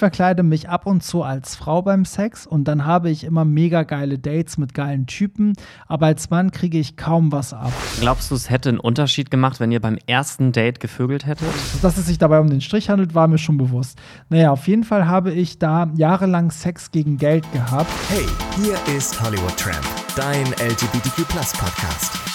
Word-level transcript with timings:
verkleide 0.00 0.42
mich 0.42 0.68
ab 0.68 0.86
und 0.86 1.04
zu 1.04 1.22
als 1.22 1.54
Frau 1.54 1.82
beim 1.82 2.04
Sex 2.04 2.46
und 2.46 2.64
dann 2.64 2.86
habe 2.86 3.10
ich 3.10 3.22
immer 3.22 3.44
mega 3.44 3.82
geile 3.82 4.18
Dates 4.18 4.56
mit 4.56 4.72
geilen 4.74 5.06
Typen, 5.06 5.52
aber 5.86 6.06
als 6.06 6.30
Mann 6.30 6.50
kriege 6.50 6.78
ich 6.78 6.96
kaum 6.96 7.30
was 7.30 7.52
ab. 7.52 7.70
Glaubst 8.00 8.30
du, 8.30 8.34
es 8.34 8.48
hätte 8.48 8.70
einen 8.70 8.80
Unterschied 8.80 9.30
gemacht, 9.30 9.60
wenn 9.60 9.70
ihr 9.70 9.80
beim 9.80 9.98
ersten 10.06 10.52
Date 10.52 10.80
gevögelt 10.80 11.26
hättet? 11.26 11.48
Dass 11.82 11.98
es 11.98 12.06
sich 12.06 12.16
dabei 12.16 12.40
um 12.40 12.48
den 12.48 12.62
Strich 12.62 12.88
handelt, 12.88 13.14
war 13.14 13.28
mir 13.28 13.38
schon 13.38 13.58
bewusst. 13.58 13.98
Naja, 14.30 14.50
auf 14.50 14.66
jeden 14.66 14.84
Fall 14.84 15.06
habe 15.06 15.32
ich 15.32 15.58
da 15.58 15.90
jahrelang 15.94 16.50
Sex 16.50 16.90
gegen 16.90 17.18
Geld 17.18 17.44
gehabt. 17.52 17.90
Hey, 18.08 18.26
hier 18.56 18.96
ist 18.96 19.22
Hollywood 19.22 19.56
Tramp, 19.58 19.84
dein 20.16 20.46
LGBTQ 20.46 21.28
Podcast. 21.28 22.29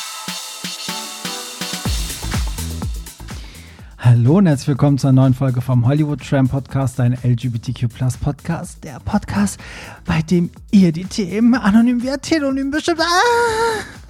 Hallo 4.05 4.37
und 4.37 4.45
herzlich 4.45 4.67
willkommen 4.67 4.99
zur 4.99 5.13
neuen 5.13 5.33
Folge 5.33 5.61
vom 5.61 5.87
Hollywood 5.87 6.21
Tram 6.21 6.47
Podcast, 6.47 6.99
dein 6.99 7.13
LGBTQ 7.23 7.87
Podcast, 8.21 8.83
der 8.83 8.99
Podcast, 8.99 9.59
bei 10.05 10.21
dem 10.21 10.51
ihr 10.69 10.91
die 10.91 11.05
Themen 11.05 11.55
anonym 11.55 12.03
via 12.03 12.17
Telonym 12.17 12.69
bestimmt. 12.69 13.01
Ah! 13.01 14.04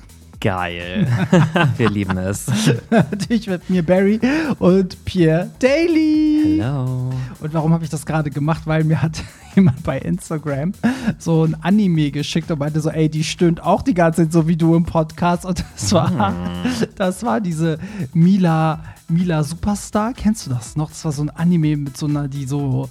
Geil. 0.46 1.08
Wir 1.78 1.90
lieben 1.90 2.20
es. 2.20 2.46
Natürlich 2.92 3.48
mit 3.48 3.68
mir 3.68 3.84
Barry 3.84 4.20
und 4.60 5.04
Pierre 5.04 5.50
Daly. 5.58 6.60
Hello. 6.60 7.10
Und 7.40 7.52
warum 7.56 7.74
habe 7.74 7.84
ich 7.84 7.90
das 7.90 8.06
gerade 8.06 8.30
gemacht? 8.30 8.62
Weil 8.66 8.84
mir 8.84 9.02
hat 9.02 9.24
jemand 9.56 9.82
bei 9.82 9.98
Instagram 9.98 10.74
so 11.18 11.46
ein 11.46 11.56
Anime 11.64 12.12
geschickt 12.12 12.52
und 12.52 12.60
meinte 12.60 12.80
so, 12.80 12.92
ey, 12.92 13.10
die 13.10 13.24
stöhnt 13.24 13.64
auch 13.64 13.82
die 13.82 13.96
ganze 13.96 14.22
Zeit 14.22 14.34
so 14.34 14.48
wie 14.48 14.56
du 14.56 14.76
im 14.76 14.86
Podcast. 14.86 15.48
Und 15.48 15.66
das 15.74 15.92
war, 15.94 16.12
mm. 16.12 16.64
das 16.96 17.24
war 17.24 17.42
diese 17.42 17.80
Mila, 18.14 18.84
Mila 19.08 19.44
Superstar. 19.44 20.14
Kennst 20.14 20.46
du 20.46 20.52
das 20.52 20.76
noch? 20.76 20.90
Das 20.90 21.04
war 21.06 21.12
so 21.12 21.24
ein 21.24 21.32
Anime 21.32 21.76
mit 21.76 21.98
so 21.98 22.06
einer, 22.06 22.28
die 22.28 22.46
so 22.46 22.88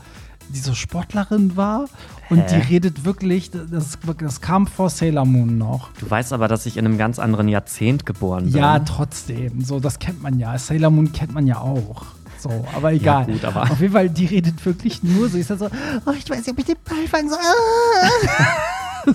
die 0.49 0.59
so 0.59 0.75
Sportlerin 0.75 1.57
war 1.57 1.87
und 2.31 2.39
Hä? 2.39 2.47
die 2.61 2.75
redet 2.75 3.05
wirklich, 3.05 3.51
das, 3.51 3.99
das 4.19 4.41
kam 4.41 4.67
vor 4.67 4.91
Sailor 4.91 5.25
Moon 5.25 5.59
noch. 5.59 5.91
Du 5.99 6.11
weißt 6.11 6.33
aber, 6.33 6.49
dass 6.49 6.67
ich 6.67 6.77
in 6.77 6.85
einem 6.85 6.99
ganz 6.99 7.19
anderen 7.19 7.49
Jahrzehnt 7.49 8.07
geboren 8.07 8.45
bin. 8.45 8.55
Ja, 8.55 8.79
trotzdem. 8.81 9.61
So, 9.63 9.81
das 9.81 9.99
kennt 9.99 10.23
man 10.23 10.39
ja. 10.39 10.57
Sailor 10.59 10.91
Moon 10.91 11.13
kennt 11.13 11.35
man 11.35 11.47
ja 11.47 11.59
auch. 11.59 12.07
So, 12.39 12.65
aber 12.77 12.93
egal. 12.93 13.27
Ja, 13.27 13.33
gut, 13.33 13.45
aber 13.45 13.63
Auf 13.63 13.81
jeden 13.81 13.93
Fall, 13.93 14.11
die 14.11 14.27
redet 14.27 14.65
wirklich 14.67 15.03
nur 15.03 15.29
so. 15.29 15.39
Ich 15.39 15.47
sag 15.47 15.59
so, 15.59 15.67
oh, 16.05 16.11
ich 16.11 16.29
weiß 16.29 16.39
nicht, 16.39 16.51
ob 16.51 16.59
ich 16.59 16.67
den 16.67 16.77
Ball 16.85 17.09
fangen 17.09 17.31
soll. 17.31 17.39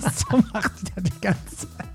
so 0.00 0.38
macht 0.52 0.72
die 0.82 0.92
ja 0.96 1.02
die 1.02 1.20
ganze 1.20 1.56
Zeit. 1.56 1.89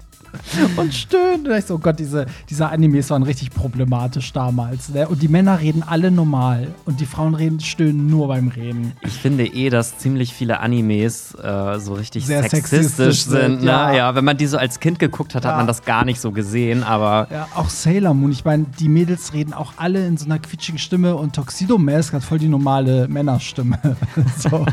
und 0.75 0.93
stöhnt. 0.93 1.47
Und 1.47 1.55
ich 1.55 1.65
so, 1.65 1.75
oh 1.75 1.77
Gott, 1.77 1.99
diese, 1.99 2.25
diese 2.49 2.67
Animes 2.69 3.09
waren 3.09 3.23
richtig 3.23 3.51
problematisch 3.51 4.31
damals. 4.33 4.89
Ne? 4.89 5.07
Und 5.07 5.21
die 5.21 5.27
Männer 5.27 5.59
reden 5.59 5.83
alle 5.83 6.11
normal 6.11 6.73
und 6.85 6.99
die 6.99 7.05
Frauen 7.05 7.35
reden, 7.35 7.59
stöhnen 7.59 8.07
nur 8.07 8.27
beim 8.27 8.47
Reden. 8.47 8.93
Ich 9.01 9.13
finde 9.13 9.45
eh, 9.45 9.69
dass 9.69 9.97
ziemlich 9.97 10.33
viele 10.33 10.59
Animes 10.59 11.35
äh, 11.35 11.79
so 11.79 11.93
richtig 11.93 12.25
Sehr 12.25 12.43
sexistisch, 12.43 13.23
sexistisch 13.23 13.23
sind. 13.23 13.61
Ne? 13.61 13.67
Ja. 13.67 13.93
ja, 13.93 14.15
wenn 14.15 14.25
man 14.25 14.37
die 14.37 14.47
so 14.47 14.57
als 14.57 14.79
Kind 14.79 14.99
geguckt 14.99 15.35
hat, 15.35 15.43
ja. 15.43 15.51
hat 15.51 15.57
man 15.57 15.67
das 15.67 15.83
gar 15.83 16.05
nicht 16.05 16.19
so 16.19 16.31
gesehen, 16.31 16.83
aber. 16.83 17.27
Ja, 17.31 17.47
auch 17.55 17.69
Sailor 17.69 18.13
Moon. 18.13 18.31
Ich 18.31 18.45
meine, 18.45 18.65
die 18.79 18.89
Mädels 18.89 19.33
reden 19.33 19.53
auch 19.53 19.73
alle 19.77 20.05
in 20.05 20.17
so 20.17 20.25
einer 20.25 20.39
quietschigen 20.39 20.79
Stimme 20.79 21.15
und 21.15 21.35
Tuxedo 21.35 21.77
Mask 21.77 22.13
hat 22.13 22.23
voll 22.23 22.39
die 22.39 22.47
normale 22.47 23.07
Männerstimme. 23.07 23.79
so. 24.37 24.65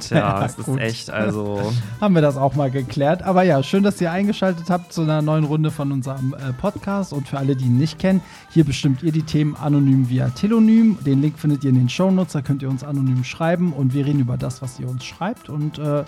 Tja, 0.00 0.18
ja, 0.18 0.40
das 0.40 0.58
ist 0.58 0.78
echt, 0.78 1.10
also. 1.10 1.72
Haben 2.00 2.14
wir 2.14 2.22
das 2.22 2.36
auch 2.36 2.54
mal 2.54 2.70
geklärt. 2.70 3.22
Aber 3.22 3.42
ja, 3.42 3.62
schön, 3.62 3.82
dass 3.82 4.00
ihr 4.00 4.10
eingeschaltet 4.10 4.35
eingeschaltet 4.36 4.68
habt 4.68 4.92
zu 4.92 5.02
einer 5.02 5.22
neuen 5.22 5.44
Runde 5.44 5.70
von 5.70 5.92
unserem 5.92 6.34
äh, 6.34 6.52
Podcast. 6.52 7.12
Und 7.12 7.26
für 7.26 7.38
alle, 7.38 7.56
die 7.56 7.64
ihn 7.64 7.78
nicht 7.78 7.98
kennen, 7.98 8.20
hier 8.50 8.64
bestimmt 8.64 9.02
ihr 9.02 9.12
die 9.12 9.22
Themen 9.22 9.56
anonym 9.56 10.10
via 10.10 10.28
Telonym. 10.28 10.98
Den 11.04 11.22
Link 11.22 11.38
findet 11.38 11.64
ihr 11.64 11.70
in 11.70 11.76
den 11.76 11.88
Shownotes, 11.88 12.34
da 12.34 12.42
könnt 12.42 12.62
ihr 12.62 12.68
uns 12.68 12.84
anonym 12.84 13.24
schreiben 13.24 13.72
und 13.72 13.94
wir 13.94 14.04
reden 14.04 14.20
über 14.20 14.36
das, 14.36 14.60
was 14.60 14.78
ihr 14.78 14.88
uns 14.88 15.04
schreibt. 15.04 15.48
Und 15.48 15.78
äh, 15.78 16.04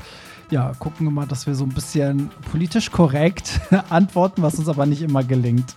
ja, 0.50 0.72
gucken 0.78 1.06
wir 1.06 1.10
mal, 1.10 1.26
dass 1.26 1.46
wir 1.46 1.54
so 1.54 1.64
ein 1.64 1.70
bisschen 1.70 2.30
politisch 2.50 2.90
korrekt 2.90 3.60
antworten, 3.88 4.42
was 4.42 4.56
uns 4.56 4.68
aber 4.68 4.84
nicht 4.84 5.02
immer 5.02 5.24
gelingt. 5.24 5.74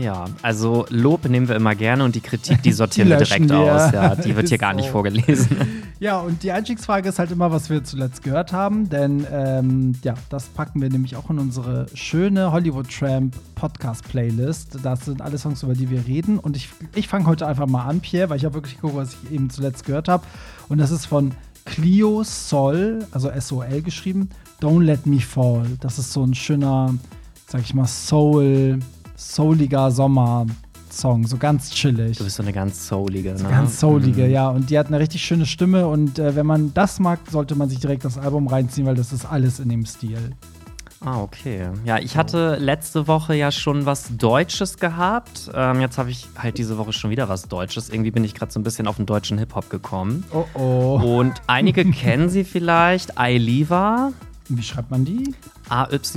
Ja, 0.00 0.24
also 0.40 0.86
Lob 0.88 1.28
nehmen 1.28 1.48
wir 1.48 1.56
immer 1.56 1.74
gerne 1.74 2.04
und 2.04 2.14
die 2.14 2.20
Kritik, 2.20 2.62
die 2.62 2.72
sortieren 2.72 3.08
die 3.08 3.12
wir 3.12 3.18
direkt 3.18 3.50
wir. 3.50 3.58
aus. 3.58 3.92
Ja, 3.92 4.14
die 4.14 4.34
wird 4.36 4.48
hier 4.48 4.58
gar 4.58 4.72
nicht 4.74 4.88
vorgelesen. 4.88 5.56
Ja, 6.00 6.18
und 6.20 6.42
die 6.42 6.50
Einstiegsfrage 6.50 7.10
ist 7.10 7.18
halt 7.18 7.30
immer, 7.30 7.52
was 7.52 7.68
wir 7.68 7.84
zuletzt 7.84 8.22
gehört 8.22 8.54
haben, 8.54 8.88
denn 8.88 9.26
ähm, 9.30 9.92
ja, 10.02 10.14
das 10.30 10.46
packen 10.46 10.80
wir 10.80 10.88
nämlich 10.88 11.14
auch 11.14 11.28
in 11.28 11.38
unsere 11.38 11.88
schöne 11.92 12.52
Hollywood 12.52 12.88
Tramp 12.88 13.36
Podcast 13.54 14.08
Playlist. 14.08 14.78
Das 14.82 15.04
sind 15.04 15.20
alle 15.20 15.36
Songs, 15.36 15.62
über 15.62 15.74
die 15.74 15.90
wir 15.90 16.06
reden. 16.06 16.38
Und 16.38 16.56
ich, 16.56 16.70
ich 16.94 17.06
fange 17.06 17.26
heute 17.26 17.46
einfach 17.46 17.66
mal 17.66 17.84
an, 17.84 18.00
Pierre, 18.00 18.30
weil 18.30 18.38
ich 18.38 18.46
habe 18.46 18.54
wirklich 18.54 18.76
geguckt, 18.76 18.96
was 18.96 19.14
ich 19.24 19.32
eben 19.32 19.50
zuletzt 19.50 19.84
gehört 19.84 20.08
habe. 20.08 20.24
Und 20.70 20.78
das 20.78 20.90
ist 20.90 21.04
von 21.04 21.32
Clio 21.66 22.22
Sol, 22.24 23.00
also 23.10 23.28
S-O-L 23.28 23.82
geschrieben, 23.82 24.30
Don't 24.62 24.82
Let 24.82 25.04
Me 25.04 25.20
Fall. 25.20 25.66
Das 25.80 25.98
ist 25.98 26.14
so 26.14 26.24
ein 26.24 26.32
schöner, 26.32 26.94
sag 27.46 27.60
ich 27.60 27.74
mal, 27.74 27.86
Soul 27.86 28.78
souliger 29.20 29.90
Sommer-Song, 29.90 31.26
so 31.26 31.36
ganz 31.36 31.70
chillig. 31.70 32.18
Du 32.18 32.24
bist 32.24 32.36
so 32.36 32.42
eine 32.42 32.52
ganz 32.52 32.88
soulige, 32.88 33.36
so 33.36 33.44
ne? 33.44 33.50
Ganz 33.50 33.78
soulige, 33.78 34.24
mhm. 34.24 34.30
ja. 34.30 34.48
Und 34.48 34.70
die 34.70 34.78
hat 34.78 34.86
eine 34.88 34.98
richtig 34.98 35.22
schöne 35.22 35.46
Stimme 35.46 35.86
und 35.86 36.18
äh, 36.18 36.34
wenn 36.34 36.46
man 36.46 36.72
das 36.74 36.98
mag, 36.98 37.20
sollte 37.30 37.54
man 37.54 37.68
sich 37.68 37.80
direkt 37.80 38.04
das 38.04 38.18
Album 38.18 38.48
reinziehen, 38.48 38.86
weil 38.86 38.96
das 38.96 39.12
ist 39.12 39.26
alles 39.26 39.60
in 39.60 39.68
dem 39.68 39.84
Stil. 39.84 40.34
Ah, 41.02 41.22
okay. 41.22 41.70
Ja, 41.86 41.98
ich 41.98 42.18
hatte 42.18 42.56
letzte 42.56 43.08
Woche 43.08 43.34
ja 43.34 43.50
schon 43.50 43.86
was 43.86 44.14
Deutsches 44.18 44.76
gehabt. 44.76 45.50
Ähm, 45.54 45.80
jetzt 45.80 45.96
habe 45.96 46.10
ich 46.10 46.28
halt 46.36 46.58
diese 46.58 46.76
Woche 46.76 46.92
schon 46.92 47.10
wieder 47.10 47.28
was 47.30 47.48
Deutsches. 47.48 47.88
Irgendwie 47.88 48.10
bin 48.10 48.22
ich 48.22 48.34
gerade 48.34 48.52
so 48.52 48.60
ein 48.60 48.64
bisschen 48.64 48.86
auf 48.86 48.96
den 48.96 49.06
deutschen 49.06 49.38
Hip-Hop 49.38 49.70
gekommen. 49.70 50.24
Oh 50.30 50.44
oh. 50.52 51.00
Und 51.02 51.40
einige 51.46 51.84
kennen 51.90 52.28
sie 52.28 52.44
vielleicht. 52.44 53.16
Ailiva. 53.16 54.12
Wie 54.50 54.62
schreibt 54.62 54.90
man 54.90 55.04
die? 55.04 55.34
A-Y-L-I-V-A 55.68 56.08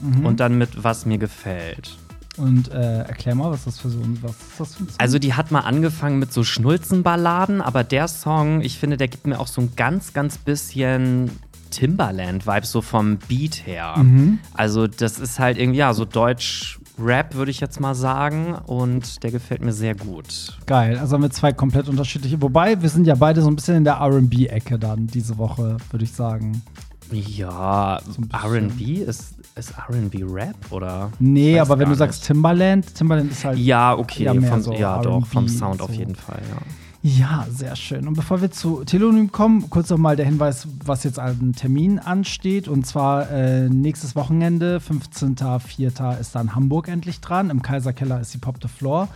mhm. 0.00 0.26
und 0.26 0.40
dann 0.40 0.58
mit 0.58 0.82
was 0.82 1.06
mir 1.06 1.18
gefällt. 1.18 1.96
Und 2.36 2.70
äh, 2.70 3.00
erklär 3.02 3.34
mal, 3.34 3.50
was 3.50 3.64
das 3.64 3.80
für 3.80 3.90
so 3.90 4.00
was 4.22 4.30
ist 4.32 4.60
das 4.60 4.74
für 4.74 4.84
ein 4.84 4.88
Song? 4.88 4.96
Also 4.98 5.18
die 5.18 5.34
hat 5.34 5.50
mal 5.50 5.60
angefangen 5.60 6.18
mit 6.18 6.32
so 6.32 6.44
Schnulzenballaden, 6.44 7.60
aber 7.60 7.84
der 7.84 8.08
Song, 8.08 8.60
ich 8.60 8.78
finde, 8.78 8.96
der 8.96 9.08
gibt 9.08 9.26
mir 9.26 9.40
auch 9.40 9.48
so 9.48 9.60
ein 9.60 9.72
ganz, 9.76 10.12
ganz 10.12 10.38
bisschen 10.38 11.30
Timberland-Vibes, 11.70 12.70
so 12.70 12.80
vom 12.80 13.18
Beat 13.28 13.66
her. 13.66 13.94
Mhm. 13.98 14.38
Also 14.54 14.86
das 14.86 15.18
ist 15.18 15.38
halt 15.38 15.58
irgendwie, 15.58 15.78
ja, 15.78 15.94
so 15.94 16.04
Deutsch. 16.04 16.80
Rap 16.98 17.34
würde 17.34 17.50
ich 17.50 17.60
jetzt 17.60 17.80
mal 17.80 17.94
sagen 17.94 18.54
und 18.66 19.22
der 19.22 19.30
gefällt 19.30 19.62
mir 19.62 19.72
sehr 19.72 19.94
gut. 19.94 20.58
Geil, 20.66 20.98
also 20.98 21.14
haben 21.14 21.22
wir 21.22 21.30
zwei 21.30 21.52
komplett 21.52 21.88
unterschiedliche. 21.88 22.40
Wobei, 22.42 22.80
wir 22.80 22.88
sind 22.88 23.06
ja 23.06 23.14
beide 23.14 23.40
so 23.42 23.48
ein 23.48 23.56
bisschen 23.56 23.76
in 23.76 23.84
der 23.84 24.00
RB-Ecke 24.00 24.78
dann 24.78 25.06
diese 25.06 25.38
Woche, 25.38 25.76
würde 25.90 26.04
ich 26.04 26.12
sagen. 26.12 26.62
Ja, 27.10 28.00
so 28.04 28.22
RB 28.56 28.80
ist, 29.06 29.34
ist 29.54 29.72
RB 29.88 30.22
Rap 30.30 30.56
oder? 30.70 31.10
Nee, 31.18 31.58
aber 31.58 31.78
wenn 31.78 31.88
du 31.88 31.94
sagst 31.94 32.26
Timbaland, 32.26 32.94
Timbaland 32.94 33.30
ist 33.30 33.44
halt. 33.44 33.58
Ja, 33.58 33.96
okay, 33.96 34.26
vom, 34.40 34.60
so 34.60 34.72
ja, 34.72 35.00
doch, 35.00 35.26
vom 35.26 35.48
Sound 35.48 35.78
so. 35.78 35.84
auf 35.84 35.94
jeden 35.94 36.14
Fall, 36.14 36.40
ja. 36.50 36.58
Ja, 37.02 37.46
sehr 37.48 37.76
schön. 37.76 38.08
Und 38.08 38.14
bevor 38.14 38.40
wir 38.40 38.50
zu 38.50 38.82
Telonym 38.84 39.30
kommen, 39.30 39.70
kurz 39.70 39.88
nochmal 39.88 40.16
der 40.16 40.26
Hinweis, 40.26 40.66
was 40.84 41.04
jetzt 41.04 41.20
an 41.20 41.52
Termin 41.56 42.00
ansteht. 42.00 42.66
Und 42.66 42.86
zwar 42.86 43.30
äh, 43.30 43.68
nächstes 43.68 44.16
Wochenende, 44.16 44.78
15.04. 44.78 46.18
ist 46.18 46.34
dann 46.34 46.56
Hamburg 46.56 46.88
endlich 46.88 47.20
dran. 47.20 47.50
Im 47.50 47.62
Kaiserkeller 47.62 48.20
ist 48.20 48.34
die 48.34 48.38
Pop 48.38 48.56
the 48.60 48.68
Floor. 48.68 49.08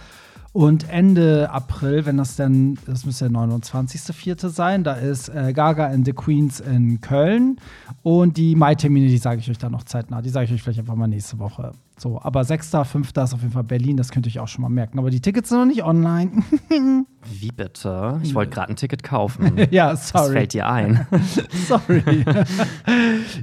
Und 0.53 0.91
Ende 0.91 1.51
April, 1.51 2.05
wenn 2.05 2.19
das 2.19 2.37
dann, 2.37 2.77
das 2.87 3.07
müsste 3.07 3.31
der 3.31 3.39
29.04. 3.39 4.51
sein, 4.51 4.85
da 4.85 4.93
ist 4.93 5.31
äh, 5.31 5.55
Gaga 5.55 5.87
and 5.87 6.05
the 6.05 6.13
Queens 6.13 6.61
in 6.61 7.01
Köln. 7.01 7.57
Und 8.03 8.37
die 8.37 8.55
Mai-Termine, 8.55 9.09
die 9.09 9.17
sage 9.17 9.41
ich 9.41 9.49
euch 9.49 9.57
dann 9.57 9.73
noch 9.73 9.85
zeitnah. 9.85 10.21
Die 10.21 10.29
sage 10.29 10.45
ich 10.45 10.53
euch 10.53 10.63
vielleicht 10.63 10.81
einfach 10.81 10.95
mal 10.95 11.07
nächste 11.07 11.39
Woche. 11.39 11.73
So, 11.97 12.21
aber 12.21 12.45
6., 12.45 12.71
5. 12.85 13.09
ist 13.09 13.19
auf 13.19 13.41
jeden 13.41 13.53
Fall 13.53 13.65
Berlin, 13.65 13.97
das 13.97 14.11
könnt 14.11 14.27
ihr 14.27 14.31
euch 14.31 14.41
auch 14.41 14.49
schon 14.49 14.63
mal 14.63 14.69
merken. 14.69 14.99
Aber 14.99 15.09
die 15.09 15.21
Tickets 15.21 15.49
sind 15.49 15.59
noch 15.59 15.67
nicht 15.67 15.85
online. 15.85 16.43
Wie 17.31 17.53
bitte? 17.53 18.21
Ich 18.23 18.35
wollte 18.35 18.51
gerade 18.51 18.71
ein 18.71 18.77
Ticket 18.77 19.03
kaufen. 19.03 19.57
ja, 19.71 19.97
sorry. 19.97 20.25
Das 20.25 20.33
fällt 20.33 20.53
dir 20.53 20.69
ein. 20.69 21.07
sorry. 21.69 22.25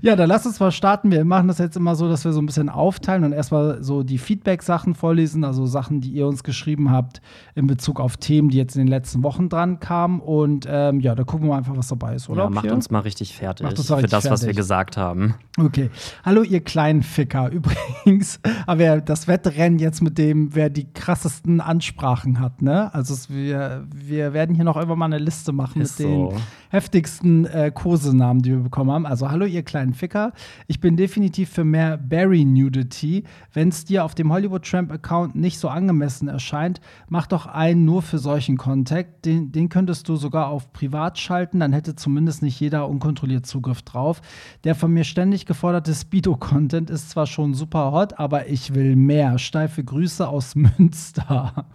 Ja, 0.02 0.16
dann 0.16 0.30
lass 0.30 0.46
uns 0.46 0.60
mal 0.60 0.72
starten. 0.72 1.12
Wir 1.12 1.26
machen 1.26 1.48
das 1.48 1.58
jetzt 1.58 1.78
immer 1.78 1.96
so, 1.96 2.08
dass 2.10 2.26
wir 2.26 2.34
so 2.34 2.42
ein 2.42 2.46
bisschen 2.46 2.70
aufteilen 2.70 3.24
und 3.24 3.34
erstmal 3.34 3.84
so 3.84 4.04
die 4.04 4.18
Feedback-Sachen 4.18 4.96
vorlesen, 4.96 5.44
also 5.44 5.66
Sachen, 5.66 6.02
die 6.02 6.12
ihr 6.12 6.28
uns 6.28 6.44
geschrieben 6.44 6.92
habt 6.92 7.22
in 7.56 7.68
Bezug 7.68 8.00
auf 8.00 8.18
Themen, 8.18 8.50
die 8.50 8.58
jetzt 8.58 8.76
in 8.76 8.82
den 8.82 8.88
letzten 8.88 9.24
Wochen 9.24 9.50
dran 9.50 9.80
kamen. 9.80 10.20
Und 10.20 10.66
ähm, 10.70 11.00
ja, 11.00 11.16
da 11.16 11.24
gucken 11.24 11.48
wir 11.48 11.56
einfach, 11.56 11.76
was 11.76 11.88
dabei 11.88 12.16
ist, 12.16 12.30
oder? 12.30 12.44
Ja, 12.44 12.50
macht 12.50 12.72
uns 12.72 12.90
mal 12.90 13.00
richtig 13.00 13.36
fertig 13.36 13.64
mal 13.64 13.70
richtig 13.70 13.86
für 13.88 14.02
das, 14.04 14.24
fertig. 14.24 14.32
was 14.32 14.46
wir 14.46 14.54
gesagt 14.54 14.98
haben. 14.98 15.36
Okay. 15.58 15.90
Hallo, 16.24 16.44
ihr 16.44 16.62
kleinen 16.62 17.04
Ficker. 17.04 17.50
Übrigens, 17.52 18.40
aber 18.66 19.02
das 19.02 19.28
Wettrennen 19.28 19.80
jetzt 19.80 20.02
mit 20.02 20.18
dem, 20.18 20.56
wer 20.56 20.70
die 20.70 20.92
krassesten 20.94 21.62
Ansprachen 21.62 22.40
hat, 22.40 22.62
ne? 22.62 22.94
Also 22.94 23.14
es, 23.14 23.30
wir, 23.30 23.86
wir 23.94 24.34
werden 24.34 24.56
hier 24.56 24.66
noch 24.66 24.76
irgendwann 24.76 25.00
mal 25.00 25.06
eine 25.06 25.18
Liste 25.18 25.52
machen 25.52 25.82
Ist 25.82 26.00
mit 26.00 26.08
so. 26.08 26.30
den 26.30 26.42
heftigsten 26.70 27.46
äh, 27.46 27.72
Kosenamen, 27.74 28.42
die 28.42 28.52
wir 28.52 28.60
bekommen 28.60 28.92
haben. 28.92 29.06
Also 29.06 29.30
hallo 29.30 29.46
ihr 29.46 29.64
kleinen 29.64 29.94
Ficker. 29.94 30.34
Ich 30.68 30.80
bin 30.80 30.96
definitiv 30.98 31.50
für 31.50 31.64
mehr 31.64 31.98
Barry-Nudity. 31.98 33.24
Wenn 33.54 33.70
es 33.70 33.86
dir 33.86 34.06
auf 34.06 34.16
dem 34.16 34.32
Hollywood 34.32 34.66
Tramp-Account 34.66 35.36
nicht 35.36 35.60
so 35.60 35.68
angemessen 35.68 36.28
erscheint, 36.28 36.80
mach 37.10 37.28
doch 37.28 37.46
einen 37.48 37.86
nur 37.86 38.02
für 38.02 38.20
solchen 38.20 38.58
Contact. 38.58 39.26
Den, 39.26 39.52
den 39.52 39.70
könntest 39.70 40.08
du 40.08 40.16
sogar 40.16 40.48
auf 40.48 40.72
privat 40.72 41.18
schalten, 41.18 41.60
dann 41.60 41.74
hätte 41.74 41.96
zumindest 41.96 42.42
nicht 42.42 42.60
jeder 42.60 42.88
unkontrolliert 42.88 43.46
Zugriff 43.46 43.82
drauf. 43.82 44.22
Der 44.64 44.76
von 44.76 44.92
mir 44.92 45.04
ständig 45.04 45.46
geforderte 45.46 45.94
Speedo-Content 45.94 46.90
ist 46.90 47.10
zwar 47.10 47.26
schon 47.26 47.54
super 47.54 47.92
hot, 47.92 48.20
aber 48.20 48.48
ich 48.48 48.76
will 48.76 48.96
mehr. 48.96 49.40
Steife 49.40 49.84
Grüße 49.84 50.28
aus 50.28 50.56
Münster. 50.56 51.66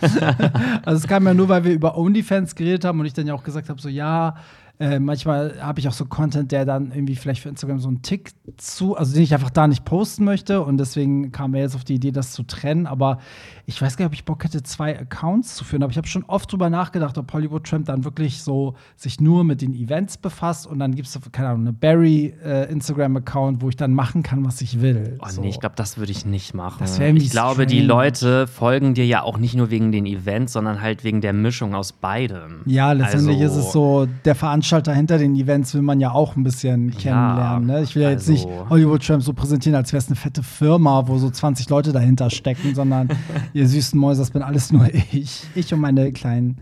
also 0.84 0.98
es 0.98 1.08
kam 1.08 1.26
ja 1.26 1.34
nur, 1.34 1.48
weil 1.48 1.64
wir 1.64 1.72
über 1.72 1.96
OnlyFans 1.96 2.54
geredet 2.54 2.84
haben 2.84 3.00
und 3.00 3.06
ich 3.06 3.14
dann 3.14 3.26
ja 3.26 3.34
auch 3.34 3.44
gesagt 3.44 3.68
habe, 3.68 3.80
so 3.80 3.88
ja, 3.88 4.36
äh, 4.80 4.98
manchmal 4.98 5.60
habe 5.60 5.78
ich 5.78 5.88
auch 5.88 5.92
so 5.92 6.06
Content, 6.06 6.50
der 6.52 6.64
dann 6.64 6.90
irgendwie 6.90 7.14
vielleicht 7.14 7.42
für 7.42 7.50
Instagram 7.50 7.80
so 7.80 7.88
einen 7.88 8.00
Tick 8.00 8.32
zu, 8.56 8.96
also 8.96 9.12
den 9.12 9.22
ich 9.22 9.34
einfach 9.34 9.50
da 9.50 9.68
nicht 9.68 9.84
posten 9.84 10.24
möchte. 10.24 10.62
Und 10.62 10.78
deswegen 10.78 11.32
kam 11.32 11.54
er 11.54 11.60
jetzt 11.60 11.74
auf 11.74 11.84
die 11.84 11.96
Idee, 11.96 12.12
das 12.12 12.32
zu 12.32 12.44
trennen. 12.44 12.86
Aber 12.86 13.18
ich 13.66 13.80
weiß 13.80 13.98
gar 13.98 14.04
nicht, 14.06 14.10
ob 14.10 14.14
ich 14.14 14.24
Bock 14.24 14.42
hätte, 14.42 14.62
zwei 14.62 14.98
Accounts 14.98 15.54
zu 15.54 15.64
führen. 15.64 15.82
Aber 15.82 15.90
ich 15.90 15.98
habe 15.98 16.08
schon 16.08 16.24
oft 16.24 16.50
drüber 16.50 16.70
nachgedacht, 16.70 17.18
ob 17.18 17.30
Hollywood 17.30 17.64
Tramp 17.64 17.84
dann 17.84 18.04
wirklich 18.04 18.42
so 18.42 18.74
sich 18.96 19.20
nur 19.20 19.44
mit 19.44 19.60
den 19.60 19.74
Events 19.74 20.16
befasst. 20.16 20.66
Und 20.66 20.78
dann 20.78 20.94
gibt 20.94 21.08
es, 21.08 21.20
keine 21.30 21.48
Ahnung, 21.48 21.60
eine 21.62 21.72
Barry 21.74 22.34
äh, 22.42 22.72
Instagram-Account, 22.72 23.60
wo 23.60 23.68
ich 23.68 23.76
dann 23.76 23.92
machen 23.92 24.22
kann, 24.22 24.46
was 24.46 24.62
ich 24.62 24.80
will. 24.80 25.18
Oh 25.20 25.28
so. 25.28 25.42
nee, 25.42 25.50
ich 25.50 25.60
glaube, 25.60 25.76
das 25.76 25.98
würde 25.98 26.12
ich 26.12 26.24
nicht 26.24 26.54
machen. 26.54 26.78
Das 26.80 26.98
ich 26.98 27.30
glaube, 27.30 27.66
die. 27.66 27.80
Leute 27.80 28.46
folgen 28.46 28.94
dir 28.94 29.04
ja 29.04 29.22
auch 29.22 29.36
nicht 29.36 29.56
nur 29.56 29.70
wegen 29.70 29.92
den 29.92 30.06
Events, 30.06 30.52
sondern 30.54 30.80
halt 30.80 31.04
wegen 31.04 31.20
der 31.20 31.32
Mischung 31.32 31.74
aus 31.74 31.92
beidem. 31.92 32.62
Ja, 32.66 32.92
letztendlich 32.92 33.42
Also- 33.42 33.60
ist 33.60 33.66
es 33.66 33.72
so, 33.72 34.06
der 34.24 34.34
Veranstalter 34.70 34.94
hinter 34.96 35.18
den 35.18 35.34
Events 35.34 35.74
will 35.74 35.82
man 35.82 35.98
ja 35.98 36.12
auch 36.12 36.36
ein 36.36 36.44
bisschen 36.44 36.92
kennenlernen. 36.96 37.66
Ne? 37.66 37.82
Ich 37.82 37.96
will 37.96 38.02
ja 38.02 38.10
jetzt 38.10 38.28
nicht 38.28 38.46
also- 38.46 38.70
Hollywood 38.70 39.04
Tramp 39.04 39.22
so 39.22 39.32
präsentieren, 39.32 39.74
als 39.74 39.92
wäre 39.92 39.98
es 39.98 40.06
eine 40.06 40.14
fette 40.16 40.44
Firma, 40.44 41.08
wo 41.08 41.18
so 41.18 41.28
20 41.28 41.68
Leute 41.68 41.92
dahinter 41.92 42.30
stecken, 42.30 42.74
sondern 42.74 43.08
ihr 43.52 43.66
süßen 43.66 43.98
Mäuse, 43.98 44.20
das 44.20 44.30
bin 44.30 44.42
alles 44.42 44.72
nur 44.72 44.86
ich. 45.12 45.42
Ich 45.56 45.74
und 45.74 45.80
meine 45.80 46.12
kleinen, 46.12 46.58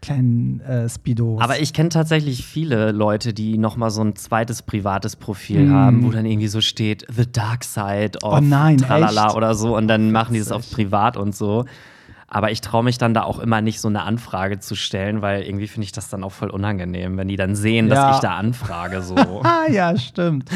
kleinen 0.00 0.60
äh, 0.62 0.88
Speedos. 0.88 1.40
Aber 1.40 1.60
ich 1.60 1.72
kenne 1.72 1.90
tatsächlich 1.90 2.44
viele 2.44 2.90
Leute, 2.90 3.32
die 3.32 3.58
noch 3.58 3.76
mal 3.76 3.90
so 3.90 4.02
ein 4.02 4.16
zweites 4.16 4.62
privates 4.62 5.14
Profil 5.14 5.70
haben, 5.70 6.04
wo 6.04 6.10
dann 6.10 6.26
irgendwie 6.26 6.48
so 6.48 6.60
steht 6.60 7.06
The 7.14 7.30
Dark 7.30 7.62
Side 7.62 8.18
of 8.24 8.40
Mm. 8.40 8.44
Oh 8.44 8.48
nein, 8.48 8.78
Tralala 8.78 9.26
echt? 9.28 9.36
oder 9.36 9.54
so 9.54 9.76
und 9.76 9.86
dann 9.86 10.10
machen 10.10 10.32
die 10.32 10.40
das 10.40 10.50
auf 10.50 10.68
privat 10.68 11.16
und 11.16 11.36
so. 11.36 11.64
Aber 12.34 12.50
ich 12.50 12.62
traue 12.62 12.82
mich 12.82 12.96
dann 12.96 13.12
da 13.12 13.24
auch 13.24 13.38
immer 13.38 13.60
nicht 13.60 13.78
so 13.78 13.88
eine 13.88 14.04
Anfrage 14.04 14.58
zu 14.58 14.74
stellen, 14.74 15.20
weil 15.20 15.42
irgendwie 15.42 15.66
finde 15.68 15.84
ich 15.84 15.92
das 15.92 16.08
dann 16.08 16.24
auch 16.24 16.32
voll 16.32 16.48
unangenehm, 16.48 17.18
wenn 17.18 17.28
die 17.28 17.36
dann 17.36 17.54
sehen, 17.54 17.90
dass 17.90 17.98
Ja. 17.98 18.14
ich 18.14 18.20
da 18.20 18.36
anfrage 18.36 19.02
so. 19.02 19.14
Ah, 19.44 19.70
ja, 19.70 19.94
stimmt. 19.98 20.48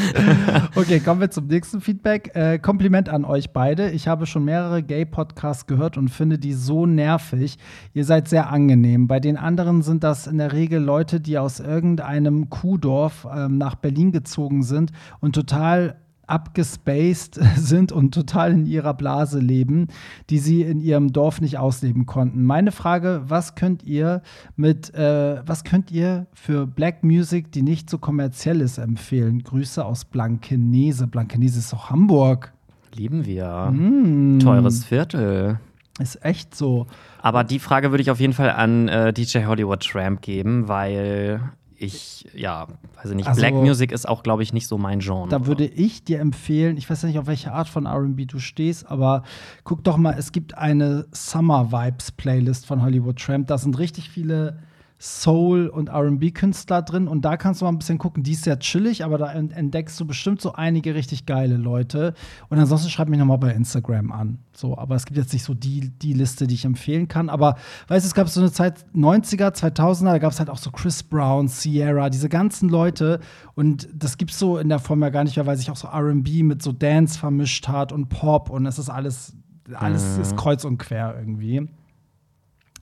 Okay, 0.75 0.99
kommen 0.99 1.21
wir 1.21 1.29
zum 1.29 1.45
nächsten 1.45 1.79
Feedback. 1.79 2.31
Äh, 2.35 2.57
Kompliment 2.57 3.09
an 3.09 3.25
euch 3.25 3.51
beide. 3.51 3.91
Ich 3.91 4.07
habe 4.07 4.25
schon 4.25 4.43
mehrere 4.43 4.81
Gay-Podcasts 4.81 5.67
gehört 5.67 5.97
und 5.97 6.09
finde 6.09 6.39
die 6.39 6.53
so 6.53 6.87
nervig. 6.87 7.59
Ihr 7.93 8.05
seid 8.05 8.27
sehr 8.27 8.49
angenehm. 8.49 9.07
Bei 9.07 9.19
den 9.19 9.37
anderen 9.37 9.83
sind 9.83 10.03
das 10.03 10.25
in 10.25 10.39
der 10.39 10.53
Regel 10.53 10.81
Leute, 10.81 11.19
die 11.19 11.37
aus 11.37 11.59
irgendeinem 11.59 12.49
Kuhdorf 12.49 13.27
ähm, 13.31 13.59
nach 13.59 13.75
Berlin 13.75 14.11
gezogen 14.11 14.63
sind 14.63 14.91
und 15.19 15.35
total 15.35 15.97
abgespaced 16.27 17.39
sind 17.55 17.91
und 17.91 18.13
total 18.13 18.51
in 18.51 18.65
ihrer 18.65 18.93
Blase 18.93 19.39
leben, 19.39 19.87
die 20.29 20.37
sie 20.37 20.61
in 20.61 20.79
ihrem 20.79 21.11
Dorf 21.11 21.41
nicht 21.41 21.57
ausleben 21.57 22.05
konnten. 22.05 22.43
Meine 22.43 22.71
Frage, 22.71 23.23
was 23.25 23.55
könnt 23.55 23.83
ihr 23.83 24.21
mit, 24.55 24.93
äh, 24.93 25.41
was 25.45 25.63
könnt 25.63 25.91
ihr 25.91 26.27
für 26.33 26.67
Black 26.67 27.03
Music, 27.03 27.51
die 27.51 27.61
nicht 27.61 27.89
so 27.89 27.97
kommerziell 27.97 28.61
ist, 28.61 28.77
empfehlen? 28.77 29.43
Grüße 29.43 29.83
aus 29.83 30.05
Blankenese. 30.05 31.07
Blankenese 31.07 31.59
ist 31.59 31.73
doch 31.73 31.89
Hamburg. 31.89 32.53
Lieben 32.93 33.25
wir. 33.25 33.71
Mm. 33.71 34.39
Teures 34.39 34.83
Viertel. 34.83 35.59
Ist 35.99 36.23
echt 36.23 36.55
so. 36.55 36.87
Aber 37.21 37.43
die 37.43 37.59
Frage 37.59 37.91
würde 37.91 38.01
ich 38.01 38.11
auf 38.11 38.19
jeden 38.19 38.33
Fall 38.33 38.51
an 38.51 38.87
äh, 38.87 39.13
DJ 39.13 39.45
Hollywood 39.45 39.81
Tramp 39.81 40.21
geben, 40.21 40.67
weil 40.67 41.41
ich, 41.79 42.27
ja, 42.33 42.67
weiß 42.95 43.11
ich 43.11 43.15
nicht, 43.15 43.27
Also- 43.27 43.39
Black 43.41 43.53
Music 43.53 43.91
ist 43.91 44.07
auch, 44.07 44.23
glaube 44.23 44.43
ich, 44.43 44.53
nicht 44.53 44.67
so 44.67 44.77
mein 44.77 44.99
Genre. 44.99 45.29
Da 45.29 45.45
würde 45.45 45.65
ich 45.65 46.03
dir 46.03 46.19
empfehlen, 46.19 46.77
ich 46.77 46.89
weiß 46.89 47.03
ja 47.03 47.07
nicht, 47.07 47.19
auf 47.19 47.27
welche 47.27 47.51
Art 47.53 47.69
von 47.69 47.85
RB 47.87 48.25
du 48.27 48.39
stehst, 48.39 48.87
aber 48.87 49.23
guck 49.63 49.83
doch 49.83 49.97
mal, 49.97 50.15
es 50.17 50.31
gibt 50.31 50.57
eine 50.57 51.05
Summer 51.11 51.71
Vibes 51.71 52.11
Playlist 52.11 52.65
von 52.65 52.81
Hollywood 52.81 53.17
Tramp. 53.19 53.47
Da 53.47 53.57
sind 53.57 53.77
richtig 53.77 54.09
viele 54.09 54.59
Soul- 54.99 55.67
und 55.67 55.89
RB-Künstler 55.91 56.81
drin 56.81 57.07
und 57.07 57.21
da 57.23 57.37
kannst 57.37 57.61
du 57.61 57.65
mal 57.65 57.71
ein 57.71 57.77
bisschen 57.77 57.99
gucken. 57.99 58.23
Die 58.23 58.31
ist 58.31 58.43
sehr 58.45 58.57
chillig, 58.57 59.03
aber 59.05 59.19
da 59.19 59.31
ent- 59.31 59.53
entdeckst 59.53 59.99
du 59.99 60.05
bestimmt 60.05 60.41
so 60.41 60.53
einige 60.53 60.95
richtig 60.95 61.27
geile 61.27 61.55
Leute. 61.55 62.15
Und 62.49 62.57
ansonsten 62.57 62.89
schreib 62.89 63.07
mich 63.07 63.19
nochmal 63.19 63.37
bei 63.37 63.51
Instagram 63.53 64.11
an. 64.11 64.39
So, 64.53 64.75
aber 64.75 64.95
es 64.95 65.05
gibt 65.05 65.17
jetzt 65.17 65.33
nicht 65.33 65.43
so 65.43 65.53
die, 65.53 65.89
die 65.89 66.13
Liste, 66.13 66.47
die 66.47 66.55
ich 66.55 66.65
empfehlen 66.65 67.07
kann. 67.07 67.29
Aber 67.29 67.57
weißt 67.89 68.05
du, 68.05 68.07
es 68.07 68.15
gab 68.15 68.27
so 68.27 68.39
eine 68.41 68.51
Zeit, 68.51 68.85
90er, 68.95 69.53
2000er, 69.53 70.05
da 70.05 70.17
gab 70.17 70.31
es 70.31 70.39
halt 70.39 70.49
auch 70.49 70.57
so 70.57 70.71
Chris 70.71 71.03
Brown, 71.03 71.47
Sierra, 71.47 72.09
diese 72.09 72.27
ganzen 72.27 72.67
Leute. 72.69 73.19
Und 73.53 73.87
das 73.93 74.17
gibt's 74.17 74.39
so 74.39 74.57
in 74.57 74.67
der 74.69 74.79
Form 74.79 75.03
ja 75.03 75.09
gar 75.09 75.23
nicht 75.23 75.35
mehr, 75.35 75.45
weil 75.45 75.57
sich 75.57 75.69
auch 75.69 75.75
so 75.77 75.89
RB 75.89 76.41
mit 76.41 76.63
so 76.63 76.71
Dance 76.71 77.19
vermischt 77.19 77.67
hat 77.67 77.91
und 77.91 78.09
Pop 78.09 78.49
und 78.49 78.65
es 78.65 78.79
ist 78.79 78.89
alles, 78.89 79.35
alles 79.73 80.17
ist 80.17 80.35
kreuz 80.37 80.65
und 80.65 80.79
quer 80.79 81.15
irgendwie. 81.19 81.67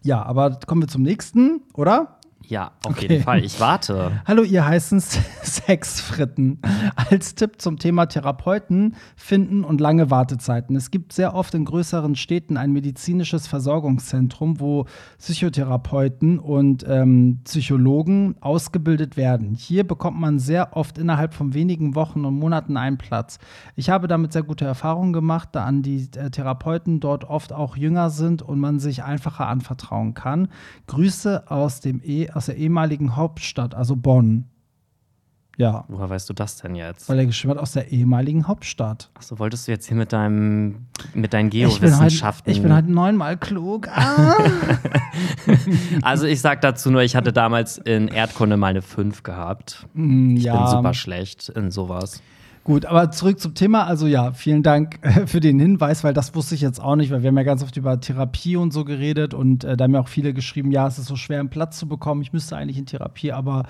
Ja, 0.06 0.22
aber 0.22 0.60
kommen 0.68 0.84
wir 0.84 0.88
zum 0.88 1.02
nächsten, 1.02 1.62
oder? 1.74 2.20
Ja, 2.50 2.72
auf 2.86 2.92
Okay. 2.92 3.08
jeden 3.10 3.24
Fall. 3.24 3.44
Ich 3.44 3.60
warte. 3.60 4.22
Hallo, 4.26 4.44
ihr 4.44 4.66
heißen 4.66 5.00
Sexfritten. 5.00 6.60
Als 6.96 7.36
Tipp 7.36 7.62
zum 7.62 7.78
Thema 7.80 8.06
Therapeuten 8.06 8.96
finden 9.16 9.64
und 9.64 9.82
lange 9.82 10.10
Wartezeiten. 10.12 10.76
Es 10.76 10.92
gibt 10.92 11.14
sehr 11.14 11.34
oft 11.36 11.54
in 11.54 11.66
größeren 11.66 12.16
Städten 12.16 12.58
ein 12.58 12.72
medizinisches 12.72 13.48
Versorgungszentrum, 13.48 14.60
wo 14.60 14.86
Psychotherapeuten 15.20 16.40
und 16.40 16.86
ähm, 16.88 17.40
Psychologen 17.44 18.36
ausgebildet 18.42 19.18
werden. 19.18 19.54
Hier 19.56 19.86
bekommt 19.86 20.20
man 20.20 20.40
sehr 20.40 20.76
oft 20.76 20.98
innerhalb 20.98 21.34
von 21.34 21.54
wenigen 21.54 21.96
Wochen 21.96 22.26
und 22.26 22.36
Monaten 22.40 22.78
einen 22.78 22.98
Platz. 22.98 23.40
Ich 23.76 23.90
habe 23.90 24.08
damit 24.08 24.34
sehr 24.34 24.44
gute 24.44 24.66
Erfahrungen 24.66 25.14
gemacht, 25.14 25.50
da 25.54 25.66
an 25.66 25.82
die 25.82 26.10
äh, 26.16 26.30
Therapeuten 26.30 27.00
dort 27.00 27.24
oft 27.26 27.54
auch 27.54 27.76
jünger 27.78 28.10
sind 28.10 28.42
und 28.42 28.60
man 28.60 28.80
sich 28.80 29.04
einfacher 29.04 29.48
anvertrauen 29.48 30.14
kann. 30.14 30.48
Grüße 30.88 31.50
aus, 31.52 31.80
dem 31.82 32.02
e 32.04 32.30
aus 32.36 32.48
der 32.48 32.58
ehemaligen 32.58 33.16
Hauptstadt, 33.16 33.74
also 33.76 33.96
Bonn. 33.96 34.46
Ja, 35.58 35.86
Woher 35.88 36.10
weißt 36.10 36.28
du 36.30 36.34
das 36.34 36.58
denn 36.58 36.76
jetzt? 36.76 37.08
weil 37.08 37.18
er 37.20 37.26
geschrieben 37.26 37.52
hat 37.54 37.60
aus 37.62 37.72
der 37.72 37.90
ehemaligen 37.90 38.46
Hauptstadt. 38.46 39.10
Achso, 39.14 39.40
wolltest 39.40 39.68
du 39.68 39.72
jetzt 39.72 39.88
hier 39.88 39.96
mit 39.96 40.12
deinem, 40.12 40.88
mit 41.14 41.32
deinen 41.34 41.48
Ich 41.48 41.52
bin, 41.54 41.64
halt, 41.64 41.80
Geowissenschaften. 41.80 42.52
ich 42.52 42.62
bin 42.62 42.74
halt 42.74 42.90
neunmal 42.90 43.38
klug. 43.38 43.88
Ah. 43.88 44.36
also 46.02 46.26
ich 46.26 46.42
sag 46.42 46.60
dazu 46.60 46.92
nur, 46.92 47.04
ich 47.04 47.16
hatte 47.16 47.32
damals 47.32 47.78
in 47.78 48.10
Erdkunde 48.10 48.58
mal 48.58 48.68
eine 48.68 48.82
5 48.82 49.24
gehabt. 49.24 49.88
Mm, 49.94 50.36
Ich 50.36 50.44
ja, 50.44 50.58
bin 50.58 50.68
super 50.68 50.94
schlecht 50.94 51.48
in 51.50 51.72
sowas. 51.72 52.22
Gut, 52.66 52.86
aber 52.86 53.10
zurück 53.12 53.40
zum 53.40 53.54
Thema. 53.54 53.86
Also 53.86 54.08
ja, 54.08 54.34
vielen 54.34 54.62
Dank 54.62 55.00
äh, 55.04 55.26
für 55.26 55.40
den 55.40 55.58
Hinweis, 55.58 56.04
weil 56.04 56.14
das 56.14 56.36
wusste 56.36 56.56
ich 56.56 56.62
jetzt 56.62 56.82
auch 56.82 56.98
nicht, 56.98 57.12
weil 57.12 57.22
wir 57.22 57.30
haben 57.30 57.38
ja 57.38 57.44
ganz 57.44 57.64
oft 57.64 57.78
über 57.78 57.98
Therapie 58.02 58.58
und 58.58 58.74
so 58.74 58.84
geredet 58.84 59.34
und 59.34 59.64
äh, 59.64 59.78
da 59.78 59.86
haben 59.86 59.94
ja 59.94 60.02
auch 60.02 60.10
viele 60.10 60.34
geschrieben, 60.34 60.72
ja, 60.74 60.86
es 60.86 61.00
ist 61.00 61.06
so 61.06 61.16
schwer, 61.16 61.40
einen 61.40 61.50
Platz 61.50 61.80
zu 61.80 61.88
bekommen. 61.88 62.22
Ich 62.22 62.34
müsste 62.34 62.58
eigentlich 62.58 62.78
in 62.78 62.86
Therapie, 62.86 63.32
aber 63.32 63.64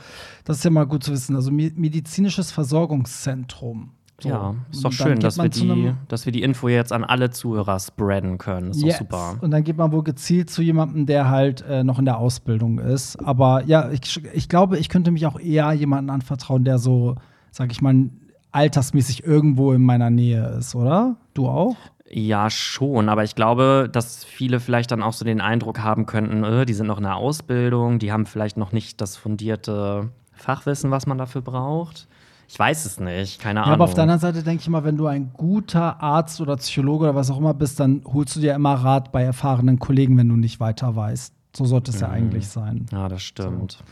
das 0.46 0.58
ist 0.58 0.64
ja 0.64 0.72
mal 0.72 0.88
gut 0.88 1.04
zu 1.04 1.12
wissen. 1.12 1.36
Also 1.36 1.52
me- 1.52 1.72
medizinisches 1.76 2.52
Versorgungszentrum. 2.52 3.92
So. 4.22 4.30
Ja, 4.30 4.56
ist 4.72 4.86
doch 4.86 4.94
schön, 4.94 5.20
dass 5.20 5.38
wir, 5.38 5.50
die, 5.50 5.92
dass 6.08 6.26
wir 6.26 6.32
die 6.32 6.42
Info 6.42 6.70
jetzt 6.70 6.94
an 6.94 7.04
alle 7.04 7.32
Zuhörer 7.32 7.78
spreaden 7.82 8.38
können. 8.38 8.72
Ist 8.72 8.82
Yes. 8.82 8.94
doch 8.94 9.00
super. 9.02 9.36
Und 9.42 9.52
dann 9.52 9.66
geht 9.66 9.76
man 9.76 9.92
wohl 9.92 10.04
gezielt 10.04 10.50
zu 10.50 10.62
jemandem, 10.62 11.06
der 11.06 11.30
halt 11.30 11.66
äh, 11.68 11.84
noch 11.84 12.00
in 12.00 12.06
der 12.06 12.18
Ausbildung 12.18 12.80
ist. 12.80 13.18
Aber 13.18 13.66
ja, 13.66 13.92
ich, 13.92 14.24
ich 14.34 14.48
glaube, 14.48 14.78
ich 14.78 14.88
könnte 14.88 15.12
mich 15.12 15.26
auch 15.26 15.38
eher 15.38 15.74
jemanden 15.74 16.10
anvertrauen, 16.10 16.64
der 16.64 16.78
so, 16.78 17.16
sag 17.52 17.74
ich 17.74 17.82
mal, 17.82 18.10
altersmäßig 18.56 19.24
irgendwo 19.26 19.74
in 19.74 19.82
meiner 19.84 20.10
Nähe 20.10 20.48
ist, 20.58 20.74
oder? 20.76 21.18
Du 21.34 21.48
auch? 21.48 21.76
Ja, 22.10 22.50
schon, 22.50 23.10
aber 23.10 23.24
ich 23.24 23.36
glaube, 23.36 23.90
dass 23.92 24.24
viele 24.24 24.60
vielleicht 24.60 24.92
dann 24.92 25.04
auch 25.04 25.14
so 25.14 25.26
den 25.26 25.42
Eindruck 25.42 25.80
haben 25.80 26.06
könnten, 26.06 26.44
äh, 26.44 26.66
die 26.66 26.74
sind 26.74 26.88
noch 26.88 26.98
in 26.98 27.04
der 27.04 27.16
Ausbildung, 27.18 28.00
die 28.00 28.12
haben 28.12 28.26
vielleicht 28.26 28.58
noch 28.58 28.72
nicht 28.72 29.02
das 29.02 29.18
fundierte 29.18 30.10
Fachwissen, 30.34 30.92
was 30.92 31.08
man 31.08 31.18
dafür 31.18 31.42
braucht. 31.42 32.08
Ich 32.48 32.60
weiß 32.60 32.86
es 32.86 33.00
nicht, 33.00 33.42
keine 33.42 33.60
Ja, 33.60 33.64
Ahnung. 33.64 33.74
aber 33.76 33.84
auf 33.86 33.96
der 33.96 34.04
anderen 34.04 34.22
Seite 34.22 34.44
denke 34.44 34.62
ich 34.62 34.68
immer, 34.68 34.84
wenn 34.84 34.98
du 34.98 35.08
ein 35.08 35.32
guter 35.34 36.00
Arzt 36.02 36.40
oder 36.42 36.56
Psychologe 36.58 37.06
oder 37.06 37.16
was 37.16 37.32
auch 37.32 37.38
immer 37.40 37.56
bist, 37.56 37.80
dann 37.80 38.04
holst 38.06 38.36
du 38.36 38.40
dir 38.40 38.54
immer 38.54 38.76
Rat 38.76 39.12
bei 39.12 39.24
erfahrenen 39.24 39.80
Kollegen, 39.80 40.16
wenn 40.18 40.30
du 40.30 40.36
nicht 40.36 40.60
weiter 40.60 40.96
weißt. 40.96 41.34
So 41.58 41.66
sollte 41.66 41.90
es 41.92 42.02
ja 42.02 42.10
eigentlich 42.10 42.48
sein. 42.48 42.86
ja, 42.92 43.10
das 43.10 43.24
stimmt. 43.24 43.84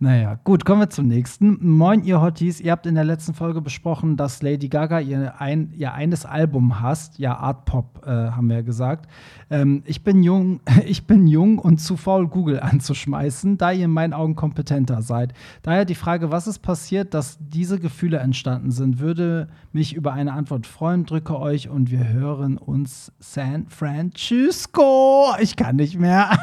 Naja, 0.00 0.38
gut, 0.44 0.64
kommen 0.64 0.82
wir 0.82 0.90
zum 0.90 1.08
nächsten. 1.08 1.58
Moin, 1.76 2.04
ihr 2.04 2.20
Hotties. 2.20 2.60
Ihr 2.60 2.70
habt 2.70 2.86
in 2.86 2.94
der 2.94 3.02
letzten 3.02 3.34
Folge 3.34 3.60
besprochen, 3.60 4.16
dass 4.16 4.42
Lady 4.42 4.68
Gaga 4.68 5.00
ihr, 5.00 5.40
ein, 5.40 5.72
ihr 5.76 5.92
eines 5.92 6.24
Album 6.24 6.80
hasst. 6.80 7.18
Ja, 7.18 7.36
Art 7.36 7.64
Pop, 7.64 8.06
äh, 8.06 8.10
haben 8.10 8.46
wir 8.48 8.58
ja 8.58 8.62
gesagt. 8.62 9.10
Ähm, 9.50 9.82
ich, 9.86 10.02
bin 10.02 10.22
jung, 10.22 10.60
ich 10.86 11.06
bin 11.06 11.26
jung 11.26 11.58
und 11.58 11.78
zu 11.78 11.96
faul, 11.96 12.28
Google 12.28 12.60
anzuschmeißen, 12.60 13.58
da 13.58 13.72
ihr 13.72 13.86
in 13.86 13.90
meinen 13.90 14.12
Augen 14.12 14.34
kompetenter 14.34 15.02
seid. 15.02 15.32
Daher 15.62 15.84
die 15.84 15.94
Frage, 15.94 16.30
was 16.30 16.46
ist 16.46 16.60
passiert, 16.60 17.14
dass 17.14 17.38
diese 17.40 17.78
Gefühle 17.78 18.18
entstanden 18.18 18.70
sind, 18.70 18.98
würde 18.98 19.48
mich 19.72 19.94
über 19.94 20.12
eine 20.12 20.32
Antwort 20.32 20.66
freuen. 20.66 21.06
Drücke 21.06 21.38
euch 21.38 21.68
und 21.68 21.90
wir 21.90 22.08
hören 22.08 22.58
uns 22.58 23.12
San 23.18 23.66
Francisco. 23.68 25.34
Ich 25.40 25.56
kann 25.56 25.76
nicht 25.76 25.98
mehr. 25.98 26.30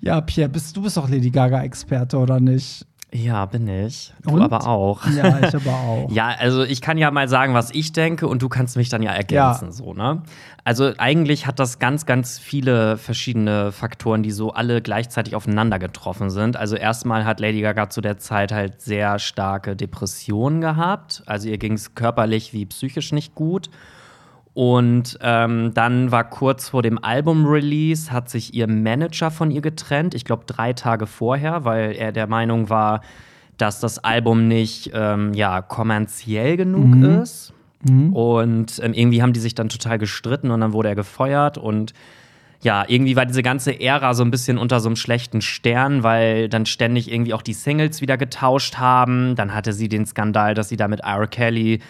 ja, 0.00 0.20
Pierre, 0.20 0.48
bist, 0.48 0.76
du 0.76 0.82
bist 0.82 0.96
doch 0.96 1.08
Lady 1.08 1.30
Gaga-Experte, 1.30 2.18
oder 2.18 2.40
nicht? 2.40 2.86
Ja, 3.14 3.44
bin 3.44 3.68
ich. 3.68 4.14
Du 4.22 4.30
Und? 4.30 4.42
aber 4.42 4.66
auch. 4.66 5.06
Ja, 5.06 5.38
ich 5.40 5.54
aber 5.54 5.70
auch. 5.70 6.10
Ja, 6.10 6.28
also 6.38 6.62
ich 6.62 6.80
kann 6.80 6.96
ja 6.96 7.10
mal 7.10 7.28
sagen, 7.28 7.52
was 7.52 7.70
ich 7.70 7.92
denke 7.92 8.26
und 8.26 8.40
du 8.40 8.48
kannst 8.48 8.76
mich 8.76 8.88
dann 8.88 9.02
ja 9.02 9.10
ergänzen, 9.12 9.66
Ja. 9.66 9.72
so, 9.72 9.92
ne? 9.92 10.22
Also 10.64 10.92
eigentlich 10.96 11.46
hat 11.46 11.58
das 11.58 11.78
ganz, 11.78 12.06
ganz 12.06 12.38
viele 12.38 12.96
verschiedene 12.96 13.70
Faktoren, 13.70 14.22
die 14.22 14.30
so 14.30 14.52
alle 14.52 14.80
gleichzeitig 14.80 15.34
aufeinander 15.34 15.78
getroffen 15.78 16.30
sind. 16.30 16.56
Also 16.56 16.76
erstmal 16.76 17.26
hat 17.26 17.38
Lady 17.40 17.60
Gaga 17.60 17.90
zu 17.90 18.00
der 18.00 18.16
Zeit 18.18 18.50
halt 18.50 18.80
sehr 18.80 19.18
starke 19.18 19.76
Depressionen 19.76 20.60
gehabt. 20.62 21.22
Also 21.26 21.48
ihr 21.48 21.58
ging 21.58 21.74
es 21.74 21.94
körperlich 21.94 22.52
wie 22.54 22.64
psychisch 22.64 23.12
nicht 23.12 23.34
gut. 23.34 23.68
Und 24.54 25.18
ähm, 25.22 25.72
dann 25.72 26.12
war 26.12 26.24
kurz 26.24 26.68
vor 26.68 26.82
dem 26.82 27.02
Album-Release, 27.02 28.12
hat 28.12 28.28
sich 28.28 28.52
ihr 28.52 28.66
Manager 28.66 29.30
von 29.30 29.50
ihr 29.50 29.62
getrennt. 29.62 30.14
Ich 30.14 30.24
glaube, 30.24 30.44
drei 30.46 30.74
Tage 30.74 31.06
vorher, 31.06 31.64
weil 31.64 31.92
er 31.92 32.12
der 32.12 32.26
Meinung 32.26 32.68
war, 32.68 33.00
dass 33.56 33.80
das 33.80 33.98
Album 33.98 34.48
nicht 34.48 34.90
ähm, 34.92 35.32
ja, 35.32 35.62
kommerziell 35.62 36.56
genug 36.56 36.96
ist. 37.22 37.54
Und 38.12 38.80
ähm, 38.82 38.92
irgendwie 38.92 39.22
haben 39.22 39.32
die 39.32 39.40
sich 39.40 39.54
dann 39.54 39.68
total 39.68 39.98
gestritten 39.98 40.50
und 40.50 40.60
dann 40.60 40.72
wurde 40.72 40.90
er 40.90 40.94
gefeuert. 40.94 41.58
Und 41.58 41.94
ja, 42.62 42.84
irgendwie 42.86 43.16
war 43.16 43.26
diese 43.26 43.42
ganze 43.42 43.80
Ära 43.80 44.14
so 44.14 44.22
ein 44.22 44.30
bisschen 44.30 44.58
unter 44.58 44.80
so 44.80 44.88
einem 44.88 44.96
schlechten 44.96 45.40
Stern, 45.40 46.02
weil 46.02 46.48
dann 46.48 46.66
ständig 46.66 47.10
irgendwie 47.10 47.34
auch 47.34 47.42
die 47.42 47.54
Singles 47.54 48.00
wieder 48.00 48.16
getauscht 48.16 48.76
haben. 48.76 49.34
Dann 49.34 49.54
hatte 49.54 49.72
sie 49.72 49.88
den 49.88 50.06
Skandal, 50.06 50.54
dass 50.54 50.68
sie 50.68 50.76
da 50.76 50.88
mit 50.88 51.00
R. 51.00 51.26
Kelly 51.26 51.80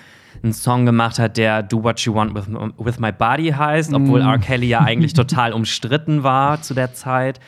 einen 0.43 0.53
Song 0.53 0.87
gemacht 0.87 1.19
hat, 1.19 1.37
der 1.37 1.63
Do 1.63 1.83
What 1.83 2.01
You 2.01 2.15
Want 2.15 2.35
with, 2.35 2.47
with 2.79 2.99
My 2.99 3.13
Body 3.13 3.51
heißt, 3.51 3.93
obwohl 3.93 4.21
R. 4.21 4.39
Kelly 4.39 4.69
ja 4.69 4.81
eigentlich 4.81 5.13
total 5.15 5.53
umstritten 5.53 6.23
war 6.23 6.63
zu 6.63 6.75
der 6.75 6.95
Zeit. 6.95 7.41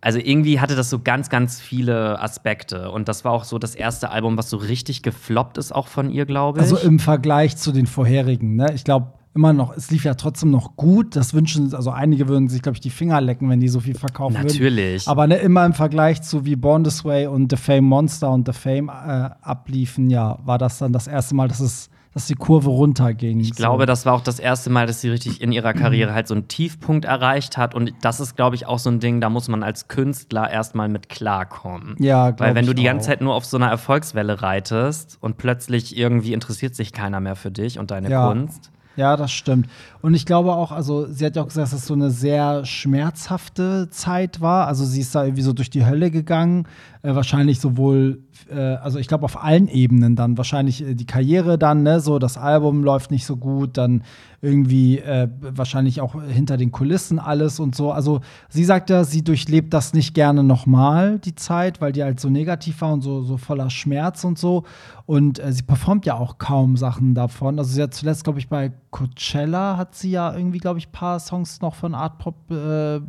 Also 0.00 0.18
irgendwie 0.18 0.60
hatte 0.60 0.76
das 0.76 0.90
so 0.90 0.98
ganz, 0.98 1.30
ganz 1.30 1.60
viele 1.60 2.20
Aspekte. 2.20 2.90
Und 2.90 3.08
das 3.08 3.24
war 3.24 3.32
auch 3.32 3.44
so 3.44 3.58
das 3.58 3.74
erste 3.74 4.10
Album, 4.10 4.36
was 4.36 4.50
so 4.50 4.58
richtig 4.58 5.02
gefloppt 5.02 5.56
ist, 5.56 5.74
auch 5.74 5.88
von 5.88 6.10
ihr, 6.10 6.26
glaube 6.26 6.58
ich. 6.58 6.62
Also 6.62 6.76
im 6.76 6.98
Vergleich 6.98 7.56
zu 7.56 7.72
den 7.72 7.86
vorherigen, 7.86 8.56
ne? 8.56 8.66
Ich 8.74 8.84
glaube 8.84 9.14
immer 9.34 9.52
noch, 9.52 9.76
es 9.76 9.90
lief 9.90 10.04
ja 10.04 10.14
trotzdem 10.14 10.50
noch 10.50 10.76
gut. 10.76 11.16
Das 11.16 11.34
wünschen, 11.34 11.74
also 11.74 11.90
einige 11.90 12.28
würden 12.28 12.48
sich, 12.48 12.62
glaube 12.62 12.76
ich, 12.76 12.80
die 12.80 12.90
Finger 12.90 13.20
lecken, 13.20 13.48
wenn 13.50 13.60
die 13.60 13.68
so 13.68 13.80
viel 13.80 13.94
verkaufen 13.94 14.36
würden. 14.36 14.46
Natürlich. 14.46 15.08
Aber 15.08 15.26
ne, 15.26 15.36
immer 15.36 15.66
im 15.66 15.72
Vergleich 15.72 16.22
zu 16.22 16.44
wie 16.44 16.54
Born 16.56 16.84
This 16.84 17.04
Way 17.04 17.26
und 17.26 17.50
The 17.50 17.56
Fame 17.56 17.84
Monster 17.84 18.30
und 18.30 18.46
The 18.46 18.52
Fame 18.52 18.88
äh, 18.88 19.30
abliefen, 19.42 20.10
ja, 20.10 20.38
war 20.44 20.58
das 20.58 20.78
dann 20.78 20.92
das 20.92 21.06
erste 21.06 21.34
Mal, 21.34 21.48
dass 21.48 21.60
es, 21.60 21.90
dass 22.14 22.26
die 22.26 22.36
Kurve 22.36 22.70
runterging. 22.70 23.40
Ich 23.40 23.54
glaube, 23.54 23.86
das 23.86 24.06
war 24.06 24.14
auch 24.14 24.20
das 24.20 24.38
erste 24.38 24.70
Mal, 24.70 24.86
dass 24.86 25.00
sie 25.00 25.10
richtig 25.10 25.42
in 25.42 25.50
ihrer 25.50 25.74
Karriere 25.74 26.14
halt 26.14 26.28
so 26.28 26.34
einen 26.34 26.46
Tiefpunkt 26.46 27.04
erreicht 27.04 27.56
hat. 27.56 27.74
Und 27.74 27.92
das 28.02 28.20
ist, 28.20 28.36
glaube 28.36 28.54
ich, 28.54 28.66
auch 28.66 28.78
so 28.78 28.88
ein 28.88 29.00
Ding, 29.00 29.20
da 29.20 29.28
muss 29.28 29.48
man 29.48 29.64
als 29.64 29.88
Künstler 29.88 30.48
erstmal 30.48 30.88
mit 30.88 31.08
klarkommen. 31.08 31.96
Ja, 31.98 32.38
Weil 32.38 32.54
wenn 32.54 32.66
du 32.66 32.74
die 32.74 32.84
ganze 32.84 33.04
auch. 33.06 33.10
Zeit 33.10 33.20
nur 33.20 33.34
auf 33.34 33.44
so 33.44 33.56
einer 33.56 33.68
Erfolgswelle 33.68 34.42
reitest 34.42 35.18
und 35.20 35.36
plötzlich 35.38 35.96
irgendwie 35.96 36.32
interessiert 36.32 36.74
sich 36.76 36.92
keiner 36.92 37.20
mehr 37.20 37.34
für 37.36 37.50
dich 37.50 37.78
und 37.80 37.90
deine 37.90 38.08
Ja. 38.10 38.28
Kunst. 38.28 38.70
Ja, 38.96 39.16
das 39.16 39.32
stimmt. 39.32 39.68
Und 40.02 40.14
ich 40.14 40.24
glaube 40.24 40.52
auch, 40.52 40.70
also 40.70 41.06
sie 41.06 41.26
hat 41.26 41.34
ja 41.34 41.42
auch 41.42 41.48
gesagt, 41.48 41.72
dass 41.72 41.80
es 41.80 41.86
so 41.86 41.94
eine 41.94 42.10
sehr 42.10 42.64
schmerzhafte 42.64 43.88
Zeit 43.90 44.40
war. 44.40 44.68
Also 44.68 44.84
sie 44.84 45.00
ist 45.00 45.14
da 45.14 45.24
irgendwie 45.24 45.42
so 45.42 45.52
durch 45.52 45.70
die 45.70 45.84
Hölle 45.84 46.10
gegangen. 46.12 46.68
Äh, 47.02 47.14
wahrscheinlich 47.14 47.58
sowohl, 47.58 48.22
äh, 48.48 48.58
also 48.58 48.98
ich 48.98 49.08
glaube 49.08 49.24
auf 49.24 49.42
allen 49.42 49.68
Ebenen 49.68 50.14
dann. 50.14 50.38
Wahrscheinlich 50.38 50.82
äh, 50.82 50.94
die 50.94 51.06
Karriere 51.06 51.58
dann, 51.58 51.82
ne, 51.82 52.00
so 52.00 52.20
das 52.20 52.38
Album 52.38 52.84
läuft 52.84 53.10
nicht 53.10 53.26
so 53.26 53.36
gut, 53.36 53.76
dann 53.76 54.04
irgendwie 54.44 54.98
äh, 54.98 55.28
wahrscheinlich 55.40 56.00
auch 56.00 56.22
hinter 56.22 56.56
den 56.56 56.70
Kulissen 56.70 57.18
alles 57.18 57.58
und 57.58 57.74
so. 57.74 57.90
Also 57.90 58.20
sie 58.48 58.64
sagt 58.64 58.90
ja, 58.90 59.02
sie 59.04 59.24
durchlebt 59.24 59.72
das 59.72 59.94
nicht 59.94 60.14
gerne 60.14 60.44
nochmal, 60.44 61.18
die 61.18 61.34
Zeit, 61.34 61.80
weil 61.80 61.92
die 61.92 62.02
halt 62.02 62.20
so 62.20 62.28
negativ 62.28 62.82
war 62.82 62.92
und 62.92 63.00
so, 63.00 63.22
so 63.22 63.38
voller 63.38 63.70
Schmerz 63.70 64.22
und 64.24 64.38
so. 64.38 64.64
Und 65.06 65.38
äh, 65.38 65.52
sie 65.52 65.62
performt 65.62 66.04
ja 66.04 66.14
auch 66.14 66.38
kaum 66.38 66.76
Sachen 66.76 67.14
davon. 67.14 67.58
Also 67.58 67.72
sie 67.72 67.82
hat 67.82 67.94
zuletzt, 67.94 68.24
glaube 68.24 68.38
ich, 68.38 68.48
bei 68.48 68.72
Coachella 68.90 69.76
hat 69.78 69.94
sie 69.94 70.10
ja 70.10 70.36
irgendwie, 70.36 70.58
glaube 70.58 70.78
ich, 70.78 70.88
ein 70.88 70.92
paar 70.92 71.18
Songs 71.18 71.62
noch 71.62 71.74
von 71.74 71.94
Art 71.94 72.18
Pop 72.18 72.50
äh, 72.50 73.00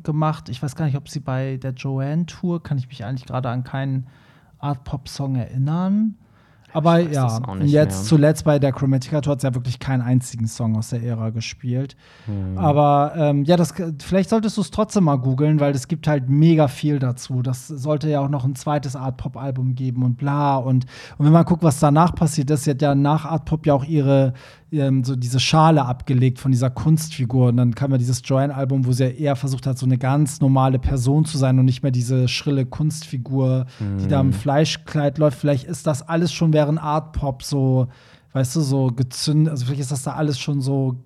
gemacht. 0.00 0.50
Ich 0.50 0.62
weiß 0.62 0.76
gar 0.76 0.84
nicht, 0.84 0.96
ob 0.96 1.08
sie 1.08 1.20
bei 1.20 1.56
der 1.56 1.72
Joanne 1.72 2.26
Tour, 2.26 2.62
kann 2.62 2.76
ich 2.76 2.88
mich 2.88 3.04
eigentlich 3.04 3.26
gerade 3.26 3.48
an 3.48 3.64
keinen 3.64 4.06
Art 4.58 4.84
Pop 4.84 5.08
Song 5.08 5.36
erinnern. 5.36 6.16
Aber 6.72 6.98
ja, 7.00 7.40
jetzt 7.60 7.74
mehr. 7.74 7.88
zuletzt 7.88 8.44
bei 8.44 8.58
der 8.58 8.72
Chromatica 8.72 9.20
Tour 9.20 9.32
hat 9.32 9.40
sie 9.40 9.46
ja 9.46 9.54
wirklich 9.54 9.78
keinen 9.78 10.02
einzigen 10.02 10.46
Song 10.46 10.76
aus 10.76 10.90
der 10.90 11.02
Ära 11.02 11.30
gespielt. 11.30 11.96
Hm. 12.26 12.58
Aber 12.58 13.12
ähm, 13.16 13.44
ja, 13.44 13.56
das, 13.56 13.74
vielleicht 14.02 14.30
solltest 14.30 14.56
du 14.56 14.60
es 14.60 14.70
trotzdem 14.70 15.04
mal 15.04 15.16
googeln, 15.16 15.60
weil 15.60 15.74
es 15.74 15.88
gibt 15.88 16.06
halt 16.06 16.28
mega 16.28 16.68
viel 16.68 16.98
dazu. 16.98 17.42
Das 17.42 17.68
sollte 17.68 18.08
ja 18.10 18.20
auch 18.20 18.28
noch 18.28 18.44
ein 18.44 18.54
zweites 18.54 18.96
Art 18.96 19.16
Pop 19.16 19.36
Album 19.36 19.74
geben 19.74 20.02
und 20.02 20.16
bla 20.16 20.56
und 20.56 20.86
und 21.18 21.26
wenn 21.26 21.32
man 21.32 21.44
guckt, 21.44 21.62
was 21.62 21.80
danach 21.80 22.14
passiert 22.14 22.50
ist, 22.50 22.64
sie 22.64 22.70
hat 22.70 22.82
ja 22.82 22.94
nach 22.94 23.24
Art 23.24 23.44
Pop 23.44 23.66
ja 23.66 23.74
auch 23.74 23.84
ihre 23.84 24.34
ähm, 24.72 25.04
so 25.04 25.16
diese 25.16 25.38
Schale 25.40 25.84
abgelegt 25.84 26.38
von 26.38 26.50
dieser 26.50 26.70
Kunstfigur 26.70 27.48
und 27.48 27.56
dann 27.56 27.74
kam 27.74 27.92
ja 27.92 27.98
dieses 27.98 28.22
Joanne 28.24 28.54
Album, 28.54 28.86
wo 28.86 28.92
sie 28.92 29.04
ja 29.04 29.10
eher 29.10 29.36
versucht 29.36 29.66
hat, 29.66 29.78
so 29.78 29.86
eine 29.86 29.98
ganz 29.98 30.40
normale 30.40 30.78
Person 30.78 31.24
zu 31.24 31.38
sein 31.38 31.58
und 31.58 31.64
nicht 31.64 31.82
mehr 31.82 31.92
diese 31.92 32.28
schrille 32.28 32.66
Kunstfigur, 32.66 33.66
die 34.00 34.08
da 34.08 34.20
im 34.20 34.32
Fleischkleid 34.32 35.18
läuft. 35.18 35.38
Vielleicht 35.38 35.64
ist 35.64 35.86
das 35.86 36.08
alles 36.08 36.32
schon 36.32 36.52
während 36.52 36.82
Art 36.82 37.12
Pop 37.12 37.42
so, 37.42 37.88
weißt 38.32 38.56
du, 38.56 38.60
so 38.60 38.88
gezündet. 38.88 39.50
Also 39.50 39.66
vielleicht 39.66 39.82
ist 39.82 39.92
das 39.92 40.02
da 40.02 40.14
alles 40.14 40.38
schon 40.38 40.60
so 40.60 40.96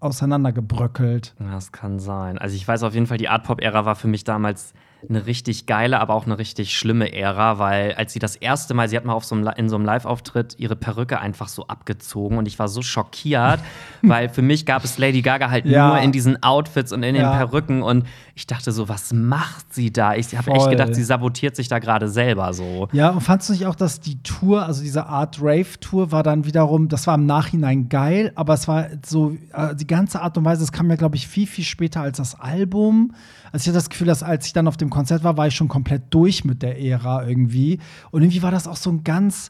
auseinandergebröckelt. 0.00 1.34
Das 1.38 1.72
kann 1.72 1.98
sein. 1.98 2.38
Also 2.38 2.54
ich 2.54 2.66
weiß 2.66 2.82
auf 2.82 2.94
jeden 2.94 3.06
Fall, 3.06 3.18
die 3.18 3.28
Art-Pop-Ära 3.28 3.84
war 3.84 3.96
für 3.96 4.08
mich 4.08 4.24
damals 4.24 4.72
eine 5.08 5.26
richtig 5.26 5.66
geile, 5.66 6.00
aber 6.00 6.14
auch 6.14 6.26
eine 6.26 6.38
richtig 6.38 6.76
schlimme 6.76 7.12
Ära, 7.12 7.58
weil 7.58 7.94
als 7.94 8.12
sie 8.12 8.18
das 8.18 8.34
erste 8.34 8.74
Mal, 8.74 8.88
sie 8.88 8.96
hat 8.96 9.04
mal 9.04 9.12
auf 9.12 9.24
so 9.24 9.34
einem, 9.34 9.46
in 9.56 9.68
so 9.68 9.76
einem 9.76 9.84
Live-Auftritt 9.84 10.54
ihre 10.58 10.74
Perücke 10.74 11.20
einfach 11.20 11.48
so 11.48 11.66
abgezogen 11.68 12.38
und 12.38 12.48
ich 12.48 12.58
war 12.58 12.66
so 12.68 12.82
schockiert, 12.82 13.60
weil 14.02 14.28
für 14.28 14.42
mich 14.42 14.66
gab 14.66 14.84
es 14.84 14.98
Lady 14.98 15.22
Gaga 15.22 15.50
halt 15.50 15.66
Ja. 15.66 15.88
nur 15.88 15.98
in 16.00 16.12
diesen 16.12 16.42
Outfits 16.42 16.92
und 16.92 17.02
in 17.02 17.14
den 17.14 17.22
Ja. 17.22 17.36
Perücken 17.36 17.82
und 17.82 18.04
ich 18.34 18.46
dachte 18.46 18.72
so, 18.72 18.88
was 18.88 19.12
macht 19.12 19.72
sie 19.72 19.92
da? 19.92 20.14
Ich 20.14 20.36
habe 20.36 20.50
echt 20.50 20.68
gedacht, 20.70 20.94
sie 20.94 21.04
sabotiert 21.04 21.56
sich 21.56 21.68
da 21.68 21.78
gerade 21.78 22.08
selber 22.08 22.52
so. 22.52 22.88
Ja, 22.92 23.10
und 23.10 23.20
fandst 23.20 23.48
du 23.48 23.52
nicht 23.52 23.66
auch, 23.66 23.74
dass 23.76 24.00
die 24.00 24.22
Tour, 24.22 24.66
also 24.66 24.82
diese 24.82 25.06
Art 25.06 25.38
Rave 25.40 25.78
Tour, 25.80 26.10
war 26.12 26.22
dann 26.22 26.44
wiederum, 26.44 26.88
das 26.88 27.06
war 27.06 27.14
im 27.14 27.26
Nachhinein 27.26 27.88
geil, 27.88 28.32
aber 28.34 28.54
es 28.54 28.66
war 28.66 28.86
so, 29.04 29.36
äh, 29.52 29.74
die 29.74 29.86
ganze 29.86 30.20
Art 30.20 30.36
und 30.36 30.44
Weise, 30.44 30.62
es 30.64 30.72
kam 30.72 30.90
ja, 30.90 30.96
glaube 30.96 31.16
ich, 31.16 31.28
viel, 31.28 31.46
viel 31.46 31.64
später 31.64 32.00
als 32.00 32.16
das 32.18 32.38
Album. 32.38 33.14
Also 33.56 33.64
ich 33.64 33.68
hatte 33.68 33.78
das 33.78 33.88
Gefühl, 33.88 34.08
dass 34.08 34.22
als 34.22 34.46
ich 34.46 34.52
dann 34.52 34.68
auf 34.68 34.76
dem 34.76 34.90
Konzert 34.90 35.24
war, 35.24 35.38
war 35.38 35.46
ich 35.46 35.54
schon 35.54 35.68
komplett 35.68 36.02
durch 36.10 36.44
mit 36.44 36.60
der 36.60 36.78
Ära 36.78 37.26
irgendwie. 37.26 37.78
Und 38.10 38.20
irgendwie 38.20 38.42
war 38.42 38.50
das 38.50 38.68
auch 38.68 38.76
so 38.76 38.90
ein 38.90 39.02
ganz, 39.02 39.48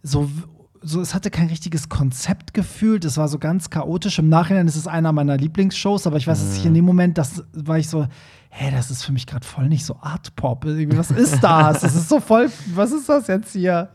so 0.00 0.30
so, 0.80 1.00
es 1.00 1.12
hatte 1.12 1.28
kein 1.28 1.48
richtiges 1.48 1.88
Konzept 1.88 2.54
gefühlt. 2.54 3.04
Es 3.04 3.16
war 3.16 3.26
so 3.26 3.40
ganz 3.40 3.68
chaotisch. 3.68 4.20
Im 4.20 4.28
Nachhinein 4.28 4.68
ist 4.68 4.76
es 4.76 4.86
einer 4.86 5.10
meiner 5.10 5.36
Lieblingsshows, 5.36 6.06
aber 6.06 6.18
ich 6.18 6.28
weiß, 6.28 6.38
dass 6.38 6.56
ich 6.56 6.66
in 6.66 6.74
dem 6.74 6.84
Moment, 6.84 7.18
das 7.18 7.42
war 7.52 7.80
ich 7.80 7.88
so, 7.88 8.06
hä, 8.50 8.70
das 8.72 8.90
ist 8.90 9.04
für 9.04 9.12
mich 9.12 9.26
gerade 9.26 9.46
voll 9.46 9.68
nicht 9.68 9.84
so 9.84 9.96
Art 10.00 10.34
Pop. 10.36 10.64
Was 10.64 11.10
ist 11.10 11.42
das? 11.42 11.80
Das 11.80 11.94
ist 11.94 12.08
so 12.08 12.18
voll, 12.20 12.50
was 12.74 12.92
ist 12.92 13.08
das 13.08 13.26
jetzt 13.26 13.52
hier? 13.52 13.88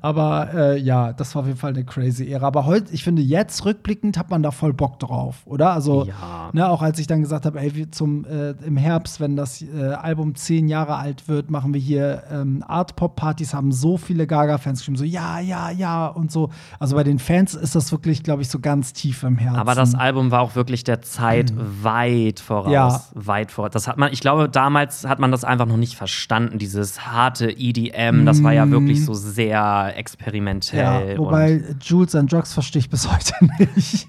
Aber 0.00 0.52
äh, 0.54 0.78
ja, 0.78 1.12
das 1.12 1.34
war 1.34 1.42
auf 1.42 1.46
jeden 1.48 1.58
Fall 1.58 1.70
eine 1.70 1.84
crazy 1.84 2.30
Ära. 2.30 2.46
Aber 2.46 2.66
heute, 2.66 2.92
ich 2.92 3.02
finde, 3.02 3.22
jetzt 3.22 3.64
rückblickend 3.64 4.18
hat 4.18 4.30
man 4.30 4.42
da 4.42 4.50
voll 4.50 4.72
Bock 4.72 4.98
drauf, 4.98 5.42
oder? 5.46 5.72
Also, 5.72 6.04
Ja. 6.04 6.50
ne, 6.52 6.68
auch 6.68 6.82
als 6.82 6.98
ich 6.98 7.06
dann 7.06 7.22
gesagt 7.22 7.46
habe, 7.46 7.60
ey, 7.60 7.90
zum 7.90 8.24
äh, 8.24 8.50
im 8.64 8.76
Herbst, 8.76 9.20
wenn 9.20 9.36
das 9.36 9.62
äh, 9.62 9.94
Album 9.94 10.34
zehn 10.34 10.68
Jahre 10.68 10.96
alt 10.96 11.26
wird, 11.28 11.50
machen 11.50 11.74
wir 11.74 11.80
hier 11.80 12.24
ähm, 12.30 12.62
Art 12.66 12.96
Pop 12.96 13.16
Partys, 13.16 13.54
haben 13.54 13.72
so 13.72 13.96
viele 13.96 14.26
Gaga-Fans 14.26 14.80
geschrieben, 14.80 14.96
so 14.96 15.04
ja, 15.04 15.40
ja, 15.40 15.70
ja 15.70 16.06
und 16.06 16.30
so. 16.30 16.50
Also 16.78 16.94
bei 16.96 17.04
den 17.04 17.18
Fans 17.18 17.54
ist 17.54 17.74
das 17.74 17.90
wirklich, 17.90 18.22
glaube 18.22 18.42
ich, 18.42 18.48
so 18.48 18.60
ganz 18.60 18.92
tief 18.92 19.22
im 19.22 19.38
Herzen. 19.38 19.58
Aber 19.58 19.74
das 19.74 19.94
Album 19.94 20.30
war 20.30 20.40
auch 20.42 20.54
wirklich 20.54 20.84
der 20.84 21.02
Zeit 21.02 21.52
weit 21.82 22.40
voraus. 22.40 22.66
Mhm. 22.66 22.72
Ja. 22.72 23.00
Weit 23.14 23.50
voraus. 23.50 23.70
Das 23.72 23.88
hat 23.88 23.93
man, 23.96 24.12
ich 24.12 24.20
glaube, 24.20 24.48
damals 24.48 25.06
hat 25.06 25.18
man 25.18 25.30
das 25.30 25.44
einfach 25.44 25.66
noch 25.66 25.76
nicht 25.76 25.94
verstanden, 25.94 26.58
dieses 26.58 27.06
harte 27.06 27.50
EDM. 27.50 28.24
Das 28.24 28.42
war 28.42 28.52
ja 28.52 28.70
wirklich 28.70 29.04
so 29.04 29.14
sehr 29.14 29.92
experimentell. 29.96 31.04
Mhm. 31.04 31.10
ja, 31.12 31.18
wobei 31.18 31.62
Jules 31.80 32.14
and 32.14 32.32
Drugs 32.32 32.52
verstehe 32.52 32.80
ich 32.80 32.90
bis 32.90 33.10
heute 33.10 33.34
nicht. 33.74 34.06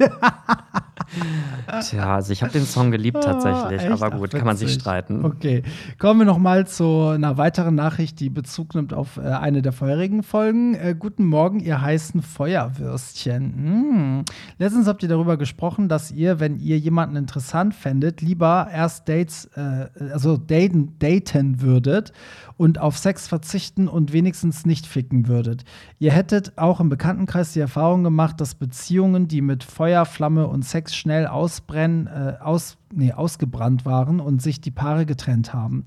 Tja, 1.81 2.15
also 2.15 2.31
ich 2.33 2.41
habe 2.43 2.51
den 2.51 2.65
Song 2.65 2.91
geliebt 2.91 3.23
tatsächlich, 3.23 3.81
Ah, 3.81 3.91
echt? 3.91 4.03
aber 4.03 4.17
gut, 4.17 4.31
Ach, 4.33 4.37
kann 4.37 4.47
man 4.47 4.57
sich 4.57 4.73
streiten. 4.73 5.25
Okay, 5.25 5.63
kommen 5.97 6.21
wir 6.21 6.25
noch 6.25 6.37
mal 6.37 6.67
zu 6.67 7.07
einer 7.07 7.37
weiteren 7.37 7.75
Nachricht, 7.75 8.19
die 8.19 8.29
Bezug 8.29 8.75
nimmt 8.75 8.93
auf 8.93 9.17
äh, 9.17 9.21
eine 9.21 9.61
der 9.61 9.71
vorherigen 9.71 10.23
Folgen. 10.23 10.75
Äh, 10.75 10.95
guten 10.97 11.25
Morgen, 11.25 11.59
ihr 11.59 11.81
heißen 11.81 12.21
Feuerwürstchen. 12.21 14.19
Mm. 14.19 14.25
Letztens 14.57 14.87
habt 14.87 15.03
ihr 15.03 15.09
darüber 15.09 15.37
gesprochen, 15.37 15.89
dass 15.89 16.11
ihr, 16.11 16.39
wenn 16.39 16.57
ihr 16.59 16.77
jemanden 16.79 17.15
interessant 17.15 17.73
fändet, 17.75 18.21
lieber 18.21 18.67
erst 18.71 19.07
Dates, 19.09 19.45
äh, 19.55 19.87
also 20.11 20.37
daten, 20.37 20.97
daten 20.99 21.61
würdet 21.61 22.13
und 22.57 22.79
auf 22.79 22.97
Sex 22.97 23.27
verzichten 23.27 23.87
und 23.87 24.13
wenigstens 24.13 24.65
nicht 24.65 24.87
ficken 24.87 25.27
würdet. 25.27 25.65
Ihr 25.99 26.11
hättet 26.11 26.57
auch 26.57 26.79
im 26.79 26.89
Bekanntenkreis 26.89 27.53
die 27.53 27.59
Erfahrung 27.59 28.03
gemacht, 28.03 28.39
dass 28.39 28.55
Beziehungen, 28.55 29.27
die 29.27 29.41
mit 29.41 29.63
Feuer, 29.63 30.05
Flamme 30.05 30.47
und 30.47 30.63
Sex 30.63 30.94
schnell 30.95 31.27
ausbrennen, 31.27 32.07
äh, 32.07 32.37
aus, 32.39 32.77
nee, 32.93 33.13
ausgebrannt 33.13 33.85
waren 33.85 34.19
und 34.19 34.41
sich 34.41 34.61
die 34.61 34.71
Paare 34.71 35.05
getrennt 35.05 35.53
haben. 35.53 35.85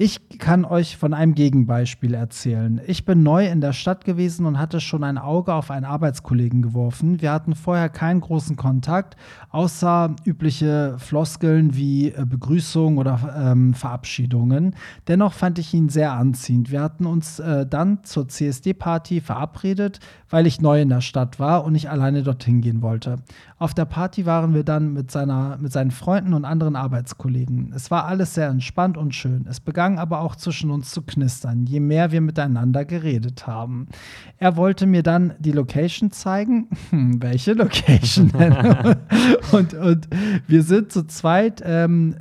Ich 0.00 0.38
kann 0.38 0.64
euch 0.64 0.96
von 0.96 1.12
einem 1.12 1.34
Gegenbeispiel 1.34 2.14
erzählen. 2.14 2.80
Ich 2.86 3.04
bin 3.04 3.24
neu 3.24 3.48
in 3.48 3.60
der 3.60 3.72
Stadt 3.72 4.04
gewesen 4.04 4.46
und 4.46 4.56
hatte 4.56 4.80
schon 4.80 5.02
ein 5.02 5.18
Auge 5.18 5.52
auf 5.52 5.72
einen 5.72 5.84
Arbeitskollegen 5.84 6.62
geworfen. 6.62 7.20
Wir 7.20 7.32
hatten 7.32 7.56
vorher 7.56 7.88
keinen 7.88 8.20
großen 8.20 8.54
Kontakt, 8.54 9.16
außer 9.50 10.14
übliche 10.24 10.94
Floskeln 10.98 11.74
wie 11.74 12.10
äh, 12.10 12.24
Begrüßung 12.24 12.98
oder 12.98 13.34
ähm, 13.36 13.74
Verabschiedungen. 13.74 14.76
Dennoch 15.08 15.32
fand 15.32 15.58
ich 15.58 15.74
ihn 15.74 15.88
sehr 15.88 16.12
anziehend. 16.12 16.70
Wir 16.70 16.80
hatten 16.80 17.04
uns 17.04 17.40
äh, 17.40 17.66
dann 17.66 18.04
zur 18.04 18.28
CSD-Party 18.28 19.20
verabredet, 19.20 19.98
weil 20.30 20.46
ich 20.46 20.60
neu 20.60 20.80
in 20.80 20.90
der 20.90 21.00
Stadt 21.00 21.40
war 21.40 21.64
und 21.64 21.72
nicht 21.72 21.90
alleine 21.90 22.22
dorthin 22.22 22.60
gehen 22.60 22.82
wollte. 22.82 23.16
Auf 23.58 23.74
der 23.74 23.86
Party 23.86 24.26
waren 24.26 24.54
wir 24.54 24.62
dann 24.62 24.92
mit, 24.92 25.10
seiner, 25.10 25.58
mit 25.58 25.72
seinen 25.72 25.90
Freunden 25.90 26.34
und 26.34 26.44
anderen 26.44 26.76
Arbeitskollegen. 26.76 27.72
Es 27.74 27.90
war 27.90 28.04
alles 28.04 28.34
sehr 28.34 28.48
entspannt 28.48 28.96
und 28.96 29.12
schön. 29.16 29.44
Es 29.48 29.58
begann 29.58 29.87
aber 29.96 30.20
auch 30.20 30.34
zwischen 30.34 30.72
uns 30.72 30.90
zu 30.90 31.02
knistern, 31.02 31.64
je 31.64 31.78
mehr 31.78 32.10
wir 32.10 32.20
miteinander 32.20 32.84
geredet 32.84 33.46
haben. 33.46 33.86
Er 34.38 34.56
wollte 34.56 34.86
mir 34.86 35.02
dann 35.04 35.34
die 35.38 35.52
Location 35.52 36.10
zeigen. 36.10 36.68
Hm, 36.90 37.22
welche 37.22 37.52
Location 37.52 38.30
denn? 38.30 38.54
und, 39.52 39.74
und 39.74 40.08
wir 40.46 40.62
sind 40.62 40.90
zu 40.90 41.06
zweit, 41.06 41.62
ähm, 41.62 42.16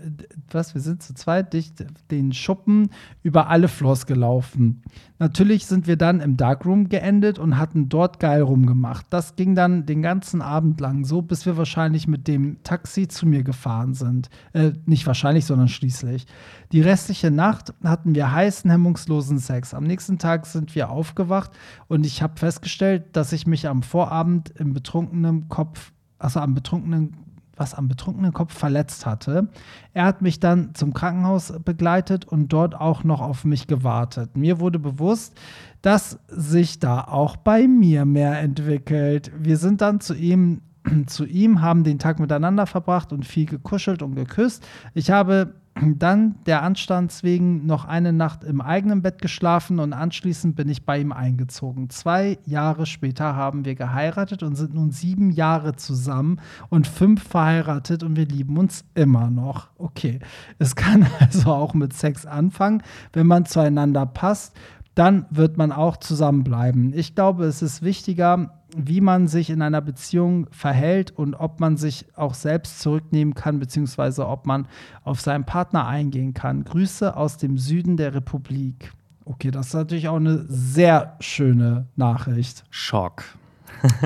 was, 0.52 0.74
wir 0.74 0.82
sind 0.82 1.02
zu 1.02 1.14
zweit 1.14 1.54
durch 1.54 1.72
den 2.12 2.34
Schuppen 2.34 2.90
über 3.24 3.48
alle 3.48 3.70
Floors 3.70 4.06
gelaufen. 4.06 4.82
Natürlich 5.20 5.66
sind 5.66 5.88
wir 5.88 5.96
dann 5.96 6.20
im 6.20 6.38
Darkroom 6.38 6.90
geendet 6.90 7.40
und 7.40 7.58
hatten 7.58 7.90
dort 7.90 8.20
geil 8.20 8.42
rumgemacht. 8.42 9.08
Das 9.10 9.36
ging 9.36 9.56
dann 9.56 9.88
den 9.88 10.04
ganzen 10.04 10.44
Abend 10.44 10.80
lang 10.80 11.06
so, 11.06 11.24
bis 11.24 11.46
wir 11.48 11.58
wahrscheinlich 11.58 12.08
mit 12.08 12.28
dem 12.28 12.62
Taxi 12.64 13.08
zu 13.08 13.26
mir 13.26 13.44
gefahren 13.44 13.96
sind. 13.96 14.30
Äh, 14.54 14.74
nicht 14.86 15.08
wahrscheinlich, 15.08 15.46
sondern 15.46 15.70
schließlich. 15.70 16.28
Die 16.72 16.82
restliche 16.82 17.32
Nacht 17.32 17.57
hatten 17.84 18.16
wir 18.16 18.32
heißen, 18.32 18.70
hemmungslosen 18.70 19.40
Sex. 19.40 19.74
Am 19.74 19.84
nächsten 19.84 20.18
Tag 20.18 20.46
sind 20.46 20.76
wir 20.76 20.90
aufgewacht 20.90 21.52
und 21.88 22.06
ich 22.06 22.22
habe 22.22 22.38
festgestellt, 22.38 23.16
dass 23.16 23.34
ich 23.34 23.48
mich 23.48 23.68
am 23.68 23.84
Vorabend 23.84 24.50
im 24.58 24.74
betrunkenen 24.74 25.50
Kopf, 25.50 25.92
also 26.20 26.40
am 26.40 26.54
betrunkenen 26.54 27.18
was 27.60 27.74
am 27.74 27.88
betrunkenen 27.88 28.34
Kopf 28.34 28.54
verletzt 28.54 29.08
hatte. 29.08 29.48
Er 29.96 30.06
hat 30.06 30.22
mich 30.22 30.40
dann 30.40 30.76
zum 30.76 30.94
Krankenhaus 30.94 31.54
begleitet 31.66 32.24
und 32.24 32.50
dort 32.54 32.76
auch 32.76 33.04
noch 33.04 33.20
auf 33.20 33.46
mich 33.46 33.66
gewartet. 33.66 34.38
Mir 34.38 34.60
wurde 34.60 34.78
bewusst, 34.78 35.36
dass 35.82 36.20
sich 36.28 36.78
da 36.78 37.02
auch 37.02 37.36
bei 37.36 37.68
mir 37.68 38.06
mehr 38.06 38.40
entwickelt. 38.40 39.32
Wir 39.40 39.58
sind 39.58 39.82
dann 39.82 40.00
zu 40.02 40.14
ihm 40.14 40.62
zu 41.08 41.26
ihm, 41.26 41.62
haben 41.62 41.84
den 41.84 42.00
Tag 42.00 42.20
miteinander 42.20 42.66
verbracht 42.66 43.14
und 43.14 43.26
viel 43.26 43.46
gekuschelt 43.46 44.02
und 44.02 44.16
geküsst. 44.16 44.66
Ich 44.94 45.12
habe 45.12 45.56
dann 45.98 46.36
der 46.46 46.64
Anstands 46.64 47.24
wegen 47.24 47.66
noch 47.66 47.86
eine 47.86 48.14
Nacht 48.14 48.44
im 48.44 48.62
eigenen 48.62 49.02
Bett 49.02 49.22
geschlafen 49.22 49.80
und 49.80 49.94
anschließend 49.94 50.56
bin 50.56 50.70
ich 50.70 50.86
bei 50.86 51.00
ihm 51.00 51.12
eingezogen. 51.12 51.90
Zwei 51.90 52.38
Jahre 52.46 52.86
später 52.86 53.36
haben 53.36 53.66
wir 53.66 53.76
geheiratet 53.76 54.44
und 54.44 54.56
sind 54.56 54.74
nun 54.74 54.92
sieben 54.92 55.32
Jahre 55.32 55.76
zusammen 55.76 56.40
und 56.70 56.88
fünf 56.88 57.24
verheiratet 57.24 58.04
und 58.04 58.16
wir 58.16 58.26
lieben 58.26 58.58
uns 58.58 58.86
immer 58.96 59.30
noch. 59.30 59.70
Okay, 59.78 60.20
es 60.60 60.76
kann 60.76 61.08
also 61.20 61.52
auch 61.52 61.74
mit 61.74 61.94
Sex 61.94 62.26
anfangen, 62.26 62.84
wenn 63.14 63.28
man 63.28 63.46
zueinander 63.46 64.06
passt. 64.06 64.56
Dann 64.98 65.28
wird 65.30 65.58
man 65.58 65.72
auch 65.72 65.98
zusammenbleiben. 65.98 66.92
Ich 66.92 67.14
glaube, 67.14 67.46
es 67.46 67.62
ist 67.62 67.84
wichtiger, 67.84 68.58
wie 68.76 69.00
man 69.00 69.28
sich 69.28 69.52
in 69.52 69.62
einer 69.62 69.80
Beziehung 69.80 70.48
verhält 70.50 71.12
und 71.12 71.36
ob 71.36 71.60
man 71.60 71.78
sich 71.78 72.08
auch 72.16 72.34
selbst 72.34 72.80
zurücknehmen 72.80 73.36
kann, 73.36 73.60
beziehungsweise 73.60 74.28
ob 74.28 74.48
man 74.48 74.68
auf 75.04 75.22
seinen 75.22 75.46
Partner 75.46 75.86
eingehen 75.86 76.34
kann. 76.34 76.64
Grüße 76.64 77.16
aus 77.16 77.38
dem 77.38 77.60
Süden 77.60 77.96
der 77.96 78.16
Republik. 78.16 78.92
Okay, 79.24 79.52
das 79.52 79.68
ist 79.68 79.74
natürlich 79.76 80.08
auch 80.08 80.16
eine 80.16 80.46
sehr 80.48 81.16
schöne 81.20 81.86
Nachricht. 81.96 82.64
Schock. 82.72 83.24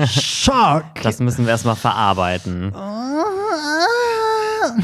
Schock! 0.06 0.84
Das 1.02 1.20
müssen 1.20 1.46
wir 1.46 1.52
erstmal 1.52 1.76
verarbeiten. 1.76 2.70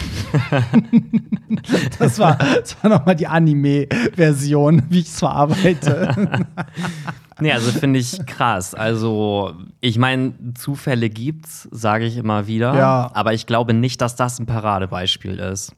Das 1.99 2.19
war, 2.19 2.37
das 2.37 2.77
war 2.83 2.91
nochmal 2.91 3.17
die 3.17 3.27
Anime-Version, 3.27 4.85
wie 4.89 5.01
ich 5.01 5.09
es 5.09 5.19
verarbeite. 5.19 6.47
Nee, 7.41 7.53
also 7.53 7.71
finde 7.71 8.01
ich 8.01 8.27
krass. 8.27 8.75
Also, 8.75 9.55
ich 9.81 9.97
meine, 9.97 10.35
Zufälle 10.55 11.09
gibt's, 11.09 11.69
sage 11.71 12.05
ich 12.05 12.17
immer 12.17 12.49
wieder. 12.49 12.75
Ja. 12.75 13.11
Aber 13.15 13.33
ich 13.33 13.47
glaube 13.47 13.75
nicht, 13.75 14.01
dass 14.01 14.17
das 14.17 14.41
ein 14.41 14.47
Paradebeispiel 14.47 15.39
ist. 15.39 15.73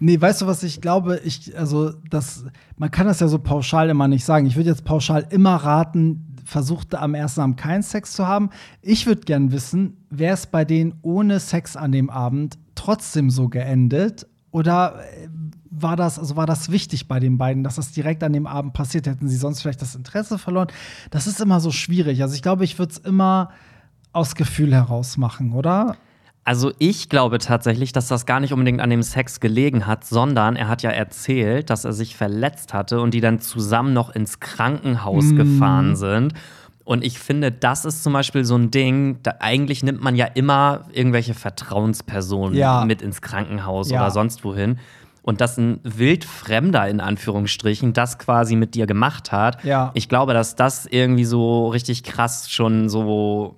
Nee, 0.00 0.20
weißt 0.20 0.42
du, 0.42 0.46
was 0.46 0.62
ich 0.62 0.80
glaube? 0.80 1.20
Ich, 1.24 1.56
also, 1.56 1.92
das, 2.10 2.44
man 2.76 2.90
kann 2.90 3.06
das 3.06 3.20
ja 3.20 3.28
so 3.28 3.38
pauschal 3.38 3.88
immer 3.88 4.06
nicht 4.06 4.24
sagen. 4.24 4.46
Ich 4.46 4.56
würde 4.56 4.68
jetzt 4.68 4.84
pauschal 4.84 5.26
immer 5.30 5.56
raten, 5.56 6.36
versucht 6.44 6.94
am 6.94 7.14
ersten 7.14 7.40
Abend 7.40 7.56
keinen 7.56 7.82
Sex 7.82 8.12
zu 8.12 8.26
haben. 8.26 8.50
Ich 8.82 9.06
würde 9.06 9.22
gern 9.22 9.50
wissen, 9.50 9.96
wäre 10.10 10.34
es 10.34 10.46
bei 10.46 10.64
denen 10.64 10.94
ohne 11.02 11.40
Sex 11.40 11.76
an 11.76 11.92
dem 11.92 12.10
Abend 12.10 12.58
trotzdem 12.78 13.30
so 13.30 13.48
geendet? 13.48 14.26
Oder 14.50 15.00
äh, 15.00 15.28
war 15.70 15.96
das, 15.96 16.18
also 16.18 16.36
war 16.36 16.46
das 16.46 16.70
wichtig 16.70 17.08
bei 17.08 17.20
den 17.20 17.38
beiden, 17.38 17.62
dass 17.62 17.76
das 17.76 17.92
direkt 17.92 18.22
an 18.22 18.32
dem 18.32 18.46
Abend 18.46 18.72
passiert? 18.72 19.06
Hätten 19.06 19.28
sie 19.28 19.36
sonst 19.36 19.60
vielleicht 19.60 19.82
das 19.82 19.94
Interesse 19.94 20.38
verloren? 20.38 20.68
Das 21.10 21.26
ist 21.26 21.40
immer 21.40 21.60
so 21.60 21.70
schwierig. 21.70 22.22
Also 22.22 22.34
ich 22.34 22.42
glaube, 22.42 22.64
ich 22.64 22.78
würde 22.78 22.92
es 22.92 22.98
immer 22.98 23.50
aus 24.12 24.34
Gefühl 24.34 24.74
heraus 24.74 25.16
machen, 25.16 25.52
oder? 25.52 25.96
Also 26.44 26.72
ich 26.78 27.10
glaube 27.10 27.38
tatsächlich, 27.38 27.92
dass 27.92 28.08
das 28.08 28.24
gar 28.24 28.40
nicht 28.40 28.54
unbedingt 28.54 28.80
an 28.80 28.88
dem 28.88 29.02
Sex 29.02 29.38
gelegen 29.38 29.86
hat, 29.86 30.04
sondern 30.04 30.56
er 30.56 30.68
hat 30.68 30.82
ja 30.82 30.90
erzählt, 30.90 31.68
dass 31.68 31.84
er 31.84 31.92
sich 31.92 32.16
verletzt 32.16 32.72
hatte 32.72 33.02
und 33.02 33.12
die 33.12 33.20
dann 33.20 33.38
zusammen 33.38 33.92
noch 33.92 34.14
ins 34.14 34.40
Krankenhaus 34.40 35.34
gefahren 35.34 35.94
sind. 35.94 36.32
Und 36.88 37.04
ich 37.04 37.18
finde, 37.18 37.52
das 37.52 37.84
ist 37.84 38.02
zum 38.02 38.14
Beispiel 38.14 38.46
so 38.46 38.56
ein 38.56 38.70
Ding, 38.70 39.18
da 39.22 39.34
eigentlich 39.40 39.82
nimmt 39.82 40.02
man 40.02 40.16
ja 40.16 40.24
immer 40.24 40.86
irgendwelche 40.90 41.34
Vertrauenspersonen 41.34 42.54
Ja. 42.54 42.86
mit 42.86 43.02
ins 43.02 43.20
Krankenhaus 43.20 43.90
Ja. 43.90 44.00
oder 44.00 44.10
sonst 44.10 44.42
wohin. 44.42 44.78
Und 45.20 45.42
dass 45.42 45.58
ein 45.58 45.80
wildfremder 45.84 46.88
in 46.88 47.00
Anführungsstrichen 47.00 47.92
das 47.92 48.18
quasi 48.18 48.56
mit 48.56 48.74
dir 48.74 48.86
gemacht 48.86 49.32
hat. 49.32 49.62
Ja. 49.64 49.90
Ich 49.92 50.08
glaube, 50.08 50.32
dass 50.32 50.56
das 50.56 50.86
irgendwie 50.86 51.26
so 51.26 51.68
richtig 51.68 52.04
krass 52.04 52.50
schon 52.50 52.88
so 52.88 53.56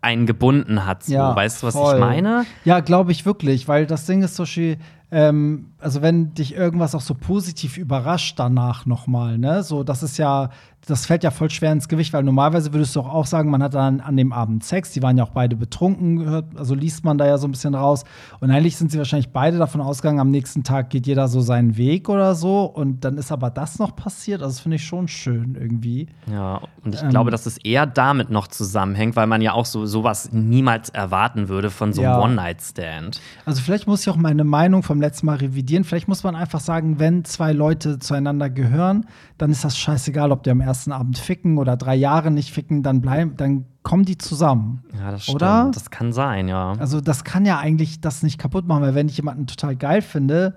einen 0.00 0.24
gebunden 0.24 0.86
hat. 0.86 1.04
So. 1.04 1.14
weißt 1.18 1.62
du, 1.62 1.66
was 1.66 1.74
voll. 1.74 1.94
ich 1.94 2.00
meine? 2.00 2.46
Ja, 2.64 2.80
glaube 2.80 3.12
ich 3.12 3.26
wirklich, 3.26 3.68
weil 3.68 3.84
das 3.86 4.06
Ding 4.06 4.22
ist 4.22 4.36
so 4.36 4.46
schön, 4.46 4.76
ähm, 5.10 5.70
also 5.78 6.02
wenn 6.02 6.34
dich 6.34 6.54
irgendwas 6.54 6.94
auch 6.94 7.00
so 7.00 7.14
positiv 7.14 7.78
überrascht 7.78 8.38
danach 8.38 8.84
nochmal, 8.84 9.38
ne, 9.38 9.62
so, 9.62 9.82
das 9.84 10.02
ist 10.02 10.18
ja, 10.18 10.50
das 10.86 11.06
fällt 11.06 11.24
ja 11.24 11.30
voll 11.30 11.50
schwer 11.50 11.72
ins 11.72 11.88
Gewicht, 11.88 12.12
weil 12.12 12.22
normalerweise 12.22 12.72
würdest 12.72 12.94
du 12.96 13.00
auch, 13.00 13.08
auch 13.12 13.26
sagen, 13.26 13.50
man 13.50 13.62
hat 13.62 13.74
dann 13.74 14.00
an 14.00 14.16
dem 14.16 14.32
Abend 14.32 14.64
Sex, 14.64 14.92
die 14.92 15.02
waren 15.02 15.16
ja 15.16 15.24
auch 15.24 15.30
beide 15.30 15.56
betrunken, 15.56 16.16
gehört, 16.16 16.46
also 16.56 16.74
liest 16.74 17.04
man 17.04 17.16
da 17.18 17.26
ja 17.26 17.38
so 17.38 17.48
ein 17.48 17.52
bisschen 17.52 17.74
raus. 17.74 18.04
Und 18.40 18.50
eigentlich 18.50 18.76
sind 18.76 18.90
sie 18.90 18.98
wahrscheinlich 18.98 19.30
beide 19.30 19.58
davon 19.58 19.80
ausgegangen, 19.80 20.20
am 20.20 20.30
nächsten 20.30 20.62
Tag 20.62 20.90
geht 20.90 21.06
jeder 21.06 21.28
so 21.28 21.40
seinen 21.40 21.76
Weg 21.76 22.08
oder 22.08 22.34
so. 22.34 22.64
Und 22.64 23.04
dann 23.04 23.16
ist 23.16 23.32
aber 23.32 23.50
das 23.50 23.78
noch 23.78 23.96
passiert. 23.96 24.42
Also, 24.42 24.54
das 24.54 24.60
finde 24.60 24.76
ich 24.76 24.84
schon 24.84 25.08
schön 25.08 25.56
irgendwie. 25.58 26.08
Ja, 26.30 26.60
und 26.84 26.94
ich 26.94 27.02
Ähm. 27.02 27.10
glaube, 27.10 27.30
dass 27.30 27.46
es 27.46 27.56
eher 27.58 27.86
damit 27.86 28.28
noch 28.30 28.46
zusammenhängt, 28.48 29.16
weil 29.16 29.26
man 29.26 29.40
ja 29.40 29.52
auch 29.52 29.66
so 29.66 29.86
sowas 29.86 30.32
niemals 30.32 30.90
erwarten 30.90 31.48
würde 31.48 31.70
von 31.70 31.92
so 31.92 32.02
einem 32.02 32.10
Ja. 32.10 32.20
One-Night-Stand. 32.20 33.20
Also 33.46 33.62
vielleicht 33.62 33.86
muss 33.86 34.02
ich 34.02 34.08
auch 34.10 34.16
meine 34.16 34.44
Meinung 34.44 34.82
vom 34.82 35.00
letzten 35.00 35.26
Mal 35.26 35.36
revidieren. 35.36 35.84
Vielleicht 35.84 36.08
muss 36.08 36.24
man 36.24 36.36
einfach 36.36 36.60
sagen, 36.60 36.98
wenn 36.98 37.24
zwei 37.24 37.52
Leute 37.52 37.98
zueinander 37.98 38.50
gehören, 38.50 39.06
dann 39.38 39.50
ist 39.50 39.64
das 39.64 39.78
scheißegal, 39.78 40.30
ob 40.30 40.42
die 40.42 40.50
am 40.50 40.60
ersten 40.60 40.73
Abend 40.92 41.18
ficken 41.18 41.58
oder 41.58 41.76
drei 41.76 41.94
Jahre 41.94 42.30
nicht 42.30 42.52
ficken, 42.52 42.82
dann 42.82 43.00
bleiben, 43.00 43.36
dann 43.36 43.64
kommen 43.82 44.04
die 44.04 44.18
zusammen. 44.18 44.82
Ja, 44.98 45.10
das 45.10 45.24
stimmt. 45.24 45.36
Oder? 45.36 45.70
Das 45.72 45.90
kann 45.90 46.12
sein, 46.12 46.48
ja. 46.48 46.72
Also 46.78 47.00
das 47.00 47.24
kann 47.24 47.44
ja 47.44 47.58
eigentlich 47.58 48.00
das 48.00 48.22
nicht 48.22 48.38
kaputt 48.38 48.66
machen, 48.66 48.82
weil 48.82 48.94
wenn 48.94 49.08
ich 49.08 49.16
jemanden 49.16 49.46
total 49.46 49.76
geil 49.76 50.02
finde 50.02 50.56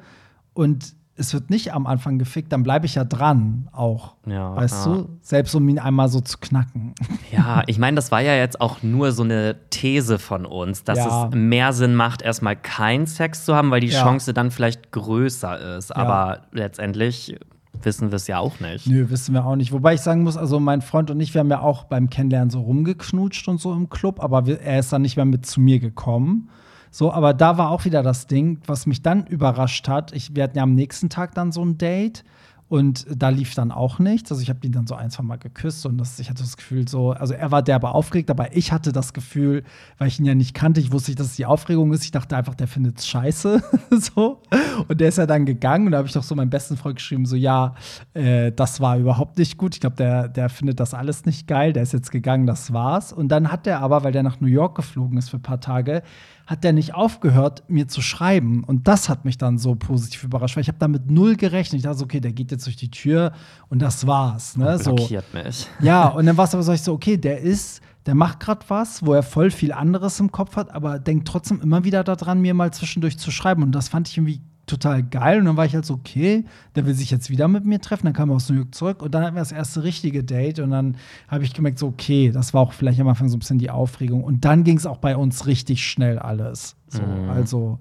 und 0.54 0.96
es 1.20 1.34
wird 1.34 1.50
nicht 1.50 1.74
am 1.74 1.88
Anfang 1.88 2.20
gefickt, 2.20 2.52
dann 2.52 2.62
bleibe 2.62 2.86
ich 2.86 2.94
ja 2.94 3.04
dran 3.04 3.70
auch. 3.72 4.14
Ja, 4.28 4.56
weißt 4.56 4.86
ja. 4.86 4.94
du? 4.94 5.10
Selbst 5.22 5.56
um 5.56 5.68
ihn 5.68 5.80
einmal 5.80 6.10
so 6.10 6.22
zu 6.22 6.38
knacken. 6.38 6.94
Ja, 7.32 7.64
ich 7.68 7.80
meine, 7.80 7.96
das 7.96 8.12
war 8.12 8.22
ja 8.22 8.36
jetzt 8.36 8.62
auch 8.62 8.84
nur 8.84 9.12
so 9.12 9.24
eine 9.24 9.56
These 9.72 10.20
von 10.20 10.46
uns, 10.46 10.84
dass 10.84 11.00
Ja. 11.00 11.28
es 11.28 11.36
mehr 11.36 11.74
Sinn 11.74 11.96
macht, 11.96 12.22
erstmal 12.22 12.56
keinen 12.56 13.08
Sex 13.08 13.46
zu 13.46 13.56
haben, 13.56 13.72
weil 13.72 13.82
die. 13.82 13.88
Chance 13.90 14.32
dann 14.34 14.52
vielleicht 14.52 14.92
größer 14.92 15.78
ist. 15.78 15.96
Aber 15.96 16.42
letztendlich 16.52 17.36
wissen 17.82 18.12
wir 18.12 18.16
es 18.16 18.28
ja 18.28 18.40
auch 18.40 18.60
nicht. 18.60 18.88
Nö, 18.88 19.10
wissen 19.10 19.34
wir 19.34 19.46
auch 19.46 19.56
nicht. 19.56 19.72
Wobei 19.72 19.94
ich 19.96 20.02
sagen 20.02 20.24
muss, 20.24 20.38
also 20.38 20.60
mein 20.60 20.82
Freund 20.82 21.12
und 21.12 21.20
ich, 21.20 21.34
wir 21.34 21.40
haben 21.40 21.50
ja 21.50 21.62
auch 21.62 21.86
beim 21.86 22.10
Kennenlernen 22.10 22.50
so 22.50 22.62
rumgeknutscht 22.62 23.48
und 23.48 23.60
so 23.60 23.74
im 23.74 23.90
Club, 23.90 24.22
aber 24.22 24.46
wir, 24.46 24.62
er 24.62 24.80
ist 24.80 24.92
dann 24.92 25.02
nicht 25.02 25.16
mehr 25.16 25.26
mit 25.26 25.46
zu 25.46 25.62
mir 25.62 25.80
gekommen. 25.80 26.50
So, 26.90 27.12
aber 27.12 27.34
da 27.34 27.58
war 27.58 27.70
auch 27.70 27.86
wieder 27.86 28.02
das 28.02 28.28
Ding, 28.28 28.60
was 28.66 28.86
mich 28.86 29.02
dann 29.02 29.28
überrascht 29.28 29.88
hat. 29.88 30.14
Ich, 30.14 30.36
wir 30.36 30.44
hatten 30.44 30.58
ja 30.58 30.64
am 30.64 30.74
nächsten 30.74 31.10
Tag 31.10 31.36
dann 31.36 31.52
so 31.52 31.64
ein 31.64 31.78
Date 31.78 32.24
und 32.70 33.06
da 33.10 33.30
lief 33.30 33.54
dann 33.56 33.72
auch 33.72 33.98
nichts. 33.98 34.30
Also 34.32 34.44
ich 34.44 34.50
habe 34.50 34.60
ihn 34.66 34.74
dann 34.74 34.88
so 34.88 34.96
ein, 34.96 35.10
zwei 35.10 35.24
Mal 35.24 35.38
geküsst 35.38 35.86
und 35.86 35.98
das, 35.98 36.20
ich 36.20 36.30
hatte 36.30 36.44
das 36.44 36.58
Gefühl 36.58 36.88
so, 36.88 37.12
also 37.12 37.34
er 37.34 37.52
war 37.52 37.62
derbe 37.62 37.90
aufgeregt, 37.90 38.30
aber 38.30 38.56
ich 38.56 38.74
hatte 38.74 38.92
das 38.92 39.14
Gefühl, 39.14 39.64
weil 39.98 40.10
ich 40.10 40.20
ihn 40.20 40.26
ja 40.26 40.36
nicht 40.36 40.54
kannte, 40.54 40.82
ich 40.82 40.92
wusste 40.92 41.12
nicht, 41.12 41.20
dass 41.20 41.28
es 41.28 41.36
die 41.38 41.46
Aufregung 41.46 41.94
ist. 41.94 42.04
Ich 42.04 42.12
dachte 42.12 42.36
einfach, 42.36 42.56
der 42.56 42.68
findet 42.68 43.00
es 43.00 43.08
scheiße. 43.08 43.64
so. 43.92 44.42
Und 44.88 45.00
der 45.00 45.10
ist 45.10 45.18
ja 45.18 45.26
dann 45.26 45.46
gegangen 45.46 45.86
und 45.86 45.92
da 45.94 46.00
habe 46.00 46.08
ich 46.08 46.14
doch 46.14 46.24
so 46.24 46.36
meinem 46.36 46.50
besten 46.50 46.76
Freund 46.76 46.98
geschrieben, 46.98 47.26
so 47.26 47.38
ja, 47.38 47.74
äh, 48.14 48.52
das 48.52 48.82
war 48.82 48.98
überhaupt 48.98 49.38
nicht 49.38 49.58
gut. 49.58 49.76
Ich 49.76 49.82
glaube, 49.82 49.96
der, 49.96 50.28
der 50.28 50.50
findet 50.50 50.82
das 50.82 50.94
alles 50.94 51.26
nicht 51.26 51.48
geil. 51.48 51.72
Der 51.72 51.84
ist 51.84 51.94
jetzt 51.94 52.12
gegangen, 52.12 52.48
das 52.48 52.74
war's. 52.74 53.14
Und 53.14 53.30
dann 53.30 53.50
hat 53.52 53.66
der 53.66 53.80
aber, 53.80 54.04
weil 54.04 54.12
der 54.12 54.24
nach 54.24 54.42
New 54.42 54.48
York 54.48 54.76
geflogen 54.76 55.18
ist 55.18 55.30
für 55.30 55.38
ein 55.38 55.42
paar 55.42 55.62
Tage, 55.62 56.04
hat 56.48 56.64
der 56.64 56.72
nicht 56.72 56.96
aufgehört, 56.96 57.64
mir 57.68 57.90
zu 57.90 58.02
schreiben. 58.02 58.64
Und 58.64 58.88
das 58.88 59.10
hat 59.10 59.26
mich 59.26 59.38
dann 59.38 59.58
so 59.58 59.76
positiv 59.76 60.24
überrascht, 60.24 60.56
weil 60.56 60.62
ich 60.62 60.70
habe 60.70 60.80
damit 60.80 61.12
null 61.12 61.36
gerechnet. 61.36 61.80
Ich 61.80 61.84
dachte 61.84 62.00
so, 62.00 62.06
okay, 62.06 62.22
der 62.22 62.32
geht 62.32 62.52
jetzt 62.52 62.66
durch 62.66 62.78
die 62.78 62.90
Tür 62.90 63.34
und 63.68 63.82
das 63.82 64.08
war's. 64.08 64.56
Ne? 64.56 64.80
So. 64.80 64.96
Blockiert 64.96 65.32
mich. 65.34 65.68
Ja, 65.82 66.08
und 66.08 66.26
dann 66.26 66.38
war 66.38 66.46
es 66.46 66.54
aber 66.54 66.64
so, 66.64 66.72
ich 66.72 66.82
so, 66.82 66.94
okay, 66.94 67.18
der 67.18 67.42
ist, 67.42 67.82
der 68.06 68.16
macht 68.16 68.40
gerade 68.40 68.62
was, 68.70 69.06
wo 69.06 69.14
er 69.14 69.24
voll 69.24 69.52
viel 69.52 69.74
anderes 69.74 70.22
im 70.22 70.32
Kopf 70.32 70.56
hat, 70.56 70.72
aber 70.74 71.00
denkt 71.00 71.28
trotzdem 71.28 71.60
immer 71.60 71.84
wieder 71.84 72.06
daran, 72.06 72.40
mir 72.40 72.54
mal 72.54 72.72
zwischendurch 72.72 73.20
zu 73.20 73.30
schreiben. 73.30 73.62
Und 73.62 73.74
das 73.74 73.90
fand 73.90 74.08
ich 74.08 74.18
irgendwie 74.18 74.42
total 74.68 75.02
geil. 75.02 75.40
Und 75.40 75.46
dann 75.46 75.58
war 75.58 75.66
ich 75.66 75.74
halt 75.74 75.86
so, 75.86 75.96
okay, 75.96 76.46
der 76.76 76.86
will 76.86 76.94
sich 76.94 77.10
jetzt 77.10 77.30
wieder 77.30 77.48
mit 77.48 77.66
mir 77.66 77.82
treffen. 77.82 78.06
Dann 78.06 78.14
kam 78.14 78.30
er 78.30 78.36
aus 78.36 78.50
New 78.50 78.58
York 78.58 78.76
zurück 78.76 79.02
und 79.02 79.16
dann 79.16 79.24
hatten 79.24 79.36
wir 79.36 79.42
das 79.42 79.52
erste 79.52 79.84
richtige 79.84 80.24
Date. 80.24 80.60
Und 80.60 80.70
dann 80.70 80.98
habe 81.28 81.44
ich 81.44 81.54
gemerkt, 81.54 81.80
so, 81.80 81.88
okay, 81.88 82.32
das 82.32 82.54
war 82.54 82.62
auch 82.62 82.74
vielleicht 82.74 83.00
am 83.00 83.08
Anfang 83.08 83.30
so 83.30 83.38
ein 83.38 83.40
bisschen 83.40 83.58
die 83.58 83.72
Aufregung. 83.72 84.24
Und 84.24 84.46
dann 84.46 84.64
ging 84.64 84.78
es 84.78 84.86
auch 84.86 84.98
bei 84.98 85.18
uns 85.18 85.48
richtig 85.48 85.86
schnell 85.86 86.20
alles. 86.20 86.76
So, 86.88 87.02
Also, 87.30 87.80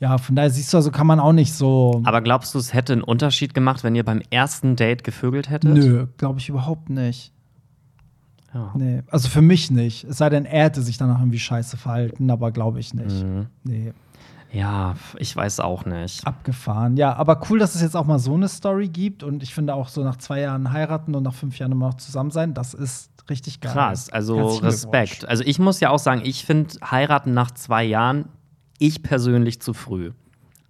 ja, 0.00 0.18
von 0.18 0.36
daher 0.36 0.50
siehst 0.50 0.72
du, 0.72 0.76
also 0.76 0.90
kann 0.90 1.06
man 1.06 1.20
auch 1.20 1.32
nicht 1.32 1.54
so. 1.54 2.02
Aber 2.04 2.20
glaubst 2.20 2.54
du, 2.54 2.58
es 2.58 2.74
hätte 2.74 2.92
einen 2.92 3.02
Unterschied 3.02 3.54
gemacht, 3.54 3.84
wenn 3.84 3.94
ihr 3.94 4.04
beim 4.04 4.20
ersten 4.30 4.76
Date 4.76 5.04
gevögelt 5.04 5.48
hättet? 5.48 5.72
Nö, 5.72 6.06
glaube 6.18 6.40
ich 6.40 6.48
überhaupt 6.48 6.90
nicht. 6.90 7.32
Ja. 8.52 8.72
Nee, 8.76 9.02
also 9.10 9.28
für 9.28 9.42
mich 9.42 9.70
nicht. 9.70 10.04
Es 10.04 10.18
sei 10.18 10.30
denn, 10.30 10.44
er 10.44 10.64
hätte 10.64 10.82
sich 10.82 10.96
danach 10.96 11.18
irgendwie 11.20 11.40
scheiße 11.40 11.76
verhalten, 11.76 12.30
aber 12.30 12.52
glaube 12.52 12.78
ich 12.78 12.94
nicht. 12.94 13.24
Mhm. 13.24 13.46
Nee, 13.64 13.92
ja, 14.54 14.94
ich 15.18 15.34
weiß 15.34 15.60
auch 15.60 15.84
nicht. 15.84 16.26
abgefahren. 16.26 16.96
Ja, 16.96 17.14
aber 17.16 17.40
cool, 17.50 17.58
dass 17.58 17.74
es 17.74 17.82
jetzt 17.82 17.96
auch 17.96 18.06
mal 18.06 18.18
so 18.18 18.34
eine 18.34 18.48
Story 18.48 18.88
gibt 18.88 19.22
und 19.22 19.42
ich 19.42 19.52
finde 19.52 19.74
auch 19.74 19.88
so 19.88 20.02
nach 20.04 20.16
zwei 20.16 20.40
Jahren 20.40 20.72
heiraten 20.72 21.14
und 21.14 21.24
nach 21.24 21.34
fünf 21.34 21.58
Jahren 21.58 21.72
immer 21.72 21.88
noch 21.88 21.94
zusammen 21.94 22.30
sein, 22.30 22.54
das 22.54 22.72
ist 22.74 23.10
richtig 23.28 23.60
geil. 23.60 23.72
Krass, 23.72 24.10
also 24.10 24.36
Herzlichen 24.36 24.64
Respekt. 24.64 25.28
Also 25.28 25.42
ich 25.44 25.58
muss 25.58 25.80
ja 25.80 25.90
auch 25.90 25.98
sagen, 25.98 26.22
ich 26.24 26.44
finde 26.44 26.74
heiraten 26.88 27.34
nach 27.34 27.50
zwei 27.50 27.84
Jahren, 27.84 28.28
ich 28.78 29.02
persönlich 29.02 29.60
zu 29.60 29.72
früh. 29.72 30.12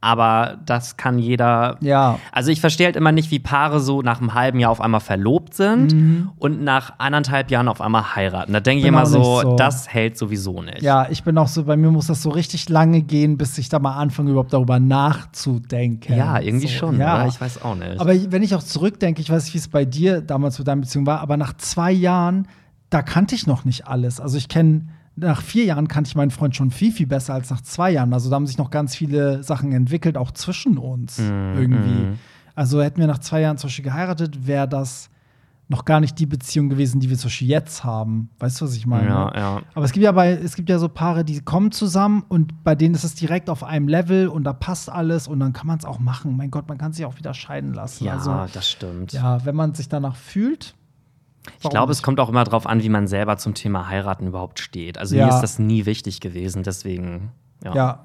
Aber 0.05 0.59
das 0.67 0.99
kann 0.99 1.19
jeder. 1.19 1.79
Ja. 1.81 2.19
Also 2.31 2.51
ich 2.51 2.61
verstehe 2.61 2.85
halt 2.87 2.97
immer 2.97 3.11
nicht, 3.11 3.31
wie 3.31 3.39
Paare 3.39 3.81
so 3.81 4.03
nach 4.03 4.21
einem 4.21 4.35
halben 4.35 4.61
Jahr 4.61 4.71
auf 4.71 4.83
einmal 4.83 5.01
verlobt 5.01 5.55
sind 5.55 5.93
Mhm. 5.95 6.31
und 6.39 6.63
nach 6.63 6.93
anderthalb 6.99 7.51
Jahren 7.51 7.69
auf 7.69 7.81
einmal 7.81 8.15
heiraten. 8.15 8.53
Da 8.53 8.61
denke 8.61 8.83
ich 8.83 8.87
immer 8.89 9.07
so, 9.07 9.41
so. 9.41 9.57
das 9.57 9.89
hält 9.89 10.19
sowieso 10.19 10.61
nicht. 10.61 10.83
Ja, 10.83 11.07
ich 11.09 11.25
bin 11.25 11.39
auch 11.39 11.49
so, 11.49 11.65
bei 11.65 11.77
mir 11.79 11.91
muss 11.91 12.09
das 12.09 12.21
so 12.23 12.29
richtig 12.29 12.69
lange 12.69 13.01
gehen, 13.01 13.39
bis 13.39 13.57
ich 13.57 13.71
da 13.71 13.79
mal 13.79 13.95
anfange, 13.97 14.31
überhaupt 14.31 14.53
darüber 14.53 14.79
nachzudenken. 14.79 16.15
Ja, 16.17 16.39
irgendwie 16.39 16.67
so, 16.69 16.75
schon, 16.75 16.99
Ja, 17.01 17.15
oder? 17.17 17.29
Ich 17.29 17.41
weiß 17.41 17.63
auch 17.63 17.75
nicht. 17.75 17.99
Aber 18.01 18.13
wenn 18.31 18.43
ich 18.43 18.55
auch 18.55 18.63
zurückdenke, 18.63 19.21
ich 19.23 19.31
weiß 19.31 19.45
nicht, 19.47 19.55
wie 19.55 19.59
es 19.59 19.69
bei 19.69 19.85
dir 19.85 20.21
damals 20.21 20.59
mit 20.59 20.69
deiner 20.69 20.83
Beziehung 20.83 21.07
war, 21.07 21.21
aber 21.21 21.37
nach 21.37 21.55
zwei 21.57 21.93
Jahren, 21.93 22.47
da 22.91 23.03
kannte 23.03 23.35
ich 23.35 23.47
noch 23.47 23.65
nicht 23.65 23.87
alles. 23.89 24.21
Also 24.21 24.37
ich 24.37 24.49
kenne, 24.49 24.83
nach 25.17 25.43
vier 25.43 25.65
Jahren 25.65 25.89
kannte 25.89 26.09
ich 26.09 26.17
meinen 26.17 26.31
Freund 26.31 26.57
schon 26.57 26.71
viel, 26.71 26.91
viel 26.93 27.07
besser 27.07 27.35
als 27.35 27.51
nach 27.51 27.61
zwei 27.61 27.91
Jahren. 27.93 28.13
Also 28.13 28.31
da 28.31 28.37
haben 28.37 28.47
sich 28.47 28.59
noch 28.59 28.71
ganz 28.71 28.97
viele 28.97 29.43
Sachen 29.43 29.73
entwickelt, 29.73 30.17
auch 30.17 30.33
zwischen 30.33 30.77
uns 30.79 31.19
Mhm, 31.19 31.55
irgendwie. 31.57 32.19
Also 32.55 32.83
hätten 32.83 33.01
wir 33.01 33.07
nach 33.07 33.19
zwei 33.19 33.41
Jahren 33.41 33.57
zum 33.59 33.69
Beispiel 33.69 33.85
geheiratet, 33.85 34.47
wäre 34.47 34.69
das 34.69 35.11
noch 35.69 35.87
gar 35.87 36.01
nicht 36.01 36.19
die 36.19 36.27
Beziehung 36.27 36.69
gewesen, 36.69 37.01
die 37.01 37.09
wir 37.09 37.17
zum 37.17 37.29
Beispiel 37.29 37.49
jetzt 37.49 37.85
haben. 37.85 38.29
Weißt 38.39 38.61
du, 38.61 38.67
was 38.67 38.77
ich 38.77 38.87
meine? 38.87 39.09
Ja, 39.09 39.33
ja. 39.35 39.63
Aber 39.75 39.85
es 39.85 39.93
gibt 39.93 40.05
ja 40.05 40.13
bei, 40.13 40.33
es 40.33 40.57
gibt 40.57 40.69
ja 40.69 40.79
so 40.79 40.89
Paare, 40.91 41.25
die 41.25 41.41
kommen 41.41 41.73
zusammen 41.73 42.23
und 42.29 42.63
bei 42.65 42.75
denen 42.75 42.95
ist 42.95 43.03
es 43.03 43.15
direkt 43.15 43.49
auf 43.49 43.65
einem 43.65 43.89
Level 43.89 44.29
und 44.29 44.45
da 44.45 44.53
passt 44.53 44.91
alles 44.91 45.27
und 45.27 45.41
dann 45.41 45.53
kann 45.55 45.67
man 45.67 45.79
es 45.79 45.85
auch 45.87 45.99
machen. 45.99 46.37
Mein 46.37 46.51
Gott, 46.51 46.69
man 46.69 46.77
kann 46.77 46.93
sich 46.93 47.07
auch 47.07 47.17
wieder 47.17 47.33
scheiden 47.33 47.73
lassen. 47.73 48.05
ja, 48.05 48.15
also, 48.15 48.45
das 48.53 48.69
stimmt. 48.71 49.13
ja, 49.15 49.45
wenn 49.47 49.57
man 49.57 49.75
sich 49.75 49.89
danach 49.89 50.17
fühlt. 50.17 50.75
Ich 51.63 51.69
glaube, 51.71 51.93
es 51.93 52.03
kommt 52.03 52.21
auch 52.21 52.29
immer 52.29 52.45
darauf 52.45 52.67
an, 52.67 52.83
wie 52.83 52.89
man 52.89 53.07
selber 53.07 53.37
zum 53.37 53.55
Thema 53.55 53.89
heiraten 53.89 54.27
überhaupt 54.27 54.61
steht. 54.61 54.99
Also 54.99 55.17
Ja. 55.17 55.27
mir 55.27 55.35
ist 55.35 55.41
das 55.41 55.59
nie 55.59 55.87
wichtig 55.87 56.21
gewesen, 56.21 56.63
deswegen. 56.63 57.31
Ja. 57.63 57.75
Ja. 57.75 58.03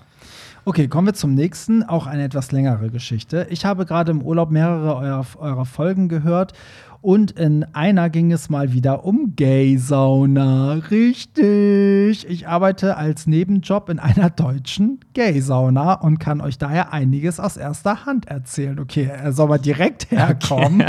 Okay, 0.66 0.88
kommen 0.90 1.08
wir 1.08 1.14
zum 1.14 1.34
nächsten, 1.34 1.84
auch 1.84 2.06
eine 2.06 2.24
etwas 2.24 2.52
längere 2.52 2.90
Geschichte. 2.90 3.48
Ich 3.50 3.66
habe 3.66 3.86
gerade 3.86 4.12
im 4.12 4.22
Urlaub 4.22 4.52
mehrere 4.52 4.96
eurer, 4.98 5.26
eurer 5.38 5.66
Folgen 5.66 6.10
gehört 6.10 6.54
und 7.02 7.32
in 7.32 7.64
einer 7.74 8.10
ging 8.10 8.32
es 8.32 8.50
mal 8.50 8.74
wieder 8.74 9.06
um 9.06 9.34
Gay-Sauna. 9.36 10.74
Richtig. 10.92 12.30
Ich 12.30 12.48
arbeite 12.48 12.98
als 12.98 13.26
Nebenjob 13.26 13.90
in 13.90 14.00
einer 14.00 14.30
deutschen 14.30 15.00
Gay-Sauna 15.14 15.94
und 15.94 16.20
kann 16.20 16.42
euch 16.42 16.58
daher 16.58 16.92
einiges 16.92 17.40
aus 17.40 17.56
erster 17.56 18.06
Hand 18.06 18.28
erzählen. 18.28 18.80
Okay, 18.80 19.10
er 19.12 19.32
soll 19.32 19.48
mal 19.48 19.60
direkt 19.60 20.12
herkommen. 20.12 20.84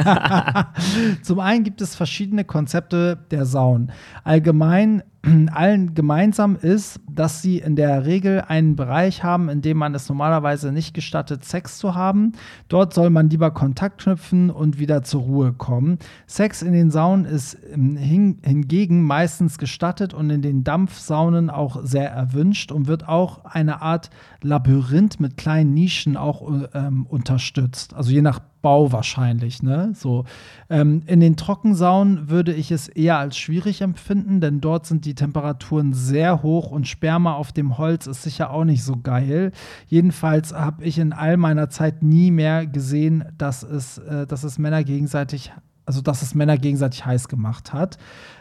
Zum 1.23 1.39
einen 1.39 1.63
gibt 1.63 1.81
es 1.81 1.95
verschiedene 1.95 2.45
Konzepte 2.45 3.19
der 3.31 3.47
Saunen. 3.47 3.93
Allgemein 4.25 5.05
allen 5.53 5.95
gemeinsam 5.95 6.57
ist, 6.57 7.01
dass 7.11 7.43
sie 7.43 7.59
in 7.59 7.77
der 7.77 8.07
Regel 8.07 8.43
einen 8.47 8.77
Bereich 8.77 9.23
haben, 9.23 9.49
in 9.49 9.61
dem 9.61 9.77
man 9.77 9.95
es 9.95 10.09
normalerweise 10.09 10.73
nicht 10.73 10.95
gestattet, 10.95 11.45
Sex 11.45 11.79
zu 11.79 11.95
haben. 11.95 12.33
Dort 12.69 12.95
soll 12.95 13.11
man 13.11 13.29
lieber 13.29 13.51
Kontakt 13.51 14.03
knüpfen 14.03 14.51
und 14.51 14.79
wieder 14.79 15.03
zur 15.03 15.23
Ruhe 15.23 15.53
kommen. 15.53 15.99
Sex 16.27 16.63
in 16.63 16.73
den 16.73 16.91
Saunen 16.91 17.27
ist 17.27 17.59
ähm, 17.73 17.97
hin, 17.97 18.39
hingegen 18.43 19.03
meistens 19.03 19.59
gestattet 19.59 20.15
und 20.15 20.31
in 20.31 20.43
den 20.43 20.65
Dampfsaunen 20.65 21.51
auch 21.51 21.85
sehr 21.85 22.11
erwünscht 22.11 22.73
und 22.73 22.87
wird 22.87 23.07
auch 23.07 23.45
eine 23.45 23.83
Art 23.83 24.11
Labyrinth 24.43 25.21
mit 25.21 25.37
kleinen 25.37 25.75
Nischen 25.75 26.17
auch 26.17 26.69
ähm, 26.75 27.07
unterstützt. 27.07 27.95
Also 27.95 28.11
je 28.11 28.23
nach 28.23 28.41
Bau 28.63 28.93
wahrscheinlich, 28.93 29.63
ne? 29.63 29.93
So. 29.95 30.25
Ähm, 30.69 31.03
in 31.07 31.21
den 31.21 31.37
Trockensaunen 31.37 32.29
würde 32.29 32.53
ich 32.53 32.71
es 32.71 32.89
eher 32.89 33.19
als 33.19 33.39
schwierig 33.39 33.81
empfinden, 33.81 34.41
denn 34.41 34.61
dort 34.61 34.85
sind 34.87 35.07
die 35.07 35.15
Temperaturen 35.15 35.95
sehr 35.95 36.43
hoch 36.43 36.71
und 36.71 36.87
Sperma 36.87 37.35
auf 37.35 37.53
dem 37.53 37.79
Holz 37.79 38.07
ist 38.07 38.23
sicher 38.23 38.51
auch 38.51 38.65
nicht 38.65 38.85
so 38.85 38.99
geil. 39.03 39.53
Jedenfalls 39.87 40.53
habe 40.53 40.85
ich 40.85 40.99
in 40.99 41.13
all 41.13 41.39
meiner 41.39 41.71
Zeit 41.71 42.03
nie 42.03 42.31
mehr 42.31 42.67
gesehen, 42.67 43.25
dass 43.39 43.63
es, 43.63 43.99
äh, 43.99 44.27
dass 44.27 44.45
es 44.45 44.59
Männer 44.59 44.85
gegenseitig 44.85 45.53
also 45.91 46.03
dass 46.03 46.23
es 46.23 46.37
Männer 46.37 46.57
gegenseitig 46.57 47.05
heiß 47.05 47.27
gemacht 47.27 47.73
hat, 47.73 47.99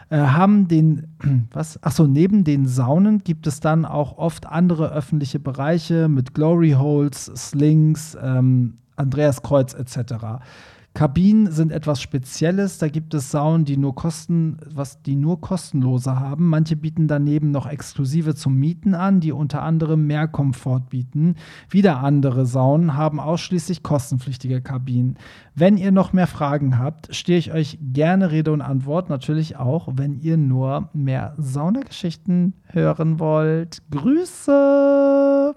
äh, 0.08 0.18
haben 0.18 0.68
den, 0.68 1.16
was, 1.52 1.82
achso, 1.82 2.06
neben 2.06 2.44
den 2.44 2.68
Saunen 2.68 3.24
gibt 3.24 3.48
es 3.48 3.58
dann 3.58 3.84
auch 3.84 4.18
oft 4.18 4.46
andere 4.46 4.92
öffentliche 4.92 5.40
Bereiche 5.40 6.06
mit 6.06 6.32
Glory 6.32 6.76
Holes, 6.78 7.24
Slings, 7.34 8.16
ähm, 8.22 8.74
Andreaskreuz 8.94 9.74
etc. 9.74 10.42
Kabinen 10.92 11.50
sind 11.52 11.70
etwas 11.70 12.02
Spezielles. 12.02 12.78
Da 12.78 12.88
gibt 12.88 13.14
es 13.14 13.30
Saunen, 13.30 13.64
die 13.64 13.76
nur 13.76 13.94
kosten, 13.94 14.58
was 14.66 15.02
die 15.02 15.14
nur 15.14 15.40
kostenlose 15.40 16.18
haben. 16.18 16.48
Manche 16.48 16.74
bieten 16.74 17.06
daneben 17.06 17.52
noch 17.52 17.66
exklusive 17.68 18.34
zum 18.34 18.56
Mieten 18.56 18.94
an, 18.94 19.20
die 19.20 19.30
unter 19.30 19.62
anderem 19.62 20.06
mehr 20.06 20.26
Komfort 20.26 20.90
bieten. 20.90 21.36
Wieder 21.68 22.00
andere 22.00 22.44
Saunen 22.44 22.96
haben 22.96 23.20
ausschließlich 23.20 23.84
kostenpflichtige 23.84 24.60
Kabinen. 24.60 25.16
Wenn 25.54 25.76
ihr 25.76 25.92
noch 25.92 26.12
mehr 26.12 26.26
Fragen 26.26 26.78
habt, 26.78 27.14
stehe 27.14 27.38
ich 27.38 27.52
euch 27.52 27.78
gerne 27.80 28.32
Rede 28.32 28.52
und 28.52 28.60
Antwort. 28.60 29.10
Natürlich 29.10 29.56
auch, 29.56 29.88
wenn 29.94 30.18
ihr 30.18 30.36
nur 30.36 30.88
mehr 30.92 31.34
Saunageschichten 31.38 32.54
hören 32.66 33.20
wollt. 33.20 33.80
Grüße! 33.90 35.54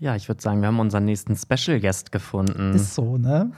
Ja, 0.00 0.16
ich 0.16 0.26
würde 0.28 0.40
sagen, 0.40 0.62
wir 0.62 0.68
haben 0.68 0.80
unseren 0.80 1.04
nächsten 1.04 1.36
Special 1.36 1.78
Guest 1.78 2.10
gefunden. 2.10 2.72
Ist 2.72 2.94
so, 2.94 3.18
ne? 3.18 3.52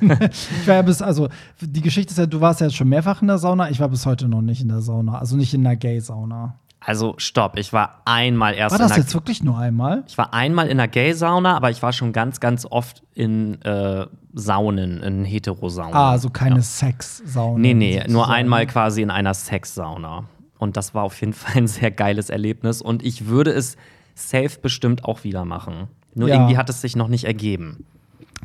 ich 0.00 0.68
war 0.68 0.76
ja 0.76 0.82
bis, 0.82 1.02
also 1.02 1.28
die 1.60 1.80
Geschichte 1.80 2.12
ist 2.12 2.18
ja, 2.18 2.26
du 2.26 2.40
warst 2.40 2.60
ja 2.60 2.68
jetzt 2.68 2.76
schon 2.76 2.88
mehrfach 2.88 3.20
in 3.20 3.26
der 3.26 3.38
Sauna. 3.38 3.68
Ich 3.68 3.80
war 3.80 3.88
bis 3.88 4.06
heute 4.06 4.28
noch 4.28 4.40
nicht 4.40 4.62
in 4.62 4.68
der 4.68 4.80
Sauna, 4.80 5.18
also 5.18 5.36
nicht 5.36 5.52
in 5.54 5.66
einer 5.66 5.74
Gay-Sauna. 5.74 6.54
Also 6.78 7.14
stopp, 7.18 7.58
ich 7.58 7.72
war 7.72 8.02
einmal 8.04 8.54
erst 8.54 8.74
War 8.74 8.78
das 8.78 8.92
in 8.92 8.94
der, 8.94 9.02
jetzt 9.02 9.14
wirklich 9.14 9.42
nur 9.42 9.58
einmal? 9.58 10.04
Ich 10.06 10.16
war 10.16 10.32
einmal 10.32 10.68
in 10.68 10.76
der 10.78 10.86
Gay-Sauna, 10.86 11.56
aber 11.56 11.70
ich 11.70 11.82
war 11.82 11.92
schon 11.92 12.12
ganz, 12.12 12.38
ganz 12.38 12.64
oft 12.64 13.02
in 13.14 13.60
äh, 13.62 14.06
Saunen, 14.34 15.02
in 15.02 15.24
Heterosaunen. 15.24 15.94
Ah, 15.94 16.10
also 16.12 16.30
keine 16.30 16.56
Ja. 16.56 16.62
Sexsauna. 16.62 17.58
Nee, 17.58 17.74
nee, 17.74 18.04
nur 18.08 18.30
einmal 18.30 18.66
quasi 18.66 19.02
in 19.02 19.10
einer 19.10 19.34
Sexsauna. 19.34 20.26
Und 20.58 20.76
das 20.76 20.94
war 20.94 21.02
auf 21.02 21.20
jeden 21.20 21.32
Fall 21.34 21.56
ein 21.56 21.66
sehr 21.66 21.90
geiles 21.90 22.30
Erlebnis. 22.30 22.80
Und 22.80 23.04
ich 23.04 23.26
würde 23.26 23.50
es 23.50 23.76
safe 24.18 24.58
bestimmt 24.60 25.04
auch 25.04 25.24
wieder 25.24 25.44
machen. 25.44 25.88
Nur 26.14 26.28
Ja. 26.28 26.34
irgendwie 26.36 26.56
hat 26.56 26.68
es 26.70 26.80
sich 26.80 26.96
noch 26.96 27.08
nicht 27.08 27.24
ergeben. 27.24 27.84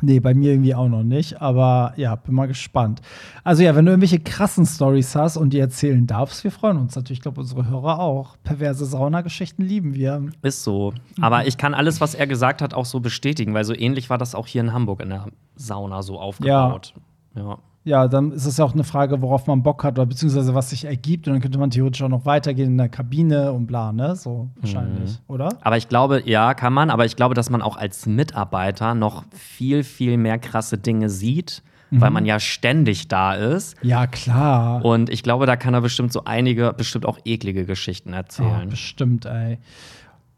Nee, 0.00 0.18
bei 0.20 0.34
mir 0.34 0.50
irgendwie 0.52 0.74
auch 0.74 0.88
noch 0.88 1.04
nicht. 1.04 1.40
Aber 1.40 1.94
ja, 1.96 2.16
bin 2.16 2.34
mal 2.34 2.46
gespannt. 2.46 3.00
Also 3.44 3.62
ja, 3.62 3.74
wenn 3.76 3.86
du 3.86 3.92
irgendwelche 3.92 4.18
krassen 4.18 4.66
Stories 4.66 5.14
hast 5.14 5.36
und 5.36 5.52
die 5.52 5.58
erzählen 5.60 6.06
darfst, 6.06 6.42
wir 6.44 6.50
freuen 6.50 6.78
uns 6.78 6.96
natürlich. 6.96 7.18
Ich 7.18 7.22
glaube, 7.22 7.40
unsere 7.40 7.68
Hörer 7.68 8.00
auch. 8.00 8.36
Perverse 8.42 8.84
Saunageschichten 8.84 9.64
lieben 9.64 9.94
wir. 9.94 10.26
Ist 10.42 10.64
so. 10.64 10.92
Aber 11.20 11.46
ich 11.46 11.58
kann 11.58 11.74
alles, 11.74 12.00
was 12.00 12.14
er 12.14 12.26
gesagt 12.26 12.60
hat, 12.60 12.74
auch 12.74 12.86
so 12.86 13.00
bestätigen, 13.00 13.54
weil 13.54 13.64
so 13.64 13.74
ähnlich 13.74 14.10
war 14.10 14.18
das 14.18 14.34
auch 14.34 14.46
hier 14.48 14.62
in 14.62 14.72
Hamburg 14.72 15.00
in 15.00 15.10
der 15.10 15.26
Sauna 15.54 16.02
so 16.02 16.18
aufgebaut. 16.18 16.92
Ja. 17.36 17.42
Ja, 17.42 17.58
dann 17.84 18.32
ist 18.32 18.46
es 18.46 18.56
ja 18.56 18.64
auch 18.64 18.72
eine 18.72 18.84
Frage, 18.84 19.20
worauf 19.20 19.46
man 19.46 19.62
Bock 19.62 19.84
hat 19.84 19.98
oder 19.98 20.06
beziehungsweise 20.06 20.54
was 20.54 20.70
sich 20.70 20.84
ergibt. 20.86 21.26
Und 21.28 21.34
dann 21.34 21.42
könnte 21.42 21.58
man 21.58 21.70
theoretisch 21.70 22.02
auch 22.02 22.08
noch 22.08 22.24
weitergehen 22.24 22.68
in 22.72 22.78
der 22.78 22.88
Kabine 22.88 23.52
und 23.52 23.66
bla, 23.66 23.92
ne? 23.92 24.16
So 24.16 24.48
wahrscheinlich, 24.60 25.20
oder? 25.28 25.50
Aber 25.62 25.76
ich 25.76 25.88
glaube, 25.88 26.22
ja, 26.24 26.54
kann 26.54 26.72
man, 26.72 26.90
aber 26.90 27.04
ich 27.04 27.16
glaube, 27.16 27.34
dass 27.34 27.50
man 27.50 27.60
auch 27.62 27.76
als 27.76 28.06
Mitarbeiter 28.06 28.94
noch 28.94 29.24
viel, 29.32 29.84
viel 29.84 30.16
mehr 30.16 30.38
krasse 30.38 30.78
Dinge 30.78 31.10
sieht, 31.10 31.62
weil 31.90 32.10
Mhm. 32.10 32.14
man 32.14 32.26
ja 32.26 32.40
ständig 32.40 33.08
da 33.08 33.34
ist. 33.34 33.76
Ja, 33.82 34.06
klar. 34.06 34.84
Und 34.84 35.10
ich 35.10 35.22
glaube, 35.22 35.46
da 35.46 35.54
kann 35.56 35.74
er 35.74 35.80
bestimmt 35.82 36.12
so 36.12 36.24
einige, 36.24 36.72
bestimmt 36.72 37.06
auch 37.06 37.18
eklige 37.24 37.66
Geschichten 37.66 38.12
erzählen. 38.14 38.68
bestimmt, 38.68 39.26
ey. 39.26 39.58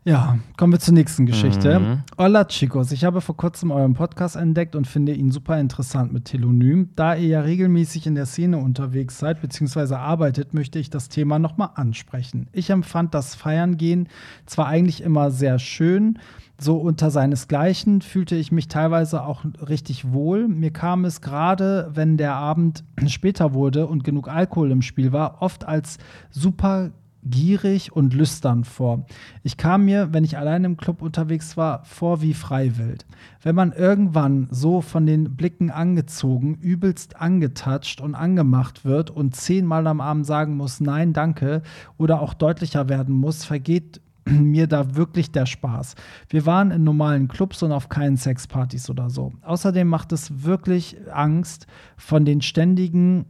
Ja, 0.06 0.38
kommen 0.56 0.72
wir 0.72 0.78
zur 0.78 0.94
nächsten 0.94 1.26
Geschichte. 1.26 1.80
Mhm. 1.80 2.02
Hola, 2.16 2.44
Chicos. 2.44 2.92
Ich 2.92 3.04
habe 3.04 3.20
vor 3.20 3.36
kurzem 3.36 3.72
euren 3.72 3.94
Podcast 3.94 4.36
entdeckt 4.36 4.76
und 4.76 4.86
finde 4.86 5.12
ihn 5.12 5.32
super 5.32 5.58
interessant 5.58 6.12
mit 6.12 6.26
Telonym. 6.26 6.90
Da 6.94 7.16
ihr 7.16 7.26
ja 7.26 7.40
regelmäßig 7.40 8.06
in 8.06 8.14
der 8.14 8.26
Szene 8.26 8.58
unterwegs 8.58 9.18
seid 9.18 9.40
bzw. 9.40 9.96
arbeitet, 9.96 10.54
möchte 10.54 10.78
ich 10.78 10.90
das 10.90 11.08
Thema 11.08 11.40
nochmal 11.40 11.70
ansprechen. 11.74 12.46
Ich 12.52 12.70
empfand 12.70 13.14
das 13.14 13.34
Feiern 13.34 13.78
gehen 13.78 14.08
zwar 14.46 14.68
eigentlich 14.68 15.02
immer 15.02 15.32
sehr 15.32 15.58
schön, 15.58 16.20
so 16.56 16.76
unter 16.76 17.10
seinesgleichen 17.10 18.00
fühlte 18.00 18.36
ich 18.36 18.52
mich 18.52 18.68
teilweise 18.68 19.24
auch 19.24 19.44
richtig 19.68 20.12
wohl. 20.12 20.46
Mir 20.46 20.70
kam 20.70 21.04
es 21.04 21.20
gerade, 21.20 21.90
wenn 21.92 22.16
der 22.16 22.36
Abend 22.36 22.84
später 23.08 23.54
wurde 23.54 23.88
und 23.88 24.04
genug 24.04 24.28
Alkohol 24.28 24.70
im 24.70 24.82
Spiel 24.82 25.12
war, 25.12 25.42
oft 25.42 25.66
als 25.66 25.98
super 26.30 26.92
gierig 27.30 27.92
und 27.92 28.14
lüstern 28.14 28.64
vor. 28.64 29.06
Ich 29.42 29.56
kam 29.56 29.84
mir, 29.84 30.12
wenn 30.12 30.24
ich 30.24 30.38
allein 30.38 30.64
im 30.64 30.76
Club 30.76 31.02
unterwegs 31.02 31.56
war, 31.56 31.84
vor 31.84 32.22
wie 32.22 32.34
Freiwild. 32.34 33.06
Wenn 33.42 33.54
man 33.54 33.72
irgendwann 33.72 34.48
so 34.50 34.80
von 34.80 35.06
den 35.06 35.36
Blicken 35.36 35.70
angezogen, 35.70 36.54
übelst 36.54 37.16
angetatscht 37.16 38.00
und 38.00 38.14
angemacht 38.14 38.84
wird 38.84 39.10
und 39.10 39.36
zehnmal 39.36 39.86
am 39.86 40.00
Abend 40.00 40.26
sagen 40.26 40.56
muss, 40.56 40.80
nein, 40.80 41.12
danke, 41.12 41.62
oder 41.98 42.20
auch 42.20 42.34
deutlicher 42.34 42.88
werden 42.88 43.14
muss, 43.14 43.44
vergeht 43.44 44.00
mir 44.26 44.66
da 44.66 44.96
wirklich 44.96 45.30
der 45.30 45.46
Spaß. 45.46 45.94
Wir 46.28 46.46
waren 46.46 46.70
in 46.70 46.84
normalen 46.84 47.28
Clubs 47.28 47.62
und 47.62 47.72
auf 47.72 47.88
keinen 47.88 48.16
Sexpartys 48.16 48.90
oder 48.90 49.10
so. 49.10 49.32
Außerdem 49.42 49.86
macht 49.86 50.12
es 50.12 50.44
wirklich 50.44 50.96
Angst 51.12 51.66
von 51.96 52.24
den 52.24 52.42
ständigen 52.42 53.26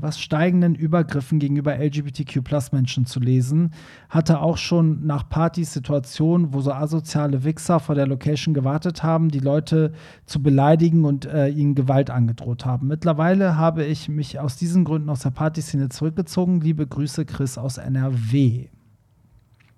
was 0.00 0.20
steigenden 0.20 0.74
Übergriffen 0.74 1.38
gegenüber 1.38 1.76
LGBTQ-Plus-Menschen 1.78 3.06
zu 3.06 3.20
lesen. 3.20 3.72
Hatte 4.08 4.40
auch 4.40 4.56
schon 4.56 5.06
nach 5.06 5.28
Partys 5.28 5.72
Situationen, 5.72 6.52
wo 6.52 6.60
so 6.60 6.72
asoziale 6.72 7.44
Wichser 7.44 7.80
vor 7.80 7.94
der 7.94 8.06
Location 8.06 8.54
gewartet 8.54 9.02
haben, 9.02 9.28
die 9.28 9.40
Leute 9.40 9.92
zu 10.26 10.42
beleidigen 10.42 11.04
und 11.04 11.26
äh, 11.26 11.48
ihnen 11.48 11.74
Gewalt 11.74 12.10
angedroht 12.10 12.64
haben. 12.64 12.88
Mittlerweile 12.88 13.56
habe 13.56 13.84
ich 13.84 14.08
mich 14.08 14.38
aus 14.38 14.56
diesen 14.56 14.84
Gründen 14.84 15.08
aus 15.10 15.20
der 15.20 15.30
Partyszene 15.30 15.88
zurückgezogen. 15.88 16.60
Liebe 16.60 16.86
Grüße, 16.86 17.24
Chris 17.24 17.58
aus 17.58 17.78
NRW. 17.78 18.68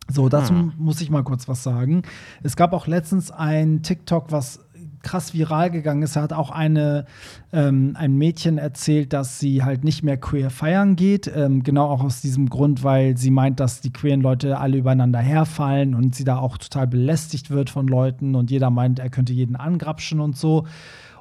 So, 0.09 0.29
dazu 0.29 0.53
muss 0.77 1.01
ich 1.01 1.11
mal 1.11 1.25
kurz 1.25 1.49
was 1.49 1.65
sagen. 1.65 2.03
Es 2.43 2.55
gab 2.55 2.73
auch 2.73 2.87
letztens 2.87 3.33
ein 3.33 3.83
TikTok, 3.83 4.31
was 4.31 4.66
krass 5.07 5.33
viral 5.35 5.71
gegangen 5.71 6.03
ist. 6.03 6.17
Da 6.17 6.23
hat 6.23 6.33
auch 6.33 6.51
eine, 6.51 7.05
ähm, 7.53 7.93
ein 7.95 8.17
Mädchen 8.17 8.59
erzählt, 8.59 9.13
dass 9.13 9.39
sie 9.39 9.63
halt 9.63 9.85
nicht 9.85 10.03
mehr 10.03 10.17
queer 10.17 10.51
feiern 10.51 10.97
geht. 10.97 11.31
Ähm, 11.33 11.63
genau 11.63 11.89
auch 11.89 12.03
aus 12.03 12.21
diesem 12.21 12.51
Grund, 12.51 12.83
weil 12.83 13.17
sie 13.17 13.31
meint, 13.31 13.61
dass 13.61 13.81
die 13.81 13.93
queeren 13.93 14.21
Leute 14.21 14.59
alle 14.59 14.79
übereinander 14.79 15.21
herfallen 15.21 15.95
und 15.95 16.17
sie 16.17 16.25
da 16.25 16.39
auch 16.39 16.59
total 16.59 16.89
belästigt 16.89 17.51
wird 17.51 17.71
von 17.71 17.87
Leuten 17.87 18.35
und 18.35 18.51
jeder 18.51 18.71
meint, 18.71 18.99
er 18.99 19.09
könnte 19.09 19.33
jeden 19.33 19.55
angrapschen 19.55 20.19
und 20.19 20.37
so. 20.37 20.67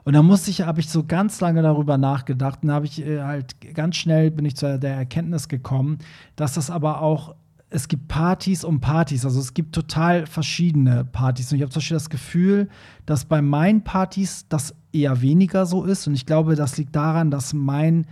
Und 0.03 0.13
da 0.13 0.23
musste 0.23 0.49
ich, 0.51 0.61
habe 0.61 0.79
ich 0.79 0.89
so 0.89 1.03
ganz 1.03 1.39
lange 1.41 1.61
darüber 1.61 1.97
nachgedacht 1.97 2.59
und 2.63 2.71
habe 2.71 2.85
ich 2.85 3.05
äh, 3.05 3.21
halt 3.21 3.55
ganz 3.73 3.97
schnell 3.97 4.31
bin 4.31 4.45
ich 4.45 4.55
zu 4.55 4.79
der 4.79 4.95
Erkenntnis 4.95 5.47
gekommen, 5.47 5.99
dass 6.35 6.53
das 6.53 6.71
aber 6.71 7.01
auch 7.01 7.35
es 7.69 7.87
gibt 7.87 8.07
Partys 8.07 8.63
und 8.63 8.79
Partys. 8.79 9.25
Also 9.25 9.39
es 9.39 9.53
gibt 9.53 9.73
total 9.73 10.27
verschiedene 10.27 11.03
Partys. 11.03 11.51
Und 11.51 11.57
ich 11.57 11.61
habe 11.61 11.71
zum 11.71 11.79
Beispiel 11.79 11.95
das 11.95 12.09
Gefühl, 12.09 12.69
dass 13.05 13.25
bei 13.25 13.41
meinen 13.41 13.83
Partys 13.83 14.45
das 14.47 14.75
eher 14.91 15.21
weniger 15.21 15.65
so 15.65 15.83
ist. 15.83 16.07
Und 16.07 16.13
ich 16.13 16.25
glaube, 16.25 16.55
das 16.55 16.77
liegt 16.77 16.95
daran, 16.95 17.31
dass 17.31 17.53
mein 17.53 18.05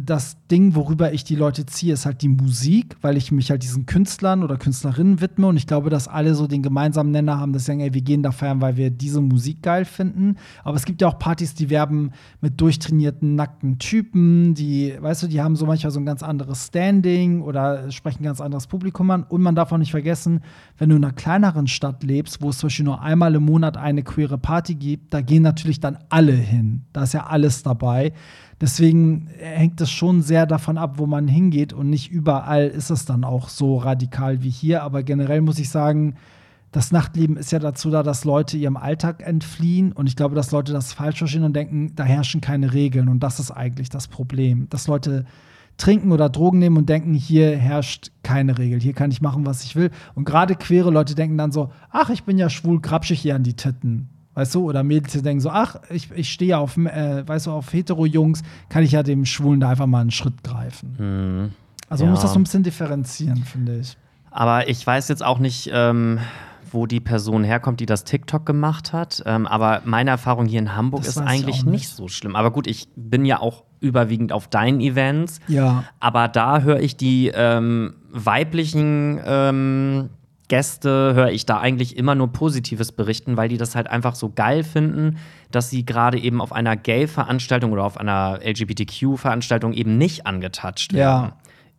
das 0.00 0.36
Ding, 0.48 0.74
worüber 0.74 1.12
ich 1.12 1.24
die 1.24 1.34
Leute 1.34 1.66
ziehe, 1.66 1.94
ist 1.94 2.06
halt 2.06 2.22
die 2.22 2.28
Musik, 2.28 2.96
weil 3.00 3.16
ich 3.16 3.32
mich 3.32 3.50
halt 3.50 3.62
diesen 3.62 3.86
Künstlern 3.86 4.42
oder 4.42 4.56
Künstlerinnen 4.56 5.20
widme 5.20 5.46
und 5.46 5.56
ich 5.56 5.66
glaube, 5.66 5.90
dass 5.90 6.08
alle 6.08 6.34
so 6.34 6.46
den 6.46 6.62
gemeinsamen 6.62 7.10
Nenner 7.10 7.38
haben, 7.38 7.52
dass 7.52 7.62
sie 7.62 7.66
sagen, 7.66 7.80
ey, 7.80 7.92
wir 7.92 8.02
gehen 8.02 8.22
da 8.22 8.32
feiern, 8.32 8.60
weil 8.60 8.76
wir 8.76 8.90
diese 8.90 9.20
Musik 9.20 9.62
geil 9.62 9.84
finden. 9.84 10.36
Aber 10.64 10.76
es 10.76 10.84
gibt 10.84 11.02
ja 11.02 11.08
auch 11.08 11.18
Partys, 11.18 11.54
die 11.54 11.70
werben 11.70 12.12
mit 12.40 12.60
durchtrainierten, 12.60 13.34
nackten 13.34 13.78
Typen, 13.78 14.54
die, 14.54 14.94
weißt 14.98 15.24
du, 15.24 15.26
die 15.26 15.40
haben 15.40 15.56
so 15.56 15.66
manchmal 15.66 15.90
so 15.90 16.00
ein 16.00 16.06
ganz 16.06 16.22
anderes 16.22 16.66
Standing 16.66 17.42
oder 17.42 17.90
sprechen 17.90 18.20
ein 18.20 18.24
ganz 18.24 18.40
anderes 18.40 18.66
Publikum 18.66 19.10
an. 19.10 19.24
Und 19.24 19.42
man 19.42 19.54
darf 19.54 19.72
auch 19.72 19.78
nicht 19.78 19.90
vergessen, 19.90 20.40
wenn 20.78 20.88
du 20.88 20.96
in 20.96 21.04
einer 21.04 21.12
kleineren 21.12 21.66
Stadt 21.66 22.02
lebst, 22.02 22.42
wo 22.42 22.50
es 22.50 22.58
zum 22.58 22.68
Beispiel 22.68 22.84
nur 22.84 23.02
einmal 23.02 23.34
im 23.34 23.44
Monat 23.44 23.76
eine 23.76 24.02
queere 24.02 24.38
Party 24.38 24.74
gibt, 24.74 25.12
da 25.12 25.20
gehen 25.20 25.42
natürlich 25.42 25.80
dann 25.80 25.98
alle 26.08 26.32
hin. 26.32 26.84
Da 26.92 27.04
ist 27.04 27.14
ja 27.14 27.26
alles 27.26 27.62
dabei. 27.62 28.12
Deswegen 28.62 29.28
hängt 29.40 29.80
es 29.80 29.90
schon 29.90 30.22
sehr 30.22 30.46
davon 30.46 30.78
ab, 30.78 30.92
wo 30.98 31.06
man 31.06 31.26
hingeht 31.26 31.72
und 31.72 31.90
nicht 31.90 32.12
überall 32.12 32.68
ist 32.68 32.90
es 32.90 33.04
dann 33.04 33.24
auch 33.24 33.48
so 33.48 33.76
radikal 33.76 34.44
wie 34.44 34.50
hier. 34.50 34.84
Aber 34.84 35.02
generell 35.02 35.40
muss 35.40 35.58
ich 35.58 35.68
sagen, 35.68 36.14
das 36.70 36.92
Nachtleben 36.92 37.36
ist 37.36 37.50
ja 37.50 37.58
dazu 37.58 37.90
da, 37.90 38.04
dass 38.04 38.24
Leute 38.24 38.56
ihrem 38.56 38.76
Alltag 38.76 39.26
entfliehen. 39.26 39.90
Und 39.90 40.06
ich 40.06 40.14
glaube, 40.14 40.36
dass 40.36 40.52
Leute 40.52 40.72
das 40.72 40.92
falsch 40.92 41.18
verstehen 41.18 41.42
und 41.42 41.56
denken, 41.56 41.96
da 41.96 42.04
herrschen 42.04 42.40
keine 42.40 42.72
Regeln. 42.72 43.08
Und 43.08 43.18
das 43.18 43.40
ist 43.40 43.50
eigentlich 43.50 43.88
das 43.88 44.06
Problem. 44.06 44.68
Dass 44.70 44.86
Leute 44.86 45.24
trinken 45.76 46.12
oder 46.12 46.28
Drogen 46.28 46.60
nehmen 46.60 46.76
und 46.76 46.88
denken, 46.88 47.14
hier 47.14 47.58
herrscht 47.58 48.12
keine 48.22 48.58
Regel. 48.58 48.80
Hier 48.80 48.92
kann 48.92 49.10
ich 49.10 49.20
machen, 49.20 49.44
was 49.44 49.64
ich 49.64 49.74
will. 49.74 49.90
Und 50.14 50.24
gerade 50.24 50.54
queere 50.54 50.90
Leute 50.92 51.16
denken 51.16 51.36
dann 51.36 51.50
so, 51.50 51.72
ach, 51.90 52.10
ich 52.10 52.22
bin 52.22 52.38
ja 52.38 52.48
schwul, 52.48 52.80
grapsch 52.80 53.10
ich 53.10 53.22
hier 53.22 53.34
an 53.34 53.42
die 53.42 53.56
Titten. 53.56 54.08
Weißt 54.34 54.54
du, 54.54 54.64
oder 54.68 54.82
Mädels 54.82 55.12
die 55.12 55.20
denken 55.22 55.40
so, 55.40 55.50
ach, 55.50 55.76
ich, 55.90 56.10
ich 56.12 56.32
stehe 56.32 56.50
ja 56.52 56.58
auf, 56.58 56.76
äh, 56.78 57.26
weißt 57.28 57.46
du, 57.46 57.50
auf 57.50 57.72
Hetero-Jungs, 57.72 58.42
kann 58.70 58.82
ich 58.82 58.92
ja 58.92 59.02
dem 59.02 59.24
Schwulen 59.26 59.60
da 59.60 59.68
einfach 59.70 59.86
mal 59.86 60.00
einen 60.00 60.10
Schritt 60.10 60.42
greifen. 60.42 60.94
Hm. 60.96 61.50
Also 61.90 62.04
man 62.04 62.12
muss 62.12 62.20
Ja. 62.20 62.24
das 62.24 62.32
so 62.32 62.38
ein 62.40 62.44
bisschen 62.44 62.62
differenzieren, 62.62 63.44
finde 63.44 63.78
ich. 63.80 63.96
Aber 64.30 64.68
ich 64.68 64.86
weiß 64.86 65.08
jetzt 65.08 65.22
auch 65.22 65.38
nicht, 65.38 65.68
ähm, 65.74 66.18
wo 66.70 66.86
die 66.86 67.00
Person 67.00 67.44
herkommt, 67.44 67.80
die 67.80 67.86
das 67.86 68.04
TikTok 68.04 68.46
gemacht 68.46 68.94
hat. 68.94 69.22
Ähm, 69.26 69.46
aber 69.46 69.82
meine 69.84 70.08
Erfahrung 70.08 70.46
hier 70.46 70.60
in 70.60 70.74
Hamburg 70.74 71.02
Das 71.02 71.16
ist 71.16 71.18
eigentlich 71.18 71.64
nicht. 71.64 71.66
nicht. 71.66 71.88
so 71.90 72.08
schlimm. 72.08 72.34
Aber 72.34 72.50
gut, 72.50 72.66
ich 72.66 72.88
bin 72.96 73.26
ja 73.26 73.38
auch 73.40 73.64
überwiegend 73.80 74.32
auf 74.32 74.48
deinen 74.48 74.80
Events. 74.80 75.40
Ja. 75.48 75.84
Aber 76.00 76.28
da 76.28 76.60
höre 76.62 76.80
ich 76.80 76.96
die 76.96 77.30
ähm, 77.34 77.92
weiblichen 78.10 79.20
ähm, 79.26 80.08
Gäste, 80.52 81.14
höre 81.14 81.30
ich 81.30 81.46
da 81.46 81.60
eigentlich 81.60 81.96
immer 81.96 82.14
nur 82.14 82.30
Positives 82.30 82.92
berichten, 82.92 83.38
weil 83.38 83.48
die 83.48 83.56
das 83.56 83.74
halt 83.74 83.86
einfach 83.86 84.14
so 84.14 84.30
geil 84.34 84.64
finden, 84.64 85.16
dass 85.50 85.70
sie 85.70 85.86
gerade 85.86 86.18
eben 86.18 86.42
auf 86.42 86.52
einer 86.52 86.76
Gay-Veranstaltung 86.76 87.72
oder 87.72 87.84
auf 87.84 87.96
einer 87.96 88.38
LGBTQ-Veranstaltung 88.44 89.72
eben 89.72 89.96
nicht 89.96 90.26
angetatscht 90.26 90.92
Ja. 90.92 91.32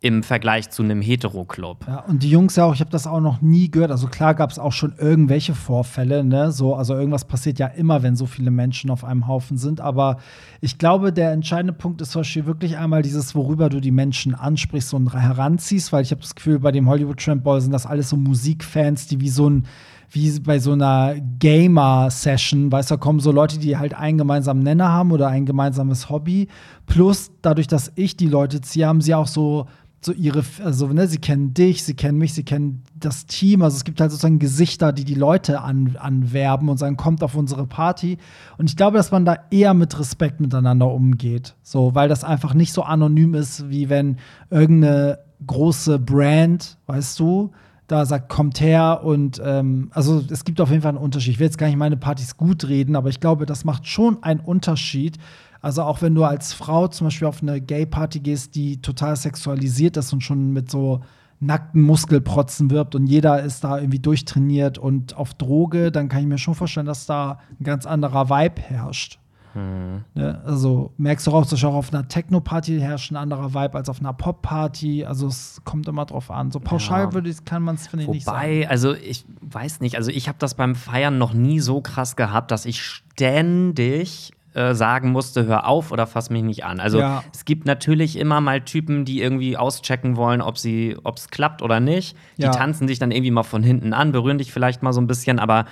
Im 0.04 0.22
Vergleich 0.22 0.68
zu 0.68 0.82
einem 0.82 1.00
Hetero-Club. 1.00 1.86
Ja, 1.88 2.00
und 2.00 2.22
die 2.22 2.28
Jungs 2.28 2.56
ja 2.56 2.66
auch, 2.66 2.74
ich 2.74 2.80
habe 2.80 2.90
das 2.90 3.06
auch 3.06 3.20
noch 3.20 3.40
nie 3.40 3.70
gehört. 3.70 3.90
Also 3.90 4.06
klar 4.06 4.34
gab 4.34 4.50
es 4.50 4.58
auch 4.58 4.72
schon 4.72 4.92
irgendwelche 4.98 5.54
Vorfälle, 5.54 6.22
ne? 6.22 6.52
So, 6.52 6.74
also 6.74 6.92
irgendwas 6.94 7.24
passiert 7.24 7.58
ja 7.58 7.68
immer, 7.68 8.02
wenn 8.02 8.14
so 8.14 8.26
viele 8.26 8.50
Menschen 8.50 8.90
auf 8.90 9.02
einem 9.02 9.26
Haufen 9.26 9.56
sind. 9.56 9.80
Aber 9.80 10.18
ich 10.60 10.76
glaube, 10.76 11.10
der 11.10 11.32
entscheidende 11.32 11.72
Punkt 11.72 12.02
ist 12.02 12.10
zum 12.10 12.20
Beispiel 12.20 12.44
wirklich 12.44 12.76
einmal 12.76 13.00
dieses, 13.00 13.34
worüber 13.34 13.70
du 13.70 13.80
die 13.80 13.92
Menschen 13.92 14.34
ansprichst 14.34 14.92
und 14.92 15.10
heranziehst, 15.14 15.90
weil 15.90 16.02
ich 16.02 16.10
habe 16.10 16.20
das 16.20 16.34
Gefühl, 16.34 16.58
bei 16.58 16.70
dem 16.70 16.86
Hollywood 16.86 17.18
Tramp 17.18 17.42
Ball 17.42 17.62
sind 17.62 17.72
das 17.72 17.86
alles 17.86 18.10
so 18.10 18.18
Musikfans, 18.18 19.06
die 19.06 19.22
wie 19.22 19.30
so 19.30 19.48
ein 19.48 19.64
wie 20.10 20.38
bei 20.40 20.60
so 20.60 20.72
einer 20.72 21.16
Gamer-Session, 21.40 22.70
weißt 22.70 22.92
du, 22.92 22.98
kommen 22.98 23.18
so 23.18 23.32
Leute, 23.32 23.58
die 23.58 23.76
halt 23.76 23.94
einen 23.94 24.18
gemeinsamen 24.18 24.62
Nenner 24.62 24.90
haben 24.90 25.10
oder 25.10 25.28
ein 25.28 25.44
gemeinsames 25.44 26.08
Hobby. 26.08 26.48
Plus, 26.86 27.32
dadurch, 27.42 27.66
dass 27.66 27.90
ich 27.96 28.16
die 28.16 28.28
Leute 28.28 28.60
ziehe, 28.60 28.86
haben 28.86 29.00
sie 29.00 29.14
auch 29.14 29.26
so 29.26 29.66
so 30.04 30.12
ihre, 30.12 30.44
also 30.62 30.86
ne, 30.88 31.06
sie 31.06 31.18
kennen 31.18 31.54
dich, 31.54 31.82
sie 31.82 31.94
kennen 31.94 32.18
mich, 32.18 32.34
sie 32.34 32.44
kennen 32.44 32.82
das 32.94 33.26
Team. 33.26 33.62
Also 33.62 33.76
es 33.76 33.84
gibt 33.84 34.00
halt 34.00 34.10
sozusagen 34.10 34.38
Gesichter, 34.38 34.92
die 34.92 35.04
die 35.04 35.14
Leute 35.14 35.60
an, 35.62 35.96
anwerben 35.98 36.68
und 36.68 36.78
sagen, 36.78 36.96
kommt 36.96 37.22
auf 37.22 37.34
unsere 37.34 37.66
Party. 37.66 38.18
Und 38.58 38.68
ich 38.68 38.76
glaube, 38.76 38.96
dass 38.96 39.10
man 39.10 39.24
da 39.24 39.36
eher 39.50 39.74
mit 39.74 39.98
Respekt 39.98 40.40
miteinander 40.40 40.90
umgeht. 40.90 41.54
So, 41.62 41.94
weil 41.94 42.08
das 42.08 42.24
einfach 42.24 42.54
nicht 42.54 42.72
so 42.72 42.82
anonym 42.82 43.34
ist, 43.34 43.70
wie 43.70 43.88
wenn 43.88 44.18
irgendeine 44.50 45.20
große 45.46 45.98
Brand, 45.98 46.78
weißt 46.86 47.18
du, 47.18 47.52
da 47.86 48.06
sagt, 48.06 48.30
kommt 48.30 48.60
her 48.60 49.02
und 49.04 49.42
ähm, 49.44 49.90
also 49.92 50.22
es 50.30 50.44
gibt 50.44 50.60
auf 50.60 50.70
jeden 50.70 50.82
Fall 50.82 50.90
einen 50.90 50.98
Unterschied. 50.98 51.34
Ich 51.34 51.38
will 51.38 51.46
jetzt 51.46 51.58
gar 51.58 51.66
nicht 51.66 51.76
meine 51.76 51.98
Partys 51.98 52.36
gut 52.36 52.66
reden, 52.66 52.96
aber 52.96 53.10
ich 53.10 53.20
glaube, 53.20 53.44
das 53.44 53.64
macht 53.64 53.86
schon 53.86 54.22
einen 54.22 54.40
Unterschied, 54.40 55.18
also 55.64 55.82
auch 55.82 56.02
wenn 56.02 56.14
du 56.14 56.24
als 56.24 56.52
Frau 56.52 56.88
zum 56.88 57.06
Beispiel 57.06 57.26
auf 57.26 57.40
eine 57.40 57.58
Gay-Party 57.58 58.20
gehst, 58.20 58.54
die 58.54 58.82
total 58.82 59.16
sexualisiert 59.16 59.96
ist 59.96 60.12
und 60.12 60.20
schon 60.20 60.52
mit 60.52 60.70
so 60.70 61.00
nackten 61.40 61.80
Muskelprotzen 61.80 62.70
wirbt 62.70 62.94
und 62.94 63.06
jeder 63.06 63.42
ist 63.42 63.64
da 63.64 63.78
irgendwie 63.78 63.98
durchtrainiert 63.98 64.76
und 64.76 65.16
auf 65.16 65.32
Droge, 65.32 65.90
dann 65.90 66.10
kann 66.10 66.20
ich 66.20 66.26
mir 66.26 66.36
schon 66.36 66.54
vorstellen, 66.54 66.84
dass 66.84 67.06
da 67.06 67.38
ein 67.58 67.64
ganz 67.64 67.86
anderer 67.86 68.28
Vibe 68.28 68.60
herrscht. 68.60 69.18
Hm. 69.54 70.04
Ne? 70.12 70.42
Also 70.44 70.92
merkst 70.98 71.26
du 71.26 71.30
auch, 71.30 71.46
dass 71.46 71.64
auch 71.64 71.74
auf 71.74 71.94
einer 71.94 72.08
Techno-Party 72.08 72.80
herrscht 72.80 73.10
ein 73.10 73.16
anderer 73.16 73.54
Vibe 73.54 73.74
als 73.74 73.88
auf 73.88 74.00
einer 74.00 74.12
Pop-Party. 74.12 75.06
Also 75.06 75.28
es 75.28 75.62
kommt 75.64 75.88
immer 75.88 76.04
drauf 76.04 76.30
an. 76.30 76.50
So 76.50 76.60
pauschal 76.60 77.04
ja. 77.04 77.12
würde 77.14 77.30
ich, 77.30 77.42
kann 77.46 77.62
man 77.62 77.76
es, 77.76 77.86
finde 77.86 78.04
ich, 78.04 78.10
nicht 78.10 78.24
sagen. 78.26 78.36
Wobei, 78.36 78.68
also 78.68 78.92
ich 78.92 79.24
weiß 79.40 79.80
nicht, 79.80 79.96
also 79.96 80.10
ich 80.10 80.28
habe 80.28 80.36
das 80.38 80.56
beim 80.56 80.74
Feiern 80.74 81.16
noch 81.16 81.32
nie 81.32 81.60
so 81.60 81.80
krass 81.80 82.16
gehabt, 82.16 82.50
dass 82.50 82.66
ich 82.66 82.82
ständig 82.82 84.33
äh, 84.54 84.74
sagen 84.74 85.10
musste, 85.10 85.46
hör 85.46 85.66
auf 85.66 85.90
oder 85.92 86.06
fass 86.06 86.30
mich 86.30 86.42
nicht 86.42 86.64
an. 86.64 86.80
Also 86.80 87.00
ja. 87.00 87.24
es 87.32 87.44
gibt 87.44 87.66
natürlich 87.66 88.16
immer 88.16 88.40
mal 88.40 88.60
Typen, 88.60 89.04
die 89.04 89.20
irgendwie 89.20 89.56
auschecken 89.56 90.16
wollen, 90.16 90.40
ob 90.40 90.58
sie, 90.58 90.96
ob 91.02 91.16
es 91.16 91.28
klappt 91.28 91.60
oder 91.60 91.80
nicht. 91.80 92.16
Die 92.38 92.42
ja. 92.42 92.50
tanzen 92.50 92.86
dich 92.86 92.98
dann 92.98 93.10
irgendwie 93.10 93.32
mal 93.32 93.42
von 93.42 93.62
hinten 93.62 93.92
an, 93.92 94.12
berühren 94.12 94.38
dich 94.38 94.52
vielleicht 94.52 94.82
mal 94.82 94.92
so 94.92 95.00
ein 95.00 95.06
bisschen, 95.06 95.38
aber 95.38 95.64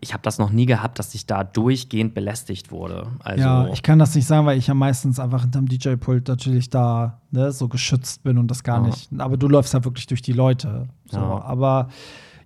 ich 0.00 0.12
habe 0.12 0.22
das 0.22 0.38
noch 0.38 0.50
nie 0.50 0.66
gehabt, 0.66 0.98
dass 0.98 1.14
ich 1.14 1.26
da 1.26 1.44
durchgehend 1.44 2.14
belästigt 2.14 2.70
wurde. 2.70 3.08
Also 3.18 3.42
ja, 3.42 3.68
ich 3.68 3.82
kann 3.82 3.98
das 3.98 4.14
nicht 4.14 4.26
sagen, 4.26 4.46
weil 4.46 4.56
ich 4.56 4.66
ja 4.66 4.74
meistens 4.74 5.20
einfach 5.20 5.42
hinterm 5.42 5.66
DJ-Pult 5.66 6.28
natürlich 6.28 6.70
da 6.70 7.20
ne, 7.30 7.52
so 7.52 7.68
geschützt 7.68 8.22
bin 8.22 8.38
und 8.38 8.48
das 8.48 8.62
gar 8.62 8.80
ja. 8.80 8.86
nicht. 8.86 9.10
Aber 9.18 9.36
du 9.36 9.48
läufst 9.48 9.74
ja 9.74 9.84
wirklich 9.84 10.06
durch 10.06 10.22
die 10.22 10.32
Leute. 10.32 10.88
So. 11.10 11.18
Ja. 11.18 11.42
Aber 11.42 11.88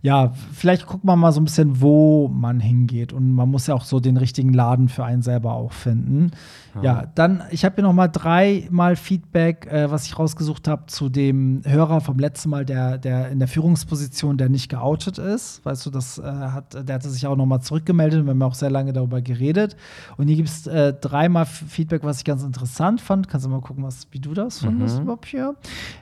ja, 0.04 0.32
vielleicht 0.52 0.86
guckt 0.86 1.02
man 1.02 1.18
mal 1.18 1.32
so 1.32 1.40
ein 1.40 1.44
bisschen, 1.44 1.80
wo 1.80 2.28
man 2.28 2.60
hingeht. 2.60 3.14
Und 3.14 3.32
man 3.32 3.48
muss 3.48 3.68
ja 3.68 3.74
auch 3.74 3.86
so 3.86 4.00
den 4.00 4.18
richtigen 4.18 4.52
Laden 4.52 4.90
für 4.90 5.02
einen 5.02 5.22
selber 5.22 5.54
auch 5.54 5.72
finden. 5.72 6.32
Ja, 6.74 6.82
ja 6.82 7.06
dann, 7.14 7.42
ich 7.50 7.64
habe 7.64 7.76
hier 7.76 7.84
noch 7.84 7.94
mal 7.94 8.08
dreimal 8.08 8.96
Feedback, 8.96 9.66
äh, 9.72 9.90
was 9.90 10.04
ich 10.04 10.18
rausgesucht 10.18 10.68
habe, 10.68 10.84
zu 10.88 11.08
dem 11.08 11.62
Hörer 11.64 12.02
vom 12.02 12.18
letzten 12.18 12.50
Mal, 12.50 12.66
der, 12.66 12.98
der 12.98 13.30
in 13.30 13.38
der 13.38 13.48
Führungsposition, 13.48 14.36
der 14.36 14.50
nicht 14.50 14.68
geoutet 14.68 15.16
ist. 15.16 15.64
Weißt 15.64 15.86
du, 15.86 15.90
das 15.90 16.18
äh, 16.18 16.22
hat, 16.22 16.86
der 16.86 16.96
hatte 16.96 17.08
sich 17.08 17.26
auch 17.26 17.36
noch 17.36 17.46
mal 17.46 17.62
zurückgemeldet 17.62 18.20
und 18.20 18.26
wir 18.26 18.32
haben 18.32 18.42
auch 18.42 18.52
sehr 18.52 18.70
lange 18.70 18.92
darüber 18.92 19.22
geredet. 19.22 19.74
Und 20.18 20.26
hier 20.26 20.36
gibt 20.36 20.50
es 20.50 20.66
äh, 20.66 20.92
dreimal 20.92 21.46
Feedback, 21.46 22.04
was 22.04 22.18
ich 22.18 22.24
ganz 22.26 22.42
interessant 22.42 23.00
fand. 23.00 23.30
Kannst 23.30 23.46
du 23.46 23.50
mal 23.50 23.62
gucken, 23.62 23.82
was, 23.84 24.06
wie 24.10 24.20
du 24.20 24.34
das 24.34 24.58
fandest 24.58 24.98
mhm. 24.98 25.04
überhaupt 25.04 25.24
hier? 25.24 25.54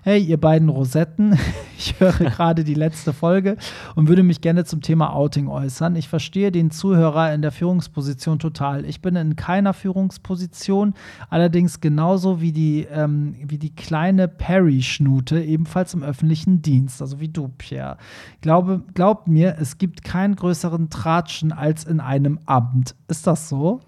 Hey, 0.02 0.20
ihr 0.20 0.40
beiden 0.40 0.70
Rosetten, 0.70 1.38
ich 1.78 2.00
höre 2.00 2.12
gerade 2.18 2.64
die 2.64 2.74
letzte 2.74 3.12
Folge 3.12 3.58
und 3.94 4.08
würde 4.08 4.22
mich 4.22 4.40
gerne 4.40 4.64
zum 4.64 4.80
Thema 4.80 5.14
Outing 5.14 5.48
äußern. 5.48 5.96
Ich 5.96 6.08
verstehe 6.08 6.52
den 6.52 6.70
Zuhörer 6.70 7.32
in 7.34 7.42
der 7.42 7.52
Führungsposition 7.52 8.38
total. 8.38 8.84
Ich 8.84 9.02
bin 9.02 9.16
in 9.16 9.36
keiner 9.36 9.74
Führungsposition, 9.74 10.94
allerdings 11.30 11.80
genauso 11.80 12.40
wie 12.40 12.52
die, 12.52 12.86
ähm, 12.90 13.36
wie 13.42 13.58
die 13.58 13.74
kleine 13.74 14.28
Perry-Schnute, 14.28 15.40
ebenfalls 15.42 15.94
im 15.94 16.02
öffentlichen 16.02 16.62
Dienst, 16.62 17.00
also 17.02 17.20
wie 17.20 17.28
du, 17.28 17.48
Pierre. 17.48 17.96
Glaube, 18.40 18.82
glaubt 18.94 19.28
mir, 19.28 19.56
es 19.60 19.78
gibt 19.78 20.04
keinen 20.04 20.36
größeren 20.36 20.90
Tratschen 20.90 21.52
als 21.52 21.84
in 21.84 22.00
einem 22.00 22.38
Amt. 22.46 22.94
Ist 23.08 23.26
das 23.26 23.48
so? 23.48 23.80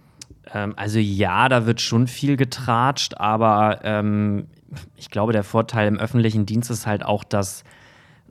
Ähm, 0.53 0.75
also 0.77 0.99
ja, 0.99 1.49
da 1.49 1.67
wird 1.67 1.81
schon 1.81 2.07
viel 2.07 2.37
getratscht, 2.37 3.19
aber 3.19 3.81
ähm, 3.85 4.47
ich 4.97 5.11
glaube, 5.11 5.33
der 5.33 5.45
Vorteil 5.45 5.88
im 5.88 5.99
öffentlichen 5.99 6.47
Dienst 6.47 6.71
ist 6.71 6.87
halt 6.87 7.05
auch, 7.05 7.25
dass 7.25 7.64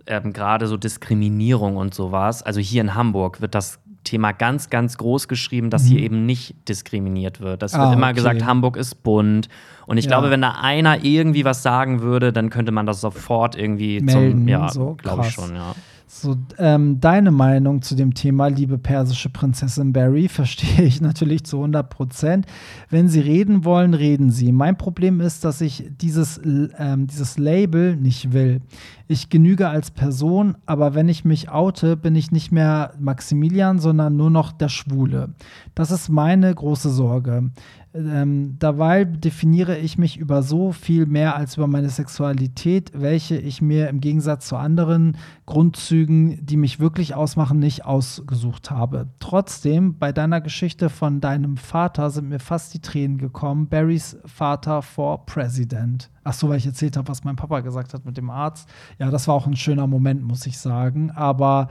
ähm, 0.07 0.33
gerade 0.33 0.67
so 0.67 0.77
Diskriminierung 0.77 1.77
und 1.77 1.93
sowas, 1.93 2.43
also 2.43 2.59
hier 2.59 2.81
in 2.81 2.95
Hamburg 2.95 3.41
wird 3.41 3.55
das 3.55 3.79
Thema 4.03 4.31
ganz, 4.33 4.69
ganz 4.69 4.97
groß 4.97 5.27
geschrieben, 5.27 5.69
dass 5.69 5.83
mhm. 5.83 5.87
hier 5.87 5.99
eben 5.99 6.25
nicht 6.25 6.67
diskriminiert 6.67 7.39
wird. 7.39 7.61
Das 7.61 7.73
ah, 7.73 7.85
wird 7.85 7.93
immer 7.93 8.07
okay. 8.07 8.15
gesagt, 8.15 8.45
Hamburg 8.45 8.75
ist 8.75 9.03
bunt. 9.03 9.47
Und 9.85 9.97
ich 9.97 10.05
ja. 10.05 10.09
glaube, 10.09 10.29
wenn 10.29 10.41
da 10.41 10.57
einer 10.61 11.03
irgendwie 11.03 11.45
was 11.45 11.63
sagen 11.63 12.01
würde, 12.01 12.33
dann 12.33 12.49
könnte 12.49 12.71
man 12.71 12.85
das 12.85 13.01
sofort 13.01 13.55
irgendwie 13.55 14.01
Melden, 14.01 14.39
zum, 14.39 14.47
ja, 14.47 14.69
so, 14.69 14.95
glaube 14.95 15.25
ich 15.27 15.33
schon, 15.33 15.55
ja. 15.55 15.73
So, 16.15 16.37
ähm, 16.59 16.99
deine 16.99 17.31
Meinung 17.31 17.81
zu 17.81 17.95
dem 17.95 18.13
Thema, 18.13 18.45
liebe 18.45 18.77
persische 18.77 19.29
Prinzessin 19.29 19.93
Barry, 19.93 20.27
verstehe 20.29 20.85
ich 20.85 21.01
natürlich 21.01 21.43
zu 21.43 21.57
100 21.57 21.89
Prozent. 21.89 22.45
Wenn 22.89 23.09
Sie 23.09 23.19
reden 23.19 23.65
wollen, 23.65 23.95
reden 23.95 24.29
Sie. 24.29 24.51
Mein 24.51 24.77
Problem 24.77 25.19
ist, 25.19 25.43
dass 25.43 25.59
ich 25.59 25.89
dieses, 25.99 26.39
ähm, 26.77 27.07
dieses 27.07 27.39
Label 27.39 27.95
nicht 27.95 28.31
will. 28.31 28.61
Ich 29.07 29.29
genüge 29.29 29.69
als 29.69 29.89
Person, 29.89 30.55
aber 30.67 30.93
wenn 30.93 31.09
ich 31.09 31.25
mich 31.25 31.49
oute, 31.49 31.97
bin 31.97 32.15
ich 32.15 32.31
nicht 32.31 32.51
mehr 32.51 32.93
Maximilian, 32.99 33.79
sondern 33.79 34.15
nur 34.15 34.29
noch 34.29 34.51
der 34.51 34.69
Schwule. 34.69 35.33
Das 35.73 35.89
ist 35.89 36.09
meine 36.09 36.53
große 36.53 36.91
Sorge. 36.91 37.49
Ähm, 37.95 38.55
dabei 38.57 39.05
definiere 39.05 39.77
ich 39.77 39.99
mich 39.99 40.17
über 40.17 40.41
so 40.41 40.71
viel 40.71 41.05
mehr 41.05 41.35
als 41.35 41.57
über 41.57 41.67
meine 41.67 41.89
Sexualität, 41.89 42.91
welche 42.95 43.37
ich 43.37 43.61
mir 43.61 43.87
im 43.89 43.99
Gegensatz 43.99 44.47
zu 44.47 44.55
anderen 44.55 45.15
Grundzügen, 45.45 46.43
die 46.43 46.57
mich 46.57 46.79
wirklich 46.79 47.13
ausmachen, 47.13 47.59
nicht 47.59 47.85
ausgesucht 47.85 48.71
habe. 48.71 49.09
Trotzdem, 49.19 49.99
bei 49.99 50.11
deiner 50.11 50.41
Geschichte 50.41 50.89
von 50.89 51.21
deinem 51.21 51.55
Vater 51.55 52.09
sind 52.09 52.29
mir 52.29 52.39
fast 52.39 52.73
die 52.73 52.81
Tränen 52.81 53.19
gekommen. 53.19 53.67
Barrys 53.67 54.17
Vater 54.25 54.81
for 54.81 55.27
President. 55.27 56.09
Ach 56.23 56.33
so, 56.33 56.49
weil 56.49 56.57
ich 56.57 56.65
erzählt 56.65 56.97
habe, 56.97 57.09
was 57.09 57.23
mein 57.23 57.35
Papa 57.35 57.59
gesagt 57.59 57.93
hat 57.93 58.05
mit 58.05 58.17
dem 58.17 58.31
Arzt. 58.31 58.67
Ja, 58.97 59.11
das 59.11 59.27
war 59.27 59.35
auch 59.35 59.45
ein 59.45 59.55
schöner 59.55 59.85
Moment, 59.85 60.23
muss 60.23 60.47
ich 60.47 60.57
sagen. 60.57 61.11
Aber 61.11 61.67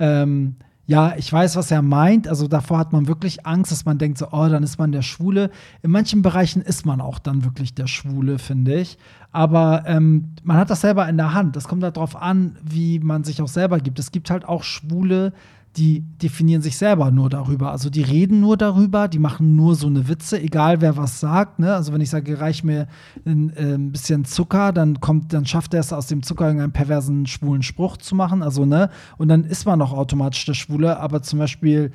ähm, 0.00 0.56
ja, 0.90 1.14
ich 1.16 1.32
weiß, 1.32 1.54
was 1.54 1.70
er 1.70 1.82
meint. 1.82 2.26
Also 2.26 2.48
davor 2.48 2.78
hat 2.78 2.92
man 2.92 3.06
wirklich 3.06 3.46
Angst, 3.46 3.70
dass 3.70 3.84
man 3.84 3.98
denkt, 3.98 4.18
so, 4.18 4.26
oh, 4.32 4.48
dann 4.48 4.64
ist 4.64 4.76
man 4.76 4.90
der 4.90 5.02
Schwule. 5.02 5.52
In 5.82 5.92
manchen 5.92 6.20
Bereichen 6.20 6.62
ist 6.62 6.84
man 6.84 7.00
auch 7.00 7.20
dann 7.20 7.44
wirklich 7.44 7.76
der 7.76 7.86
Schwule, 7.86 8.40
finde 8.40 8.74
ich. 8.74 8.98
Aber 9.30 9.84
ähm, 9.86 10.34
man 10.42 10.56
hat 10.56 10.68
das 10.68 10.80
selber 10.80 11.08
in 11.08 11.16
der 11.16 11.32
Hand. 11.32 11.54
Das 11.54 11.68
kommt 11.68 11.84
halt 11.84 11.96
darauf 11.96 12.20
an, 12.20 12.56
wie 12.64 12.98
man 12.98 13.22
sich 13.22 13.40
auch 13.40 13.46
selber 13.46 13.78
gibt. 13.78 14.00
Es 14.00 14.10
gibt 14.10 14.30
halt 14.32 14.44
auch 14.44 14.64
Schwule, 14.64 15.32
die 15.76 16.00
definieren 16.00 16.62
sich 16.62 16.76
selber 16.76 17.10
nur 17.10 17.30
darüber. 17.30 17.70
Also 17.70 17.90
die 17.90 18.02
reden 18.02 18.40
nur 18.40 18.56
darüber, 18.56 19.06
die 19.06 19.20
machen 19.20 19.54
nur 19.54 19.76
so 19.76 19.86
eine 19.86 20.08
Witze, 20.08 20.40
egal 20.40 20.80
wer 20.80 20.96
was 20.96 21.20
sagt. 21.20 21.60
Ne? 21.60 21.72
Also 21.72 21.92
wenn 21.92 22.00
ich 22.00 22.10
sage, 22.10 22.40
reich 22.40 22.64
mir 22.64 22.88
ein, 23.24 23.50
äh, 23.50 23.74
ein 23.74 23.92
bisschen 23.92 24.24
Zucker, 24.24 24.72
dann 24.72 25.00
kommt, 25.00 25.32
dann 25.32 25.46
schafft 25.46 25.72
er 25.74 25.80
es 25.80 25.92
aus 25.92 26.08
dem 26.08 26.22
Zucker 26.24 26.46
irgendeinen 26.46 26.72
perversen 26.72 27.26
schwulen 27.26 27.62
Spruch 27.62 27.98
zu 27.98 28.16
machen. 28.16 28.42
Also 28.42 28.66
ne, 28.66 28.90
und 29.16 29.28
dann 29.28 29.44
ist 29.44 29.64
man 29.64 29.80
auch 29.80 29.92
automatisch 29.92 30.44
der 30.44 30.54
Schwule. 30.54 30.98
Aber 30.98 31.22
zum 31.22 31.38
Beispiel, 31.38 31.92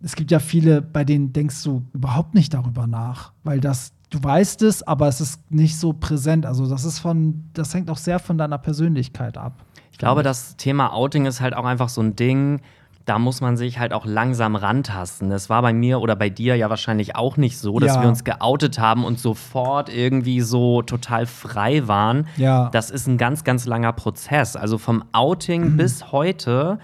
es 0.00 0.16
gibt 0.16 0.30
ja 0.30 0.38
viele, 0.38 0.82
bei 0.82 1.04
denen 1.04 1.32
denkst 1.32 1.62
du 1.62 1.82
überhaupt 1.94 2.34
nicht 2.34 2.52
darüber 2.52 2.86
nach, 2.86 3.32
weil 3.42 3.60
das 3.60 3.92
du 4.10 4.22
weißt 4.22 4.62
es, 4.62 4.82
aber 4.82 5.08
es 5.08 5.20
ist 5.20 5.50
nicht 5.50 5.76
so 5.76 5.92
präsent. 5.92 6.46
Also 6.46 6.68
das 6.68 6.84
ist 6.84 7.00
von, 7.00 7.44
das 7.52 7.74
hängt 7.74 7.90
auch 7.90 7.96
sehr 7.96 8.18
von 8.18 8.38
deiner 8.38 8.58
Persönlichkeit 8.58 9.36
ab. 9.36 9.64
Ich 9.90 9.98
glaube, 9.98 10.22
das 10.22 10.56
Thema 10.56 10.92
Outing 10.92 11.26
ist 11.26 11.40
halt 11.40 11.54
auch 11.54 11.64
einfach 11.64 11.88
so 11.88 12.00
ein 12.00 12.16
Ding 12.16 12.60
da 13.04 13.18
muss 13.18 13.40
man 13.40 13.56
sich 13.56 13.78
halt 13.78 13.92
auch 13.92 14.06
langsam 14.06 14.56
rantasten. 14.56 15.28
Das 15.28 15.50
war 15.50 15.60
bei 15.60 15.72
mir 15.72 16.00
oder 16.00 16.16
bei 16.16 16.30
dir 16.30 16.56
ja 16.56 16.70
wahrscheinlich 16.70 17.16
auch 17.16 17.36
nicht 17.36 17.58
so, 17.58 17.78
dass 17.78 17.96
ja. 17.96 18.02
wir 18.02 18.08
uns 18.08 18.24
geoutet 18.24 18.78
haben 18.78 19.04
und 19.04 19.18
sofort 19.18 19.94
irgendwie 19.94 20.40
so 20.40 20.80
total 20.82 21.26
frei 21.26 21.86
waren. 21.86 22.26
Ja. 22.36 22.70
Das 22.72 22.90
ist 22.90 23.06
ein 23.06 23.18
ganz, 23.18 23.44
ganz 23.44 23.66
langer 23.66 23.92
Prozess. 23.92 24.56
Also 24.56 24.78
vom 24.78 25.04
Outing 25.12 25.72
mhm. 25.72 25.76
bis 25.76 26.12
heute 26.12 26.78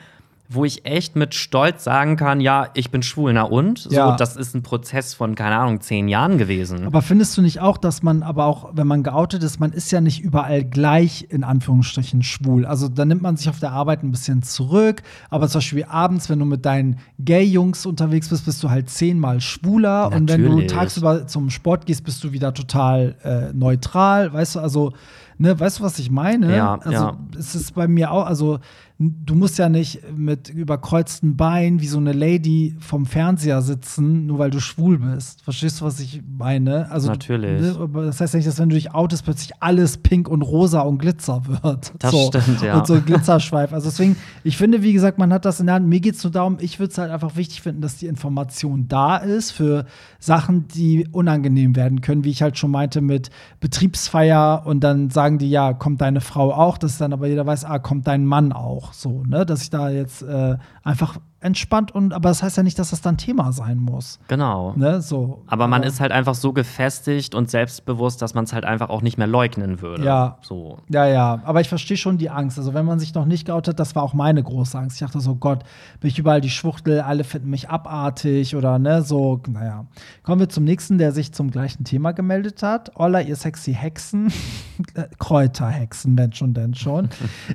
wo 0.53 0.65
ich 0.65 0.85
echt 0.85 1.15
mit 1.15 1.33
Stolz 1.37 1.85
sagen 1.85 2.17
kann, 2.17 2.41
ja, 2.41 2.71
ich 2.75 2.91
bin 2.91 3.05
schwul, 3.05 3.33
na 3.33 3.43
und? 3.43 3.79
So, 3.79 3.91
ja. 3.91 4.17
das 4.17 4.35
ist 4.35 4.53
ein 4.53 4.65
Prozess 4.65 5.15
von, 5.15 5.37
keine 5.37 5.55
Ahnung, 5.55 5.81
zehn 5.81 6.09
Jahren 6.09 6.39
gewesen. 6.39 6.87
Aber 6.87 7.03
findest 7.03 7.39
du 7.39 7.43
nicht 7.43 7.61
auch, 7.61 7.79
dass 7.79 8.03
man 8.03 8.25
aber 8.25 8.47
auch, 8.47 8.71
wenn 8.73 8.89
man 8.89 9.05
geoutet 9.05 9.45
ist, 9.45 9.61
man 9.61 9.71
ist 9.71 9.93
ja 9.93 10.01
nicht 10.01 10.21
überall 10.21 10.65
gleich 10.65 11.29
in 11.31 11.45
Anführungsstrichen 11.45 12.25
schwul. 12.25 12.67
Also 12.67 12.89
da 12.89 13.05
nimmt 13.05 13.23
man 13.23 13.37
sich 13.37 13.49
auf 13.49 13.61
der 13.61 13.71
Arbeit 13.71 14.03
ein 14.03 14.11
bisschen 14.11 14.43
zurück, 14.43 15.03
aber 15.29 15.47
zum 15.47 15.61
Beispiel 15.61 15.85
abends, 15.89 16.29
wenn 16.29 16.41
du 16.41 16.47
mit 16.47 16.67
deinen 16.67 16.99
Gay-Jungs 17.21 17.87
unterwegs 17.87 18.29
bist, 18.29 18.45
bist 18.45 18.61
du 18.65 18.71
halt 18.71 18.91
zehnmal 18.91 19.41
schwuler 19.41 20.11
Natürlich. 20.11 20.21
und 20.21 20.29
wenn 20.29 20.57
du 20.59 20.67
tagsüber 20.67 21.29
zum 21.29 21.51
Sport 21.51 21.87
gehst, 21.87 22.03
bist 22.03 22.25
du 22.25 22.33
wieder 22.33 22.53
total 22.55 23.15
äh, 23.23 23.53
neutral, 23.53 24.33
weißt 24.33 24.57
du, 24.57 24.59
also, 24.59 24.95
ne, 25.41 25.59
weißt 25.59 25.81
du, 25.81 25.83
was 25.83 25.99
ich 25.99 26.11
meine? 26.11 26.55
Ja, 26.55 26.75
also 26.77 26.93
ja. 26.93 27.17
es 27.39 27.55
ist 27.55 27.75
bei 27.75 27.89
mir 27.89 28.13
auch, 28.13 28.27
also 28.27 28.61
du 29.03 29.35
musst 29.35 29.59
ja 29.59 29.71
nicht 29.71 30.01
mit 30.15 30.51
überkreuzten 30.51 31.35
Beinen 31.35 31.81
wie 31.81 31.87
so 31.87 31.97
eine 31.97 32.13
Lady 32.13 32.77
vom 32.81 33.07
Fernseher 33.07 33.63
sitzen, 33.63 34.27
nur 34.27 34.39
weil 34.39 34.51
du 34.51 34.61
schwul 34.61 34.99
bist. 34.99 35.41
Verstehst 35.43 35.81
du, 35.81 35.87
was 35.87 36.01
ich 36.01 36.21
meine? 36.29 36.91
Also, 36.91 37.09
Natürlich. 37.09 37.63
Ne, 37.63 37.89
das 37.95 38.21
heißt 38.21 38.35
ja 38.35 38.39
nicht, 38.39 38.47
dass 38.47 38.59
wenn 38.59 38.69
du 38.69 38.75
dich 38.75 38.93
outest, 38.93 39.25
plötzlich 39.25 39.53
alles 39.61 39.97
pink 39.97 40.29
und 40.29 40.43
rosa 40.43 40.83
und 40.83 40.99
Glitzer 40.99 41.43
wird. 41.47 41.95
Das 41.99 42.11
so. 42.11 42.27
stimmt, 42.29 42.61
ja. 42.61 42.79
Und 42.79 42.87
so 42.87 42.95
ein 42.95 43.05
Glitzerschweif. 43.07 43.73
Also 43.73 43.89
deswegen, 43.89 44.17
ich 44.45 44.59
finde, 44.59 44.83
wie 44.83 44.93
gesagt, 44.93 45.17
man 45.17 45.33
hat 45.33 45.47
das 45.47 45.61
in 45.61 45.67
der 45.67 45.77
Hand. 45.77 45.89
Mir 45.89 46.01
geht 46.01 46.17
es 46.17 46.23
nur 46.23 46.31
darum, 46.31 46.59
ich 46.61 46.79
würde 46.79 46.91
es 46.93 46.99
halt 46.99 47.11
einfach 47.11 47.37
wichtig 47.37 47.63
finden, 47.63 47.81
dass 47.81 47.97
die 47.97 48.07
Information 48.07 48.87
da 48.87 49.17
ist 49.17 49.51
für 49.53 49.87
Sachen, 50.19 50.69
die 50.69 51.09
unangenehm 51.11 51.75
werden 51.75 52.03
können, 52.03 52.25
wie 52.25 52.31
ich 52.31 52.43
halt 52.43 52.59
schon 52.59 52.71
meinte 52.71 53.01
mit 53.01 53.31
Betriebsfeier 53.61 54.67
und 54.67 54.81
dann 54.81 55.09
sagen 55.09 55.30
die, 55.39 55.51
ja, 55.51 55.73
kommt 55.73 56.01
deine 56.01 56.21
Frau 56.21 56.53
auch, 56.53 56.79
dass 56.79 56.99
dann 56.99 57.13
aber 57.13 57.27
jeder 57.27 57.47
weiß, 57.47 57.65
ah, 57.65 57.79
kommt 57.79 58.07
dein 58.07 58.25
Mann 58.25 58.53
auch. 58.53 58.93
So, 58.93 59.23
ne? 59.25 59.45
Dass 59.47 59.63
ich 59.63 59.71
da 59.71 59.91
jetzt 59.91 60.23
äh, 60.23 60.57
einfach 60.83 61.19
entspannt 61.41 61.93
und 61.95 62.13
aber 62.13 62.29
das 62.29 62.43
heißt 62.43 62.57
ja 62.59 62.63
nicht, 62.63 62.79
dass 62.79 62.91
das 62.91 63.01
dann 63.01 63.17
Thema 63.17 63.53
sein 63.53 63.79
muss. 63.79 64.19
Genau. 64.29 64.75
Ne, 64.77 65.01
so. 65.01 65.43
Aber 65.47 65.69
man 65.69 65.83
ist 65.83 66.01
halt 66.01 66.13
einfach 66.13 66.35
so 66.35 66.53
gefestigt 66.53 67.35
und 67.35 67.51
selbstbewusst, 67.51 68.21
dass 68.21 68.35
man 68.35 68.45
es 68.45 68.53
halt 68.53 68.65
einfach 68.65 68.91
auch 68.91 69.01
nicht 69.01 69.17
mehr 69.17 69.27
leugnen 69.27 69.81
würde. 69.81 70.05
Ja. 70.05 70.39
So. 70.43 70.79
Ja, 70.89 71.07
ja. 71.07 71.41
Aber 71.45 71.61
ich 71.61 71.69
verstehe 71.69 71.97
schon 71.97 72.19
die 72.19 72.29
Angst. 72.29 72.59
Also 72.59 72.75
wenn 72.75 72.85
man 72.85 72.99
sich 72.99 73.15
noch 73.15 73.25
nicht 73.25 73.47
geoutet, 73.47 73.81
das 73.81 73.95
war 73.95 74.03
auch 74.03 74.13
meine 74.13 74.43
große 74.43 74.79
Angst. 74.79 74.97
Ich 74.97 75.07
dachte 75.07 75.21
so, 75.21 75.35
Gott, 75.35 75.65
bin 76.01 76.11
ich 76.11 76.19
überall 76.19 76.43
die 76.43 76.51
Schwuchtel, 76.51 77.01
alle 77.01 77.25
finden 77.25 77.49
mich 77.49 77.71
abartig 77.71 78.55
oder 78.55 78.79
ne, 78.79 79.03
so, 79.03 79.41
naja. 79.49 79.87
Kommen 80.23 80.41
wir 80.41 80.49
zum 80.51 80.65
nächsten, 80.65 80.99
der 80.99 81.13
sich 81.13 81.33
zum 81.33 81.51
gleichen 81.51 81.85
Thema 81.85 82.13
gemeldet 82.13 82.63
hat. 82.63 82.93
Olla, 82.97 83.21
ihr 83.21 83.37
sexy 83.37 83.73
Hexen. 83.73 84.31
Kräuterhexen, 85.19 86.19
wenn 86.19 86.33
schon, 86.33 86.55
denn 86.55 86.75
schon. 86.81 87.09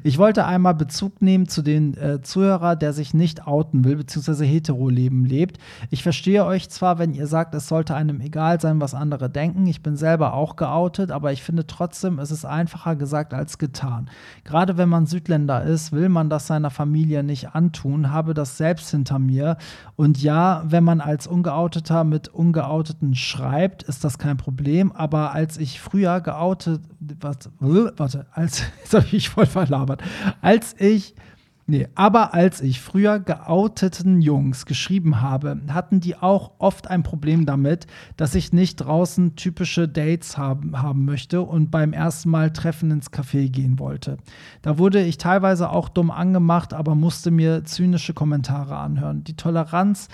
ich 0.04 0.18
wollte 0.18 0.46
einmal 0.46 0.74
Bezug 0.74 1.22
nehmen 1.22 1.48
zu 1.48 1.62
den 1.62 1.96
äh, 1.98 2.22
Zuhörer, 2.22 2.76
der 2.76 2.94
sich 2.94 3.14
nicht 3.14 3.46
outen 3.46 3.75
outen 3.76 3.84
will, 3.84 3.96
beziehungsweise 3.98 4.46
Hetero-Leben 4.46 5.26
lebt. 5.26 5.58
Ich 5.90 6.04
verstehe 6.04 6.46
euch 6.46 6.70
zwar, 6.70 6.98
wenn 7.00 7.14
ihr 7.14 7.28
sagt, 7.28 7.54
es 7.56 7.68
sollte 7.68 7.96
einem 7.96 8.22
egal 8.22 8.60
sein, 8.62 8.80
was 8.80 8.94
andere 8.94 9.30
denken. 9.30 9.68
Ich 9.68 9.84
bin 9.84 9.98
selber 9.98 10.34
auch 10.34 10.56
geoutet, 10.56 11.12
aber 11.12 11.32
ich 11.32 11.44
finde 11.44 11.68
trotzdem, 11.68 12.20
es 12.20 12.32
ist 12.32 12.46
einfacher 12.46 12.96
gesagt 12.96 13.34
als 13.34 13.58
getan. 13.58 14.10
Gerade 14.44 14.78
wenn 14.78 14.90
man 14.90 15.06
Südländer 15.06 15.64
ist, 15.64 15.92
will 15.92 16.10
man 16.10 16.30
das 16.30 16.48
seiner 16.48 16.70
Familie 16.70 17.24
nicht 17.24 17.56
antun, 17.56 18.12
habe 18.12 18.34
das 18.34 18.58
selbst 18.58 18.90
hinter 18.92 19.20
mir. 19.20 19.58
Und 19.96 20.22
ja, 20.22 20.64
wenn 20.66 20.84
man 20.84 21.02
als 21.02 21.28
Ungeouteter 21.28 22.04
mit 22.04 22.30
Ungeouteten 22.30 23.16
schreibt, 23.16 23.84
ist 23.84 24.04
das 24.04 24.18
kein 24.18 24.38
Problem. 24.38 24.92
Aber 24.92 25.34
als 25.34 25.58
ich 25.58 25.82
früher 25.82 26.22
geoutet, 26.22 26.82
warte, 27.20 27.52
warte 27.60 28.26
als, 28.32 28.64
jetzt 28.84 28.94
habe 28.94 29.06
ich 29.12 29.30
voll 29.30 29.46
verlabert, 29.46 30.02
als 30.42 30.76
ich 30.80 31.16
Nee, 31.68 31.88
aber 31.96 32.36
als 32.36 32.62
ich 32.62 32.80
früher 32.80 33.20
geouteten 33.20 34.22
Jungs 34.22 34.68
geschrieben 34.68 35.22
habe, 35.22 35.60
hatten 35.68 36.00
die 36.00 36.16
auch 36.16 36.52
oft 36.60 36.88
ein 36.88 37.02
Problem 37.02 37.48
damit, 37.48 37.88
dass 38.18 38.36
ich 38.36 38.54
nicht 38.54 38.76
draußen 38.78 39.36
typische 39.36 39.88
Dates 39.88 40.38
haben, 40.38 40.80
haben 40.80 41.06
möchte 41.06 41.42
und 41.42 41.72
beim 41.72 41.92
ersten 41.92 42.30
Mal 42.30 42.54
treffen 42.54 42.92
ins 42.92 43.12
Café 43.12 43.50
gehen 43.50 43.80
wollte. 43.80 44.18
Da 44.62 44.78
wurde 44.78 45.02
ich 45.02 45.18
teilweise 45.18 45.72
auch 45.72 45.90
dumm 45.90 46.12
angemacht, 46.12 46.72
aber 46.72 46.94
musste 46.94 47.32
mir 47.32 47.64
zynische 47.64 48.14
Kommentare 48.14 48.78
anhören. 48.78 49.24
Die 49.24 49.36
Toleranz 49.36 50.10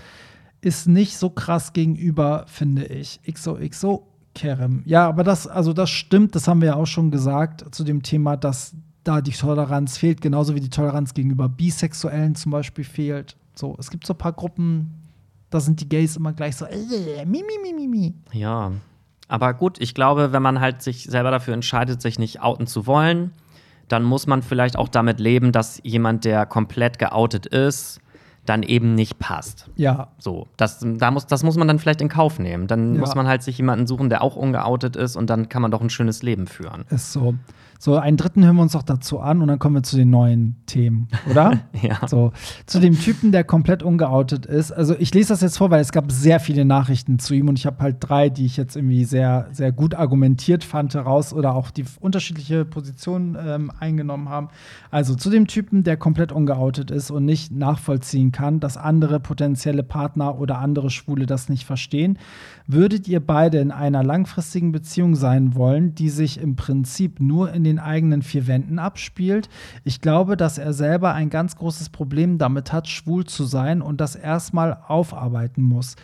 ist 0.62 0.88
nicht 0.88 1.18
so 1.18 1.30
krass 1.30 1.74
gegenüber, 1.74 2.46
finde 2.48 2.86
ich. 2.86 3.20
XOXO 3.30 4.08
Kerem. 4.34 4.84
Ja, 4.86 5.10
aber 5.10 5.26
das, 5.26 5.48
also 5.48 5.74
das 5.74 5.90
stimmt, 5.90 6.36
das 6.36 6.48
haben 6.48 6.62
wir 6.62 6.70
ja 6.70 6.76
auch 6.76 6.88
schon 6.88 7.12
gesagt 7.12 7.76
zu 7.76 7.84
dem 7.84 8.04
Thema, 8.04 8.38
dass 8.38 8.74
da 9.04 9.22
die 9.22 9.32
Toleranz 9.32 9.98
fehlt, 9.98 10.22
genauso 10.22 10.56
wie 10.56 10.60
die 10.60 10.70
Toleranz 10.70 11.14
gegenüber 11.14 11.50
Bisexuellen 11.50 12.36
zum 12.36 12.52
Beispiel 12.52 12.84
fehlt. 12.84 13.36
So, 13.56 13.76
es 13.80 13.90
gibt 13.90 14.06
so 14.06 14.14
ein 14.14 14.18
paar 14.18 14.34
Gruppen, 14.34 15.10
da 15.50 15.60
sind 15.60 15.82
die 15.82 15.90
Gays 15.90 16.16
immer 16.16 16.34
gleich 16.34 16.56
so, 16.56 16.66
äh, 16.66 17.26
mi, 17.26 17.44
mi, 17.44 17.58
mi, 17.62 17.74
mi, 17.74 17.88
mi. 17.88 18.14
Ja, 18.32 18.72
aber 19.28 19.54
gut, 19.54 19.80
ich 19.80 19.94
glaube, 19.94 20.34
wenn 20.34 20.42
man 20.42 20.60
halt 20.60 20.82
sich 20.82 21.04
selber 21.04 21.32
dafür 21.32 21.54
entscheidet, 21.54 22.02
sich 22.02 22.20
nicht 22.20 22.42
outen 22.42 22.68
zu 22.68 22.86
wollen, 22.86 23.32
dann 23.88 24.04
muss 24.04 24.28
man 24.28 24.42
vielleicht 24.42 24.78
auch 24.78 24.88
damit 24.88 25.20
leben, 25.20 25.52
dass 25.52 25.80
jemand, 25.84 26.26
der 26.26 26.46
komplett 26.46 27.00
geoutet 27.00 27.46
ist, 27.46 28.00
dann 28.46 28.64
eben 28.64 28.96
nicht 28.96 29.20
passt. 29.20 29.70
Ja. 29.76 30.10
So, 30.18 30.48
das, 30.58 30.80
da 30.82 31.12
muss, 31.12 31.28
das 31.28 31.44
muss 31.44 31.58
man 31.58 31.68
dann 31.68 31.80
vielleicht 31.80 32.02
in 32.02 32.10
Kauf 32.10 32.40
nehmen. 32.40 32.68
Dann 32.68 32.96
ja. 32.96 33.00
muss 33.00 33.16
man 33.16 33.28
halt 33.28 33.44
sich 33.44 33.58
jemanden 33.58 33.88
suchen, 33.88 34.10
der 34.10 34.22
auch 34.22 34.36
ungeoutet 34.36 34.96
ist 34.96 35.16
und 35.16 35.30
dann 35.30 35.48
kann 35.48 35.62
man 35.62 35.72
doch 35.72 35.82
ein 35.82 35.90
schönes 35.90 36.24
Leben 36.24 36.48
führen. 36.48 36.86
Ist 36.90 37.14
so. 37.14 37.36
So, 37.84 37.98
einen 37.98 38.16
dritten 38.16 38.46
hören 38.46 38.58
wir 38.58 38.62
uns 38.62 38.74
doch 38.74 38.84
dazu 38.84 39.22
an 39.22 39.42
und 39.42 39.48
dann 39.48 39.58
kommen 39.58 39.74
wir 39.74 39.82
zu 39.82 39.96
den 39.96 40.12
neuen 40.12 40.56
Themen, 40.68 41.08
oder? 41.28 41.62
ja. 41.82 42.08
So, 42.08 42.32
zu 42.68 42.80
dem 42.80 42.94
Typen, 42.94 43.32
der 43.32 43.44
komplett 43.44 43.82
ungeoutet 43.82 44.46
ist. 44.46 44.72
Also, 44.72 44.96
ich 45.00 45.12
lese 45.16 45.30
das 45.30 45.42
jetzt 45.42 45.58
vor, 45.58 45.72
weil 45.72 45.82
es 45.82 45.92
gab 45.92 46.12
sehr 46.12 46.40
viele 46.40 46.64
Nachrichten 46.64 47.18
zu 47.18 47.34
ihm 47.34 47.50
und 47.50 47.58
ich 47.58 47.66
habe 47.66 47.80
halt 47.80 47.96
drei, 48.00 48.30
die 48.30 48.46
ich 48.46 48.56
jetzt 48.56 48.76
irgendwie 48.76 49.04
sehr, 49.04 49.48
sehr 49.52 49.72
gut 49.72 49.96
argumentiert 49.96 50.64
fand, 50.64 50.94
heraus 50.94 51.34
oder 51.34 51.56
auch 51.56 51.72
die 51.72 51.86
unterschiedliche 52.00 52.66
Positionen 52.66 53.36
ähm, 53.44 53.72
eingenommen 53.80 54.30
haben. 54.30 54.50
Also, 54.92 55.16
zu 55.16 55.32
dem 55.32 55.48
Typen, 55.48 55.84
der 55.84 55.98
komplett 55.98 56.32
ungeoutet 56.32 56.92
ist 56.92 57.10
und 57.10 57.26
nicht 57.26 57.52
nachvollziehen 57.52 58.32
kann, 58.32 58.60
dass 58.60 58.78
andere 58.78 59.20
potenzielle 59.20 59.82
Partner 59.82 60.38
oder 60.40 60.60
andere 60.60 60.92
Schwule 60.92 61.26
das 61.26 61.50
nicht 61.50 61.66
verstehen. 61.66 62.20
Würdet 62.74 63.10
ihr 63.10 63.20
beide 63.20 63.58
in 63.58 63.70
einer 63.70 64.02
langfristigen 64.02 64.72
Beziehung 64.72 65.16
sein 65.16 65.56
wollen, 65.56 65.94
die 65.94 66.08
sich 66.08 66.40
im 66.40 66.56
Prinzip 66.56 67.20
nur 67.20 67.52
in 67.52 67.66
den 67.66 67.80
eigenen 67.80 68.22
vier 68.22 68.48
Wänden 68.48 68.80
abspielt? 68.80 69.50
Ich 69.84 70.00
glaube, 70.00 70.38
dass 70.38 70.58
er 70.58 70.72
selber 70.72 71.14
ein 71.14 71.30
ganz 71.30 71.58
großes 71.58 71.90
Problem 71.90 72.38
damit 72.38 72.72
hat, 72.72 72.88
schwul 72.88 73.26
zu 73.26 73.44
sein 73.44 73.82
und 73.82 74.00
das 74.00 74.16
erstmal 74.16 74.78
aufarbeiten 74.88 75.62
muss. 75.62 75.98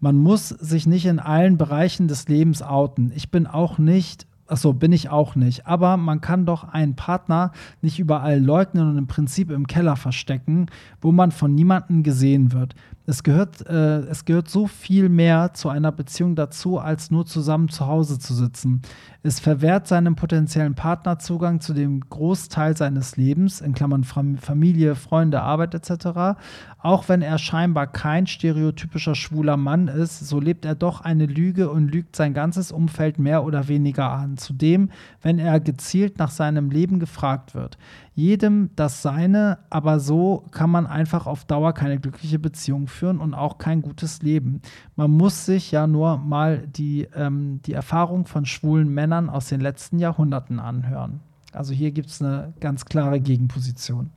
Man 0.00 0.16
muss 0.16 0.48
sich 0.48 0.86
nicht 0.86 1.04
in 1.04 1.18
allen 1.18 1.58
Bereichen 1.58 2.08
des 2.08 2.26
Lebens 2.26 2.62
outen. 2.62 3.12
Ich 3.14 3.30
bin 3.30 3.46
auch 3.46 3.76
nicht 3.76 4.26
Achso, 4.46 4.74
bin 4.74 4.92
ich 4.92 5.08
auch 5.08 5.36
nicht. 5.36 5.66
Aber 5.66 5.96
man 5.96 6.20
kann 6.20 6.44
doch 6.44 6.64
einen 6.64 6.96
Partner 6.96 7.52
nicht 7.80 7.98
überall 7.98 8.38
leugnen 8.38 8.90
und 8.90 8.98
im 8.98 9.06
Prinzip 9.06 9.50
im 9.50 9.66
Keller 9.66 9.96
verstecken, 9.96 10.66
wo 11.00 11.12
man 11.12 11.32
von 11.32 11.54
niemandem 11.54 12.02
gesehen 12.02 12.52
wird. 12.52 12.74
Es 13.06 13.22
gehört, 13.22 13.66
äh, 13.66 13.98
es 14.00 14.24
gehört 14.24 14.48
so 14.48 14.66
viel 14.66 15.10
mehr 15.10 15.52
zu 15.52 15.68
einer 15.68 15.92
Beziehung 15.92 16.36
dazu, 16.36 16.78
als 16.78 17.10
nur 17.10 17.26
zusammen 17.26 17.68
zu 17.68 17.86
Hause 17.86 18.18
zu 18.18 18.32
sitzen. 18.32 18.80
Es 19.22 19.40
verwehrt 19.40 19.86
seinem 19.86 20.16
potenziellen 20.16 20.74
Partner 20.74 21.18
Zugang 21.18 21.60
zu 21.60 21.74
dem 21.74 22.00
Großteil 22.00 22.76
seines 22.76 23.18
Lebens, 23.18 23.60
in 23.60 23.74
Klammern 23.74 24.04
Familie, 24.04 24.94
Freunde, 24.94 25.42
Arbeit 25.42 25.74
etc. 25.74 26.38
Auch 26.78 27.08
wenn 27.08 27.20
er 27.20 27.36
scheinbar 27.36 27.88
kein 27.88 28.26
stereotypischer 28.26 29.14
schwuler 29.14 29.58
Mann 29.58 29.88
ist, 29.88 30.26
so 30.26 30.40
lebt 30.40 30.64
er 30.64 30.74
doch 30.74 31.02
eine 31.02 31.26
Lüge 31.26 31.70
und 31.70 31.88
lügt 31.88 32.16
sein 32.16 32.32
ganzes 32.32 32.72
Umfeld 32.72 33.18
mehr 33.18 33.44
oder 33.44 33.68
weniger 33.68 34.10
an. 34.10 34.38
Zudem, 34.38 34.90
wenn 35.20 35.38
er 35.38 35.60
gezielt 35.60 36.18
nach 36.18 36.30
seinem 36.30 36.70
Leben 36.70 37.00
gefragt 37.00 37.54
wird 37.54 37.76
jedem 38.14 38.70
das 38.76 39.02
Seine, 39.02 39.58
aber 39.70 39.98
so 39.98 40.44
kann 40.52 40.70
man 40.70 40.86
einfach 40.86 41.26
auf 41.26 41.44
Dauer 41.44 41.72
keine 41.72 41.98
glückliche 41.98 42.38
Beziehung 42.38 42.86
führen 42.86 43.18
und 43.18 43.34
auch 43.34 43.58
kein 43.58 43.82
gutes 43.82 44.22
Leben. 44.22 44.62
Man 44.94 45.10
muss 45.10 45.46
sich 45.46 45.72
ja 45.72 45.86
nur 45.86 46.18
mal 46.18 46.66
die, 46.68 47.08
ähm, 47.14 47.60
die 47.66 47.72
Erfahrung 47.72 48.26
von 48.26 48.46
schwulen 48.46 48.88
Männern 48.88 49.28
aus 49.28 49.48
den 49.48 49.60
letzten 49.60 49.98
Jahrhunderten 49.98 50.60
anhören. 50.60 51.20
Also 51.52 51.72
hier 51.72 51.90
gibt 51.90 52.08
es 52.08 52.22
eine 52.22 52.52
ganz 52.60 52.84
klare 52.84 53.20
Gegenposition. 53.20 54.10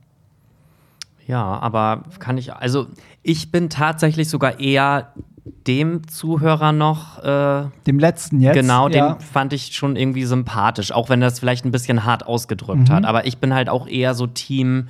Ja, 1.26 1.58
aber 1.58 2.04
kann 2.20 2.38
ich, 2.38 2.54
also 2.54 2.86
ich 3.22 3.52
bin 3.52 3.68
tatsächlich 3.68 4.30
sogar 4.30 4.60
eher 4.60 5.12
dem 5.68 6.08
Zuhörer 6.08 6.72
noch. 6.72 7.22
Äh, 7.22 7.66
dem 7.86 7.98
letzten 7.98 8.40
jetzt? 8.40 8.54
Genau, 8.54 8.88
ja. 8.88 9.12
den 9.12 9.20
fand 9.20 9.52
ich 9.52 9.74
schon 9.74 9.94
irgendwie 9.94 10.24
sympathisch, 10.24 10.90
auch 10.90 11.10
wenn 11.10 11.20
das 11.20 11.38
vielleicht 11.38 11.64
ein 11.64 11.70
bisschen 11.70 12.04
hart 12.04 12.26
ausgedrückt 12.26 12.88
mhm. 12.88 12.92
hat. 12.92 13.04
Aber 13.04 13.26
ich 13.26 13.38
bin 13.38 13.54
halt 13.54 13.68
auch 13.68 13.86
eher 13.86 14.14
so 14.14 14.26
Team. 14.26 14.88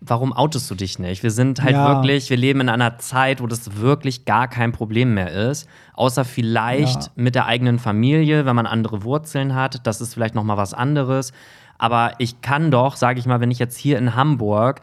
Warum 0.00 0.32
outest 0.32 0.70
du 0.70 0.74
dich 0.74 0.98
nicht? 0.98 1.22
Wir 1.22 1.30
sind 1.30 1.62
halt 1.62 1.72
ja. 1.72 1.88
wirklich, 1.88 2.30
wir 2.30 2.36
leben 2.36 2.60
in 2.60 2.68
einer 2.68 2.98
Zeit, 2.98 3.42
wo 3.42 3.46
das 3.46 3.80
wirklich 3.80 4.24
gar 4.26 4.46
kein 4.46 4.70
Problem 4.70 5.14
mehr 5.14 5.32
ist. 5.32 5.68
Außer 5.94 6.24
vielleicht 6.24 7.02
ja. 7.02 7.12
mit 7.16 7.34
der 7.34 7.46
eigenen 7.46 7.78
Familie, 7.78 8.46
wenn 8.46 8.54
man 8.54 8.66
andere 8.66 9.02
Wurzeln 9.02 9.54
hat. 9.54 9.86
Das 9.86 10.00
ist 10.00 10.14
vielleicht 10.14 10.34
noch 10.34 10.44
mal 10.44 10.56
was 10.56 10.74
anderes. 10.74 11.32
Aber 11.78 12.12
ich 12.18 12.42
kann 12.42 12.70
doch, 12.70 12.96
sage 12.96 13.18
ich 13.18 13.26
mal, 13.26 13.40
wenn 13.40 13.50
ich 13.50 13.58
jetzt 13.58 13.76
hier 13.76 13.98
in 13.98 14.14
Hamburg 14.14 14.80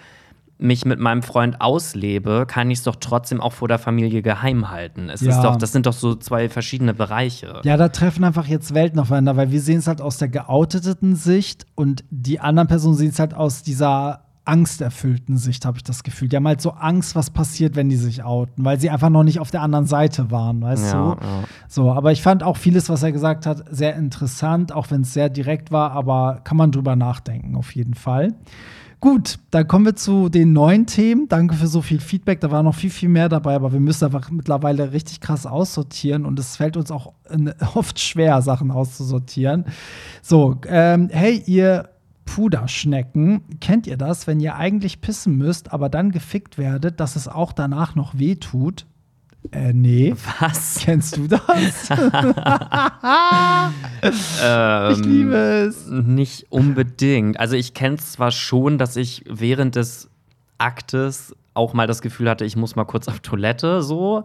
mich 0.57 0.85
mit 0.85 0.99
meinem 0.99 1.21
Freund 1.21 1.59
auslebe, 1.59 2.45
kann 2.47 2.71
ich 2.71 2.79
es 2.79 2.83
doch 2.83 2.95
trotzdem 2.95 3.41
auch 3.41 3.53
vor 3.53 3.67
der 3.67 3.79
Familie 3.79 4.21
geheim 4.21 4.69
halten. 4.69 5.09
Es 5.09 5.21
ja. 5.21 5.31
ist 5.31 5.41
doch, 5.41 5.57
das 5.57 5.71
sind 5.71 5.85
doch 5.85 5.93
so 5.93 6.15
zwei 6.15 6.47
verschiedene 6.49 6.93
Bereiche. 6.93 7.59
Ja, 7.63 7.75
da 7.77 7.89
treffen 7.89 8.23
einfach 8.23 8.47
jetzt 8.47 8.73
Welten 8.73 8.99
aufeinander, 8.99 9.35
weil 9.35 9.51
wir 9.51 9.61
sehen 9.61 9.79
es 9.79 9.87
halt 9.87 10.01
aus 10.01 10.17
der 10.17 10.29
geouteten 10.29 11.15
Sicht 11.15 11.65
und 11.75 12.05
die 12.09 12.39
anderen 12.39 12.67
Personen 12.67 12.95
sehen 12.95 13.09
es 13.09 13.19
halt 13.19 13.33
aus 13.33 13.63
dieser 13.63 14.25
angsterfüllten 14.45 15.37
Sicht, 15.37 15.65
habe 15.65 15.77
ich 15.77 15.83
das 15.83 16.03
Gefühl. 16.03 16.29
Die 16.29 16.35
haben 16.35 16.47
halt 16.47 16.61
so 16.61 16.71
Angst, 16.71 17.15
was 17.15 17.31
passiert, 17.31 17.75
wenn 17.75 17.89
die 17.89 17.95
sich 17.95 18.23
outen, 18.23 18.63
weil 18.63 18.79
sie 18.79 18.89
einfach 18.89 19.09
noch 19.09 19.23
nicht 19.23 19.39
auf 19.39 19.51
der 19.51 19.61
anderen 19.61 19.87
Seite 19.87 20.29
waren, 20.31 20.61
weißt 20.61 20.93
ja, 20.93 21.15
du? 21.15 21.21
Ja. 21.21 21.43
So, 21.67 21.91
aber 21.91 22.11
ich 22.11 22.21
fand 22.21 22.43
auch 22.43 22.57
vieles, 22.57 22.87
was 22.87 23.01
er 23.03 23.11
gesagt 23.11 23.45
hat, 23.47 23.65
sehr 23.71 23.95
interessant, 23.95 24.71
auch 24.71 24.91
wenn 24.91 25.01
es 25.01 25.13
sehr 25.13 25.29
direkt 25.29 25.71
war, 25.71 25.91
aber 25.91 26.41
kann 26.43 26.57
man 26.57 26.71
drüber 26.71 26.95
nachdenken, 26.95 27.55
auf 27.55 27.73
jeden 27.73 27.95
Fall. 27.95 28.35
Gut, 29.05 29.37
dann 29.51 29.67
kommen 29.67 29.85
wir 29.85 29.95
zu 29.95 30.29
den 30.29 30.51
neuen 30.51 30.87
Themen. 30.87 31.27
Danke 31.27 31.53
für 31.53 31.67
so 31.67 31.83
viel 31.83 31.99
Feedback. 31.99 32.39
Da 32.39 32.49
war 32.49 32.63
noch 32.63 32.73
viel, 32.73 32.89
viel 32.89 33.07
mehr 33.07 33.29
dabei, 33.29 33.53
aber 33.53 33.71
wir 33.71 33.79
müssen 33.79 34.05
einfach 34.05 34.31
mittlerweile 34.31 34.93
richtig 34.93 35.21
krass 35.21 35.45
aussortieren 35.45 36.25
und 36.25 36.39
es 36.39 36.57
fällt 36.57 36.75
uns 36.75 36.89
auch 36.89 37.13
oft 37.75 37.99
schwer, 37.99 38.41
Sachen 38.41 38.71
auszusortieren. 38.71 39.65
So, 40.23 40.59
ähm, 40.67 41.09
hey, 41.11 41.39
ihr 41.45 41.89
Puderschnecken, 42.25 43.41
kennt 43.61 43.85
ihr 43.85 43.97
das, 43.97 44.25
wenn 44.25 44.39
ihr 44.39 44.55
eigentlich 44.55 45.01
pissen 45.01 45.37
müsst, 45.37 45.71
aber 45.71 45.89
dann 45.89 46.09
gefickt 46.09 46.57
werdet, 46.57 46.99
dass 46.99 47.15
es 47.15 47.27
auch 47.27 47.53
danach 47.53 47.93
noch 47.93 48.17
weh 48.17 48.37
tut? 48.37 48.87
Äh, 49.51 49.73
nee. 49.73 50.13
Was? 50.39 50.75
Kennst 50.81 51.17
du 51.17 51.27
das? 51.27 51.89
ähm, 54.41 54.91
ich 54.91 55.05
liebe 55.05 55.35
es. 55.35 55.87
Nicht 55.87 56.47
unbedingt. 56.49 57.39
Also 57.39 57.55
ich 57.55 57.73
kenne 57.73 57.95
es 57.95 58.13
zwar 58.13 58.31
schon, 58.31 58.77
dass 58.77 58.95
ich 58.95 59.23
während 59.29 59.75
des 59.75 60.09
Aktes 60.57 61.35
auch 61.53 61.73
mal 61.73 61.87
das 61.87 62.01
Gefühl 62.01 62.29
hatte, 62.29 62.45
ich 62.45 62.55
muss 62.55 62.75
mal 62.75 62.85
kurz 62.85 63.07
auf 63.07 63.19
Toilette, 63.21 63.81
so. 63.81 64.23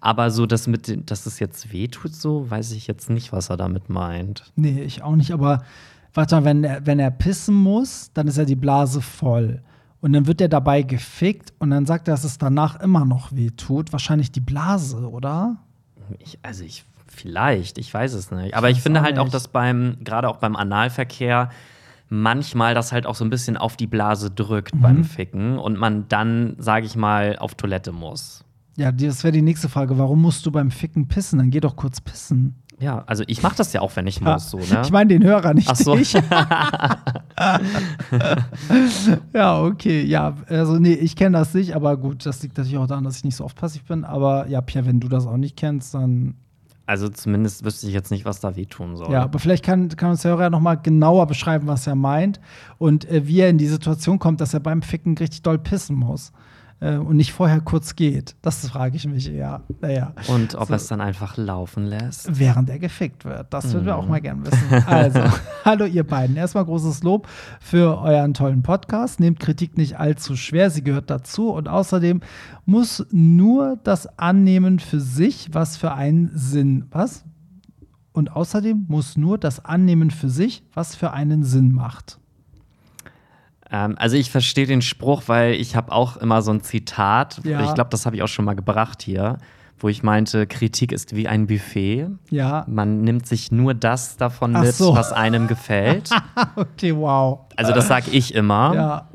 Aber 0.00 0.30
so, 0.30 0.44
dass, 0.46 0.66
mit, 0.66 1.10
dass 1.10 1.26
es 1.26 1.38
jetzt 1.38 1.72
wehtut, 1.72 2.14
so, 2.14 2.50
weiß 2.50 2.72
ich 2.72 2.86
jetzt 2.86 3.08
nicht, 3.08 3.32
was 3.32 3.48
er 3.50 3.56
damit 3.56 3.88
meint. 3.88 4.52
Nee, 4.54 4.82
ich 4.82 5.02
auch 5.02 5.16
nicht. 5.16 5.32
Aber 5.32 5.64
warte 6.12 6.36
mal, 6.36 6.44
wenn 6.44 6.64
er, 6.64 6.86
wenn 6.86 6.98
er 6.98 7.10
pissen 7.10 7.54
muss, 7.54 8.10
dann 8.12 8.28
ist 8.28 8.36
ja 8.36 8.44
die 8.44 8.54
Blase 8.54 9.00
voll. 9.00 9.62
Und 10.04 10.12
dann 10.12 10.26
wird 10.26 10.42
er 10.42 10.50
dabei 10.50 10.82
gefickt 10.82 11.54
und 11.60 11.70
dann 11.70 11.86
sagt 11.86 12.08
er, 12.08 12.12
dass 12.12 12.24
es 12.24 12.36
danach 12.36 12.78
immer 12.80 13.06
noch 13.06 13.32
weh 13.32 13.48
tut. 13.48 13.90
Wahrscheinlich 13.90 14.30
die 14.30 14.42
Blase, 14.42 15.08
oder? 15.08 15.56
Ich, 16.18 16.38
also 16.42 16.62
ich, 16.62 16.84
vielleicht, 17.06 17.78
ich 17.78 17.94
weiß 17.94 18.12
es 18.12 18.30
nicht. 18.30 18.54
Aber 18.54 18.68
ich, 18.68 18.76
ich 18.76 18.82
finde 18.82 19.00
halt 19.00 19.18
auch, 19.18 19.30
dass 19.30 19.48
beim, 19.48 19.96
gerade 20.04 20.28
auch 20.28 20.36
beim 20.36 20.56
Analverkehr, 20.56 21.48
manchmal 22.10 22.74
das 22.74 22.92
halt 22.92 23.06
auch 23.06 23.14
so 23.14 23.24
ein 23.24 23.30
bisschen 23.30 23.56
auf 23.56 23.78
die 23.78 23.86
Blase 23.86 24.30
drückt 24.30 24.74
mhm. 24.74 24.80
beim 24.82 25.04
Ficken 25.04 25.58
und 25.58 25.78
man 25.78 26.06
dann, 26.10 26.56
sage 26.58 26.84
ich 26.84 26.96
mal, 26.96 27.38
auf 27.38 27.54
Toilette 27.54 27.90
muss. 27.90 28.44
Ja, 28.76 28.92
das 28.92 29.24
wäre 29.24 29.32
die 29.32 29.40
nächste 29.40 29.70
Frage. 29.70 29.96
Warum 29.96 30.20
musst 30.20 30.44
du 30.44 30.50
beim 30.50 30.70
Ficken 30.70 31.08
pissen? 31.08 31.38
Dann 31.38 31.48
geh 31.48 31.60
doch 31.60 31.76
kurz 31.76 32.02
pissen. 32.02 32.56
Ja, 32.78 33.04
also 33.06 33.24
ich 33.26 33.42
mache 33.42 33.56
das 33.56 33.72
ja 33.72 33.80
auch, 33.80 33.96
wenn 33.96 34.06
ich 34.06 34.20
muss, 34.20 34.50
so, 34.50 34.58
ne? 34.58 34.80
Ich 34.84 34.90
meine 34.90 35.08
den 35.08 35.24
Hörer, 35.24 35.54
nicht 35.54 35.70
Ach 35.70 35.76
so. 35.76 35.96
ja, 39.32 39.62
okay, 39.62 40.02
ja, 40.04 40.34
also 40.48 40.78
nee, 40.78 40.94
ich 40.94 41.16
kenne 41.16 41.38
das 41.38 41.54
nicht, 41.54 41.74
aber 41.74 41.96
gut, 41.96 42.24
das 42.26 42.42
liegt 42.42 42.56
natürlich 42.56 42.78
auch 42.78 42.86
daran, 42.86 43.04
dass 43.04 43.16
ich 43.16 43.24
nicht 43.24 43.36
so 43.36 43.44
oft 43.44 43.56
passiv 43.56 43.84
bin. 43.84 44.04
Aber 44.04 44.46
ja, 44.48 44.60
Pierre, 44.60 44.86
wenn 44.86 45.00
du 45.00 45.08
das 45.08 45.26
auch 45.26 45.36
nicht 45.36 45.56
kennst, 45.56 45.94
dann 45.94 46.34
also 46.86 47.08
zumindest 47.08 47.64
wüsste 47.64 47.86
ich 47.86 47.94
jetzt 47.94 48.10
nicht, 48.10 48.26
was 48.26 48.40
da 48.40 48.56
wehtun 48.56 48.96
soll. 48.96 49.10
Ja, 49.10 49.22
aber 49.22 49.38
vielleicht 49.38 49.64
kann, 49.64 49.88
kann 49.88 50.10
uns 50.10 50.22
der 50.22 50.32
Hörer 50.32 50.50
noch 50.50 50.60
mal 50.60 50.74
genauer 50.74 51.26
beschreiben, 51.26 51.66
was 51.66 51.86
er 51.86 51.94
meint 51.94 52.40
und 52.78 53.10
äh, 53.10 53.26
wie 53.26 53.40
er 53.40 53.48
in 53.48 53.56
die 53.56 53.66
Situation 53.66 54.18
kommt, 54.18 54.42
dass 54.42 54.52
er 54.52 54.60
beim 54.60 54.82
Ficken 54.82 55.16
richtig 55.16 55.42
doll 55.42 55.58
pissen 55.58 55.96
muss 55.96 56.32
äh, 56.80 56.96
und 56.96 57.16
nicht 57.16 57.32
vorher 57.32 57.60
kurz 57.60 57.96
geht. 57.96 58.36
Das 58.42 58.68
frage 58.68 58.96
ich 58.96 59.06
mich 59.06 59.32
eher. 59.32 59.62
Naja. 59.80 60.12
Und 60.28 60.54
ob 60.54 60.66
so. 60.66 60.74
er 60.74 60.76
es 60.76 60.86
dann 60.86 61.00
einfach 61.00 61.36
laufen 61.36 61.84
lässt? 61.84 62.38
Während 62.38 62.68
er 62.70 62.78
gefickt 62.78 63.24
wird. 63.24 63.52
Das 63.52 63.72
würden 63.72 63.86
wir 63.86 63.96
auch 63.96 64.04
mhm. 64.04 64.10
mal 64.10 64.20
gerne 64.20 64.46
wissen. 64.46 64.84
Also, 64.86 65.20
hallo 65.64 65.84
ihr 65.86 66.04
beiden. 66.04 66.36
Erstmal 66.36 66.64
großes 66.64 67.02
Lob 67.02 67.28
für 67.60 67.98
euren 67.98 68.34
tollen 68.34 68.62
Podcast. 68.62 69.20
Nehmt 69.20 69.40
Kritik 69.40 69.76
nicht 69.76 69.98
allzu 69.98 70.36
schwer, 70.36 70.70
sie 70.70 70.82
gehört 70.82 71.10
dazu. 71.10 71.50
Und 71.50 71.68
außerdem 71.68 72.20
muss 72.66 73.06
nur 73.10 73.78
das 73.82 74.18
Annehmen 74.18 74.78
für 74.78 75.00
sich, 75.00 75.50
was 75.52 75.76
für 75.76 75.94
einen 75.94 76.30
Sinn, 76.34 76.86
was? 76.90 77.24
Und 78.12 78.30
außerdem 78.30 78.86
muss 78.88 79.16
nur 79.16 79.38
das 79.38 79.64
Annehmen 79.64 80.10
für 80.10 80.28
sich, 80.28 80.62
was 80.72 80.94
für 80.94 81.12
einen 81.12 81.42
Sinn 81.42 81.72
macht. 81.72 82.20
Ähm, 83.74 83.96
also 83.98 84.16
ich 84.16 84.30
verstehe 84.30 84.66
den 84.66 84.82
Spruch, 84.82 85.24
weil 85.26 85.54
ich 85.54 85.74
habe 85.74 85.90
auch 85.90 86.16
immer 86.16 86.42
so 86.42 86.52
ein 86.52 86.60
Zitat. 86.60 87.40
Ja. 87.42 87.64
Ich 87.64 87.74
glaube, 87.74 87.90
das 87.90 88.06
habe 88.06 88.14
ich 88.14 88.22
auch 88.22 88.28
schon 88.28 88.44
mal 88.44 88.54
gebracht 88.54 89.02
hier, 89.02 89.38
wo 89.80 89.88
ich 89.88 90.04
meinte, 90.04 90.46
Kritik 90.46 90.92
ist 90.92 91.16
wie 91.16 91.26
ein 91.26 91.48
Buffet. 91.48 92.06
Ja. 92.30 92.64
Man 92.68 93.02
nimmt 93.02 93.26
sich 93.26 93.50
nur 93.50 93.74
das 93.74 94.16
davon 94.16 94.52
mit, 94.52 94.74
so. 94.74 94.94
was 94.94 95.12
einem 95.12 95.48
gefällt. 95.48 96.10
okay, 96.56 96.94
wow. 96.94 97.40
Also 97.56 97.72
das 97.72 97.88
sage 97.88 98.12
ich 98.12 98.32
immer. 98.34 98.74
Ja. 98.74 99.08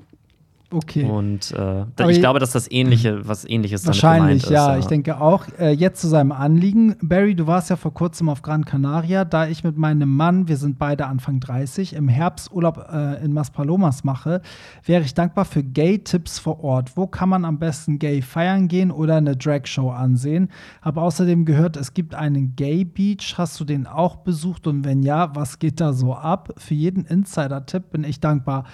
Okay. 0.71 1.03
Und 1.03 1.51
äh, 1.51 2.11
ich 2.11 2.19
glaube, 2.19 2.39
dass 2.39 2.51
das 2.51 2.69
Ähnliche, 2.69 3.27
was 3.27 3.43
Ähnliches 3.43 3.81
damit 3.81 4.03
Wahrscheinlich, 4.03 4.43
ist, 4.43 4.49
ja, 4.51 4.73
ja. 4.73 4.79
Ich 4.79 4.85
denke 4.85 5.19
auch. 5.19 5.45
Äh, 5.57 5.71
jetzt 5.71 5.99
zu 5.99 6.07
seinem 6.07 6.31
Anliegen. 6.31 6.95
Barry, 7.01 7.33
du 7.33 7.47
warst 7.47 7.71
ja 7.71 7.75
vor 7.75 7.91
kurzem 7.91 8.29
auf 8.29 8.43
Gran 8.43 8.65
Canaria, 8.65 9.25
da 9.25 9.47
ich 9.47 9.63
mit 9.63 9.77
meinem 9.77 10.15
Mann, 10.15 10.47
wir 10.47 10.57
sind 10.57 10.77
beide 10.77 11.07
Anfang 11.07 11.39
30, 11.39 11.93
im 11.93 12.07
Herbst 12.07 12.51
Urlaub 12.51 12.87
äh, 12.91 13.23
in 13.23 13.33
Maspalomas 13.33 14.03
mache, 14.03 14.41
wäre 14.85 15.01
ich 15.01 15.15
dankbar 15.15 15.45
für 15.45 15.63
Gay-Tipps 15.63 16.37
vor 16.37 16.63
Ort. 16.63 16.95
Wo 16.95 17.07
kann 17.07 17.29
man 17.29 17.45
am 17.45 17.57
besten 17.57 17.97
gay 17.97 18.21
feiern 18.21 18.67
gehen 18.67 18.91
oder 18.91 19.15
eine 19.15 19.35
Drag-Show 19.35 19.89
ansehen? 19.89 20.49
Habe 20.83 21.01
außerdem 21.01 21.45
gehört, 21.45 21.77
es 21.77 21.95
gibt 21.95 22.13
einen 22.13 22.55
Gay-Beach. 22.55 23.35
Hast 23.39 23.59
du 23.59 23.65
den 23.65 23.87
auch 23.87 24.17
besucht? 24.17 24.67
Und 24.67 24.85
wenn 24.85 25.01
ja, 25.01 25.35
was 25.35 25.57
geht 25.57 25.81
da 25.81 25.93
so 25.93 26.13
ab? 26.13 26.53
Für 26.57 26.75
jeden 26.75 27.05
Insider-Tipp 27.05 27.89
bin 27.89 28.03
ich 28.03 28.19
dankbar. 28.19 28.65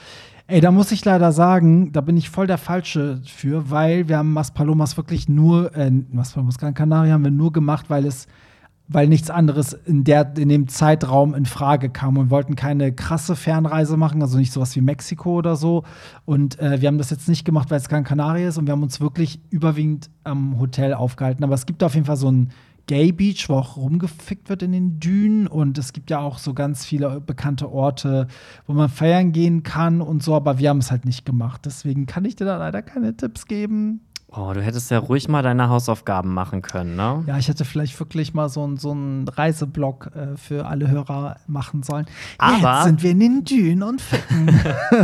Ey, 0.48 0.62
da 0.62 0.70
muss 0.70 0.92
ich 0.92 1.04
leider 1.04 1.32
sagen, 1.32 1.92
da 1.92 2.02
bin 2.02 2.18
ich 2.18 2.30
voll 2.30 2.46
der 2.46 2.60
Falsche 2.60 3.20
für, 3.26 3.72
weil 3.72 4.08
wir 4.08 4.20
haben 4.20 4.32
Maspalomas 4.32 4.96
wirklich 4.96 5.28
nur, 5.28 5.76
äh, 5.76 5.90
Maspalomas 5.90 6.60
Gran 6.60 6.76
Canaria 6.76 7.14
haben 7.14 7.24
wir 7.24 7.32
nur 7.32 7.52
gemacht, 7.52 7.90
weil 7.90 8.06
es, 8.06 8.28
weil 8.88 9.08
nichts 9.08 9.32
anderes 9.32 9.74
in, 9.74 10.04
der, 10.04 10.38
in 10.38 10.50
dem 10.50 10.68
Zeitraum 10.68 11.34
in 11.34 11.48
Frage 11.48 11.90
kam 11.90 12.18
und 12.18 12.30
wollten 12.30 12.56
keine 12.56 12.94
krasse 12.94 13.36
Fernreise 13.36 13.98
machen, 13.98 14.22
also 14.22 14.38
nicht 14.38 14.54
sowas 14.54 14.76
wie 14.76 14.82
Mexiko 14.82 15.34
oder 15.34 15.56
so. 15.56 15.84
Und 16.26 16.60
äh, 16.60 16.80
wir 16.80 16.90
haben 16.90 17.00
das 17.00 17.10
jetzt 17.10 17.28
nicht 17.28 17.44
gemacht, 17.44 17.72
weil 17.72 17.80
es 17.80 17.90
Gran 17.90 18.04
Canaria 18.04 18.48
ist 18.48 18.60
und 18.60 18.68
wir 18.68 18.74
haben 18.74 18.84
uns 18.84 19.02
wirklich 19.02 19.40
überwiegend 19.50 20.12
am 20.24 20.60
Hotel 20.60 20.94
aufgehalten. 20.94 21.44
Aber 21.44 21.56
es 21.56 21.66
gibt 21.66 21.84
auf 21.84 21.96
jeden 21.96 22.06
Fall 22.06 22.18
so 22.18 22.30
ein 22.30 22.52
Gay 22.88 23.12
Beach, 23.12 23.50
wo 23.50 23.56
auch 23.56 23.78
rumgefickt 23.78 24.50
wird 24.50 24.64
in 24.64 24.72
den 24.72 25.00
Dünen. 25.00 25.48
Und 25.48 25.78
es 25.78 25.94
gibt 25.94 26.10
ja 26.10 26.20
auch 26.20 26.38
so 26.38 26.54
ganz 26.54 26.86
viele 26.86 27.22
bekannte 27.22 27.72
Orte, 27.72 28.28
wo 28.68 28.74
man 28.74 28.90
feiern 28.90 29.32
gehen 29.32 29.64
kann 29.64 30.02
und 30.02 30.24
so, 30.24 30.36
aber 30.36 30.60
wir 30.60 30.70
haben 30.70 30.80
es 30.80 30.92
halt 30.92 31.06
nicht 31.06 31.26
gemacht. 31.26 31.66
Deswegen 31.66 32.06
kann 32.06 32.26
ich 32.26 32.36
dir 32.36 32.46
da 32.46 32.58
leider 32.58 32.82
keine 32.82 33.16
Tipps 33.16 33.48
geben. 33.48 34.02
Oh, 34.28 34.52
du 34.54 34.62
hättest 34.62 34.92
ja 34.92 34.98
ruhig 34.98 35.30
mal 35.30 35.44
deine 35.44 35.70
Hausaufgaben 35.70 36.34
machen 36.34 36.62
können, 36.62 36.96
ne? 36.98 37.24
Ja, 37.26 37.38
ich 37.38 37.48
hätte 37.48 37.64
vielleicht 37.64 37.98
wirklich 38.00 38.34
mal 38.34 38.50
so, 38.50 38.76
so 38.76 38.92
einen 38.92 39.28
Reiseblog 39.28 40.12
äh, 40.14 40.36
für 40.36 40.66
alle 40.66 40.90
Hörer 40.90 41.38
machen 41.48 41.84
sollen. 41.84 42.06
Aber 42.38 42.58
Jetzt 42.58 42.84
sind 42.84 43.04
wir 43.04 43.12
in 43.12 43.20
den 43.22 43.44
Dünen 43.46 43.84
und 43.84 44.02
ficken. 44.02 44.50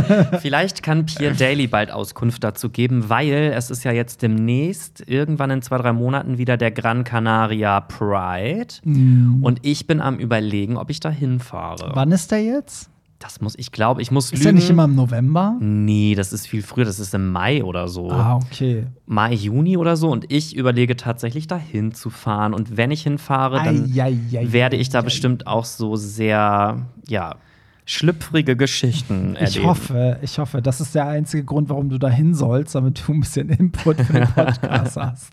vielleicht 0.40 0.82
kann 0.82 1.06
Pierre 1.06 1.34
Daly 1.34 1.66
bald 1.66 1.90
Auskunft 1.90 2.44
dazu 2.44 2.68
geben, 2.68 3.08
weil 3.08 3.52
es 3.56 3.70
ist 3.70 3.84
ja 3.84 3.92
jetzt 3.92 4.20
demnächst, 4.20 5.02
irgendwann 5.08 5.50
in 5.50 5.62
zwei, 5.62 5.78
drei 5.78 5.94
Monaten, 5.94 6.36
wieder 6.36 6.58
der 6.58 6.70
Gran 6.70 7.04
Canaria 7.04 7.80
Pride. 7.80 8.74
Mm. 8.84 9.42
Und 9.42 9.60
ich 9.62 9.86
bin 9.86 10.02
am 10.02 10.18
überlegen, 10.18 10.76
ob 10.76 10.90
ich 10.90 11.00
da 11.00 11.08
hinfahre. 11.08 11.92
Wann 11.94 12.12
ist 12.12 12.32
der 12.32 12.42
jetzt? 12.42 12.91
Das 13.22 13.40
muss, 13.40 13.54
ich 13.56 13.70
glaube, 13.70 14.02
ich 14.02 14.10
muss 14.10 14.32
Ist 14.32 14.40
lügen. 14.40 14.44
ja 14.46 14.52
nicht 14.52 14.68
immer 14.70 14.84
im 14.86 14.96
November? 14.96 15.56
Nee, 15.60 16.16
das 16.16 16.32
ist 16.32 16.48
viel 16.48 16.60
früher, 16.60 16.84
das 16.84 16.98
ist 16.98 17.14
im 17.14 17.30
Mai 17.30 17.62
oder 17.62 17.86
so. 17.86 18.10
Ah, 18.10 18.34
okay. 18.42 18.86
Mai, 19.06 19.32
Juni 19.34 19.76
oder 19.76 19.96
so. 19.96 20.10
Und 20.10 20.32
ich 20.32 20.56
überlege 20.56 20.96
tatsächlich, 20.96 21.46
da 21.46 21.56
hinzufahren. 21.56 22.52
Und 22.52 22.76
wenn 22.76 22.90
ich 22.90 23.04
hinfahre, 23.04 23.62
dann 23.62 23.92
ei, 23.96 24.02
ei, 24.02 24.38
ei, 24.38 24.46
werde 24.52 24.76
ich 24.76 24.88
da 24.88 25.02
bestimmt 25.02 25.46
auch 25.46 25.64
so 25.64 25.94
sehr, 25.94 26.84
ja, 27.06 27.36
schlüpfrige 27.84 28.56
Geschichten 28.56 29.36
erleben. 29.36 29.46
Ich 29.60 29.64
hoffe, 29.64 30.18
ich 30.22 30.38
hoffe, 30.40 30.60
das 30.60 30.80
ist 30.80 30.94
der 30.96 31.06
einzige 31.06 31.44
Grund, 31.44 31.68
warum 31.68 31.90
du 31.90 31.98
da 31.98 32.08
hin 32.08 32.34
sollst, 32.34 32.74
damit 32.74 33.04
du 33.06 33.12
ein 33.12 33.20
bisschen 33.20 33.50
Input 33.50 34.00
für 34.00 34.12
den 34.14 34.28
Podcast 34.34 34.96
hast. 34.96 35.32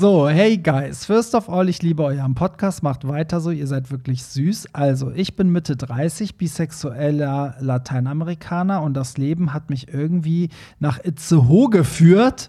So, 0.00 0.30
hey 0.30 0.56
guys, 0.56 1.04
first 1.04 1.34
of 1.34 1.50
all, 1.50 1.68
ich 1.68 1.82
liebe 1.82 2.02
euren 2.02 2.34
Podcast, 2.34 2.82
macht 2.82 3.06
weiter 3.06 3.38
so, 3.38 3.50
ihr 3.50 3.66
seid 3.66 3.90
wirklich 3.90 4.24
süß. 4.24 4.68
Also, 4.72 5.10
ich 5.10 5.36
bin 5.36 5.52
Mitte 5.52 5.76
30, 5.76 6.38
bisexueller 6.38 7.56
Lateinamerikaner 7.60 8.80
und 8.80 8.94
das 8.94 9.18
Leben 9.18 9.52
hat 9.52 9.68
mich 9.68 9.92
irgendwie 9.92 10.48
nach 10.78 11.04
Itzehoe 11.04 11.68
geführt. 11.68 12.48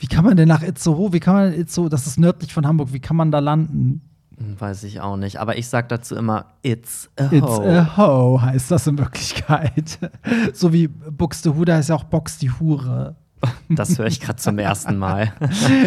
Wie 0.00 0.08
kann 0.08 0.24
man 0.24 0.36
denn 0.36 0.48
nach 0.48 0.64
Itzehoe, 0.64 1.12
wie 1.12 1.20
kann 1.20 1.34
man 1.34 1.52
Itzehoe, 1.52 1.88
das 1.88 2.08
ist 2.08 2.18
nördlich 2.18 2.52
von 2.52 2.66
Hamburg, 2.66 2.92
wie 2.92 2.98
kann 2.98 3.14
man 3.16 3.30
da 3.30 3.38
landen? 3.38 4.00
Weiß 4.58 4.82
ich 4.82 5.00
auch 5.00 5.16
nicht, 5.16 5.38
aber 5.38 5.56
ich 5.58 5.68
sag 5.68 5.88
dazu 5.88 6.16
immer 6.16 6.46
It's 6.62 7.08
a 7.14 7.30
Ho. 7.30 7.36
It's 7.36 7.60
a 7.60 7.96
Ho 7.96 8.42
heißt 8.42 8.72
das 8.72 8.88
in 8.88 8.98
Wirklichkeit. 8.98 10.00
so 10.52 10.72
wie 10.72 10.88
Buxtehude 10.88 11.74
heißt 11.74 11.90
ja 11.90 11.94
auch 11.94 12.02
Box 12.02 12.38
die 12.38 12.50
Hure. 12.50 13.14
Das 13.68 13.98
höre 13.98 14.06
ich 14.06 14.20
gerade 14.20 14.36
zum 14.36 14.58
ersten 14.58 14.98
Mal. 14.98 15.32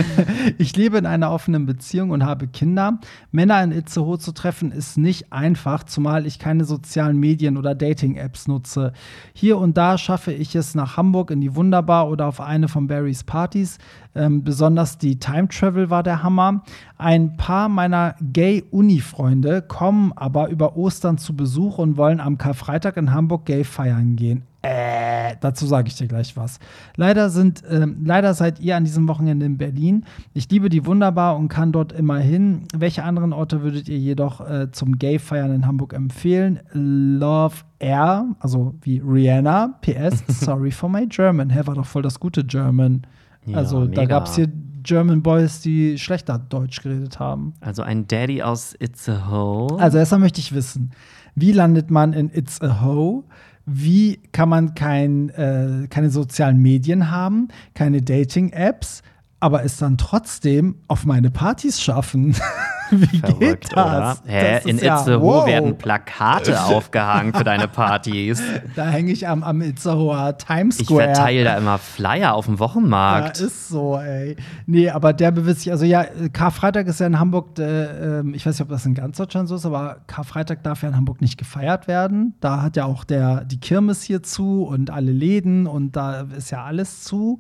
ich 0.58 0.76
lebe 0.76 0.98
in 0.98 1.06
einer 1.06 1.32
offenen 1.32 1.66
Beziehung 1.66 2.10
und 2.10 2.26
habe 2.26 2.48
Kinder. 2.48 3.00
Männer 3.32 3.64
in 3.64 3.72
Itzehoe 3.72 4.18
zu 4.18 4.32
treffen 4.32 4.72
ist 4.72 4.98
nicht 4.98 5.32
einfach, 5.32 5.84
zumal 5.84 6.26
ich 6.26 6.40
keine 6.40 6.66
sozialen 6.66 7.20
Medien 7.20 7.58
oder 7.58 7.76
Dating-Apps 7.76 8.48
nutze. 8.48 8.94
Hier 9.34 9.58
und 9.58 9.78
da 9.78 9.98
schaffe 9.98 10.34
ich 10.34 10.56
es 10.56 10.76
nach 10.76 10.98
Hamburg 10.98 11.32
in 11.32 11.42
die 11.42 11.56
Wunderbar 11.56 12.10
oder 12.10 12.28
auf 12.28 12.42
eine 12.42 12.68
von 12.68 12.88
Barrys 12.88 13.24
Partys. 13.24 13.78
Ähm, 14.16 14.44
besonders 14.44 14.98
die 14.98 15.20
Time 15.20 15.50
Travel 15.50 15.90
war 15.90 16.02
der 16.02 16.24
Hammer. 16.24 16.64
Ein 16.98 17.38
paar 17.38 17.70
meiner 17.70 18.16
Gay-Uni-Freunde 18.22 19.62
kommen 19.62 20.14
aber 20.16 20.50
über 20.50 20.78
Ostern 20.78 21.18
zu 21.18 21.36
Besuch 21.36 21.78
und 21.78 21.98
wollen 21.98 22.20
am 22.20 22.38
Karfreitag 22.38 22.98
in 22.98 23.14
Hamburg 23.14 23.46
gay 23.46 23.64
feiern 23.64 24.16
gehen. 24.16 24.44
Äh, 24.66 25.36
dazu 25.42 25.68
sage 25.68 25.90
ich 25.90 25.96
dir 25.96 26.08
gleich 26.08 26.36
was. 26.36 26.60
Leider 26.96 27.30
sind, 27.30 27.64
äh, 27.66 27.86
leider 28.04 28.34
seid 28.34 28.60
ihr 28.60 28.76
an 28.76 28.84
diesem 28.84 29.08
Wochenende 29.08 29.46
in 29.46 29.58
Berlin. 29.60 30.06
Ich 30.34 30.50
liebe 30.50 30.70
die 30.70 30.88
wunderbar 30.88 31.38
und 31.38 31.50
kann 31.50 31.72
dort 31.72 31.92
immer 31.92 32.18
hin. 32.18 32.64
Welche 32.76 33.04
anderen 33.04 33.32
Orte 33.32 33.62
würdet 33.62 33.88
ihr 33.88 34.00
jedoch 34.00 34.42
äh, 34.42 34.72
zum 34.72 34.98
Gay-Feiern 34.98 35.54
in 35.54 35.68
Hamburg 35.68 35.94
empfehlen? 35.94 36.62
Love 36.72 37.58
Air, 37.78 38.26
also 38.40 38.74
wie 38.82 39.00
Rihanna. 39.06 39.80
PS, 39.82 40.24
sorry 40.46 40.72
for 40.72 40.90
my 40.90 41.06
German. 41.06 41.52
Hä, 41.52 41.62
war 41.66 41.76
doch 41.76 41.86
voll 41.86 42.02
das 42.02 42.20
gute 42.20 42.44
German. 42.44 43.04
Ja, 43.46 43.58
also 43.58 43.82
mega. 43.82 43.94
da 43.94 44.06
gab 44.06 44.26
es 44.26 44.36
hier 44.36 44.48
German 44.82 45.22
Boys, 45.22 45.62
die 45.62 46.00
schlechter 46.00 46.40
Deutsch 46.40 46.82
geredet 46.82 47.20
haben. 47.20 47.54
Also 47.60 47.84
ein 47.84 48.08
Daddy 48.08 48.42
aus 48.42 48.74
Itzehoe. 48.80 49.80
Also 49.80 50.00
erstmal 50.00 50.22
möchte 50.22 50.40
ich 50.40 50.54
wissen, 50.56 50.92
wie 51.36 51.52
landet 51.52 51.92
man 51.92 52.14
in 52.14 52.32
It's 52.34 52.62
a 52.62 52.82
Ho? 52.82 53.26
Wie 53.66 54.20
kann 54.32 54.50
man 54.50 54.76
kein, 54.76 55.30
äh, 55.30 55.88
keine 55.90 56.10
sozialen 56.10 56.62
Medien 56.62 57.10
haben, 57.10 57.48
keine 57.74 58.02
Dating-Apps, 58.02 59.02
aber 59.40 59.64
es 59.64 59.78
dann 59.78 59.98
trotzdem 59.98 60.76
auf 60.88 61.06
meine 61.06 61.30
Partys 61.30 61.82
schaffen? 61.82 62.36
Wie 62.92 63.18
Verrückt, 63.18 63.40
geht 63.40 63.76
das? 63.76 64.22
Oder? 64.22 64.32
Hä? 64.32 64.54
Das 64.58 64.66
In 64.66 64.78
ja- 64.78 65.00
Itzehoe 65.00 65.22
wow. 65.22 65.48
werden 65.48 65.76
Plakate 65.76 66.62
aufgehangen 66.66 67.34
für 67.34 67.44
deine 67.44 67.68
Partys. 67.68 68.40
Da 68.76 68.86
hänge 68.86 69.12
ich 69.12 69.28
am, 69.28 69.42
am 69.42 69.62
Itzehoer 69.62 70.38
Times 70.38 70.80
Ich 70.80 70.86
Square. 70.86 71.06
verteile 71.16 71.44
da 71.46 71.58
immer 71.58 71.80
Flyer 71.80 72.36
auf 72.36 72.46
dem 72.46 72.56
Ja, 72.56 72.60
Wochenmarkt. 72.60 73.40
ist 73.40 73.70
so, 73.70 73.98
ey. 73.98 74.36
Nee, 74.68 74.92
aber 74.92 75.14
der 75.14 75.32
bewirbt 75.32 75.60
sich, 75.62 75.72
also 75.72 75.84
ja, 75.84 76.06
Karfreitag 76.32 76.86
ist 76.86 77.00
ja 77.00 77.08
in 77.08 77.18
Hamburg, 77.20 77.58
äh, 77.58 78.20
ähm, 78.20 78.36
ich 78.36 78.46
weiß 78.46 78.54
nicht, 78.54 78.62
ob 78.62 78.70
das 78.70 78.86
in 78.86 78.94
ganz 78.94 79.18
Deutschland 79.18 79.50
so 79.50 79.56
ist, 79.56 79.66
aber 79.66 79.98
Karfreitag 80.06 80.62
darf 80.62 80.84
ja 80.84 80.90
in 80.90 80.96
Hamburg 80.96 81.22
nicht 81.22 81.38
gefeiert 81.40 81.88
werden. 81.88 82.36
Da 82.40 82.62
hat 82.62 82.76
ja 82.78 82.86
auch 82.86 83.04
der, 83.04 83.46
die 83.46 83.60
Kirmes 83.60 84.04
hier 84.04 84.22
zu 84.22 84.62
und 84.64 84.92
alle 84.92 85.12
Läden 85.12 85.66
und 85.66 85.96
da 85.96 86.22
ist 86.38 86.52
ja 86.52 86.64
alles 86.64 87.02
zu. 87.04 87.40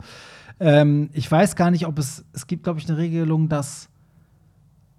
Ähm, 0.59 1.09
ich 1.13 1.29
weiß 1.29 1.55
gar 1.55 1.71
nicht, 1.71 1.85
ob 1.85 1.99
es, 1.99 2.23
es 2.33 2.47
gibt, 2.47 2.63
glaube 2.63 2.79
ich, 2.79 2.87
eine 2.87 2.97
Regelung, 2.97 3.49
dass 3.49 3.89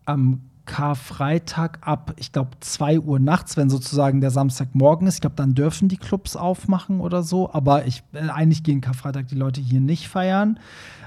am 0.05 0.43
Karfreitag 0.67 1.79
ab, 1.83 2.13
ich 2.17 2.33
glaube, 2.33 2.51
2 2.61 3.01
Uhr 3.01 3.21
nachts, 3.21 3.57
wenn 3.57 3.71
sozusagen 3.71 4.21
der 4.21 4.33
Samstagmorgen 4.33 5.07
ist. 5.07 5.15
Ich 5.15 5.21
glaube, 5.21 5.37
dann 5.37 5.55
dürfen 5.55 5.89
die 5.89 5.97
Clubs 5.97 6.37
aufmachen 6.37 7.01
oder 7.01 7.23
so. 7.23 7.53
Aber 7.53 7.87
ich, 7.87 8.03
äh, 8.13 8.29
eigentlich 8.29 8.65
gehen 8.65 8.81
Karfreitag 8.81 9.29
die 9.29 9.37
Leute 9.37 9.61
hier 9.61 9.81
nicht 9.81 10.09
feiern. 10.09 10.59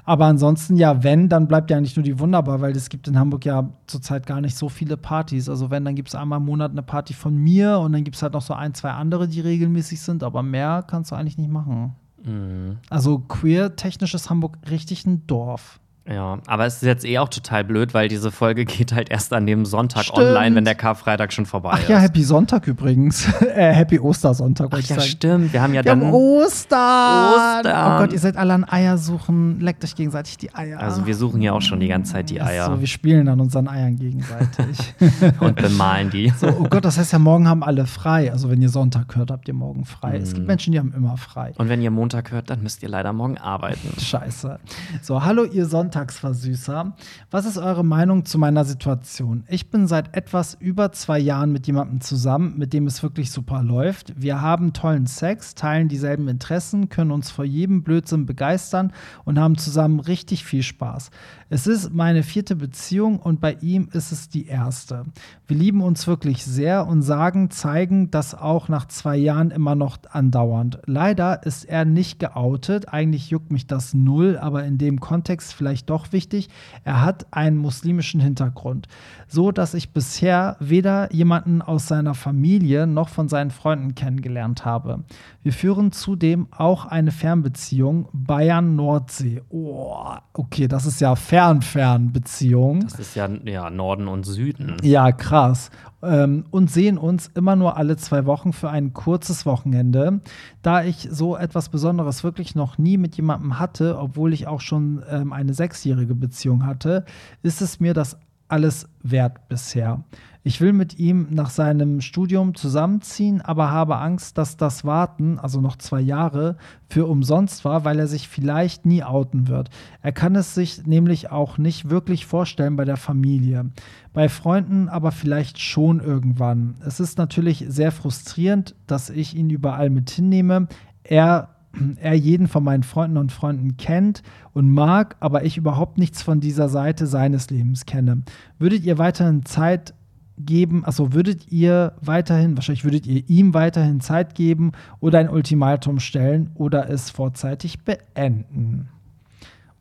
Aber 0.05 0.25
ansonsten, 0.25 0.75
ja, 0.77 1.03
wenn, 1.03 1.29
dann 1.29 1.47
bleibt 1.47 1.69
ja 1.69 1.77
eigentlich 1.77 1.95
nur 1.95 2.03
die 2.03 2.17
Wunderbar, 2.19 2.61
weil 2.61 2.75
es 2.75 2.89
gibt 2.89 3.07
in 3.07 3.19
Hamburg 3.19 3.45
ja 3.45 3.69
zurzeit 3.85 4.25
gar 4.25 4.41
nicht 4.41 4.57
so 4.57 4.69
viele 4.69 4.97
Partys. 4.97 5.49
Also 5.49 5.69
wenn, 5.69 5.85
dann 5.85 5.93
gibt 5.93 6.07
es 6.07 6.15
einmal 6.15 6.39
im 6.39 6.45
Monat 6.45 6.71
eine 6.71 6.81
Party 6.81 7.13
von 7.13 7.35
mir 7.37 7.77
und 7.79 7.91
dann 7.91 8.03
gibt 8.03 8.15
es 8.15 8.23
halt 8.23 8.33
noch 8.33 8.41
so 8.41 8.53
ein, 8.53 8.73
zwei 8.73 8.91
andere, 8.91 9.27
die 9.27 9.41
regelmäßig 9.41 10.01
sind, 10.01 10.23
aber 10.23 10.41
mehr 10.41 10.83
kannst 10.87 11.11
du 11.11 11.15
eigentlich 11.15 11.37
nicht 11.37 11.51
machen. 11.51 11.95
Mhm. 12.23 12.77
Also 12.89 13.19
queer-technisch 13.19 14.13
ist 14.13 14.29
Hamburg 14.29 14.57
richtig 14.69 15.05
ein 15.05 15.25
Dorf. 15.27 15.79
Ja, 16.11 16.39
aber 16.47 16.65
es 16.65 16.77
ist 16.77 16.81
jetzt 16.83 17.05
eh 17.05 17.19
auch 17.19 17.29
total 17.29 17.63
blöd, 17.63 17.93
weil 17.93 18.07
diese 18.07 18.31
Folge 18.31 18.65
geht 18.65 18.93
halt 18.93 19.09
erst 19.11 19.31
an 19.31 19.45
dem 19.45 19.65
Sonntag 19.65 20.05
Stimmt. 20.05 20.17
online, 20.19 20.55
wenn 20.55 20.65
der 20.65 20.73
Karfreitag 20.75 21.31
schon 21.31 21.45
vorbei 21.45 21.71
Ach 21.73 21.79
ist. 21.81 21.89
ja, 21.89 21.99
Happy 21.99 22.23
Sonntag 22.23 22.65
übrigens. 22.67 23.27
äh, 23.55 23.73
Happy 23.73 23.99
Ostersonntag, 23.99 24.69
Ach 24.71 24.77
ja, 24.79 24.95
sagen. 24.95 25.01
stimmt. 25.01 25.53
Wir 25.53 25.61
haben 25.61 25.73
ja 25.75 25.83
Wir 25.83 25.91
haben 25.91 26.01
dann. 26.01 26.11
Ostern. 26.11 27.33
Ostern. 27.59 27.95
Oh 27.95 27.99
Gott, 27.99 28.13
ihr 28.13 28.19
seid 28.19 28.37
alle 28.37 28.53
an 28.53 28.63
Eier 28.63 28.97
suchen. 28.97 29.59
Leckt 29.59 29.83
euch 29.83 29.95
gegenseitig 29.95 30.37
die 30.37 30.53
Eier. 30.55 30.79
Also 30.79 31.05
wir 31.05 31.15
suchen 31.15 31.41
ja 31.41 31.53
auch 31.53 31.61
schon 31.61 31.79
die 31.79 31.87
ganze 31.87 32.13
Zeit 32.13 32.29
die 32.29 32.41
Eier 32.41 32.65
So, 32.65 32.79
wir 32.79 32.87
spielen 32.87 33.27
an 33.27 33.39
unseren 33.39 33.67
Eiern 33.67 33.95
gegenseitig. 33.95 34.95
und 35.39 35.55
bemalen 35.57 36.09
die. 36.09 36.33
so, 36.37 36.47
oh 36.47 36.67
Gott, 36.69 36.85
das 36.85 36.97
heißt 36.97 37.13
ja, 37.13 37.19
morgen 37.19 37.47
haben 37.47 37.63
alle 37.63 37.85
frei. 37.85 38.31
Also 38.31 38.49
wenn 38.49 38.61
ihr 38.61 38.69
Sonntag 38.69 39.15
hört, 39.15 39.31
habt 39.31 39.47
ihr 39.47 39.53
morgen 39.53 39.85
frei. 39.85 40.17
Es 40.17 40.31
Mhm. 40.31 40.35
gibt 40.35 40.47
Menschen, 40.47 40.73
die 40.73 40.79
haben 40.79 40.93
immer 40.95 41.17
frei. 41.17 41.53
Und 41.57 41.69
wenn 41.69 41.81
ihr 41.81 41.91
Montag 41.91 42.31
hört, 42.31 42.49
dann 42.49 42.63
müsst 42.63 42.81
ihr 42.83 42.89
leider 42.89 43.13
morgen 43.13 43.37
arbeiten. 43.37 43.89
Scheiße. 43.99 44.59
So, 45.01 45.23
hallo 45.23 45.43
ihr 45.43 45.65
Sonntagsversüßer. 45.99 46.93
Was 47.29 47.45
ist 47.45 47.57
eure 47.57 47.83
Meinung 47.83 48.25
zu 48.25 48.37
meiner 48.37 48.63
Situation? 48.63 49.43
Ich 49.47 49.69
bin 49.69 49.87
seit 49.87 50.15
etwas 50.15 50.55
über 50.59 50.91
zwei 50.91 51.19
Jahren 51.19 51.51
mit 51.51 51.67
jemandem 51.67 51.99
zusammen, 52.01 52.57
mit 52.57 52.73
dem 52.73 52.87
es 52.87 53.03
wirklich 53.03 53.31
super 53.31 53.61
läuft. 53.63 54.13
Wir 54.15 54.41
haben 54.41 54.71
tollen 54.73 55.07
Sex, 55.07 55.55
teilen 55.55 55.89
dieselben 55.89 56.27
Interessen, 56.27 56.89
können 56.89 57.11
uns 57.11 57.31
vor 57.31 57.45
jedem 57.45 57.83
Blödsinn 57.83 58.25
begeistern 58.25 58.93
und 59.25 59.39
haben 59.39 59.57
zusammen 59.57 59.99
richtig 59.99 60.45
viel 60.45 60.63
Spaß. 60.63 61.11
Es 61.51 61.65
ist 61.65 61.91
meine 61.91 62.21
vierte 62.21 62.55
Beziehung 62.55 63.17
und 63.17 63.41
bei 63.41 63.53
ihm 63.61 63.89
ist 63.91 64.11
es 64.11 64.29
die 64.29 64.45
erste. 64.45 65.05
Wir 65.47 65.57
lieben 65.57 65.81
uns 65.81 66.05
wirklich 66.05 66.45
sehr 66.45 66.85
und 66.85 67.01
sagen, 67.01 67.49
zeigen 67.49 68.11
das 68.11 68.35
auch 68.35 68.67
nach 68.67 68.87
zwei 68.87 69.17
Jahren 69.17 69.49
immer 69.49 69.73
noch 69.73 69.97
andauernd. 70.11 70.77
Leider 70.85 71.43
ist 71.43 71.63
er 71.63 71.85
nicht 71.85 72.19
geoutet. 72.19 72.93
Eigentlich 72.93 73.31
juckt 73.31 73.51
mich 73.51 73.65
das 73.65 73.95
null, 73.95 74.37
aber 74.39 74.63
in 74.63 74.77
dem 74.77 74.99
Kontext 74.99 75.55
vielleicht 75.55 75.89
doch 75.89 76.11
wichtig. 76.11 76.49
Er 76.83 77.01
hat 77.01 77.25
einen 77.31 77.57
muslimischen 77.57 78.19
Hintergrund, 78.19 78.87
so 79.27 79.51
dass 79.51 79.73
ich 79.73 79.91
bisher 79.91 80.55
weder 80.59 81.11
jemanden 81.11 81.63
aus 81.63 81.87
seiner 81.87 82.13
Familie 82.13 82.85
noch 82.85 83.09
von 83.09 83.27
seinen 83.27 83.49
Freunden 83.49 83.95
kennengelernt 83.95 84.65
habe. 84.65 85.03
Wir 85.41 85.53
führen 85.53 85.91
zudem 85.93 86.47
auch 86.51 86.85
eine 86.85 87.11
Fernbeziehung 87.11 88.07
Bayern-Nordsee. 88.13 89.41
Oh, 89.49 90.13
okay, 90.33 90.67
das 90.67 90.85
ist 90.85 91.01
ja 91.01 91.15
Fern-Fern-Beziehung. 91.39 92.81
Das 92.81 92.99
ist 92.99 93.15
ja, 93.15 93.29
ja 93.45 93.69
Norden 93.69 94.09
und 94.09 94.25
Süden. 94.25 94.75
Ja, 94.83 95.13
krass. 95.13 95.69
Ähm, 96.01 96.43
und 96.51 96.69
sehen 96.69 96.97
uns 96.97 97.27
immer 97.33 97.55
nur 97.55 97.77
alle 97.77 97.95
zwei 97.95 98.25
Wochen 98.25 98.51
für 98.51 98.69
ein 98.69 98.93
kurzes 98.93 99.45
Wochenende. 99.45 100.19
Da 100.61 100.83
ich 100.83 101.07
so 101.09 101.37
etwas 101.37 101.69
Besonderes 101.69 102.25
wirklich 102.25 102.55
noch 102.55 102.77
nie 102.77 102.97
mit 102.97 103.15
jemandem 103.15 103.57
hatte, 103.57 103.97
obwohl 103.97 104.33
ich 104.33 104.47
auch 104.47 104.59
schon 104.59 105.01
ähm, 105.09 105.31
eine 105.31 105.53
sechsjährige 105.53 106.13
Beziehung 106.13 106.65
hatte, 106.65 107.05
ist 107.41 107.61
es 107.61 107.79
mir 107.79 107.93
das 107.93 108.17
alles 108.49 108.89
wert 109.01 109.47
bisher. 109.47 110.03
Ich 110.41 110.61
will 110.61 110.71
mit 110.71 110.97
ihm 110.97 111.27
nach 111.31 111.49
seinem 111.49 111.99
Studium 111.99 112.55
zusammenziehen, 112.55 113.41
aber 113.41 113.71
habe 113.71 113.97
Angst, 113.97 114.37
dass 114.37 114.55
das 114.55 114.85
Warten, 114.85 115.37
also 115.37 115.59
noch 115.59 115.75
zwei 115.75 115.99
Jahre, 115.99 116.55
für 116.87 117.05
umsonst 117.07 117.65
war, 117.65 117.83
weil 117.83 117.99
er 117.99 118.07
sich 118.07 118.29
vielleicht 118.29 118.85
nie 118.85 119.03
outen 119.03 119.49
wird. 119.49 119.69
Er 120.01 120.13
kann 120.13 120.35
es 120.35 120.55
sich 120.55 120.87
nämlich 120.87 121.29
auch 121.29 121.57
nicht 121.57 121.89
wirklich 121.89 122.25
vorstellen 122.25 122.77
bei 122.77 122.85
der 122.85 122.97
Familie. 122.97 123.69
Bei 124.13 124.29
Freunden 124.29 124.87
aber 124.87 125.11
vielleicht 125.11 125.59
schon 125.59 125.99
irgendwann. 125.99 126.75
Es 126.85 127.01
ist 127.01 127.17
natürlich 127.17 127.65
sehr 127.67 127.91
frustrierend, 127.91 128.75
dass 128.87 129.09
ich 129.09 129.35
ihn 129.35 129.49
überall 129.49 129.89
mit 129.89 130.09
hinnehme. 130.09 130.67
Er 131.03 131.58
er 132.01 132.15
jeden 132.15 132.47
von 132.47 132.63
meinen 132.63 132.83
Freunden 132.83 133.17
und 133.17 133.31
Freunden 133.31 133.77
kennt 133.77 134.23
und 134.53 134.69
mag, 134.69 135.15
aber 135.19 135.45
ich 135.45 135.57
überhaupt 135.57 135.97
nichts 135.97 136.21
von 136.21 136.39
dieser 136.39 136.69
Seite 136.69 137.07
seines 137.07 137.49
Lebens 137.49 137.85
kenne. 137.85 138.23
Würdet 138.57 138.83
ihr 138.83 138.97
weiterhin 138.97 139.45
Zeit 139.45 139.93
geben, 140.37 140.85
also 140.85 141.13
würdet 141.13 141.51
ihr 141.51 141.93
weiterhin, 142.01 142.55
wahrscheinlich 142.55 142.85
würdet 142.85 143.05
ihr 143.05 143.29
ihm 143.29 143.53
weiterhin 143.53 143.99
Zeit 143.99 144.35
geben 144.35 144.71
oder 144.99 145.19
ein 145.19 145.29
Ultimatum 145.29 145.99
stellen 145.99 146.49
oder 146.55 146.89
es 146.89 147.09
vorzeitig 147.09 147.83
beenden? 147.83 148.87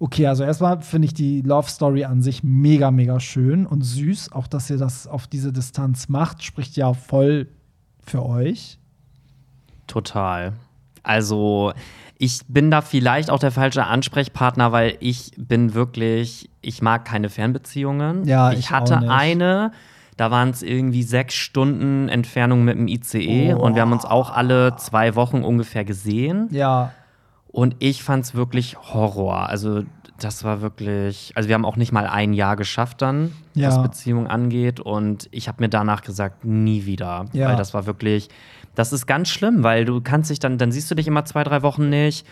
Okay, 0.00 0.26
also 0.26 0.44
erstmal 0.44 0.80
finde 0.82 1.06
ich 1.06 1.14
die 1.14 1.42
Love 1.42 1.68
Story 1.68 2.04
an 2.04 2.22
sich 2.22 2.44
mega, 2.44 2.90
mega 2.90 3.18
schön 3.18 3.66
und 3.66 3.82
süß. 3.82 4.30
Auch 4.30 4.46
dass 4.46 4.70
ihr 4.70 4.78
das 4.78 5.08
auf 5.08 5.26
diese 5.26 5.52
Distanz 5.52 6.08
macht, 6.08 6.44
spricht 6.44 6.76
ja 6.76 6.94
voll 6.94 7.48
für 8.00 8.24
euch. 8.24 8.78
Total. 9.88 10.52
Also, 11.08 11.72
ich 12.18 12.40
bin 12.48 12.70
da 12.70 12.80
vielleicht 12.80 13.30
auch 13.30 13.38
der 13.38 13.50
falsche 13.52 13.84
Ansprechpartner, 13.86 14.72
weil 14.72 14.96
ich 15.00 15.32
bin 15.36 15.74
wirklich, 15.74 16.50
ich 16.62 16.82
mag 16.82 17.04
keine 17.04 17.28
Fernbeziehungen. 17.30 18.24
Ja, 18.24 18.52
ich 18.52 18.58
ich 18.60 18.70
hatte 18.70 18.98
eine, 19.08 19.72
da 20.16 20.30
waren 20.30 20.50
es 20.50 20.62
irgendwie 20.62 21.02
sechs 21.04 21.34
Stunden 21.34 22.08
Entfernung 22.08 22.64
mit 22.64 22.76
dem 22.76 22.88
ICE 22.88 23.54
Oh. 23.54 23.60
und 23.60 23.74
wir 23.76 23.82
haben 23.82 23.92
uns 23.92 24.04
auch 24.04 24.30
alle 24.34 24.74
zwei 24.76 25.14
Wochen 25.14 25.42
ungefähr 25.44 25.84
gesehen. 25.84 26.48
Ja, 26.50 26.92
Und 27.50 27.76
ich 27.78 28.02
fand 28.02 28.24
es 28.24 28.34
wirklich 28.34 28.76
Horror. 28.92 29.48
Also, 29.48 29.82
das 30.20 30.42
war 30.42 30.60
wirklich, 30.60 31.32
also 31.36 31.48
wir 31.48 31.54
haben 31.54 31.64
auch 31.64 31.76
nicht 31.76 31.92
mal 31.92 32.06
ein 32.08 32.32
Jahr 32.32 32.56
geschafft 32.56 33.00
dann, 33.02 33.30
Ja. 33.54 33.68
was 33.68 33.80
Beziehung 33.80 34.26
angeht. 34.26 34.80
Und 34.80 35.28
ich 35.30 35.46
habe 35.46 35.62
mir 35.62 35.68
danach 35.68 36.02
gesagt, 36.02 36.44
nie 36.44 36.84
wieder. 36.86 37.26
Ja. 37.32 37.48
Weil 37.48 37.56
das 37.56 37.72
war 37.72 37.86
wirklich, 37.86 38.28
das 38.78 38.92
ist 38.92 39.06
ganz 39.06 39.28
schlimm, 39.28 39.62
weil 39.64 39.84
du 39.84 40.00
kannst 40.00 40.30
dich 40.30 40.38
dann, 40.38 40.56
dann 40.56 40.70
siehst 40.72 40.90
du 40.90 40.94
dich 40.94 41.06
immer 41.08 41.24
zwei, 41.24 41.42
drei 41.44 41.62
Wochen 41.62 41.88
nicht. 41.88 42.26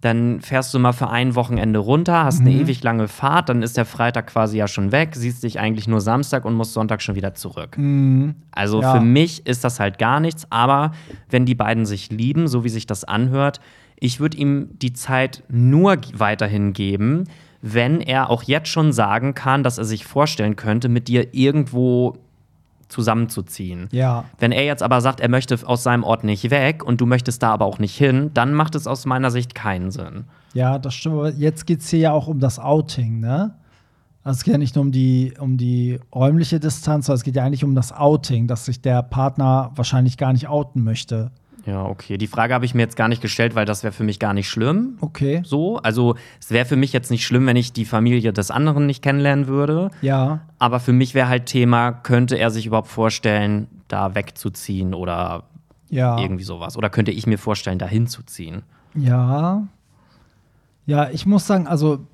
dann 0.00 0.40
fährst 0.40 0.74
du 0.74 0.80
mal 0.80 0.92
für 0.92 1.10
ein 1.10 1.36
Wochenende 1.36 1.78
runter, 1.78 2.24
hast 2.24 2.40
eine 2.40 2.50
ewig 2.50 2.82
lange 2.82 3.06
Fahrt, 3.06 3.48
dann 3.48 3.62
ist 3.62 3.76
der 3.76 3.84
Freitag 3.84 4.26
quasi 4.26 4.56
ja 4.58 4.66
schon 4.66 4.90
weg, 4.90 5.10
siehst 5.14 5.44
dich 5.44 5.60
eigentlich 5.60 5.86
nur 5.86 6.00
Samstag 6.00 6.44
und 6.44 6.54
musst 6.54 6.72
Sonntag 6.72 7.02
schon 7.02 7.14
wieder 7.14 7.34
zurück. 7.34 7.76
Also 8.50 8.80
Ja. 8.82 8.94
für 8.94 9.00
mich 9.00 9.46
ist 9.46 9.62
das 9.62 9.78
halt 9.78 9.98
gar 9.98 10.18
nichts, 10.18 10.46
aber 10.50 10.90
wenn 11.30 11.46
die 11.46 11.54
beiden 11.54 11.86
sich 11.86 12.10
lieben, 12.10 12.48
so 12.48 12.64
wie 12.64 12.68
sich 12.68 12.86
das 12.86 13.04
anhört, 13.04 13.60
ich 14.00 14.18
würde 14.18 14.38
ihm 14.38 14.70
die 14.72 14.92
Zeit 14.92 15.44
nur 15.48 15.96
weiterhin 16.14 16.72
geben, 16.72 17.24
wenn 17.60 18.00
er 18.00 18.28
auch 18.28 18.42
jetzt 18.42 18.68
schon 18.70 18.92
sagen 18.92 19.34
kann, 19.34 19.62
dass 19.62 19.78
er 19.78 19.84
sich 19.84 20.04
vorstellen 20.04 20.56
könnte, 20.56 20.88
mit 20.88 21.06
dir 21.06 21.32
irgendwo 21.32 22.16
zusammenzuziehen. 22.92 23.88
Ja. 23.90 24.24
Wenn 24.38 24.52
er 24.52 24.64
jetzt 24.64 24.82
aber 24.82 25.00
sagt, 25.00 25.20
er 25.20 25.28
möchte 25.28 25.58
aus 25.64 25.82
seinem 25.82 26.04
Ort 26.04 26.22
nicht 26.22 26.50
weg 26.50 26.84
und 26.84 27.00
du 27.00 27.06
möchtest 27.06 27.42
da 27.42 27.52
aber 27.52 27.64
auch 27.64 27.78
nicht 27.78 27.96
hin, 27.96 28.30
dann 28.34 28.54
macht 28.54 28.74
es 28.74 28.86
aus 28.86 29.06
meiner 29.06 29.30
Sicht 29.30 29.54
keinen 29.54 29.90
Sinn. 29.90 30.24
Ja, 30.54 30.78
das 30.78 30.94
stimmt. 30.94 31.16
Aber 31.16 31.30
jetzt 31.30 31.66
geht 31.66 31.80
es 31.80 31.88
hier 31.88 31.98
ja 31.98 32.12
auch 32.12 32.28
um 32.28 32.38
das 32.38 32.58
Outing, 32.58 33.18
ne? 33.20 33.54
Also 34.24 34.38
es 34.38 34.44
geht 34.44 34.52
ja 34.52 34.58
nicht 34.58 34.76
nur 34.76 34.84
um 34.84 34.92
die, 34.92 35.34
um 35.40 35.56
die 35.56 35.98
räumliche 36.14 36.60
Distanz, 36.60 37.06
sondern 37.06 37.16
es 37.16 37.24
geht 37.24 37.34
ja 37.34 37.44
eigentlich 37.44 37.64
um 37.64 37.74
das 37.74 37.92
Outing, 37.92 38.46
dass 38.46 38.66
sich 38.66 38.80
der 38.80 39.02
Partner 39.02 39.72
wahrscheinlich 39.74 40.16
gar 40.16 40.32
nicht 40.32 40.48
outen 40.48 40.84
möchte. 40.84 41.32
Ja, 41.64 41.84
okay. 41.84 42.18
Die 42.18 42.26
Frage 42.26 42.54
habe 42.54 42.64
ich 42.64 42.74
mir 42.74 42.82
jetzt 42.82 42.96
gar 42.96 43.08
nicht 43.08 43.22
gestellt, 43.22 43.54
weil 43.54 43.64
das 43.66 43.84
wäre 43.84 43.92
für 43.92 44.02
mich 44.02 44.18
gar 44.18 44.34
nicht 44.34 44.48
schlimm. 44.48 44.96
Okay. 45.00 45.42
So, 45.44 45.78
also 45.78 46.16
es 46.40 46.50
wäre 46.50 46.66
für 46.66 46.76
mich 46.76 46.92
jetzt 46.92 47.10
nicht 47.10 47.24
schlimm, 47.24 47.46
wenn 47.46 47.56
ich 47.56 47.72
die 47.72 47.84
Familie 47.84 48.32
des 48.32 48.50
anderen 48.50 48.86
nicht 48.86 49.02
kennenlernen 49.02 49.46
würde. 49.46 49.90
Ja. 50.00 50.40
Aber 50.58 50.80
für 50.80 50.92
mich 50.92 51.14
wäre 51.14 51.28
halt 51.28 51.46
Thema, 51.46 51.92
könnte 51.92 52.36
er 52.36 52.50
sich 52.50 52.66
überhaupt 52.66 52.88
vorstellen, 52.88 53.68
da 53.88 54.14
wegzuziehen 54.14 54.92
oder 54.92 55.44
Ja. 55.88 56.18
irgendwie 56.18 56.44
sowas? 56.44 56.76
Oder 56.76 56.90
könnte 56.90 57.12
ich 57.12 57.26
mir 57.26 57.38
vorstellen, 57.38 57.78
da 57.78 57.86
hinzuziehen? 57.86 58.62
Ja. 58.94 59.66
Ja, 60.86 61.10
ich 61.10 61.26
muss 61.26 61.46
sagen, 61.46 61.68
also 61.68 62.06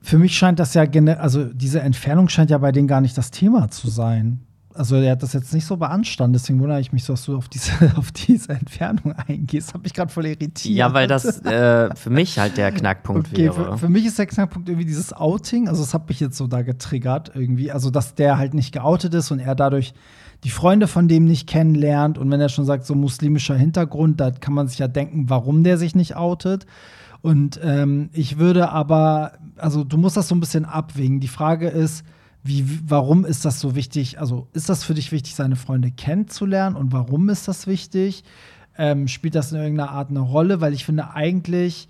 für 0.00 0.16
mich 0.18 0.36
scheint 0.38 0.58
das 0.58 0.72
ja, 0.74 0.84
also 1.18 1.44
diese 1.44 1.80
Entfernung 1.80 2.28
scheint 2.28 2.50
ja 2.50 2.58
bei 2.58 2.72
denen 2.72 2.88
gar 2.88 3.00
nicht 3.02 3.18
das 3.18 3.30
Thema 3.30 3.70
zu 3.70 3.90
sein. 3.90 4.40
Also 4.74 4.96
er 4.96 5.12
hat 5.12 5.22
das 5.22 5.32
jetzt 5.32 5.52
nicht 5.54 5.64
so 5.64 5.76
beanstanden, 5.76 6.34
deswegen 6.34 6.60
wundere 6.60 6.80
ich 6.80 6.92
mich 6.92 7.02
so, 7.02 7.14
dass 7.14 7.24
du 7.24 7.36
auf 7.36 7.48
diese, 7.48 7.72
auf 7.96 8.12
diese 8.12 8.52
Entfernung 8.52 9.12
eingehst. 9.12 9.74
Hat 9.74 9.82
mich 9.82 9.94
gerade 9.94 10.12
voll 10.12 10.26
irritiert. 10.26 10.74
Ja, 10.76 10.92
weil 10.92 11.08
das 11.08 11.40
äh, 11.44 11.94
für 11.96 12.10
mich 12.10 12.38
halt 12.38 12.56
der 12.56 12.70
Knackpunkt 12.70 13.28
Okay, 13.28 13.44
wäre. 13.44 13.54
für, 13.72 13.78
für 13.78 13.88
mich 13.88 14.06
ist 14.06 14.18
der 14.18 14.26
Knackpunkt 14.26 14.68
irgendwie 14.68 14.86
dieses 14.86 15.12
Outing. 15.12 15.68
Also, 15.68 15.82
das 15.82 15.94
hat 15.94 16.08
mich 16.08 16.20
jetzt 16.20 16.36
so 16.36 16.46
da 16.46 16.62
getriggert 16.62 17.32
irgendwie. 17.34 17.72
Also, 17.72 17.90
dass 17.90 18.14
der 18.14 18.38
halt 18.38 18.54
nicht 18.54 18.72
geoutet 18.72 19.14
ist 19.14 19.30
und 19.30 19.40
er 19.40 19.54
dadurch 19.54 19.94
die 20.44 20.50
Freunde 20.50 20.86
von 20.86 21.08
dem 21.08 21.24
nicht 21.24 21.48
kennenlernt. 21.48 22.18
Und 22.18 22.30
wenn 22.30 22.40
er 22.40 22.48
schon 22.48 22.64
sagt, 22.64 22.86
so 22.86 22.94
muslimischer 22.94 23.56
Hintergrund, 23.56 24.20
da 24.20 24.30
kann 24.30 24.54
man 24.54 24.68
sich 24.68 24.78
ja 24.78 24.86
denken, 24.86 25.28
warum 25.28 25.64
der 25.64 25.78
sich 25.78 25.94
nicht 25.94 26.14
outet. 26.14 26.66
Und 27.20 27.58
ähm, 27.64 28.10
ich 28.12 28.38
würde 28.38 28.68
aber, 28.70 29.32
also, 29.56 29.82
du 29.82 29.96
musst 29.96 30.16
das 30.16 30.28
so 30.28 30.36
ein 30.36 30.40
bisschen 30.40 30.64
abwägen. 30.64 31.18
Die 31.20 31.26
Frage 31.26 31.68
ist, 31.68 32.04
wie, 32.48 32.64
warum 32.86 33.24
ist 33.24 33.44
das 33.44 33.60
so 33.60 33.74
wichtig? 33.74 34.18
Also, 34.18 34.48
ist 34.52 34.68
das 34.68 34.82
für 34.82 34.94
dich 34.94 35.12
wichtig, 35.12 35.34
seine 35.34 35.56
Freunde 35.56 35.90
kennenzulernen? 35.90 36.74
Und 36.74 36.92
warum 36.92 37.28
ist 37.28 37.46
das 37.46 37.66
wichtig? 37.66 38.24
Ähm, 38.76 39.06
spielt 39.06 39.34
das 39.34 39.52
in 39.52 39.58
irgendeiner 39.58 39.90
Art 39.90 40.10
eine 40.10 40.20
Rolle? 40.20 40.60
Weil 40.60 40.72
ich 40.72 40.84
finde, 40.84 41.14
eigentlich 41.14 41.88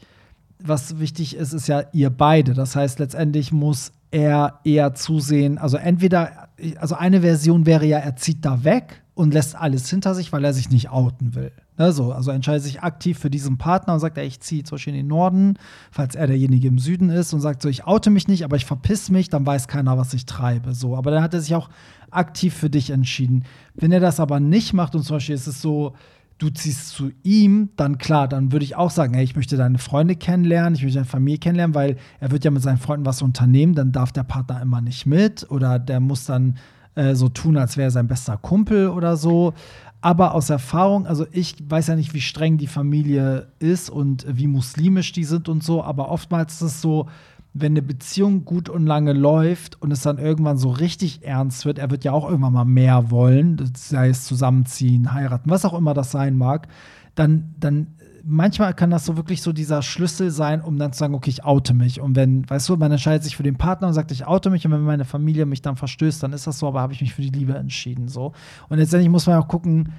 was 0.61 0.99
wichtig 0.99 1.37
ist, 1.37 1.53
ist 1.53 1.69
ja 1.69 1.85
ihr 1.93 2.11
beide. 2.11 2.55
Das 2.55 2.77
heißt, 2.77 2.99
letztendlich 2.99 3.53
muss 3.53 3.93
er 4.11 4.61
eher 4.65 4.95
zusehen, 4.95 5.59
also 5.59 5.77
entweder, 5.77 6.49
also 6.79 6.95
eine 6.95 7.21
Version 7.21 7.67
wäre 7.67 7.85
ja, 7.85 7.99
er 7.99 8.17
zieht 8.17 8.45
da 8.45 8.65
weg 8.65 9.03
und 9.19 9.35
lässt 9.35 9.57
alles 9.57 9.91
hinter 9.91 10.15
sich, 10.15 10.33
weil 10.33 10.45
er 10.45 10.53
sich 10.53 10.71
nicht 10.71 10.91
outen 10.91 11.35
will. 11.35 11.51
Ne, 11.77 11.91
so, 11.91 12.13
also 12.13 12.31
entscheidet 12.31 12.63
sich 12.63 12.85
aktiv 12.85 13.19
für 13.19 13.31
diesen 13.31 13.59
Partner 13.59 13.95
und 13.95 13.99
sagt, 13.99 14.17
ey, 14.17 14.25
ich 14.25 14.39
ziehe 14.39 14.63
zum 14.63 14.77
Beispiel 14.77 14.93
in 14.93 15.01
den 15.01 15.09
Norden, 15.09 15.55
falls 15.91 16.15
er 16.15 16.29
derjenige 16.29 16.69
im 16.69 16.79
Süden 16.79 17.11
ist 17.11 17.33
und 17.33 17.41
sagt 17.41 17.61
so, 17.61 17.69
ich 17.69 17.85
oute 17.85 18.11
mich 18.11 18.29
nicht, 18.29 18.45
aber 18.45 18.55
ich 18.55 18.65
verpiss 18.65 19.11
mich, 19.11 19.29
dann 19.29 19.45
weiß 19.45 19.67
keiner, 19.67 19.99
was 19.99 20.15
ich 20.15 20.25
treibe. 20.25 20.73
So, 20.73 20.97
aber 20.97 21.11
dann 21.11 21.21
hat 21.21 21.35
er 21.35 21.41
sich 21.41 21.57
auch 21.57 21.69
aktiv 22.13 22.55
für 22.55 22.71
dich 22.71 22.91
entschieden. 22.91 23.43
Wenn 23.75 23.91
er 23.91 23.99
das 23.99 24.21
aber 24.21 24.39
nicht 24.39 24.73
macht 24.73 24.95
und 24.95 25.03
zum 25.03 25.17
Beispiel 25.17 25.35
ist 25.35 25.49
es 25.49 25.61
so, 25.61 25.95
du 26.39 26.51
ziehst 26.51 26.91
zu 26.91 27.11
ihm, 27.25 27.71
dann 27.75 27.99
klar, 27.99 28.29
dann 28.29 28.53
würde 28.53 28.65
ich 28.65 28.77
auch 28.77 28.91
sagen, 28.91 29.15
hey, 29.15 29.25
ich 29.25 29.35
möchte 29.35 29.57
deine 29.57 29.79
Freunde 29.79 30.15
kennenlernen, 30.15 30.77
ich 30.77 30.85
möchte 30.85 30.99
deine 30.99 31.11
Familie 31.11 31.41
kennenlernen, 31.41 31.75
weil 31.75 31.97
er 32.21 32.31
wird 32.31 32.45
ja 32.45 32.53
mit 32.53 32.63
seinen 32.63 32.79
Freunden 32.79 33.05
was 33.05 33.21
unternehmen, 33.21 33.75
dann 33.75 33.91
darf 33.91 34.13
der 34.13 34.23
Partner 34.23 34.63
immer 34.63 34.81
nicht 34.81 35.07
mit 35.07 35.51
oder 35.51 35.81
der 35.81 35.99
muss 35.99 36.25
dann 36.25 36.55
äh, 36.99 37.15
so 37.15 37.29
tun, 37.29 37.57
als 37.57 37.77
wäre 37.77 37.89
er 37.89 37.93
sein 37.93 38.09
bester 38.09 38.37
Kumpel 38.37 38.89
oder 38.89 39.17
so. 39.17 39.55
Aber 40.01 40.35
aus 40.35 40.51
Erfahrung, 40.51 41.07
also 41.07 41.27
ich 41.33 41.57
weiß 41.69 41.89
ja 41.89 41.97
nicht, 41.97 42.13
wie 42.15 42.21
streng 42.21 42.59
die 42.59 42.67
Familie 42.67 43.49
ist 43.59 43.89
und 43.91 44.27
wie 44.29 44.47
muslimisch 44.47 45.13
die 45.13 45.25
sind 45.25 45.49
und 45.49 45.63
so, 45.63 45.83
aber 45.83 46.11
oftmals 46.11 46.55
ist 46.55 46.63
es 46.63 46.81
so, 46.83 47.09
wenn 47.55 47.73
eine 47.73 47.83
Beziehung 47.83 48.45
gut 48.45 48.69
und 48.69 48.87
lange 48.87 49.13
läuft 49.13 49.81
und 49.83 49.91
es 49.91 50.03
dann 50.03 50.19
irgendwann 50.19 50.59
so 50.59 50.71
richtig 50.71 51.25
ernst 51.25 51.65
wird, 51.65 51.79
er 51.79 51.91
wird 51.91 52.05
ja 52.05 52.13
auch 52.13 52.29
irgendwann 52.29 52.53
mal 52.53 52.65
mehr 52.65 53.11
wollen, 53.11 53.73
sei 53.75 54.11
es 54.11 54.25
zusammenziehen, 54.25 55.15
heiraten, 55.15 55.51
was 55.51 55.65
auch 55.65 55.75
immer 55.75 55.95
das 55.95 56.13
sein 56.13 56.37
mag, 56.37 56.69
dann, 57.17 57.55
dann 57.59 57.89
manchmal 58.25 58.75
kann 58.75 58.91
das 58.91 59.05
so 59.05 59.17
wirklich 59.17 59.43
so 59.43 59.53
dieser 59.53 59.83
Schlüssel 59.83 60.31
sein, 60.31 60.61
um 60.61 60.79
dann 60.79 60.93
zu 60.93 60.99
sagen, 60.99 61.15
okay, 61.15 61.31
ich 61.31 61.45
oute 61.45 61.75
mich. 61.75 62.01
Und 62.01 62.17
wenn, 62.17 62.49
weißt 62.49 62.69
du, 62.69 62.77
man 62.77 62.93
entscheidet 62.93 63.25
sich 63.25 63.37
für 63.37 63.43
den 63.43 63.57
Partner 63.57 63.89
und 63.89 63.95
sagt, 63.95 64.11
ich 64.11 64.27
oute 64.27 64.51
mich 64.51 64.65
und 64.67 64.73
wenn 64.73 64.83
meine 64.83 65.05
Familie 65.05 65.47
mich 65.47 65.63
dann 65.63 65.77
verstößt, 65.77 66.23
dann 66.23 66.33
ist 66.33 66.47
das 66.47 66.59
so, 66.59 66.69
aber 66.69 66.81
habe 66.81 66.93
ich 66.93 67.01
mich 67.01 67.15
für 67.15 67.23
die 67.23 67.31
Liebe 67.31 67.55
entschieden. 67.55 68.09
So. 68.09 68.33
Und 68.69 68.79
letztendlich 68.79 69.11
muss 69.11 69.27
man 69.27 69.37
auch 69.37 69.49
gucken, 69.49 69.93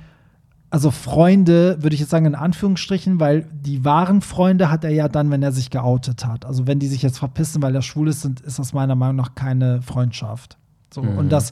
also 0.72 0.92
Freunde, 0.92 1.82
würde 1.82 1.96
ich 1.96 2.00
jetzt 2.00 2.12
sagen, 2.12 2.28
in 2.28 2.36
Anführungsstrichen, 2.36 3.20
weil 3.20 3.48
die 3.52 3.84
wahren 3.84 4.22
Freunde 4.22 4.70
hat 4.70 4.84
er 4.84 4.92
ja 4.92 5.08
dann, 5.08 5.32
wenn 5.32 5.42
er 5.42 5.52
sich 5.52 5.72
geoutet 5.72 6.26
hat. 6.26 6.46
Also 6.46 6.68
wenn 6.68 6.78
die 6.78 6.88
sich 6.88 7.02
jetzt 7.02 7.18
verpissen, 7.18 7.62
weil 7.64 7.74
er 7.74 7.82
schwul 7.82 8.08
ist, 8.08 8.22
sind, 8.22 8.42
ist 8.42 8.60
das 8.60 8.74
meiner 8.74 8.96
Meinung 8.96 9.16
nach 9.16 9.34
keine 9.34 9.82
Freundschaft. 9.82 10.59
So, 10.92 11.02
Und 11.02 11.30
das, 11.30 11.52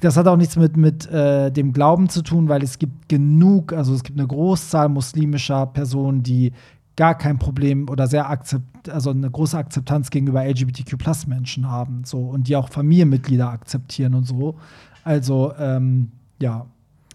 das 0.00 0.16
hat 0.16 0.26
auch 0.28 0.36
nichts 0.36 0.56
mit, 0.56 0.76
mit 0.76 1.06
äh, 1.10 1.50
dem 1.50 1.72
Glauben 1.72 2.08
zu 2.08 2.22
tun, 2.22 2.48
weil 2.48 2.62
es 2.62 2.78
gibt 2.78 3.08
genug, 3.08 3.72
also 3.72 3.94
es 3.94 4.02
gibt 4.02 4.18
eine 4.18 4.28
Großzahl 4.28 4.88
muslimischer 4.88 5.66
Personen, 5.66 6.22
die 6.22 6.52
gar 6.96 7.16
kein 7.16 7.38
Problem 7.38 7.88
oder 7.90 8.06
sehr 8.06 8.30
akzept, 8.30 8.88
also 8.88 9.10
eine 9.10 9.30
große 9.30 9.56
Akzeptanz 9.58 10.10
gegenüber 10.10 10.44
LGBTQ-Plus-Menschen 10.44 11.70
haben. 11.70 12.02
So, 12.04 12.18
und 12.18 12.48
die 12.48 12.56
auch 12.56 12.68
Familienmitglieder 12.70 13.48
akzeptieren 13.50 14.14
und 14.14 14.24
so. 14.24 14.56
Also, 15.04 15.52
ähm, 15.58 16.12
ja, 16.40 16.66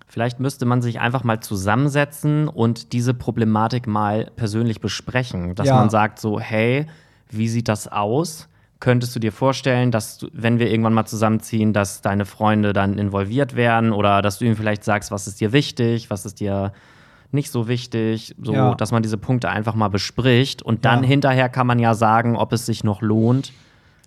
Vielleicht 0.08 0.42
müsste 0.42 0.66
man 0.66 0.82
sich 0.82 1.00
einfach 1.00 1.24
mal 1.24 1.40
zusammensetzen 1.40 2.50
und 2.50 2.92
diese 2.92 3.14
Problematik 3.14 3.88
mal 3.88 4.30
persönlich 4.36 4.82
besprechen. 4.82 5.56
Dass 5.56 5.68
Ja. 5.68 5.76
man 5.76 5.90
sagt 5.90 6.20
so, 6.20 6.38
hey, 6.38 6.86
wie 7.30 7.48
sieht 7.48 7.70
das 7.70 7.88
aus? 7.88 8.50
Könntest 8.82 9.16
du 9.16 9.20
dir 9.20 9.32
vorstellen, 9.32 9.92
dass 9.92 10.18
du, 10.18 10.28
wenn 10.34 10.60
wir 10.60 10.70
irgendwann 10.70 10.94
mal 10.94 11.06
zusammenziehen, 11.06 11.72
dass 11.72 12.02
deine 12.02 12.26
Freunde 12.26 12.74
dann 12.74 12.98
involviert 12.98 13.56
werden 13.56 13.94
oder 13.94 14.22
dass 14.22 14.40
du 14.40 14.46
ihm 14.46 14.56
vielleicht 14.58 14.84
sagst, 14.84 15.12
was 15.12 15.28
ist 15.28 15.40
dir 15.40 15.54
wichtig, 15.54 16.10
was 16.10 16.26
ist 16.26 16.40
dir 16.42 16.74
nicht 17.32 17.52
so 17.52 17.68
wichtig, 17.70 18.36
so 18.42 18.54
Ja. 18.54 18.76
dass 18.76 18.92
man 18.92 19.04
diese 19.04 19.18
Punkte 19.18 19.50
einfach 19.50 19.76
mal 19.76 19.88
bespricht 19.88 20.62
und 20.64 20.84
dann 20.84 21.04
Ja. 21.04 21.08
hinterher 21.10 21.48
kann 21.48 21.68
man 21.68 21.80
ja 21.80 21.94
sagen, 21.94 22.36
ob 22.36 22.52
es 22.54 22.66
sich 22.66 22.84
noch 22.84 23.02
lohnt, 23.02 23.54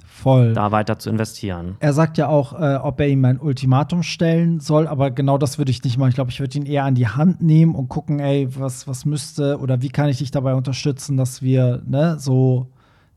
voll. 0.05 0.55
da 0.55 0.73
weiter 0.73 0.99
zu 0.99 1.09
investieren. 1.09 1.77
Er 1.79 1.93
sagt 1.93 2.19
ja 2.19 2.27
auch, 2.29 2.53
äh, 2.61 2.75
ob 2.75 2.99
er 3.01 3.09
ihm 3.09 3.25
ein 3.25 3.39
Ultimatum 3.39 4.03
stellen 4.03 4.59
soll, 4.61 4.87
aber 4.89 5.11
genau 5.13 5.39
das 5.39 5.57
würde 5.57 5.71
ich 5.71 5.83
nicht 5.85 5.99
machen. 5.99 6.09
Ich 6.11 6.15
glaube, 6.17 6.31
ich 6.33 6.41
würde 6.41 6.59
ihn 6.59 6.67
eher 6.67 6.85
an 6.85 6.97
die 6.97 7.07
Hand 7.09 7.41
nehmen 7.43 7.75
und 7.77 7.89
gucken, 7.89 8.19
ey, 8.19 8.49
was, 8.59 8.89
was 8.89 9.05
müsste 9.05 9.59
oder 9.61 9.83
wie 9.83 9.89
kann 9.89 10.09
ich 10.09 10.19
dich 10.19 10.33
dabei 10.33 10.55
unterstützen, 10.55 11.17
dass 11.17 11.43
wir 11.43 11.81
ne, 11.87 12.17
so 12.19 12.67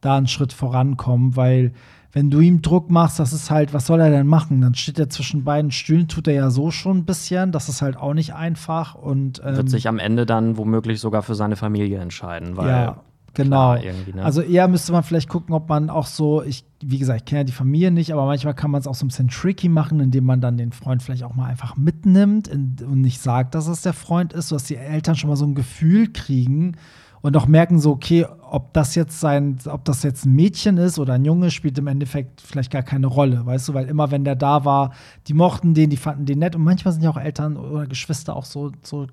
da 0.02 0.18
einen 0.18 0.28
Schritt 0.28 0.54
vorankommen, 0.54 1.36
weil 1.36 1.74
wenn 2.18 2.32
du 2.32 2.40
ihm 2.40 2.62
Druck 2.62 2.90
machst, 2.90 3.20
das 3.20 3.34
ist 3.34 3.52
halt, 3.52 3.74
was 3.74 3.86
soll 3.86 4.00
er 4.00 4.10
denn 4.10 4.26
machen? 4.26 4.62
Dann 4.62 4.74
steht 4.74 4.98
er 4.98 5.10
zwischen 5.10 5.44
beiden 5.44 5.72
Stühlen, 5.72 6.08
tut 6.08 6.28
er 6.28 6.34
ja 6.34 6.50
so 6.50 6.72
schon 6.72 6.98
ein 6.98 7.06
bisschen, 7.06 7.52
das 7.52 7.70
ist 7.70 7.82
halt 7.82 7.98
auch 7.98 8.14
nicht 8.16 8.34
einfach 8.34 8.96
und 8.96 9.40
ähm, 9.46 9.58
Wird 9.58 9.70
sich 9.70 9.88
am 9.88 10.00
Ende 10.00 10.26
dann 10.26 10.58
womöglich 10.58 11.00
sogar 11.00 11.22
für 11.22 11.36
seine 11.36 11.56
Familie 11.56 12.00
entscheiden, 12.00 12.58
weil 12.58 12.70
ja, 12.70 13.02
genau. 13.36 13.76
ne? 13.76 14.24
Also 14.24 14.42
eher 14.42 14.68
müsste 14.68 14.94
man 14.94 15.04
vielleicht 15.04 15.30
gucken, 15.30 15.54
ob 15.54 15.70
man 15.70 15.92
auch 15.92 16.08
so, 16.08 16.42
ich, 16.42 16.66
wie 16.82 16.98
gesagt, 16.98 17.20
ich 17.20 17.26
kenne 17.26 17.42
ja 17.42 17.44
die 17.44 17.52
Familie 17.52 17.92
nicht, 17.92 18.12
aber 18.14 18.26
manchmal 18.26 18.56
kann 18.56 18.72
man 18.72 18.82
es 18.82 18.88
auch 18.88 18.96
so 18.96 19.06
ein 19.06 19.10
bisschen 19.10 19.28
tricky 19.28 19.70
machen, 19.70 20.00
indem 20.00 20.26
man 20.26 20.42
dann 20.42 20.58
den 20.58 20.72
Freund 20.72 21.04
vielleicht 21.04 21.24
auch 21.24 21.36
mal 21.36 21.46
einfach 21.46 21.76
mitnimmt 21.76 22.48
und 22.48 23.02
nicht 23.02 23.22
sagt, 23.22 23.54
dass 23.54 23.68
es 23.68 23.82
der 23.82 23.94
Freund 23.94 24.34
ist, 24.34 24.48
sodass 24.48 24.64
die 24.64 24.78
Eltern 24.78 25.16
schon 25.16 25.30
mal 25.30 25.36
so 25.36 25.46
ein 25.46 25.56
Gefühl 25.56 26.12
kriegen 26.12 26.78
und 27.28 27.36
auch 27.36 27.46
merken 27.46 27.78
so, 27.78 27.92
okay, 27.92 28.26
ob 28.50 28.72
das 28.72 28.96
jetzt 28.96 29.20
sein, 29.20 29.58
ob 29.66 29.84
das 29.84 30.02
jetzt 30.04 30.26
ein 30.26 30.34
Mädchen 30.34 30.78
ist 30.78 30.98
oder 30.98 31.16
ein 31.16 31.26
Junge, 31.26 31.52
spielt 31.52 31.78
im 31.78 31.88
Endeffekt 31.88 32.40
vielleicht 32.40 32.72
gar 32.72 32.84
keine 32.84 33.08
Rolle, 33.08 33.46
weißt 33.46 33.68
du, 33.68 33.74
weil 33.74 33.88
immer 33.88 34.12
wenn 34.12 34.24
der 34.24 34.38
da 34.38 34.64
war, 34.64 34.92
die 35.28 35.34
mochten 35.34 35.74
den, 35.74 35.90
die 35.90 35.98
fanden 35.98 36.26
den 36.26 36.40
nett 36.40 36.56
und 36.56 36.64
manchmal 36.64 36.94
sind 36.94 37.04
ja 37.04 37.10
auch 37.10 37.18
Eltern 37.18 37.58
oder 37.58 37.86
Geschwister 37.86 38.34
auch 38.34 38.46
so, 38.46 38.72
so 38.82 39.08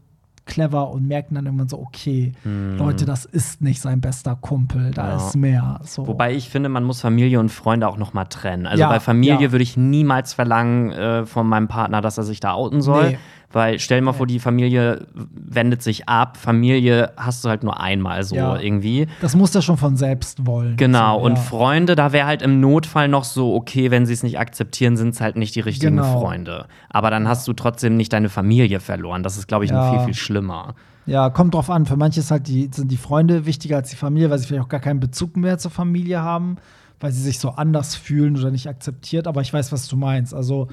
clever 0.46 0.90
und 0.90 1.08
merken 1.08 1.34
dann 1.34 1.46
irgendwann 1.46 1.68
so, 1.68 1.80
okay, 1.80 2.32
Leute, 2.44 3.04
das 3.04 3.24
ist 3.24 3.62
nicht 3.62 3.80
sein 3.80 4.00
bester 4.00 4.36
Kumpel, 4.36 4.92
da. 4.92 5.08
Ja. 5.08 5.16
ist 5.16 5.34
mehr. 5.34 5.80
So. 5.82 6.06
Wobei 6.06 6.34
ich 6.34 6.50
finde, 6.50 6.68
man 6.68 6.84
muss 6.84 7.00
Familie 7.00 7.40
und 7.40 7.48
Freunde 7.48 7.88
auch 7.88 7.96
noch 7.96 8.12
mal 8.12 8.26
trennen. 8.26 8.66
Also 8.66 8.82
Ja, 8.82 8.88
bei 8.88 9.00
Familie 9.00 9.46
ja. 9.46 9.52
würde 9.52 9.62
ich 9.62 9.76
niemals 9.76 10.34
verlangen 10.34 10.92
äh, 10.92 11.26
von 11.26 11.48
meinem 11.48 11.66
Partner, 11.66 12.00
dass 12.00 12.18
er 12.18 12.24
sich 12.24 12.38
da 12.40 12.52
outen 12.52 12.80
soll, 12.80 13.12
Nee. 13.12 13.18
Weil 13.54 13.78
stell 13.78 14.00
dir 14.00 14.04
mal 14.04 14.12
vor, 14.12 14.26
die 14.26 14.40
Familie 14.40 15.06
wendet 15.14 15.80
sich 15.80 16.08
ab. 16.08 16.36
Familie 16.36 17.12
hast 17.16 17.44
du 17.44 17.48
halt 17.48 17.62
nur 17.62 17.78
einmal 17.80 18.24
so 18.24 18.34
Ja. 18.34 18.58
irgendwie. 18.58 19.06
Das 19.20 19.36
muss 19.36 19.54
er 19.54 19.62
schon 19.62 19.76
von 19.76 19.96
selbst 19.96 20.44
wollen. 20.44 20.76
Genau, 20.76 21.18
so, 21.20 21.24
und 21.24 21.36
ja. 21.36 21.40
Freunde, 21.40 21.94
da 21.94 22.12
wäre 22.12 22.26
halt 22.26 22.42
im 22.42 22.60
Notfall 22.60 23.06
noch 23.06 23.22
so, 23.22 23.54
okay, 23.54 23.92
wenn 23.92 24.06
sie 24.06 24.12
es 24.12 24.24
nicht 24.24 24.40
akzeptieren, 24.40 24.96
sind 24.96 25.10
es 25.10 25.20
halt 25.20 25.36
nicht 25.36 25.54
die 25.54 25.60
richtigen 25.60 25.96
Genau. 25.96 26.20
Freunde. 26.20 26.66
Aber 26.90 27.10
dann 27.10 27.28
hast 27.28 27.46
du 27.46 27.52
trotzdem 27.52 27.96
nicht 27.96 28.12
deine 28.12 28.28
Familie 28.28 28.80
verloren. 28.80 29.22
Das 29.22 29.36
ist, 29.38 29.46
glaube 29.46 29.64
ich, 29.64 29.70
noch 29.70 29.84
Ja. 29.84 29.90
viel, 29.98 30.00
viel 30.06 30.14
schlimmer. 30.14 30.74
Ja, 31.06 31.30
kommt 31.30 31.54
drauf 31.54 31.70
an. 31.70 31.86
Für 31.86 31.96
manche 31.96 32.18
ist 32.20 32.32
halt 32.32 32.48
die, 32.48 32.68
sind 32.72 32.90
die 32.90 32.96
Freunde 32.96 33.46
wichtiger 33.46 33.76
als 33.76 33.90
die 33.90 33.96
Familie, 33.96 34.30
weil 34.30 34.38
sie 34.40 34.46
vielleicht 34.48 34.64
auch 34.64 34.68
gar 34.68 34.80
keinen 34.80 34.98
Bezug 35.00 35.36
mehr 35.36 35.58
zur 35.58 35.70
Familie 35.70 36.20
haben, 36.22 36.56
weil 36.98 37.12
sie 37.12 37.22
sich 37.22 37.38
so 37.38 37.50
anders 37.50 37.94
fühlen 37.94 38.36
oder 38.36 38.50
nicht 38.50 38.66
akzeptiert. 38.68 39.28
Aber 39.28 39.42
ich 39.42 39.52
weiß, 39.52 39.70
was 39.70 39.86
du 39.86 39.96
meinst. 39.96 40.34
Also, 40.34 40.66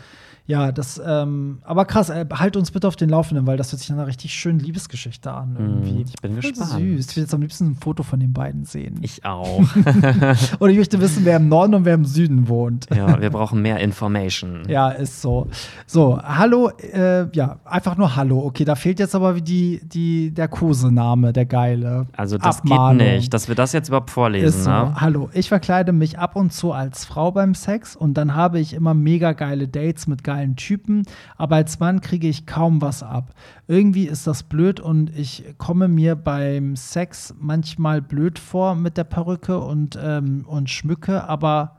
ja, 0.48 0.72
das, 0.72 1.02
ähm, 1.06 1.60
aber 1.64 1.86
krass, 1.86 2.10
äh, 2.10 2.26
halt 2.34 2.58
uns 2.58 2.72
bitte 2.72 2.88
auf 2.88 2.96
den 2.96 3.10
Laufenden, 3.10 3.48
weil 3.48 3.58
das 3.58 3.72
hört 3.72 3.80
sich 3.80 3.90
nach 3.90 3.98
einer 3.98 4.08
richtig 4.08 4.34
schönen 4.34 4.60
Liebesgeschichte 4.60 5.32
an. 5.32 5.56
Irgendwie. 5.58 5.92
Hm, 5.92 6.06
ich 6.08 6.22
bin 6.22 6.32
Voll 6.42 6.52
gespannt. 6.52 6.72
Süß. 6.72 7.10
Ich 7.10 7.16
will 7.16 7.24
jetzt 7.24 7.34
am 7.34 7.42
liebsten 7.42 7.68
ein 7.68 7.76
Foto 7.76 8.04
von 8.04 8.20
den 8.20 8.34
beiden 8.34 8.66
sehen. 8.66 9.00
Ich 9.02 9.24
auch. 9.24 9.60
und 10.60 10.70
ich 10.70 10.78
möchte 10.78 11.00
wissen, 11.00 11.26
wer 11.26 11.38
im 11.38 11.48
Norden 11.48 11.76
und 11.76 11.86
wer 11.86 11.94
im 11.94 12.06
Süden 12.06 12.48
wohnt. 12.48 12.88
ja, 12.94 13.22
wir 13.22 13.30
brauchen 13.30 13.62
mehr 13.62 13.80
Information. 13.80 14.64
Ja, 14.72 14.90
ist 14.90 15.22
so. 15.22 15.48
So, 15.86 16.20
hallo, 16.22 16.70
äh, 16.70 17.28
ja, 17.36 17.60
einfach 17.66 17.98
nur 17.98 18.16
Hallo. 18.16 18.40
Okay, 18.46 18.64
da 18.64 18.76
fehlt 18.76 19.00
jetzt 19.00 19.16
aber 19.16 19.36
wie 19.36 19.42
die, 19.42 19.82
die, 19.84 20.32
der 20.32 20.48
Kosename, 20.48 21.34
der 21.34 21.46
geile. 21.46 22.08
Also 22.16 22.38
das 22.38 22.60
Abmahnung. 22.60 23.00
geht 23.00 23.16
nicht, 23.16 23.34
dass 23.34 23.48
wir 23.48 23.56
das 23.56 23.74
jetzt 23.74 23.90
überhaupt 23.90 24.10
vorlesen, 24.10 24.46
Ist 24.48 24.64
so. 24.64 24.70
ne? 24.70 24.96
Hallo, 25.00 25.30
ich 25.34 25.50
verkleide 25.50 25.92
mich 25.92 26.20
ab 26.20 26.36
und 26.36 26.54
zu 26.54 26.72
als 26.72 27.06
Frau 27.06 27.32
beim 27.32 27.54
Sex 27.54 27.96
und 27.96 28.14
dann 28.16 28.36
habe 28.36 28.60
ich 28.60 28.74
immer 28.74 28.94
mega 28.94 29.34
geile 29.34 29.68
Dates 29.68 30.08
mit 30.08 30.24
geilen 30.32 30.56
Typen, 30.56 31.04
aber 31.36 31.58
als 31.58 31.80
Mann 31.80 32.00
kriege 32.00 32.30
ich 32.30 32.46
kaum 32.46 32.82
was 32.82 33.04
ab. 33.04 33.34
Irgendwie 33.68 34.08
ist 34.08 34.28
das 34.28 34.44
blöd 34.44 34.80
und 34.80 35.10
ich 35.18 35.44
komme 35.58 35.90
mir 35.90 36.16
beim 36.16 36.78
Sex 36.78 37.36
manchmal 37.38 38.02
blöd 38.02 38.40
vor 38.40 38.76
mit 38.76 38.96
der 38.96 39.04
Perücke 39.04 39.60
und, 39.60 40.00
ähm, 40.02 40.46
und 40.48 40.70
schmücke, 40.70 41.28
aber 41.28 41.76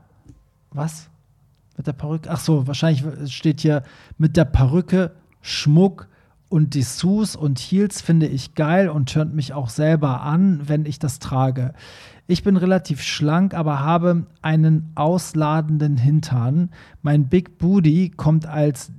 was? 0.71 1.09
Mit 1.77 1.87
der 1.87 1.93
Perücke? 1.93 2.29
Ach 2.29 2.39
so, 2.39 2.67
wahrscheinlich 2.67 3.03
steht 3.33 3.61
hier 3.61 3.81
mit 4.19 4.37
der 4.37 4.45
Perücke, 4.45 5.11
Schmuck 5.41 6.07
und 6.49 6.75
Dessous 6.75 7.35
und 7.35 7.57
Heels 7.57 8.01
finde 8.01 8.27
ich 8.27 8.53
geil 8.53 8.87
und 8.87 9.09
tönt 9.09 9.33
mich 9.33 9.53
auch 9.53 9.69
selber 9.69 10.21
an, 10.21 10.61
wenn 10.69 10.85
ich 10.85 10.99
das 10.99 11.17
trage. 11.17 11.73
Ich 12.25 12.43
bin 12.43 12.55
relativ 12.55 13.01
schlank, 13.01 13.53
aber 13.53 13.79
habe 13.81 14.25
einen 14.41 14.91
ausladenden 14.95 15.97
Hintern. 15.97 16.69
Mein 17.01 17.27
Big 17.27 17.57
Booty 17.57 18.11
kommt 18.15 18.45
als 18.45 18.91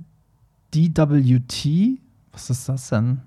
DWT. 0.73 1.99
Was 2.31 2.49
ist 2.49 2.69
das 2.69 2.89
denn? 2.89 3.21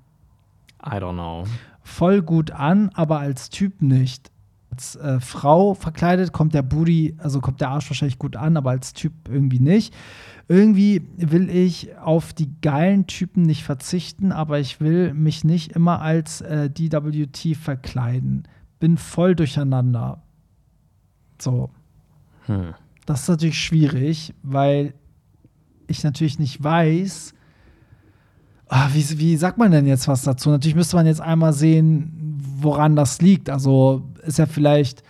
I 0.84 0.96
don't 0.96 1.14
know. 1.14 1.44
voll 1.82 2.22
gut 2.22 2.50
an, 2.52 2.90
aber 2.94 3.18
als 3.18 3.50
Typ 3.50 3.82
nicht. 3.82 4.30
Als 4.70 4.94
äh, 4.96 5.18
Frau 5.18 5.74
verkleidet 5.74 6.32
kommt 6.32 6.54
der 6.54 6.62
Booty, 6.62 7.16
also 7.18 7.40
kommt 7.40 7.60
der 7.60 7.70
Arsch 7.70 7.90
wahrscheinlich 7.90 8.18
gut 8.18 8.36
an, 8.36 8.56
aber 8.56 8.70
als 8.70 8.92
Typ 8.92 9.12
irgendwie 9.28 9.58
nicht. 9.58 9.92
Irgendwie 10.46 11.02
will 11.16 11.50
ich 11.50 11.98
auf 11.98 12.32
die 12.32 12.50
geilen 12.62 13.06
Typen 13.06 13.42
nicht 13.42 13.64
verzichten, 13.64 14.30
aber 14.30 14.60
ich 14.60 14.80
will 14.80 15.12
mich 15.14 15.42
nicht 15.42 15.72
immer 15.72 16.00
als 16.00 16.42
äh, 16.42 16.70
DWT 16.70 17.56
verkleiden. 17.56 18.44
Bin 18.78 18.96
voll 18.96 19.34
durcheinander. 19.34 20.22
So. 21.40 21.70
Hm. 22.46 22.74
Das 23.06 23.22
ist 23.22 23.28
natürlich 23.28 23.58
schwierig, 23.58 24.34
weil 24.42 24.94
ich 25.86 26.04
natürlich 26.04 26.38
nicht 26.38 26.62
weiß, 26.62 27.34
ah, 28.68 28.88
wie, 28.92 29.18
wie 29.18 29.36
sagt 29.36 29.58
man 29.58 29.70
denn 29.70 29.86
jetzt 29.86 30.08
was 30.08 30.22
dazu? 30.22 30.50
Natürlich 30.50 30.76
müsste 30.76 30.96
man 30.96 31.06
jetzt 31.06 31.20
einmal 31.20 31.52
sehen, 31.52 32.38
woran 32.60 32.96
das 32.96 33.20
liegt. 33.20 33.50
Also 33.50 34.06
ist 34.26 34.38
er 34.38 34.46
vielleicht, 34.46 35.02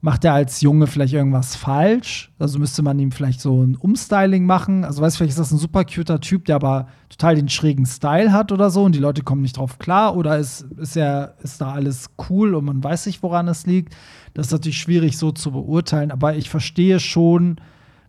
macht 0.00 0.24
er 0.24 0.34
als 0.34 0.60
Junge 0.60 0.86
vielleicht 0.86 1.14
irgendwas 1.14 1.56
falsch? 1.56 2.32
Also 2.38 2.58
müsste 2.58 2.82
man 2.82 2.98
ihm 2.98 3.12
vielleicht 3.12 3.40
so 3.40 3.62
ein 3.62 3.76
Umstyling 3.76 4.46
machen. 4.46 4.84
Also 4.84 5.02
weißt 5.02 5.16
du, 5.16 5.18
vielleicht 5.18 5.32
ist 5.32 5.38
das 5.38 5.52
ein 5.52 5.58
super 5.58 5.84
cuter 5.84 6.20
Typ, 6.20 6.44
der 6.46 6.56
aber 6.56 6.88
total 7.08 7.34
den 7.34 7.48
schrägen 7.48 7.86
Style 7.86 8.32
hat 8.32 8.52
oder 8.52 8.70
so 8.70 8.84
und 8.84 8.94
die 8.94 9.00
Leute 9.00 9.22
kommen 9.22 9.42
nicht 9.42 9.56
drauf 9.56 9.78
klar. 9.78 10.16
Oder 10.16 10.38
ist, 10.38 10.62
ist, 10.78 10.96
er, 10.96 11.34
ist 11.42 11.60
da 11.60 11.72
alles 11.72 12.10
cool 12.28 12.54
und 12.54 12.64
man 12.64 12.82
weiß 12.82 13.06
nicht, 13.06 13.22
woran 13.22 13.48
es 13.48 13.66
liegt. 13.66 13.94
Das 14.34 14.46
ist 14.46 14.52
natürlich 14.52 14.78
schwierig 14.78 15.18
so 15.18 15.32
zu 15.32 15.52
beurteilen, 15.52 16.10
aber 16.10 16.36
ich 16.36 16.48
verstehe 16.48 17.00
schon, 17.00 17.56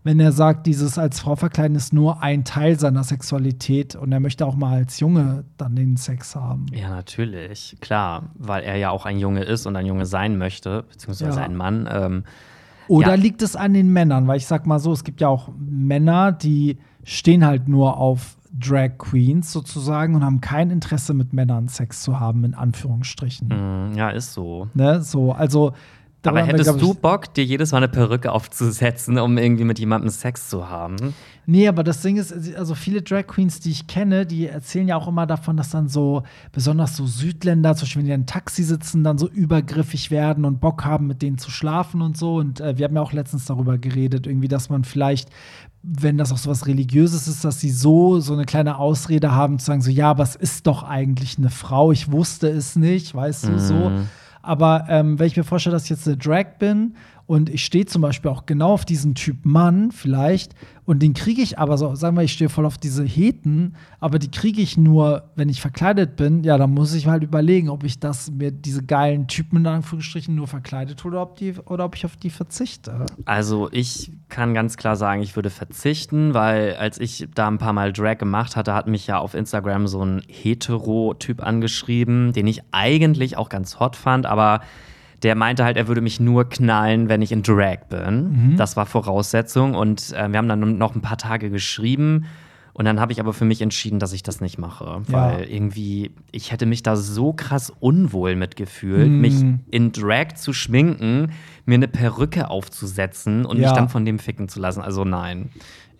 wenn 0.04 0.20
er 0.20 0.32
sagt, 0.34 0.68
dieses 0.68 0.98
als 0.98 1.20
Frau 1.22 1.36
verkleiden 1.36 1.76
ist 1.78 1.94
nur 1.94 2.22
ein 2.22 2.44
Teil 2.44 2.78
seiner 2.80 3.04
Sexualität 3.04 3.96
und 3.96 4.12
er 4.12 4.20
möchte 4.20 4.46
auch 4.46 4.56
mal 4.56 4.76
als 4.78 5.00
Junge 5.00 5.46
dann 5.58 5.76
den 5.76 5.96
Sex 5.98 6.36
haben. 6.36 6.66
Ja, 6.74 6.90
natürlich. 6.90 7.78
Klar, 7.80 8.32
weil 8.36 8.64
er 8.64 8.76
ja 8.76 8.90
auch 8.90 9.06
ein 9.06 9.18
Junge 9.18 9.44
ist 9.44 9.66
und 9.66 9.76
ein 9.76 9.86
Junge 9.86 10.06
sein 10.06 10.38
möchte, 10.38 10.84
beziehungsweise 10.90 11.40
Ja. 11.40 11.46
ein 11.46 11.56
Mann. 11.56 11.88
Ähm, 11.92 12.24
Oder 12.90 13.10
Ja. 13.10 13.14
liegt 13.16 13.42
es 13.42 13.56
an 13.56 13.74
den 13.74 13.94
Männern? 13.94 14.28
Weil 14.28 14.38
ich 14.38 14.46
sag 14.46 14.68
mal 14.68 14.78
so, 14.80 14.92
es 14.92 15.06
gibt 15.06 15.22
ja 15.22 15.30
auch 15.30 15.50
Männer, 15.58 16.34
die 16.34 16.78
stehen 17.06 17.46
halt 17.46 17.70
nur 17.70 17.96
auf 17.98 18.36
Drag 18.52 18.98
Queens 18.98 19.52
sozusagen 19.54 20.16
und 20.16 20.24
haben 20.24 20.42
kein 20.42 20.70
Interesse 20.70 21.14
mit 21.14 21.32
Männern 21.34 21.70
Sex 21.70 22.04
zu 22.04 22.20
haben, 22.20 22.44
in 22.44 22.54
Anführungsstrichen. 22.54 23.48
mh, 23.48 23.96
ja, 23.98 24.10
ist 24.10 24.34
so. 24.34 24.68
Ne? 24.74 25.02
So, 25.02 25.32
also. 25.32 25.72
Aber 26.26 26.42
hättest 26.44 26.82
du 26.82 26.94
Bock, 26.94 27.34
dir 27.34 27.44
jedes 27.44 27.72
Mal 27.72 27.80
eine 27.80 27.90
Perücke 27.90 28.32
aufzusetzen, 28.32 29.18
um 29.20 29.38
irgendwie 29.38 29.66
mit 29.66 29.80
jemandem 29.80 30.10
Sex 30.10 30.50
zu 30.50 30.70
haben? 30.70 31.14
Nee, 31.46 31.68
aber 31.68 31.84
das 31.84 32.02
Ding 32.02 32.16
ist, 32.16 32.34
also 32.56 32.74
viele 32.74 33.02
Drag 33.02 33.28
Queens, 33.28 33.60
die 33.60 33.72
ich 33.72 33.88
kenne, 33.88 34.26
die 34.26 34.48
erzählen 34.48 34.88
ja 34.88 34.96
auch 34.96 35.10
immer 35.10 35.28
davon, 35.28 35.58
dass 35.58 35.70
dann 35.72 35.90
so, 35.90 36.24
besonders 36.54 36.96
so 36.96 37.06
Südländer, 37.06 37.76
zum 37.76 37.86
Beispiel 37.86 38.00
wenn 38.00 38.06
die 38.06 38.12
in 38.12 38.20
einem 38.22 38.26
Taxi 38.26 38.64
sitzen, 38.64 39.04
dann 39.04 39.18
so 39.18 39.28
übergriffig 39.28 40.10
werden 40.10 40.46
und 40.46 40.62
Bock 40.62 40.86
haben, 40.86 41.08
mit 41.08 41.22
denen 41.22 41.38
zu 41.38 41.52
schlafen 41.52 42.02
und 42.02 42.18
so. 42.18 42.36
Und 42.36 42.62
äh, 42.62 42.78
wir 42.78 42.86
haben 42.86 42.96
ja 42.96 43.02
auch 43.02 43.12
letztens 43.12 43.44
darüber 43.46 43.78
geredet, 43.78 44.26
irgendwie, 44.26 44.48
dass 44.48 44.70
man 44.70 44.86
vielleicht, 44.86 45.30
wenn 45.82 46.18
das 46.18 46.32
auch 46.32 46.38
so 46.38 46.50
was 46.50 46.66
Religiöses 46.66 47.28
ist, 47.28 47.44
dass 47.44 47.60
sie 47.60 47.72
so, 47.72 48.22
so 48.22 48.32
eine 48.32 48.46
kleine 48.46 48.78
Ausrede 48.78 49.34
haben, 49.34 49.60
zu 49.60 49.66
sagen, 49.66 49.82
so, 49.82 49.92
ja, 49.92 50.12
aber 50.12 50.24
es 50.24 50.38
ist 50.38 50.68
doch 50.68 50.84
eigentlich 50.84 51.38
eine 51.38 51.50
Frau, 51.50 51.92
ich 51.92 52.10
wusste 52.10 52.48
es 52.48 52.78
nicht, 52.78 53.14
weißt 53.14 53.48
du, 53.48 53.60
so. 53.60 53.92
Aber 54.44 54.86
ähm, 54.90 55.18
wenn 55.18 55.28
ich 55.28 55.38
mir 55.38 55.46
vorstelle, 55.46 55.74
dass 55.74 55.86
ich 55.86 55.90
jetzt 55.90 56.08
eine 56.08 56.18
Drag 56.18 56.58
bin 56.60 56.96
und 57.26 57.50
ich 57.50 57.64
stehe 57.64 57.86
zum 57.86 58.02
Beispiel 58.02 58.30
auch 58.30 58.46
genau 58.46 58.74
auf 58.74 58.86
diesen 58.86 59.16
Typ 59.16 59.46
Mann 59.46 59.92
vielleicht. 59.92 60.54
Und 60.86 61.02
den 61.02 61.14
kriege 61.14 61.42
ich 61.42 61.58
aber 61.58 61.78
so, 61.78 61.96
sagen 61.96 62.18
wir, 62.18 62.24
ich 62.24 62.34
stehe 62.34 62.50
voll 62.50 62.66
auf 62.66 62.78
diese 62.78 63.06
Heten, 63.06 63.76
aber 64.02 64.20
die 64.20 64.30
kriege 64.30 64.62
ich 64.62 64.78
nur, 64.78 65.32
wenn 65.36 65.48
ich 65.48 65.62
verkleidet 65.62 66.18
bin, 66.18 66.44
ja, 66.44 66.58
dann 66.58 66.72
muss 66.72 66.94
ich 66.94 67.08
halt 67.08 67.24
überlegen, 67.24 67.70
ob 67.70 67.86
ich 67.86 68.02
das 68.02 68.30
mir 68.30 68.52
diese 68.52 68.84
geilen 68.84 69.28
Typen 69.28 69.60
in 69.60 69.68
Anführungsstrichen 69.68 70.36
nur 70.36 70.48
verkleidet 70.48 71.06
oder 71.06 71.22
ob 71.22 71.38
die 71.38 71.54
oder 71.66 71.86
ob 71.86 71.96
ich 71.96 72.04
auf 72.04 72.18
die 72.18 72.30
verzichte. 72.30 73.06
Also 73.24 73.70
ich 73.72 74.12
kann 74.28 74.54
ganz 74.54 74.76
klar 74.76 74.98
sagen, 74.98 75.22
ich 75.22 75.38
würde 75.38 75.50
verzichten, 75.50 76.34
weil 76.34 76.76
als 76.76 77.00
ich 77.00 77.30
da 77.34 77.48
ein 77.48 77.60
paar 77.60 77.72
Mal 77.72 77.94
Drag 77.94 78.18
gemacht 78.18 78.58
hatte, 78.58 78.74
hat 78.74 78.88
mich 78.88 79.08
ja 79.08 79.20
auf 79.20 79.34
Instagram 79.34 79.88
so 79.88 80.04
ein 80.04 80.22
Hetero-Typ 80.28 81.42
angeschrieben, 81.42 82.34
den 82.34 82.48
ich 82.48 82.62
eigentlich 82.72 83.38
auch 83.38 83.48
ganz 83.48 83.80
hot 83.80 83.96
fand, 83.96 84.26
aber 84.26 84.60
der 85.24 85.36
meinte 85.36 85.64
halt, 85.64 85.78
er 85.78 85.88
würde 85.88 86.02
mich 86.02 86.20
nur 86.20 86.48
knallen, 86.50 87.10
wenn 87.10 87.22
ich 87.22 87.32
in 87.32 87.42
Drag 87.44 87.86
bin. 87.90 88.56
Das 88.58 88.76
war 88.78 88.86
Voraussetzung 88.86 89.74
und 89.76 90.12
äh, 90.14 90.30
wir 90.30 90.38
haben 90.38 90.48
dann 90.50 90.78
noch 90.78 90.94
ein 90.96 91.02
paar 91.02 91.18
Tage 91.18 91.50
geschrieben. 91.50 92.26
Und 92.76 92.86
dann 92.86 93.00
habe 93.00 93.12
ich 93.12 93.20
aber 93.20 93.34
für 93.34 93.46
mich 93.46 93.62
entschieden, 93.62 94.00
dass 94.00 94.14
ich 94.14 94.24
das 94.24 94.42
nicht 94.42 94.58
mache. 94.58 95.04
Weil 95.08 95.44
irgendwie, 95.44 96.10
ich 96.32 96.52
hätte 96.52 96.66
mich 96.66 96.82
da 96.82 96.96
so 96.96 97.32
krass 97.32 97.72
unwohl 97.80 98.36
mitgefühlt, 98.36 99.12
Mhm. 99.12 99.22
mich 99.22 99.36
in 99.70 99.92
Drag 99.92 100.34
zu 100.36 100.54
schminken, 100.54 101.32
mir 101.66 101.76
eine 101.76 101.88
Perücke 101.88 102.50
aufzusetzen 102.50 103.46
und 103.46 103.58
Ja. 103.58 103.68
mich 103.68 103.72
dann 103.74 103.90
von 103.90 104.06
dem 104.06 104.18
ficken 104.18 104.50
zu 104.50 104.60
lassen. 104.60 104.82
Also 104.82 105.06
nein, 105.06 105.50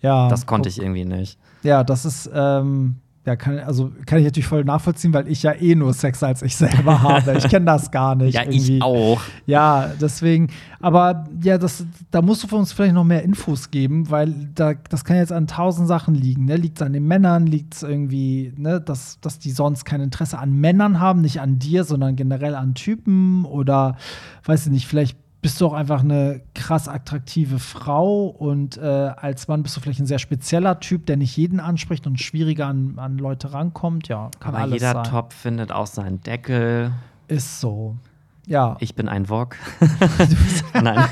Ja, 0.02 0.28
das 0.28 0.46
konnte 0.46 0.68
ich 0.68 0.80
irgendwie 0.82 1.04
nicht. 1.06 1.38
Ja, 1.62 1.82
das 1.84 2.04
ist, 2.04 2.28
ähm, 2.34 2.96
ja, 3.26 3.36
kann, 3.36 3.58
also 3.58 3.90
kann 4.04 4.18
ich 4.18 4.24
natürlich 4.26 4.46
voll 4.46 4.64
nachvollziehen, 4.64 5.14
weil 5.14 5.28
ich 5.28 5.42
ja 5.42 5.52
eh 5.52 5.74
nur 5.74 5.94
Sex 5.94 6.22
als 6.22 6.42
ich 6.42 6.56
selber 6.56 7.00
habe. 7.02 7.38
Ich 7.38 7.48
kenne 7.48 7.64
das 7.64 7.90
gar 7.90 8.14
nicht. 8.14 8.24
Ja, 8.34 8.42
irgendwie. 8.42 8.76
ich 8.78 8.82
auch. 8.82 9.20
Ja, 9.46 9.92
deswegen, 10.00 10.48
aber 10.80 11.24
ja, 11.42 11.56
das, 11.56 11.86
da 12.10 12.20
musst 12.20 12.42
du 12.42 12.48
für 12.48 12.56
uns 12.56 12.72
vielleicht 12.72 12.94
noch 12.94 13.04
mehr 13.04 13.22
Infos 13.22 13.70
geben, 13.70 14.10
weil 14.10 14.34
da, 14.54 14.74
das 14.74 15.04
kann 15.04 15.16
jetzt 15.16 15.32
an 15.32 15.46
tausend 15.46 15.86
Sachen 15.86 16.14
liegen. 16.14 16.46
Ne? 16.46 16.56
Liegt 16.56 16.78
es 16.78 16.86
an 16.86 16.92
den 16.92 17.06
Männern, 17.06 17.46
liegt 17.46 17.74
es 17.74 17.82
irgendwie, 17.82 18.52
ne, 18.56 18.80
dass, 18.80 19.20
dass 19.20 19.38
die 19.38 19.52
sonst 19.52 19.84
kein 19.84 20.00
Interesse 20.00 20.38
an 20.38 20.52
Männern 20.52 21.00
haben, 21.00 21.20
nicht 21.20 21.40
an 21.40 21.58
dir, 21.58 21.84
sondern 21.84 22.16
generell 22.16 22.54
an 22.54 22.74
Typen 22.74 23.44
oder 23.44 23.96
weiß 24.44 24.66
ich 24.66 24.72
nicht, 24.72 24.86
vielleicht 24.86 25.16
bist 25.44 25.60
du 25.60 25.66
auch 25.66 25.74
einfach 25.74 26.00
eine 26.00 26.40
krass 26.54 26.88
attraktive 26.88 27.58
Frau 27.58 28.28
und 28.28 28.78
äh, 28.78 28.80
als 28.80 29.46
Mann 29.46 29.62
bist 29.62 29.76
du 29.76 29.80
vielleicht 29.82 30.00
ein 30.00 30.06
sehr 30.06 30.18
spezieller 30.18 30.80
Typ, 30.80 31.04
der 31.04 31.18
nicht 31.18 31.36
jeden 31.36 31.60
anspricht 31.60 32.06
und 32.06 32.18
schwieriger 32.18 32.66
an, 32.66 32.94
an 32.96 33.18
Leute 33.18 33.52
rankommt. 33.52 34.08
Ja, 34.08 34.30
kann 34.40 34.54
Aber 34.54 34.62
alles 34.62 34.80
jeder 34.80 34.94
sein. 34.94 35.04
Top 35.04 35.34
findet 35.34 35.70
auch 35.70 35.86
seinen 35.86 36.22
Deckel. 36.22 36.92
Ist 37.28 37.60
so. 37.60 37.98
Ja. 38.46 38.78
Ich 38.80 38.94
bin 38.94 39.06
ein 39.06 39.28
Wok. 39.28 39.56
Nein. 40.82 41.04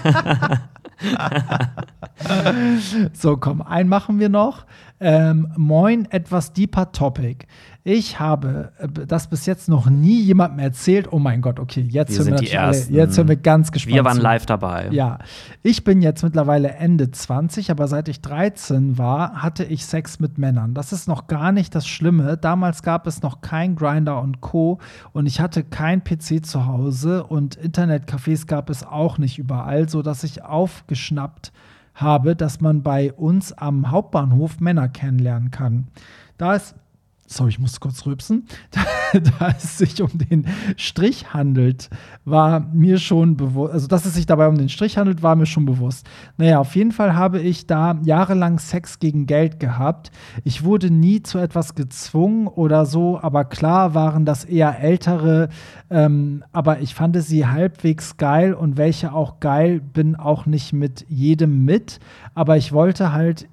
So, 3.13 3.37
komm, 3.37 3.61
einen 3.61 3.91
machen 3.91 4.19
wir 4.19 4.31
noch. 4.31 4.65
Ähm, 5.05 5.49
moin, 5.57 6.07
etwas 6.13 6.53
deeper 6.53 6.93
Topic. 6.93 7.45
Ich 7.83 8.21
habe 8.21 8.71
äh, 8.79 8.87
das 9.05 9.27
bis 9.27 9.47
jetzt 9.47 9.69
noch 9.69 9.91
nie 9.91 10.23
jemandem 10.23 10.61
erzählt. 10.61 11.09
Oh 11.11 11.19
mein 11.19 11.43
Gott, 11.43 11.59
okay, 11.59 11.81
jetzt, 11.81 12.17
Wir 12.17 12.25
hören 12.25 12.41
wir, 12.41 12.63
alle, 12.63 12.77
jetzt 12.89 13.17
hören 13.17 13.27
wir 13.27 13.37
ganz 13.37 13.73
gespannt. 13.73 13.97
Wir 13.97 14.05
waren 14.05 14.19
zu. 14.19 14.23
live 14.23 14.47
dabei. 14.47 14.91
Ja, 14.93 15.19
ich 15.65 15.83
bin 15.83 16.03
jetzt 16.03 16.23
mittlerweile 16.23 16.71
Ende 16.75 17.11
20, 17.11 17.73
aber 17.73 17.89
seit 17.89 18.09
ich 18.09 18.21
13 18.21 18.97
war, 18.97 19.43
hatte 19.43 19.65
ich 19.65 19.87
Sex 19.87 20.21
mit 20.21 20.39
Männern. 20.39 20.73
Das 20.73 20.93
ist 20.93 21.09
noch 21.09 21.27
gar 21.27 21.51
nicht 21.51 21.75
das 21.75 21.89
Schlimme. 21.89 22.37
Damals 22.37 22.85
gab 22.85 23.09
es 23.09 23.23
noch 23.23 23.41
kein 23.41 23.75
Grinder 23.75 24.23
und 24.23 24.41
Co. 24.41 24.79
Und 25.13 25.27
ich 25.27 25.41
hatte 25.41 25.65
kein 25.65 26.05
PC 26.05 26.47
zu 26.47 26.67
Hause 26.67 27.25
und 27.25 27.59
Internetcafés 27.59 28.47
gab 28.47 28.71
es 28.71 28.87
auch 28.87 29.19
nicht 29.19 29.41
überall, 29.41 29.89
sodass 29.89 30.23
ich 30.23 30.45
aufgeschnappt 30.45 31.49
habe, 31.49 31.72
dass 32.37 32.61
man 32.61 32.83
bei 32.83 33.13
uns 33.13 33.53
am 33.53 33.91
Hauptbahnhof 33.91 34.61
Männer 34.61 34.89
kennenlernen 34.89 35.51
kann. 35.51 35.89
Da 36.39 36.55
es 36.55 36.75
sorry, 37.33 37.51
ich 37.51 37.59
muss 37.59 37.81
kurz 37.81 38.05
rülpsen, 38.07 38.47
da, 38.71 38.81
da 39.21 39.55
es 39.57 39.79
sich 39.79 40.03
um 40.03 40.11
den 40.17 40.47
Strich 40.77 41.33
handelt, 41.33 41.91
war 42.25 42.61
mir 42.61 42.99
schon 42.99 43.37
bewusst, 43.37 43.73
also 43.73 43.87
dass 43.87 44.05
es 44.05 44.15
sich 44.15 44.27
dabei 44.27 44.49
um 44.49 44.57
den 44.57 44.69
Strich 44.69 44.99
handelt, 44.99 45.23
war 45.23 45.37
mir 45.37 45.47
schon 45.47 45.65
bewusst. 45.65 46.07
Naja, 46.37 46.59
auf 46.59 46.77
jeden 46.77 46.93
Fall 46.93 47.15
habe 47.15 47.41
ich 47.41 47.67
da 47.67 47.99
jahrelang 48.05 48.59
Sex 48.59 48.99
gegen 48.99 49.27
Geld 49.27 49.61
gehabt. 49.61 50.11
Ich 50.45 50.65
wurde 50.65 50.91
nie 50.91 51.23
zu 51.23 51.39
etwas 51.39 51.75
gezwungen 51.75 52.47
oder 52.47 52.87
so, 52.87 53.19
aber 53.21 53.45
klar 53.45 53.95
waren 53.95 54.25
das 54.25 54.45
eher 54.45 54.79
ältere, 54.81 55.49
ähm, 55.91 56.45
aber 56.53 56.81
ich 56.81 56.95
fand 56.95 57.13
sie 57.23 57.47
halbwegs 57.47 58.17
geil 58.17 58.55
und 58.55 58.77
welche 58.77 59.13
auch 59.13 59.41
geil, 59.41 59.81
bin 59.81 60.17
auch 60.17 60.47
nicht 60.47 60.73
mit 60.73 61.05
jedem 61.09 61.65
mit, 61.65 61.99
aber 62.35 62.57
ich 62.57 62.73
wollte 62.73 63.13
halt 63.13 63.49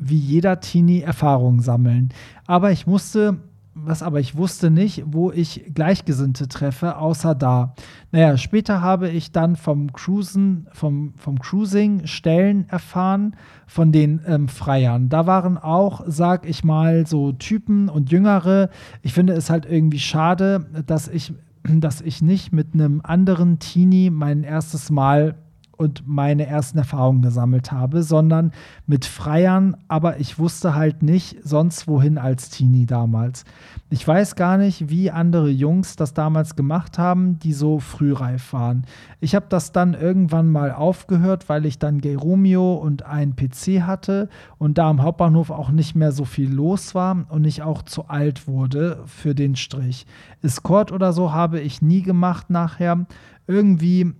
wie 0.00 0.18
jeder 0.18 0.60
Teenie 0.60 1.02
Erfahrungen 1.02 1.60
sammeln. 1.60 2.08
Aber 2.46 2.72
ich 2.72 2.86
musste, 2.86 3.38
was 3.74 4.02
aber 4.02 4.18
ich 4.18 4.36
wusste 4.36 4.70
nicht, 4.70 5.04
wo 5.06 5.30
ich 5.30 5.72
Gleichgesinnte 5.74 6.48
treffe, 6.48 6.96
außer 6.96 7.34
da. 7.34 7.74
Naja, 8.10 8.36
später 8.36 8.80
habe 8.80 9.08
ich 9.08 9.30
dann 9.30 9.56
vom 9.56 9.92
Cruisen, 9.92 10.66
vom, 10.72 11.14
vom 11.16 11.38
Cruising 11.38 12.06
Stellen 12.06 12.68
erfahren 12.68 13.36
von 13.66 13.92
den 13.92 14.20
ähm, 14.26 14.48
Freiern. 14.48 15.08
Da 15.08 15.26
waren 15.26 15.58
auch, 15.58 16.02
sag 16.06 16.48
ich 16.48 16.64
mal, 16.64 17.06
so 17.06 17.32
Typen 17.32 17.88
und 17.88 18.10
Jüngere. 18.10 18.70
Ich 19.02 19.12
finde 19.12 19.34
es 19.34 19.50
halt 19.50 19.66
irgendwie 19.66 20.00
schade, 20.00 20.66
dass 20.86 21.08
ich, 21.08 21.32
dass 21.62 22.00
ich 22.00 22.22
nicht 22.22 22.52
mit 22.52 22.74
einem 22.74 23.00
anderen 23.04 23.58
Teenie 23.58 24.10
mein 24.10 24.42
erstes 24.42 24.90
Mal 24.90 25.36
und 25.80 26.06
meine 26.06 26.44
ersten 26.44 26.76
Erfahrungen 26.76 27.22
gesammelt 27.22 27.72
habe, 27.72 28.02
sondern 28.02 28.52
mit 28.86 29.06
Freiern, 29.06 29.78
aber 29.88 30.20
ich 30.20 30.38
wusste 30.38 30.74
halt 30.74 31.02
nicht 31.02 31.38
sonst 31.42 31.88
wohin 31.88 32.18
als 32.18 32.50
Teenie 32.50 32.84
damals. 32.84 33.46
Ich 33.88 34.06
weiß 34.06 34.36
gar 34.36 34.58
nicht, 34.58 34.90
wie 34.90 35.10
andere 35.10 35.48
Jungs 35.48 35.96
das 35.96 36.12
damals 36.12 36.54
gemacht 36.54 36.98
haben, 36.98 37.38
die 37.38 37.54
so 37.54 37.78
frühreif 37.78 38.52
waren. 38.52 38.84
Ich 39.20 39.34
habe 39.34 39.46
das 39.48 39.72
dann 39.72 39.94
irgendwann 39.94 40.50
mal 40.50 40.70
aufgehört, 40.70 41.48
weil 41.48 41.64
ich 41.64 41.78
dann 41.78 42.02
Gay 42.02 42.14
Romeo 42.14 42.74
und 42.74 43.06
einen 43.06 43.34
PC 43.34 43.80
hatte 43.80 44.28
und 44.58 44.76
da 44.76 44.90
am 44.90 45.02
Hauptbahnhof 45.02 45.48
auch 45.48 45.70
nicht 45.70 45.96
mehr 45.96 46.12
so 46.12 46.26
viel 46.26 46.52
los 46.52 46.94
war 46.94 47.24
und 47.30 47.46
ich 47.46 47.62
auch 47.62 47.80
zu 47.80 48.06
alt 48.06 48.46
wurde 48.46 49.02
für 49.06 49.34
den 49.34 49.56
Strich. 49.56 50.04
Escort 50.42 50.92
oder 50.92 51.14
so 51.14 51.32
habe 51.32 51.58
ich 51.58 51.80
nie 51.80 52.02
gemacht 52.02 52.50
nachher. 52.50 53.06
Irgendwie 53.46 54.12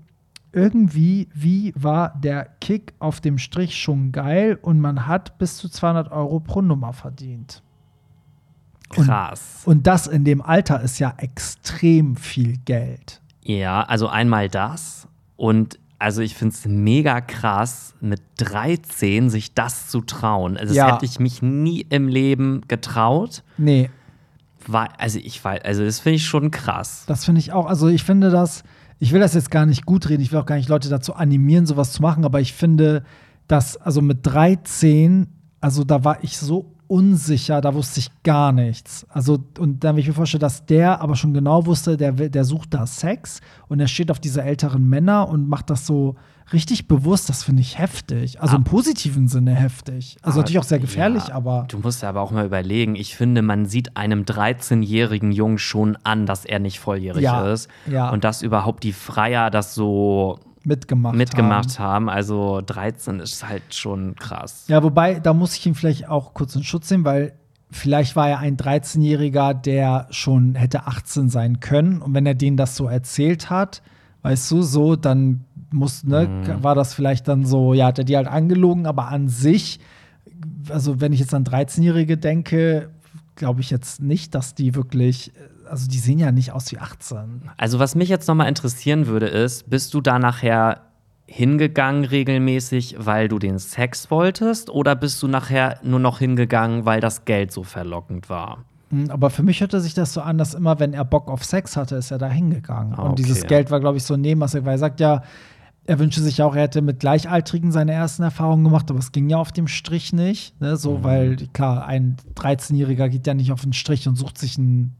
irgendwie 0.53 1.28
wie 1.34 1.72
war 1.76 2.14
der 2.20 2.44
Kick 2.61 2.94
auf 2.98 3.20
dem 3.20 3.38
Strich 3.38 3.76
schon 3.80 4.12
geil 4.12 4.59
und 4.61 4.80
man 4.80 5.07
hat 5.07 5.38
bis 5.38 5.57
zu 5.57 5.68
200 5.68 6.11
Euro 6.11 6.40
pro 6.40 6.61
Nummer 6.62 6.92
verdient. 6.92 7.62
Krass. 8.90 9.62
Und 9.66 9.86
das 9.86 10.07
in 10.09 10.24
dem 10.24 10.42
Alter 10.42 10.80
ist 10.80 10.98
ja 10.98 11.14
extrem 11.18 12.16
viel 12.16 12.57
Geld. 12.64 13.20
Ja, 13.44 13.82
also 13.82 14.09
einmal 14.09 14.48
das 14.48 15.07
und 15.36 15.78
also 16.01 16.22
ich 16.22 16.34
finde 16.34 16.55
es 16.55 16.64
mega 16.66 17.20
krass, 17.20 17.94
mit 18.01 18.22
13 18.38 19.28
sich 19.28 19.53
das 19.55 19.88
zu 19.88 20.01
trauen. 20.01 20.57
Also 20.57 20.74
Ja. 20.74 20.86
das 20.86 20.94
hätte 20.94 21.05
ich 21.05 21.20
mich 21.20 21.42
nie 21.42 21.82
im 21.90 22.09
Leben 22.09 22.62
getraut. 22.68 23.42
Nee, 23.59 23.90
War, 24.66 24.88
also 24.98 25.18
ich 25.22 25.42
weiß, 25.44 25.62
also 25.64 25.84
das 25.84 26.01
finde 26.01 26.16
ich 26.16 26.26
schon 26.26 26.51
krass. 26.51 27.05
das 27.07 27.24
finde 27.26 27.38
ich 27.40 27.53
auch. 27.53 27.66
Also 27.66 27.88
ich 27.88 28.03
finde 28.03 28.30
das, 28.30 28.62
ich 29.01 29.12
will 29.12 29.20
das 29.20 29.34
jetzt 29.34 29.51
gar 29.51 29.66
nicht 29.66 29.86
gut 29.86 30.09
reden, 30.09 30.22
ich 30.22 30.30
will 30.30 30.38
auch 30.38 30.46
gar 30.46 30.57
nicht 30.57 30.68
Leute 30.68 30.90
dazu 30.90 31.14
animieren, 31.14 31.66
sowas 31.66 31.90
zu 31.90 32.03
machen, 32.03 32.24
aber 32.24 32.40
ich 32.40 32.53
finde, 32.53 33.03
dass, 33.48 33.76
also 33.78 34.03
mit 34.03 34.18
13, 34.22 35.26
also 35.61 35.84
da 35.84 36.05
war 36.05 36.22
ich 36.22 36.38
so 36.38 36.76
unsicher, 36.86 37.61
da 37.61 37.74
wusste 37.74 38.01
ich 38.01 38.11
gar 38.22 38.53
nichts. 38.53 39.07
Also, 39.09 39.38
und 39.59 39.84
dann, 39.84 39.94
wenn 39.94 40.01
ich 40.01 40.09
mir 40.09 40.12
vorstelle, 40.12 40.40
dass 40.40 40.66
der 40.66 41.01
aber 41.01 41.16
schon 41.16 41.32
genau 41.32 41.64
wusste, 41.64 41.96
der, 41.96 42.12
der 42.12 42.44
sucht 42.44 42.74
da 42.74 42.86
Sex 42.86 43.40
und 43.68 43.80
er 43.80 43.88
steht 43.88 44.11
auf 44.11 44.20
diese 44.20 44.42
älteren 44.42 44.86
Männer 44.86 45.28
und 45.28 45.48
macht 45.48 45.70
das 45.70 45.86
so 45.86 46.16
richtig 46.53 46.88
bewusst, 46.88 47.28
das 47.28 47.42
finde 47.44 47.62
ich 47.62 47.78
heftig. 47.78 48.40
Also 48.40 48.57
im 48.57 48.64
positiven 48.64 49.28
Sinne 49.28 49.55
heftig. 49.55 50.16
Also 50.22 50.36
Aber- 50.36 50.42
natürlich 50.42 50.59
auch 50.59 50.64
sehr 50.64 50.78
gefährlich, 50.80 51.28
ja, 51.28 51.34
aber. 51.34 51.66
Du 51.68 51.78
musst 51.78 52.03
ja 52.03 52.09
aber 52.09 52.20
auch 52.20 52.30
mal 52.32 52.44
überlegen, 52.46 52.96
ich 52.96 53.14
finde, 53.16 53.42
man 53.42 53.66
sieht 53.66 53.96
einem 53.96 54.24
13-jährigen 54.24 55.32
Jungen 55.32 55.59
schon 55.59 55.96
an, 56.05 56.26
dass 56.26 56.44
er 56.44 56.59
nicht 56.59 56.80
volljährig 56.80 57.22
Ja, 57.22 57.51
ist. 57.53 57.68
ja. 57.86 58.11
Und 58.11 58.24
dass 58.24 58.42
überhaupt 58.42 58.82
die 58.84 58.92
Freier 58.92 59.51
das 59.51 59.74
so 59.74 60.38
mitgemacht, 60.64 61.16
mitgemacht 61.16 61.78
haben. 61.78 62.07
haben. 62.07 62.09
Also 62.11 62.61
13 62.64 63.20
ist 63.20 63.48
halt 63.48 63.74
schon 63.74 64.14
krass. 64.16 64.64
Ja, 64.68 64.82
wobei, 64.82 65.20
da 65.20 65.32
muss 65.32 65.57
ich 65.57 65.64
ihn 65.66 65.74
vielleicht 65.74 66.09
auch 66.09 66.34
kurz 66.34 66.55
in 66.57 66.64
Schutz 66.64 66.90
nehmen, 66.90 67.05
weil 67.05 67.32
vielleicht 67.70 68.16
war 68.16 68.28
er 68.28 68.38
ein 68.40 68.57
13-Jähriger, 68.57 69.55
der 69.55 70.09
schon 70.11 70.57
hätte 70.57 70.86
18 70.86 71.28
sein 71.28 71.61
können. 71.61 72.03
Und 72.03 72.14
wenn 72.14 72.26
er 72.26 72.34
denen 72.34 72.57
das 72.57 72.76
so 72.76 72.88
erzählt 72.88 73.48
hat, 73.48 73.80
weißt 74.22 74.51
du, 74.51 74.61
so, 74.62 74.96
dann 74.96 75.44
muss, 75.73 76.05
ne, 76.05 76.29
war 76.62 76.75
das 76.75 76.95
vielleicht 76.95 77.29
dann 77.29 77.45
so, 77.45 77.75
ja, 77.75 77.87
hat 77.87 77.99
er 77.99 78.05
die 78.05 78.16
halt 78.16 78.27
angelogen, 78.27 78.87
aber 78.87 79.09
an 79.09 79.29
sich, 79.29 79.81
also 80.68 81.01
wenn 81.01 81.12
ich 81.12 81.21
jetzt 81.21 81.35
an 81.35 81.45
13-Jährige 81.45 82.16
denke, 82.16 82.91
glaube 83.37 83.61
ich 83.61 83.71
jetzt 83.71 84.03
nicht, 84.03 84.35
dass 84.35 84.55
die 84.55 84.75
wirklich, 84.75 85.33
also 85.68 85.89
die 85.89 85.99
sehen 85.99 86.18
ja 86.18 86.33
nicht 86.33 86.53
aus 86.53 86.71
wie 86.73 86.79
18. 86.79 87.51
Also 87.57 87.79
was 87.79 87.95
mich 87.95 88.09
jetzt 88.09 88.29
nochmal 88.29 88.49
interessieren 88.49 89.07
würde, 89.07 89.27
ist, 89.27 89.71
bist 89.71 89.95
du 89.95 90.01
da 90.01 90.18
nachher 90.18 90.83
hingegangen 91.27 92.05
regelmäßig, 92.05 92.97
weil 92.99 93.29
du 93.29 93.39
den 93.39 93.61
Sex 93.61 94.11
wolltest, 94.11 94.68
oder 94.68 94.97
bist 94.97 95.23
du 95.23 95.29
nachher 95.29 95.79
nur 95.85 96.01
noch 96.01 96.18
hingegangen, 96.18 96.85
weil 96.85 97.01
das 97.01 97.25
Geld 97.25 97.53
so 97.53 97.62
verlockend 97.62 98.29
war? 98.29 98.64
Hm, 98.91 99.11
Aber 99.11 99.31
für 99.31 99.45
mich 99.45 99.61
hörte 99.61 99.81
sich 99.81 99.95
das 99.95 100.12
so 100.12 100.21
an, 100.23 100.39
dass 100.39 100.55
immer, 100.55 100.81
wenn 100.81 100.93
er 100.93 101.05
Bock 101.05 101.29
auf 101.29 101.45
Sex 101.45 101.77
hatte, 101.77 101.95
ist 101.97 102.11
er 102.11 102.18
da 102.18 102.29
hingegangen. 102.29 102.95
Ah, 102.95 103.03
Und 103.03 103.21
dieses 103.21 103.39
okay. 103.39 103.49
Geld 103.49 103.71
war, 103.71 103.79
glaube 103.79 103.97
ich, 103.97 104.03
so 104.03 104.14
ein 104.14 104.21
Nebenmasse, 104.21 104.64
weil 104.64 104.75
er 104.75 104.79
sagt 104.79 104.99
ja, 104.99 105.23
er 105.91 105.99
wünschte 105.99 106.22
sich 106.22 106.41
auch, 106.41 106.55
er 106.55 106.62
hätte 106.62 106.82
mit 106.82 107.01
Gleichaltrigen 107.01 107.72
seine 107.72 107.93
ersten 107.93 108.22
Erfahrungen 108.22 108.62
gemacht, 108.62 108.88
aber 108.91 109.01
es 109.01 109.11
ging 109.11 109.28
ja 109.28 109.38
auf 109.38 109.51
dem 109.51 109.66
Strich 109.66 110.12
nicht. 110.12 110.61
Ne? 110.61 110.76
So, 110.76 110.99
Mhm. 110.99 111.03
weil, 111.05 111.36
klar, 111.53 111.84
ein 111.84 112.16
13-Jähriger 112.36 113.09
geht 113.09 113.26
ja 113.26 113.34
nicht 113.34 113.51
auf 113.51 113.62
den 113.62 113.72
Strich 113.72 114.07
und 114.07 114.14
sucht 114.14 114.38
sich 114.38 114.57
einen 114.57 114.95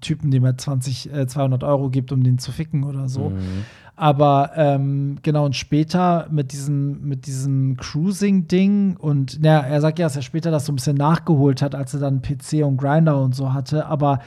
Typen, 0.00 0.30
dem 0.30 0.44
er 0.44 0.56
20, 0.56 1.12
äh, 1.12 1.26
200 1.26 1.64
Euro 1.64 1.90
gibt, 1.90 2.12
um 2.12 2.22
den 2.22 2.38
zu 2.38 2.52
ficken 2.52 2.84
oder 2.84 3.08
so. 3.08 3.30
Mhm. 3.30 3.64
Aber 3.96 4.52
ähm, 4.54 5.16
genau, 5.22 5.44
und 5.44 5.56
später 5.56 6.28
mit 6.30 6.52
diesem, 6.52 7.00
mit 7.02 7.26
diesem 7.26 7.76
Cruising-Ding 7.76 8.96
und 8.96 9.38
na, 9.42 9.60
er 9.66 9.80
sagt 9.80 9.98
ja, 9.98 10.06
dass 10.06 10.14
er 10.14 10.22
später 10.22 10.52
das 10.52 10.66
so 10.66 10.72
ein 10.72 10.76
bisschen 10.76 10.96
nachgeholt 10.96 11.62
hat, 11.62 11.74
als 11.74 11.94
er 11.94 12.00
dann 12.00 12.22
PC 12.22 12.64
und 12.64 12.76
Grinder 12.76 13.20
und 13.20 13.34
so 13.34 13.52
hatte. 13.52 13.86
Aber 13.86 14.20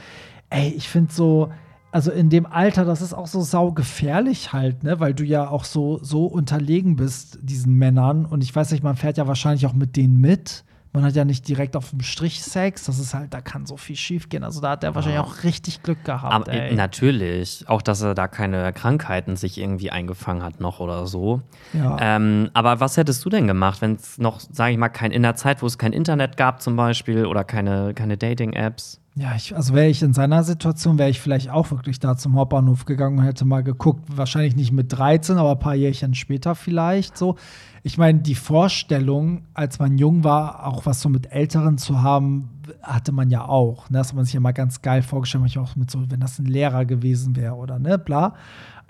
ey, 0.50 0.68
ich 0.76 0.88
finde 0.90 1.10
so, 1.12 1.48
also 1.92 2.10
in 2.10 2.30
dem 2.30 2.46
Alter, 2.46 2.86
das 2.86 3.02
ist 3.02 3.12
auch 3.12 3.26
so 3.26 3.42
saugefährlich 3.42 4.54
halt, 4.54 4.82
ne? 4.82 4.98
Weil 4.98 5.12
du 5.12 5.24
ja 5.24 5.48
auch 5.48 5.64
so, 5.64 5.98
so 6.02 6.24
unterlegen 6.24 6.96
bist, 6.96 7.38
diesen 7.42 7.74
Männern. 7.74 8.24
Und 8.24 8.42
ich 8.42 8.56
weiß 8.56 8.72
nicht, 8.72 8.82
man 8.82 8.96
fährt 8.96 9.18
ja 9.18 9.28
wahrscheinlich 9.28 9.66
auch 9.66 9.74
mit 9.74 9.94
denen 9.94 10.18
mit. 10.18 10.64
Man 10.94 11.04
hat 11.04 11.14
ja 11.14 11.24
nicht 11.24 11.46
direkt 11.48 11.76
auf 11.76 11.90
dem 11.90 12.00
Strich 12.00 12.42
Sex. 12.42 12.84
Das 12.84 12.98
ist 12.98 13.12
halt, 13.12 13.34
da 13.34 13.42
kann 13.42 13.66
so 13.66 13.76
viel 13.76 13.96
schief 13.96 14.30
gehen. 14.30 14.42
Also 14.42 14.62
da 14.62 14.70
hat 14.70 14.84
er 14.84 14.94
wahrscheinlich 14.94 15.20
auch 15.20 15.42
richtig 15.42 15.82
Glück 15.82 16.02
gehabt. 16.04 16.32
Aber 16.32 16.50
ey. 16.50 16.74
natürlich, 16.74 17.64
auch 17.66 17.82
dass 17.82 18.00
er 18.00 18.14
da 18.14 18.26
keine 18.26 18.72
Krankheiten 18.72 19.36
sich 19.36 19.58
irgendwie 19.58 19.90
eingefangen 19.90 20.42
hat 20.42 20.60
noch 20.60 20.80
oder 20.80 21.06
so. 21.06 21.42
Ja. 21.74 21.98
Ähm, 22.00 22.50
aber 22.54 22.80
was 22.80 22.96
hättest 22.96 23.22
du 23.24 23.28
denn 23.28 23.46
gemacht, 23.46 23.82
wenn 23.82 23.96
es 23.96 24.16
noch, 24.16 24.40
sage 24.40 24.72
ich 24.72 24.78
mal, 24.78 24.88
kein, 24.88 25.12
in 25.12 25.22
der 25.22 25.34
Zeit, 25.34 25.60
wo 25.60 25.66
es 25.66 25.76
kein 25.76 25.92
Internet 25.92 26.38
gab 26.38 26.62
zum 26.62 26.76
Beispiel 26.76 27.26
oder 27.26 27.44
keine, 27.44 27.92
keine 27.92 28.16
Dating-Apps? 28.16 29.01
Ja, 29.14 29.34
ich, 29.36 29.54
also 29.54 29.74
wäre 29.74 29.88
ich 29.88 30.02
in 30.02 30.14
seiner 30.14 30.42
Situation, 30.42 30.98
wäre 30.98 31.10
ich 31.10 31.20
vielleicht 31.20 31.50
auch 31.50 31.70
wirklich 31.70 32.00
da 32.00 32.16
zum 32.16 32.34
Hauptbahnhof 32.34 32.86
gegangen 32.86 33.18
und 33.18 33.24
hätte 33.24 33.44
mal 33.44 33.62
geguckt, 33.62 34.04
wahrscheinlich 34.16 34.56
nicht 34.56 34.72
mit 34.72 34.90
13, 34.90 35.36
aber 35.36 35.52
ein 35.52 35.58
paar 35.58 35.74
Jährchen 35.74 36.14
später 36.14 36.54
vielleicht 36.54 37.18
so. 37.18 37.36
Ich 37.82 37.98
meine, 37.98 38.20
die 38.20 38.34
Vorstellung, 38.34 39.42
als 39.52 39.78
man 39.78 39.98
jung 39.98 40.24
war, 40.24 40.66
auch 40.66 40.86
was 40.86 41.02
so 41.02 41.10
mit 41.10 41.30
Älteren 41.30 41.76
zu 41.76 42.00
haben, 42.00 42.48
hatte 42.80 43.12
man 43.12 43.28
ja 43.28 43.44
auch. 43.44 43.90
Ne? 43.90 43.98
Das 43.98 44.08
hat 44.08 44.16
man 44.16 44.24
sich 44.24 44.34
ja 44.34 44.40
mal 44.40 44.52
ganz 44.52 44.80
geil 44.80 45.02
vorgestellt, 45.02 45.42
manchmal 45.42 45.66
auch 45.66 45.76
mit 45.76 45.90
so, 45.90 45.98
wenn 46.08 46.20
das 46.20 46.38
ein 46.38 46.46
Lehrer 46.46 46.86
gewesen 46.86 47.36
wäre 47.36 47.54
oder 47.54 47.78
ne, 47.78 47.98
bla. 47.98 48.34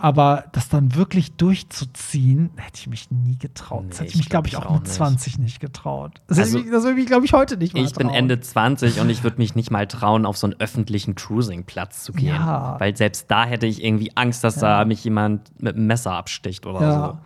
Aber 0.03 0.46
das 0.50 0.68
dann 0.68 0.96
wirklich 0.96 1.36
durchzuziehen, 1.36 2.50
hätte 2.57 2.80
ich 2.80 2.88
mich 2.88 3.12
nie 3.12 3.38
getraut. 3.38 3.84
das 3.90 4.00
Nee, 4.00 4.07
hätte 4.07 4.09
ich 4.09 4.14
mich, 4.16 4.24
ich 4.24 4.30
glaube 4.30 4.48
glaub 4.48 4.62
ich, 4.62 4.66
ich 4.66 4.70
auch 4.70 4.74
mit 4.74 4.82
nicht. 4.82 4.94
20 4.94 5.38
nicht 5.38 5.61
getraut. 5.61 6.20
Das, 6.26 6.40
Also, 6.40 6.59
hätte 6.59 6.66
ich, 6.66 6.72
das 6.72 6.82
würde 6.82 7.00
ich, 7.00 7.07
glaube 7.07 7.24
ich, 7.24 7.32
heute 7.32 7.57
nicht 7.57 7.72
mal 7.74 7.84
Ich 7.84 7.92
bin 7.92 8.09
trauen. 8.09 8.16
Ende 8.16 8.40
20 8.40 8.98
und 9.00 9.11
ich 9.11 9.22
würde 9.22 9.38
mich 9.38 9.55
nicht 9.55 9.70
mal 9.70 9.86
trauen, 9.86 10.26
auf 10.26 10.36
so 10.36 10.48
einen 10.48 10.57
öffentlichen 10.59 11.14
Cruising-Platz 11.14 12.03
zu 12.03 12.12
gehen. 12.12 12.34
Ja. 12.34 12.74
Weil 12.80 12.96
selbst 12.96 13.30
da 13.30 13.44
hätte 13.44 13.66
ich 13.66 13.84
irgendwie 13.84 14.11
Angst, 14.16 14.42
dass 14.42 14.57
da 14.57 14.84
mich 14.84 15.05
jemand 15.05 15.53
mit 15.62 15.76
einem 15.76 15.86
Messer 15.86 16.14
absticht 16.14 16.66
oder 16.66 16.80
Ja, 16.80 17.18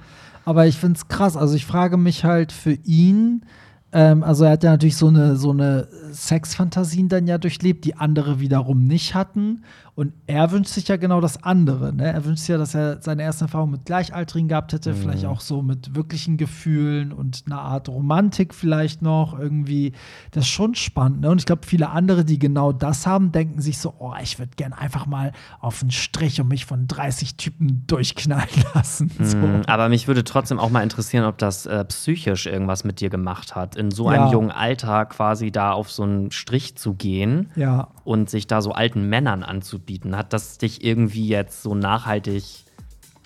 aber 0.45 0.67
ich 0.67 0.77
finde 0.77 0.99
es 0.99 1.09
krass. 1.09 1.35
Also 1.35 1.55
ich 1.55 1.65
frage 1.65 1.97
mich 1.97 2.25
halt 2.25 2.53
für 2.53 2.73
ihn, 2.85 3.47
ähm, 3.93 4.23
also 4.23 4.45
er 4.45 4.51
hat 4.51 4.65
ja 4.65 4.73
natürlich 4.73 4.97
so 4.99 5.09
eine, 5.09 5.37
so 5.37 5.51
eine 5.51 5.89
Sexfantasien 6.13 7.09
dann 7.09 7.27
ja 7.27 7.39
durchlebt, 7.39 7.87
die 7.87 7.97
andere 7.97 8.39
wiederum 8.41 8.87
nicht 8.87 9.15
hatten. 9.15 9.65
Und 9.97 10.13
er 10.27 10.51
wünscht 10.53 10.71
sich 10.73 10.87
ja 10.89 10.97
genau 10.99 11.23
das 11.23 11.43
andere. 11.43 11.91
Ne? 11.91 12.13
Er 12.13 12.23
wünscht 12.27 12.41
sich 12.41 12.51
ja, 12.51 12.59
dass 12.59 12.75
er 12.75 13.01
seine 13.01 13.23
erste 13.23 13.47
Erfahrung 13.47 13.71
mit 13.71 13.87
Gleichaltrigen 13.87 14.47
gehabt 14.47 14.75
hätte, 14.75 14.93
vielleicht 14.95 15.25
auch 15.25 15.41
so 15.41 15.63
mit 15.63 15.95
wirklichen 15.97 16.37
Gefühlen 16.37 17.13
und 17.15 17.45
einer 17.47 17.63
Art 17.63 17.89
Romantik 17.89 18.55
vielleicht 18.55 19.01
noch 19.01 19.39
irgendwie. 19.39 19.93
Das 20.33 20.45
ist 20.45 20.51
schon 20.51 20.75
spannend. 20.75 21.23
Ne? 21.23 21.31
Und 21.31 21.39
ich 21.39 21.47
glaube, 21.47 21.67
viele 21.67 21.89
andere, 21.89 22.27
die 22.27 22.39
genau 22.39 22.73
das 22.73 23.07
haben, 23.07 23.33
denken 23.33 23.63
sich 23.63 23.79
so, 23.79 23.95
oh, 23.99 24.13
ich 24.23 24.39
würde 24.39 24.53
gern 24.57 24.75
einfach 24.75 25.07
mal 25.07 25.33
auf 25.61 25.81
einen 25.81 25.91
Strich 25.91 26.41
und 26.43 26.49
mich 26.49 26.67
von 26.67 26.87
30 26.87 27.37
Typen 27.39 27.85
durchknallen 27.87 28.47
lassen. 28.75 29.11
So. 29.19 29.25
so. 29.25 29.37
Mhm, 29.39 29.63
Aber 29.67 29.89
mich 29.89 30.07
würde 30.09 30.25
trotzdem 30.25 30.59
auch 30.59 30.69
mal 30.69 30.83
interessieren, 30.83 31.25
ob 31.25 31.39
das 31.39 31.65
äh, 31.65 31.83
psychisch 31.87 32.45
irgendwas 32.45 32.85
mit 32.85 33.01
dir 33.01 33.09
gemacht 33.09 33.57
hat, 33.57 33.77
in 33.77 33.91
so 33.91 34.13
Ja. 34.13 34.25
einem 34.25 34.33
jungen 34.33 34.51
Alter 34.51 35.07
quasi 35.07 35.51
da 35.51 35.73
auf 35.73 35.91
so 35.91 36.03
einen 36.03 36.31
Strich 36.33 36.77
zu 36.77 36.93
gehen 36.93 37.49
Ja. 37.57 37.89
und 38.05 38.29
sich 38.29 38.47
da 38.47 38.61
so 38.61 38.73
alten 38.73 39.09
Männern 39.09 39.43
anzubieten. 39.87 40.17
Hat 40.17 40.33
das 40.33 40.59
dich 40.59 40.85
irgendwie 40.85 41.29
jetzt 41.29 41.63
so 41.63 41.75
nachhaltig 41.75 42.45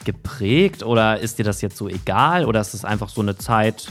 geprägt 0.04 0.82
oder 0.82 1.18
ist 1.18 1.38
dir 1.38 1.44
das 1.44 1.60
jetzt 1.60 1.76
so 1.76 1.88
egal 1.88 2.44
oder 2.46 2.60
ist 2.60 2.74
es 2.74 2.84
einfach 2.84 3.08
so 3.08 3.20
eine 3.20 3.36
Zeit, 3.36 3.88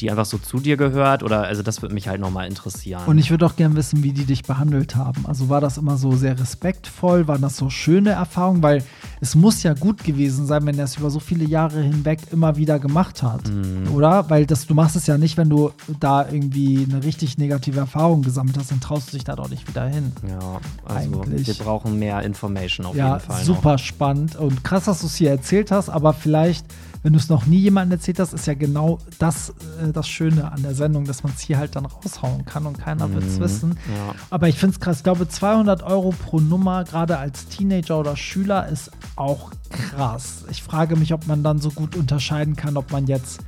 die 0.00 0.10
einfach 0.10 0.26
so 0.26 0.38
zu 0.38 0.60
dir 0.60 0.76
gehört 0.76 1.22
oder 1.22 1.42
also 1.42 1.62
das 1.62 1.82
würde 1.82 1.94
mich 1.94 2.08
halt 2.08 2.20
nochmal 2.20 2.46
interessieren. 2.46 3.02
Und 3.06 3.18
ich 3.18 3.30
würde 3.30 3.46
auch 3.46 3.56
gern 3.56 3.74
wissen, 3.74 4.02
wie 4.04 4.12
die 4.12 4.24
dich 4.24 4.44
behandelt 4.44 4.94
haben. 4.94 5.26
Also 5.26 5.48
war 5.48 5.60
das 5.60 5.78
immer 5.78 5.96
so 5.96 6.12
sehr 6.12 6.38
respektvoll? 6.38 7.26
Waren 7.26 7.42
das 7.42 7.56
so 7.56 7.68
schöne 7.70 8.10
Erfahrungen? 8.10 8.62
Weil 8.62 8.84
es 9.20 9.34
muss 9.34 9.62
ja 9.62 9.74
gut 9.74 10.04
gewesen 10.04 10.46
sein, 10.46 10.64
wenn 10.66 10.78
er 10.78 10.84
es 10.84 10.96
über 10.96 11.10
so 11.10 11.20
viele 11.20 11.44
Jahre 11.44 11.82
hinweg 11.82 12.20
immer 12.30 12.56
wieder 12.56 12.78
gemacht 12.78 13.22
hat. 13.22 13.48
Mhm. 13.48 13.92
Oder? 13.92 14.30
Weil 14.30 14.46
das, 14.46 14.66
du 14.66 14.74
machst 14.74 14.94
es 14.94 15.06
ja 15.06 15.18
nicht, 15.18 15.36
wenn 15.36 15.48
du 15.48 15.72
da 15.98 16.28
irgendwie 16.28 16.86
eine 16.88 17.02
richtig 17.02 17.38
negative 17.38 17.80
Erfahrung 17.80 18.22
gesammelt 18.22 18.56
hast, 18.58 18.70
dann 18.70 18.80
traust 18.80 19.08
du 19.08 19.16
dich 19.16 19.24
da 19.24 19.34
doch 19.34 19.48
nicht 19.48 19.66
wieder 19.68 19.86
hin. 19.88 20.12
ja, 20.28 20.60
also 20.84 21.22
Eigentlich. 21.22 21.46
wir 21.46 21.54
brauchen 21.54 21.98
mehr 21.98 22.22
Information 22.22 22.86
auf 22.86 22.94
ja, 22.94 23.14
jeden 23.14 23.26
Fall. 23.26 23.44
super 23.44 23.78
spannend 23.78 24.36
und 24.36 24.62
krass, 24.62 24.84
dass 24.84 25.00
du 25.00 25.06
es 25.06 25.16
hier 25.16 25.30
erzählt 25.30 25.70
hast, 25.70 25.88
aber 25.88 26.12
vielleicht, 26.12 26.66
wenn 27.02 27.12
du 27.12 27.18
es 27.18 27.28
noch 27.28 27.46
nie 27.46 27.58
jemandem 27.58 27.98
erzählt 27.98 28.18
hast, 28.18 28.32
ist 28.32 28.46
ja 28.46 28.54
genau 28.54 28.98
das 29.18 29.50
äh, 29.82 29.92
das 29.92 30.08
Schöne 30.08 30.50
an 30.50 30.62
der 30.62 30.74
Sendung, 30.74 31.04
dass 31.04 31.22
man 31.22 31.32
es 31.34 31.40
hier 31.40 31.58
halt 31.58 31.76
dann 31.76 31.86
raushauen 31.86 32.44
kann 32.44 32.66
und 32.66 32.78
keiner 32.78 33.12
wird 33.12 33.24
es 33.24 33.40
wissen. 33.40 33.70
Mhm. 33.70 33.94
Ja. 33.96 34.14
Aber 34.30 34.48
ich 34.48 34.58
finde 34.58 34.74
es 34.74 34.80
krass, 34.80 34.98
ich 34.98 35.04
glaube 35.04 35.28
200 35.28 35.82
Euro 35.82 36.10
pro 36.10 36.40
Nummer, 36.40 36.84
gerade 36.84 37.18
als 37.18 37.46
Teenager 37.48 37.98
oder 37.98 38.16
Schüler, 38.16 38.68
ist 38.68 38.90
auch 39.16 39.50
krass. 39.70 40.44
Ich 40.50 40.62
frage 40.62 40.96
mich, 40.96 41.12
ob 41.12 41.26
man 41.26 41.42
dann 41.42 41.60
so 41.60 41.70
gut 41.70 41.96
unterscheiden 41.96 42.56
kann, 42.56 42.76
ob 42.76 42.90
man 42.90 43.06
jetzt 43.06 43.40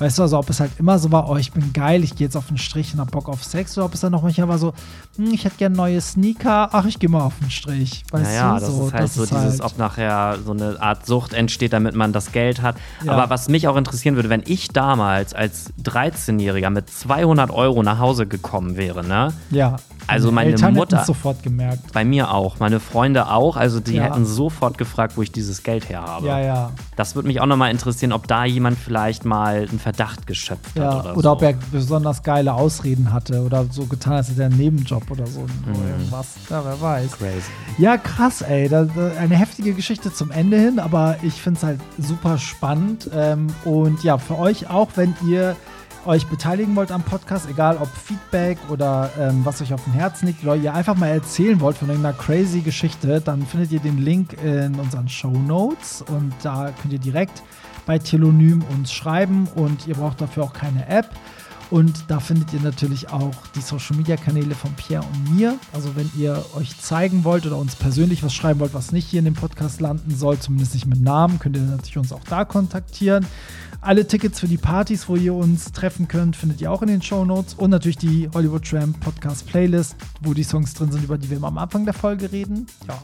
Weißt 0.00 0.18
du, 0.18 0.22
also 0.22 0.38
ob 0.38 0.50
es 0.50 0.58
halt 0.58 0.72
immer 0.78 0.98
so 0.98 1.12
war, 1.12 1.28
oh, 1.30 1.36
ich 1.36 1.52
bin 1.52 1.72
geil, 1.72 2.02
ich 2.02 2.16
gehe 2.16 2.26
jetzt 2.26 2.36
auf 2.36 2.48
den 2.48 2.58
Strich 2.58 2.92
und 2.94 3.00
hab 3.00 3.10
Bock 3.12 3.28
auf 3.28 3.44
Sex, 3.44 3.76
oder 3.78 3.84
ob 3.86 3.94
es 3.94 4.00
dann 4.00 4.10
noch 4.12 4.22
manchmal 4.22 4.48
war 4.48 4.58
so, 4.58 4.72
hm, 5.16 5.32
ich 5.32 5.44
hätte 5.44 5.56
gerne 5.58 5.76
neue 5.76 6.00
Sneaker, 6.00 6.70
ach, 6.72 6.86
ich 6.86 6.98
gehe 6.98 7.08
mal 7.08 7.20
auf 7.22 7.34
den 7.40 7.50
Strich. 7.50 8.02
Weißt 8.10 8.24
Naja, 8.24 8.54
du, 8.54 8.60
das 8.60 8.74
so, 8.74 8.86
ist 8.86 8.92
halt 8.94 9.12
so 9.12 9.20
dieses, 9.26 9.34
halt- 9.34 9.60
ob 9.62 9.78
nachher 9.78 10.38
so 10.44 10.52
eine 10.52 10.80
Art 10.80 11.06
Sucht 11.06 11.32
entsteht, 11.34 11.72
damit 11.72 11.94
man 11.94 12.12
das 12.12 12.32
Geld 12.32 12.62
hat. 12.62 12.76
Ja. 13.04 13.12
Aber 13.12 13.30
was 13.30 13.48
mich 13.48 13.68
auch 13.68 13.76
interessieren 13.76 14.16
würde, 14.16 14.30
wenn 14.30 14.42
ich 14.46 14.68
damals 14.68 15.34
als 15.34 15.70
13-Jähriger 15.82 16.70
mit 16.70 16.88
200 16.90 17.50
Euro 17.50 17.82
nach 17.82 17.98
Hause 17.98 18.26
gekommen 18.26 18.76
wäre, 18.76 19.04
ne? 19.06 19.32
Ja. 19.50 19.76
Also 20.06 20.32
meine 20.32 20.50
Eltern 20.52 20.74
Mutter- 20.74 21.04
sofort 21.04 21.42
gemerkt. 21.42 21.92
Bei 21.92 22.04
mir 22.04 22.32
auch, 22.32 22.58
meine 22.58 22.80
Freunde 22.80 23.28
auch. 23.30 23.56
Also 23.56 23.78
die 23.80 23.94
Ja. 23.96 24.04
hätten 24.04 24.24
sofort 24.26 24.76
gefragt, 24.78 25.16
wo 25.16 25.22
ich 25.22 25.30
dieses 25.30 25.62
Geld 25.62 25.88
her 25.88 26.02
habe. 26.02 26.26
Ja, 26.26 26.40
ja. 26.40 26.70
Das 26.96 27.14
würde 27.14 27.28
mich 27.28 27.40
auch 27.40 27.46
nochmal 27.46 27.70
interessieren, 27.70 28.12
ob 28.12 28.26
da 28.26 28.44
jemand 28.44 28.78
vielleicht 28.78 29.24
mal 29.24 29.66
einen 29.68 29.78
Verdacht 29.90 30.26
geschöpft 30.26 30.76
ja. 30.76 30.84
hat 30.84 31.00
Oder, 31.04 31.12
oder, 31.16 31.22
so. 31.22 31.30
ob 31.32 31.42
er 31.42 31.54
besonders 31.72 32.22
geile 32.22 32.54
Ausreden 32.54 33.12
hatte 33.12 33.42
oder 33.42 33.64
so 33.70 33.86
getan, 33.86 34.12
als 34.14 34.28
hätte 34.28 34.42
er 34.42 34.46
einen 34.46 34.56
Nebenjob 34.56 35.10
oder 35.10 35.26
so 35.26 35.40
Mhm. 35.40 35.74
oder 35.76 35.88
irgendwas. 35.90 36.26
Ja, 36.48 36.62
wer 36.64 36.80
weiß. 36.80 37.10
Crazy. 37.12 37.50
Ja, 37.78 37.96
krass, 37.96 38.42
ey. 38.42 38.68
Da, 38.68 38.84
da, 38.84 39.12
eine 39.18 39.36
heftige 39.36 39.72
Geschichte 39.74 40.12
zum 40.12 40.30
Ende 40.30 40.58
hin, 40.58 40.78
aber 40.78 41.16
ich 41.22 41.34
finde 41.34 41.58
es 41.58 41.64
halt 41.64 41.80
super 41.98 42.38
spannend. 42.38 43.10
Ähm, 43.12 43.48
und 43.64 44.04
ja, 44.04 44.18
für 44.18 44.38
euch 44.38 44.70
auch, 44.70 44.90
wenn 44.94 45.14
ihr 45.26 45.56
euch 46.06 46.26
beteiligen 46.28 46.76
wollt 46.76 46.92
am 46.92 47.02
Podcast, 47.02 47.46
egal 47.50 47.76
ob 47.78 47.88
Feedback 47.88 48.58
oder 48.70 49.10
ähm, 49.18 49.40
was 49.44 49.60
euch 49.60 49.74
auf 49.74 49.84
dem 49.84 49.92
Herzen 49.92 50.28
liegt, 50.28 50.42
oder 50.44 50.54
ihr 50.56 50.72
einfach 50.72 50.94
mal 50.96 51.08
erzählen 51.08 51.60
wollt 51.60 51.76
von 51.76 51.88
irgendeiner 51.88 52.16
crazy 52.16 52.60
Geschichte, 52.60 53.20
dann 53.20 53.44
findet 53.44 53.70
ihr 53.72 53.80
den 53.80 53.98
Link 53.98 54.34
in 54.42 54.76
unseren 54.76 55.08
Show 55.08 55.30
Notes 55.30 56.02
und 56.08 56.32
da 56.42 56.70
könnt 56.80 56.92
ihr 56.94 56.98
direkt 57.00 57.42
bei 57.90 57.98
Telonym 57.98 58.62
uns 58.72 58.92
schreiben 58.92 59.48
und 59.56 59.88
ihr 59.88 59.96
braucht 59.96 60.20
dafür 60.20 60.44
auch 60.44 60.52
keine 60.52 60.86
App. 60.86 61.10
Und 61.70 62.04
da 62.06 62.20
findet 62.20 62.52
ihr 62.52 62.60
natürlich 62.60 63.10
auch 63.10 63.34
die 63.56 63.60
Social 63.60 63.96
Media 63.96 64.16
Kanäle 64.16 64.54
von 64.54 64.72
Pierre 64.74 65.04
und 65.04 65.34
mir. 65.34 65.58
Also, 65.72 65.96
wenn 65.96 66.08
ihr 66.16 66.40
euch 66.54 66.78
zeigen 66.80 67.24
wollt 67.24 67.46
oder 67.46 67.56
uns 67.56 67.74
persönlich 67.74 68.22
was 68.22 68.32
schreiben 68.32 68.60
wollt, 68.60 68.74
was 68.74 68.92
nicht 68.92 69.08
hier 69.08 69.18
in 69.18 69.24
dem 69.24 69.34
Podcast 69.34 69.80
landen 69.80 70.14
soll, 70.14 70.38
zumindest 70.38 70.74
nicht 70.74 70.86
mit 70.86 71.00
Namen, 71.00 71.40
könnt 71.40 71.56
ihr 71.56 71.62
natürlich 71.62 71.98
uns 71.98 72.12
auch 72.12 72.22
da 72.22 72.44
kontaktieren. 72.44 73.26
Alle 73.80 74.06
Tickets 74.06 74.38
für 74.38 74.46
die 74.46 74.56
Partys, 74.56 75.08
wo 75.08 75.16
ihr 75.16 75.34
uns 75.34 75.72
treffen 75.72 76.06
könnt, 76.06 76.36
findet 76.36 76.60
ihr 76.60 76.70
auch 76.70 76.82
in 76.82 76.88
den 76.88 77.02
Show 77.02 77.24
Notes. 77.24 77.54
Und 77.54 77.70
natürlich 77.70 77.98
die 77.98 78.28
Hollywood 78.32 78.64
Tramp 78.64 79.00
Podcast 79.00 79.48
Playlist, 79.48 79.96
wo 80.20 80.32
die 80.32 80.44
Songs 80.44 80.74
drin 80.74 80.92
sind, 80.92 81.02
über 81.02 81.18
die 81.18 81.28
wir 81.28 81.38
immer 81.38 81.48
am 81.48 81.58
Anfang 81.58 81.86
der 81.86 81.94
Folge 81.94 82.30
reden. 82.30 82.66
Ja, 82.86 83.02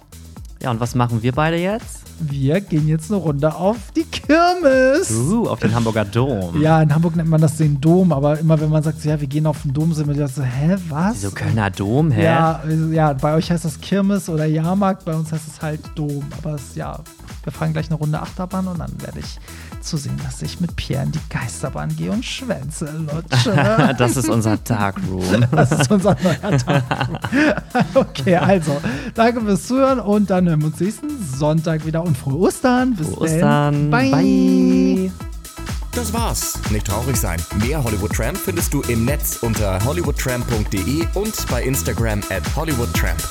Ja, 0.63 0.71
und 0.71 0.81
was 0.81 0.95
machen 0.95 1.23
wir 1.23 1.33
beide 1.33 1.57
jetzt? 1.57 2.07
wir 2.19 2.61
gehen 2.61 2.89
jetzt 2.89 3.11
eine 3.11 3.21
Runde 3.21 3.55
auf 3.55 3.77
die 3.95 4.05
Kirmes. 4.05 5.11
Uh, 5.11 5.49
auf 5.49 5.61
den 5.61 5.75
Hamburger 5.75 6.05
Dom. 6.05 6.61
Ja, 6.61 6.81
in 6.81 6.95
Hamburg 6.95 7.17
nennt 7.17 7.29
man 7.29 7.41
das 7.41 7.57
den 7.57 7.81
Dom, 7.81 8.13
aber 8.13 8.39
immer 8.39 8.59
wenn 8.61 8.71
man 8.71 8.83
sagt, 8.83 9.03
so, 9.03 9.09
ja, 9.09 9.21
wir 9.21 9.27
gehen 9.27 9.47
auf 9.47 9.63
den 9.63 9.73
Dom, 9.73 9.93
sind 9.93 10.15
wir 10.15 10.29
so, 10.29 10.43
hä, 10.43 10.77
was? 10.89 11.23
So 11.23 11.31
Kölner 11.31 11.71
Dom, 11.71 12.11
hä? 12.11 12.25
Ja, 12.25 12.61
also, 12.63 12.93
ja, 12.93 13.13
bei 13.13 13.35
euch 13.35 13.51
heißt 13.51 13.65
das 13.65 13.81
Kirmes 13.81 14.29
oder 14.29 14.47
Jahrmarkt, 14.47 15.05
bei 15.05 15.15
uns 15.15 15.33
heißt 15.33 15.47
es 15.47 15.63
halt 15.63 15.81
Dom. 15.95 16.25
Aber 16.39 16.55
es, 16.55 16.75
ja, 16.75 17.01
wir 17.45 17.53
fahren 17.53 17.73
gleich 17.73 17.89
eine 17.89 17.97
Runde 17.97 18.21
Achterbahn 18.21 18.67
und 18.69 18.79
dann 18.79 18.93
werde 19.03 19.21
ich 19.21 19.39
zusehen, 19.81 20.21
dass 20.25 20.43
ich 20.43 20.61
mit 20.61 20.77
Pierre 20.77 21.05
in 21.05 21.13
die 21.13 21.21
Geisterbahn 21.31 21.95
gehe 21.97 22.11
und 22.11 22.25
Schwänze 22.25 22.91
lutsche. 22.93 23.55
Das 23.99 24.17
ist 24.17 24.29
unser 24.29 24.57
Darkroom. 24.57 25.47
Das 25.51 25.73
ist 25.73 25.91
unser 25.91 26.17
neuer 26.23 26.59
Tag. 26.59 26.85
okay, 27.95 28.37
also, 28.37 28.81
danke 29.15 29.41
fürs 29.41 29.67
Zuhören 29.67 30.01
und 30.01 30.31
dann 30.31 30.49
hören 30.49 30.61
wir 30.61 30.67
uns 30.69 30.81
nächsten 30.81 31.09
Sonntag 31.37 31.87
wieder 31.87 32.03
und 32.03 32.17
frohe 32.17 32.37
Ostern. 32.37 32.95
Bis 32.95 33.09
Frohe 33.09 33.25
Ostern. 33.25 33.41
dann. 33.41 33.91
Bye. 33.91 34.11
Bye. 34.11 35.13
Das 35.93 36.13
war's. 36.13 36.59
Nicht 36.71 36.87
traurig 36.87 37.17
sein. 37.17 37.41
Mehr 37.65 37.83
Hollywood 37.83 38.13
Tramp 38.13 38.37
findest 38.37 38.75
du 38.75 38.83
im 38.83 39.07
Netz 39.07 39.39
unter 39.41 39.83
hollywoodtramp.de 39.83 41.07
und 41.15 41.47
bei 41.49 41.63
Instagram 41.63 42.21
at 42.31 42.43
hollywoodtramp. 42.55 43.23